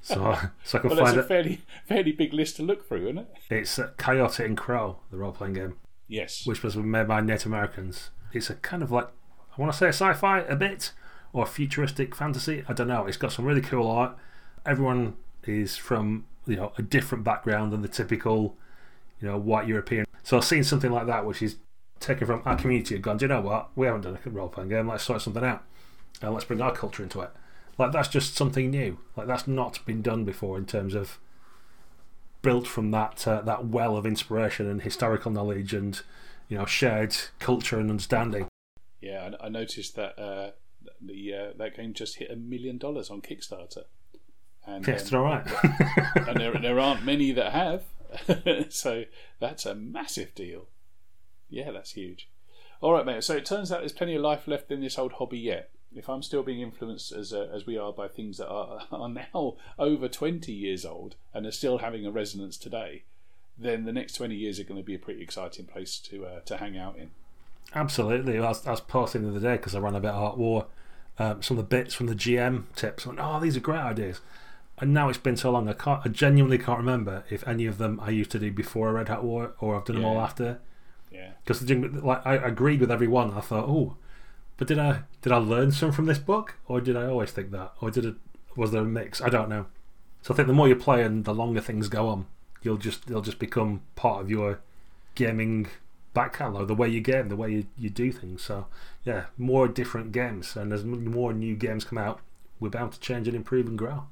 So, 0.00 0.14
so 0.64 0.78
I 0.78 0.80
can 0.80 0.88
Well, 0.88 0.96
that's 0.96 1.10
find 1.10 1.20
a 1.20 1.22
fairly 1.22 1.60
fairly 1.84 2.12
big 2.12 2.32
list 2.32 2.56
to 2.56 2.62
look 2.62 2.88
through, 2.88 3.04
isn't 3.08 3.18
it? 3.18 3.28
It's 3.50 3.78
uh, 3.78 3.90
Coyote 3.98 4.42
and 4.42 4.56
Crow, 4.56 5.00
the 5.10 5.18
role 5.18 5.32
playing 5.32 5.52
game, 5.52 5.76
Yes. 6.08 6.46
which 6.46 6.62
was 6.62 6.76
made 6.76 7.06
by 7.08 7.20
Native 7.20 7.46
Americans. 7.48 8.08
It's 8.32 8.48
a 8.48 8.54
kind 8.54 8.82
of 8.82 8.90
like, 8.90 9.08
I 9.56 9.60
want 9.60 9.70
to 9.70 9.76
say 9.78 9.88
sci 9.88 10.14
fi 10.14 10.40
a 10.40 10.56
bit, 10.56 10.92
or 11.34 11.44
futuristic 11.44 12.14
fantasy. 12.14 12.64
I 12.66 12.72
don't 12.72 12.88
know. 12.88 13.04
It's 13.04 13.18
got 13.18 13.32
some 13.32 13.44
really 13.44 13.60
cool 13.60 13.86
art. 13.86 14.16
Everyone 14.64 15.16
is 15.44 15.76
from 15.76 16.24
you 16.46 16.56
know 16.56 16.72
a 16.78 16.82
different 16.82 17.24
background 17.24 17.70
than 17.72 17.82
the 17.82 17.88
typical 17.88 18.56
you 19.20 19.28
know 19.28 19.38
white 19.38 19.66
European. 19.66 20.06
So 20.22 20.36
I've 20.36 20.44
seen 20.44 20.64
something 20.64 20.90
like 20.90 21.06
that, 21.06 21.24
which 21.24 21.42
is 21.42 21.56
taken 21.98 22.26
from 22.26 22.42
our 22.44 22.56
community 22.56 22.94
and 22.94 23.04
gone. 23.04 23.16
Do 23.16 23.24
you 23.24 23.28
know 23.28 23.40
what? 23.40 23.70
We 23.76 23.86
haven't 23.86 24.02
done 24.02 24.18
a 24.24 24.30
role 24.30 24.48
playing 24.48 24.70
game. 24.70 24.88
Let's 24.88 25.04
sort 25.04 25.22
something 25.22 25.44
out, 25.44 25.62
and 26.22 26.32
let's 26.32 26.44
bring 26.44 26.60
our 26.60 26.74
culture 26.74 27.02
into 27.02 27.20
it. 27.20 27.30
Like 27.78 27.92
that's 27.92 28.08
just 28.08 28.36
something 28.36 28.70
new. 28.70 28.98
Like 29.16 29.26
that's 29.26 29.46
not 29.46 29.84
been 29.86 30.02
done 30.02 30.24
before 30.24 30.58
in 30.58 30.66
terms 30.66 30.94
of 30.94 31.18
built 32.42 32.66
from 32.66 32.90
that 32.90 33.26
uh, 33.26 33.42
that 33.42 33.66
well 33.66 33.96
of 33.96 34.06
inspiration 34.06 34.68
and 34.68 34.82
historical 34.82 35.30
knowledge 35.30 35.74
and 35.74 36.00
you 36.48 36.58
know 36.58 36.66
shared 36.66 37.16
culture 37.38 37.78
and 37.78 37.90
understanding. 37.90 38.48
Yeah, 39.00 39.30
I, 39.40 39.46
I 39.46 39.48
noticed 39.48 39.96
that 39.96 40.18
uh, 40.18 40.50
the 41.00 41.34
uh, 41.34 41.52
that 41.56 41.76
game 41.76 41.94
just 41.94 42.16
hit 42.16 42.30
a 42.30 42.36
million 42.36 42.78
dollars 42.78 43.10
on 43.10 43.22
Kickstarter. 43.22 43.84
And, 44.66 44.86
Yes, 44.86 45.12
um, 45.12 45.20
all 45.20 45.24
right. 45.24 45.46
and 46.28 46.38
there, 46.38 46.52
there 46.52 46.78
aren't 46.78 47.02
many 47.02 47.32
that 47.32 47.52
have. 47.52 47.84
so 48.70 49.04
that's 49.38 49.66
a 49.66 49.74
massive 49.74 50.34
deal. 50.34 50.66
Yeah, 51.48 51.70
that's 51.70 51.92
huge. 51.92 52.28
All 52.80 52.92
right, 52.92 53.04
mate. 53.04 53.24
So 53.24 53.36
it 53.36 53.44
turns 53.44 53.70
out 53.70 53.80
there's 53.80 53.92
plenty 53.92 54.14
of 54.14 54.22
life 54.22 54.48
left 54.48 54.70
in 54.70 54.80
this 54.80 54.98
old 54.98 55.12
hobby 55.14 55.38
yet. 55.38 55.70
If 55.94 56.08
I'm 56.08 56.22
still 56.22 56.42
being 56.42 56.60
influenced 56.60 57.12
as 57.12 57.32
uh, 57.32 57.48
as 57.52 57.66
we 57.66 57.76
are 57.76 57.92
by 57.92 58.08
things 58.08 58.38
that 58.38 58.48
are, 58.48 58.86
are 58.92 59.08
now 59.08 59.56
over 59.78 60.08
20 60.08 60.52
years 60.52 60.84
old 60.84 61.16
and 61.34 61.46
are 61.46 61.52
still 61.52 61.78
having 61.78 62.06
a 62.06 62.10
resonance 62.10 62.56
today, 62.56 63.04
then 63.58 63.84
the 63.84 63.92
next 63.92 64.14
20 64.14 64.34
years 64.34 64.60
are 64.60 64.64
going 64.64 64.80
to 64.80 64.86
be 64.86 64.94
a 64.94 64.98
pretty 64.98 65.22
exciting 65.22 65.66
place 65.66 65.98
to 65.98 66.24
uh, 66.24 66.40
to 66.40 66.58
hang 66.58 66.78
out 66.78 66.96
in. 66.96 67.10
Absolutely. 67.74 68.38
I 68.38 68.48
was, 68.48 68.80
posting 68.80 69.22
the 69.22 69.30
other 69.30 69.40
day 69.40 69.56
because 69.56 69.74
I 69.74 69.78
ran 69.78 69.94
a 69.94 70.00
bit 70.00 70.10
of 70.10 70.16
Hot 70.16 70.38
War. 70.38 70.66
Um, 71.18 71.42
some 71.42 71.58
of 71.58 71.68
the 71.68 71.76
bits 71.76 71.94
from 71.94 72.06
the 72.06 72.14
GM 72.14 72.64
tips. 72.74 73.06
Went, 73.06 73.18
oh, 73.20 73.38
these 73.40 73.56
are 73.56 73.60
great 73.60 73.80
ideas. 73.80 74.20
And 74.80 74.94
now 74.94 75.08
it's 75.08 75.18
been 75.18 75.36
so 75.36 75.50
long, 75.50 75.68
I 75.68 75.74
can't. 75.74 76.00
I 76.04 76.08
genuinely 76.08 76.58
can't 76.58 76.78
remember 76.78 77.24
if 77.28 77.46
any 77.46 77.66
of 77.66 77.78
them 77.78 78.00
I 78.02 78.10
used 78.10 78.30
to 78.32 78.38
do 78.38 78.50
before 78.50 78.88
I 78.88 78.92
read 78.92 79.08
Hot 79.08 79.22
War 79.22 79.52
or 79.60 79.76
I've 79.76 79.84
done 79.84 79.96
them 79.96 80.04
all 80.06 80.20
after. 80.20 80.58
Yeah. 81.12 81.32
Because 81.44 81.68
like 81.70 82.26
I 82.26 82.36
agreed 82.36 82.80
with 82.80 82.90
every 82.90 83.08
one. 83.08 83.32
I 83.32 83.40
thought, 83.40 83.68
oh, 83.68 83.96
but 84.56 84.68
did 84.68 84.78
I 84.78 85.02
did 85.20 85.32
I 85.32 85.36
learn 85.36 85.72
some 85.72 85.92
from 85.92 86.06
this 86.06 86.18
book, 86.18 86.56
or 86.66 86.80
did 86.80 86.96
I 86.96 87.06
always 87.06 87.30
think 87.30 87.50
that, 87.50 87.72
or 87.80 87.90
did 87.90 88.06
it 88.06 88.14
was 88.56 88.72
there 88.72 88.82
a 88.82 88.86
mix? 88.86 89.20
I 89.20 89.28
don't 89.28 89.48
know. 89.48 89.66
So 90.22 90.32
I 90.34 90.36
think 90.36 90.48
the 90.48 90.54
more 90.54 90.68
you 90.68 90.76
play 90.76 91.02
and 91.02 91.24
the 91.24 91.34
longer 91.34 91.60
things 91.60 91.88
go 91.88 92.08
on, 92.08 92.26
you'll 92.62 92.76
just 92.76 93.06
they'll 93.06 93.20
just 93.20 93.38
become 93.38 93.82
part 93.96 94.22
of 94.22 94.30
your 94.30 94.60
gaming 95.14 95.68
back 96.14 96.34
catalogue, 96.34 96.68
the 96.68 96.74
way 96.74 96.88
you 96.88 97.00
game, 97.00 97.28
the 97.28 97.36
way 97.36 97.50
you, 97.50 97.66
you 97.78 97.90
do 97.90 98.12
things. 98.12 98.42
So 98.42 98.66
yeah, 99.04 99.26
more 99.36 99.68
different 99.68 100.12
games, 100.12 100.56
and 100.56 100.72
as 100.72 100.84
more 100.84 101.32
new 101.32 101.54
games 101.54 101.84
come 101.84 101.98
out, 101.98 102.20
we're 102.58 102.70
bound 102.70 102.92
to 102.92 103.00
change 103.00 103.28
and 103.28 103.36
improve 103.36 103.66
and 103.66 103.78
grow. 103.78 104.04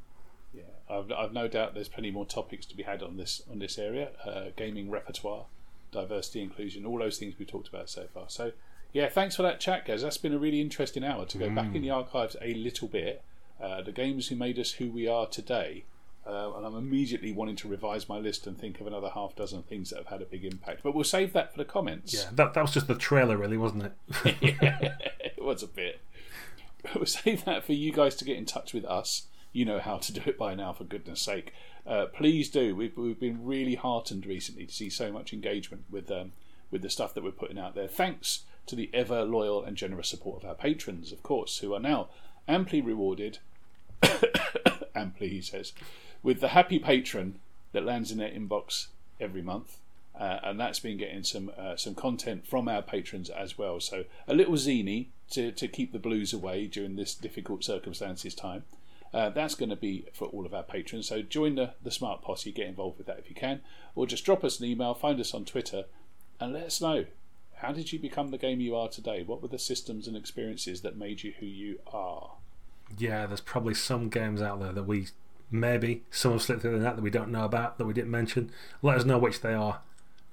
Yeah, 0.88 0.96
I've, 0.96 1.12
I've 1.12 1.32
no 1.32 1.48
doubt 1.48 1.74
there's 1.74 1.88
plenty 1.88 2.10
more 2.10 2.26
topics 2.26 2.66
to 2.66 2.76
be 2.76 2.82
had 2.82 3.02
on 3.02 3.16
this 3.16 3.42
on 3.50 3.58
this 3.58 3.78
area, 3.78 4.10
uh, 4.24 4.46
gaming 4.56 4.90
repertoire, 4.90 5.46
diversity, 5.92 6.42
inclusion, 6.42 6.86
all 6.86 6.98
those 6.98 7.18
things 7.18 7.34
we've 7.38 7.48
talked 7.48 7.68
about 7.68 7.90
so 7.90 8.06
far. 8.12 8.24
So, 8.28 8.52
yeah, 8.92 9.08
thanks 9.08 9.36
for 9.36 9.42
that 9.42 9.60
chat, 9.60 9.86
guys. 9.86 10.02
That's 10.02 10.18
been 10.18 10.32
a 10.32 10.38
really 10.38 10.60
interesting 10.60 11.04
hour 11.04 11.26
to 11.26 11.38
go 11.38 11.50
back 11.50 11.74
in 11.74 11.82
the 11.82 11.90
archives 11.90 12.36
a 12.40 12.54
little 12.54 12.88
bit. 12.88 13.22
Uh, 13.60 13.82
the 13.82 13.92
games 13.92 14.28
who 14.28 14.36
made 14.36 14.58
us 14.58 14.72
who 14.72 14.90
we 14.90 15.08
are 15.08 15.26
today, 15.26 15.84
uh, 16.26 16.52
and 16.54 16.64
I'm 16.64 16.76
immediately 16.76 17.32
wanting 17.32 17.56
to 17.56 17.68
revise 17.68 18.08
my 18.08 18.18
list 18.18 18.46
and 18.46 18.56
think 18.56 18.80
of 18.80 18.86
another 18.86 19.10
half 19.10 19.34
dozen 19.34 19.62
things 19.62 19.90
that 19.90 19.96
have 19.96 20.06
had 20.06 20.22
a 20.22 20.26
big 20.26 20.44
impact. 20.44 20.82
But 20.82 20.94
we'll 20.94 21.04
save 21.04 21.32
that 21.32 21.52
for 21.52 21.58
the 21.58 21.64
comments. 21.64 22.14
Yeah, 22.14 22.30
that 22.32 22.54
that 22.54 22.62
was 22.62 22.72
just 22.72 22.86
the 22.86 22.94
trailer, 22.94 23.36
really, 23.36 23.56
wasn't 23.56 23.84
it? 23.84 23.92
it 25.36 25.42
was 25.42 25.62
a 25.62 25.66
bit. 25.66 26.00
But 26.82 26.94
we'll 26.94 27.06
save 27.06 27.44
that 27.44 27.64
for 27.64 27.72
you 27.72 27.92
guys 27.92 28.14
to 28.16 28.24
get 28.24 28.36
in 28.36 28.46
touch 28.46 28.72
with 28.72 28.84
us. 28.84 29.26
You 29.52 29.64
know 29.64 29.78
how 29.78 29.98
to 29.98 30.12
do 30.12 30.20
it 30.26 30.38
by 30.38 30.54
now, 30.54 30.72
for 30.72 30.84
goodness 30.84 31.20
sake. 31.20 31.52
Uh, 31.86 32.06
please 32.06 32.50
do. 32.50 32.76
We've, 32.76 32.96
we've 32.96 33.18
been 33.18 33.44
really 33.44 33.74
heartened 33.74 34.26
recently 34.26 34.66
to 34.66 34.74
see 34.74 34.90
so 34.90 35.10
much 35.10 35.32
engagement 35.32 35.84
with 35.90 36.10
um, 36.10 36.32
with 36.70 36.82
the 36.82 36.90
stuff 36.90 37.14
that 37.14 37.24
we're 37.24 37.30
putting 37.30 37.58
out 37.58 37.74
there. 37.74 37.88
Thanks 37.88 38.42
to 38.66 38.76
the 38.76 38.90
ever 38.92 39.22
loyal 39.22 39.64
and 39.64 39.76
generous 39.76 40.08
support 40.08 40.42
of 40.42 40.48
our 40.48 40.54
patrons, 40.54 41.12
of 41.12 41.22
course, 41.22 41.58
who 41.58 41.72
are 41.74 41.80
now 41.80 42.08
amply 42.46 42.82
rewarded. 42.82 43.38
amply, 44.94 45.28
he 45.28 45.40
says, 45.40 45.72
with 46.22 46.40
the 46.40 46.48
happy 46.48 46.78
patron 46.78 47.40
that 47.72 47.84
lands 47.84 48.10
in 48.10 48.18
their 48.18 48.30
inbox 48.30 48.88
every 49.20 49.42
month. 49.42 49.78
Uh, 50.18 50.40
and 50.42 50.58
that's 50.58 50.80
been 50.80 50.96
getting 50.98 51.22
some 51.22 51.50
uh, 51.56 51.76
some 51.76 51.94
content 51.94 52.44
from 52.44 52.68
our 52.68 52.82
patrons 52.82 53.30
as 53.30 53.56
well. 53.56 53.78
So 53.78 54.04
a 54.26 54.34
little 54.34 54.56
zany 54.56 55.10
to, 55.30 55.52
to 55.52 55.68
keep 55.68 55.92
the 55.92 55.98
blues 56.00 56.32
away 56.32 56.66
during 56.66 56.96
this 56.96 57.14
difficult 57.14 57.62
circumstances 57.62 58.34
time. 58.34 58.64
Uh, 59.12 59.30
that's 59.30 59.54
going 59.54 59.70
to 59.70 59.76
be 59.76 60.06
for 60.12 60.26
all 60.26 60.44
of 60.44 60.52
our 60.52 60.62
patrons. 60.62 61.08
So 61.08 61.22
join 61.22 61.54
the, 61.54 61.74
the 61.82 61.90
Smart 61.90 62.22
Posse, 62.22 62.52
get 62.52 62.66
involved 62.66 62.98
with 62.98 63.06
that 63.06 63.18
if 63.18 63.28
you 63.28 63.34
can, 63.34 63.60
or 63.94 64.06
just 64.06 64.24
drop 64.24 64.44
us 64.44 64.60
an 64.60 64.66
email, 64.66 64.94
find 64.94 65.18
us 65.18 65.34
on 65.34 65.44
Twitter, 65.44 65.84
and 66.40 66.52
let 66.52 66.64
us 66.64 66.80
know 66.80 67.06
how 67.56 67.72
did 67.72 67.92
you 67.92 67.98
become 67.98 68.30
the 68.30 68.38
game 68.38 68.60
you 68.60 68.76
are 68.76 68.88
today? 68.88 69.22
What 69.22 69.42
were 69.42 69.48
the 69.48 69.58
systems 69.58 70.06
and 70.06 70.16
experiences 70.16 70.82
that 70.82 70.96
made 70.96 71.22
you 71.22 71.34
who 71.40 71.46
you 71.46 71.80
are? 71.92 72.32
Yeah, 72.96 73.26
there's 73.26 73.40
probably 73.40 73.74
some 73.74 74.08
games 74.08 74.40
out 74.40 74.60
there 74.60 74.72
that 74.72 74.84
we 74.84 75.08
maybe 75.50 76.04
some 76.10 76.32
have 76.32 76.42
slipped 76.42 76.62
through 76.62 76.78
the 76.78 76.84
net 76.84 76.96
that 76.96 77.02
we 77.02 77.10
don't 77.10 77.30
know 77.30 77.44
about 77.44 77.78
that 77.78 77.86
we 77.86 77.94
didn't 77.94 78.10
mention. 78.10 78.50
Let 78.82 78.98
us 78.98 79.04
know 79.04 79.18
which 79.18 79.40
they 79.40 79.54
are, 79.54 79.80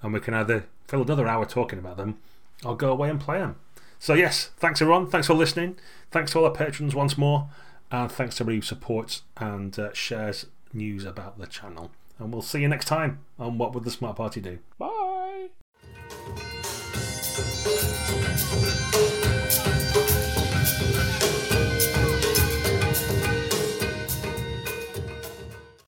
and 0.02 0.14
we 0.14 0.20
can 0.20 0.34
either 0.34 0.66
fill 0.88 1.02
another 1.02 1.28
hour 1.28 1.46
talking 1.46 1.80
about 1.80 1.98
them 1.98 2.18
or 2.64 2.78
go 2.78 2.92
away 2.92 3.10
and 3.10 3.20
play 3.20 3.40
them. 3.40 3.56
So 3.98 4.14
yes, 4.14 4.52
thanks 4.58 4.82
everyone. 4.82 5.08
Thanks 5.08 5.28
for 5.28 5.34
listening. 5.34 5.78
Thanks 6.12 6.32
to 6.32 6.40
all 6.40 6.46
our 6.46 6.52
patrons 6.52 6.94
once 6.94 7.18
more, 7.18 7.50
and 7.96 8.12
thanks 8.12 8.36
to 8.36 8.44
everybody 8.44 8.58
who 8.58 8.62
supports 8.62 9.22
and 9.38 9.80
uh, 9.80 9.94
shares 9.94 10.48
news 10.74 11.06
about 11.06 11.40
the 11.40 11.48
channel. 11.48 11.92
And 12.20 12.34
we'll 12.34 12.42
see 12.42 12.60
you 12.60 12.68
next 12.68 12.88
time 12.88 13.20
on 13.40 13.58
What 13.58 13.74
Would 13.74 13.86
the 13.86 13.92
Smart 13.92 14.18
Party 14.18 14.42
Do? 14.42 14.60
Bye. 14.78 15.48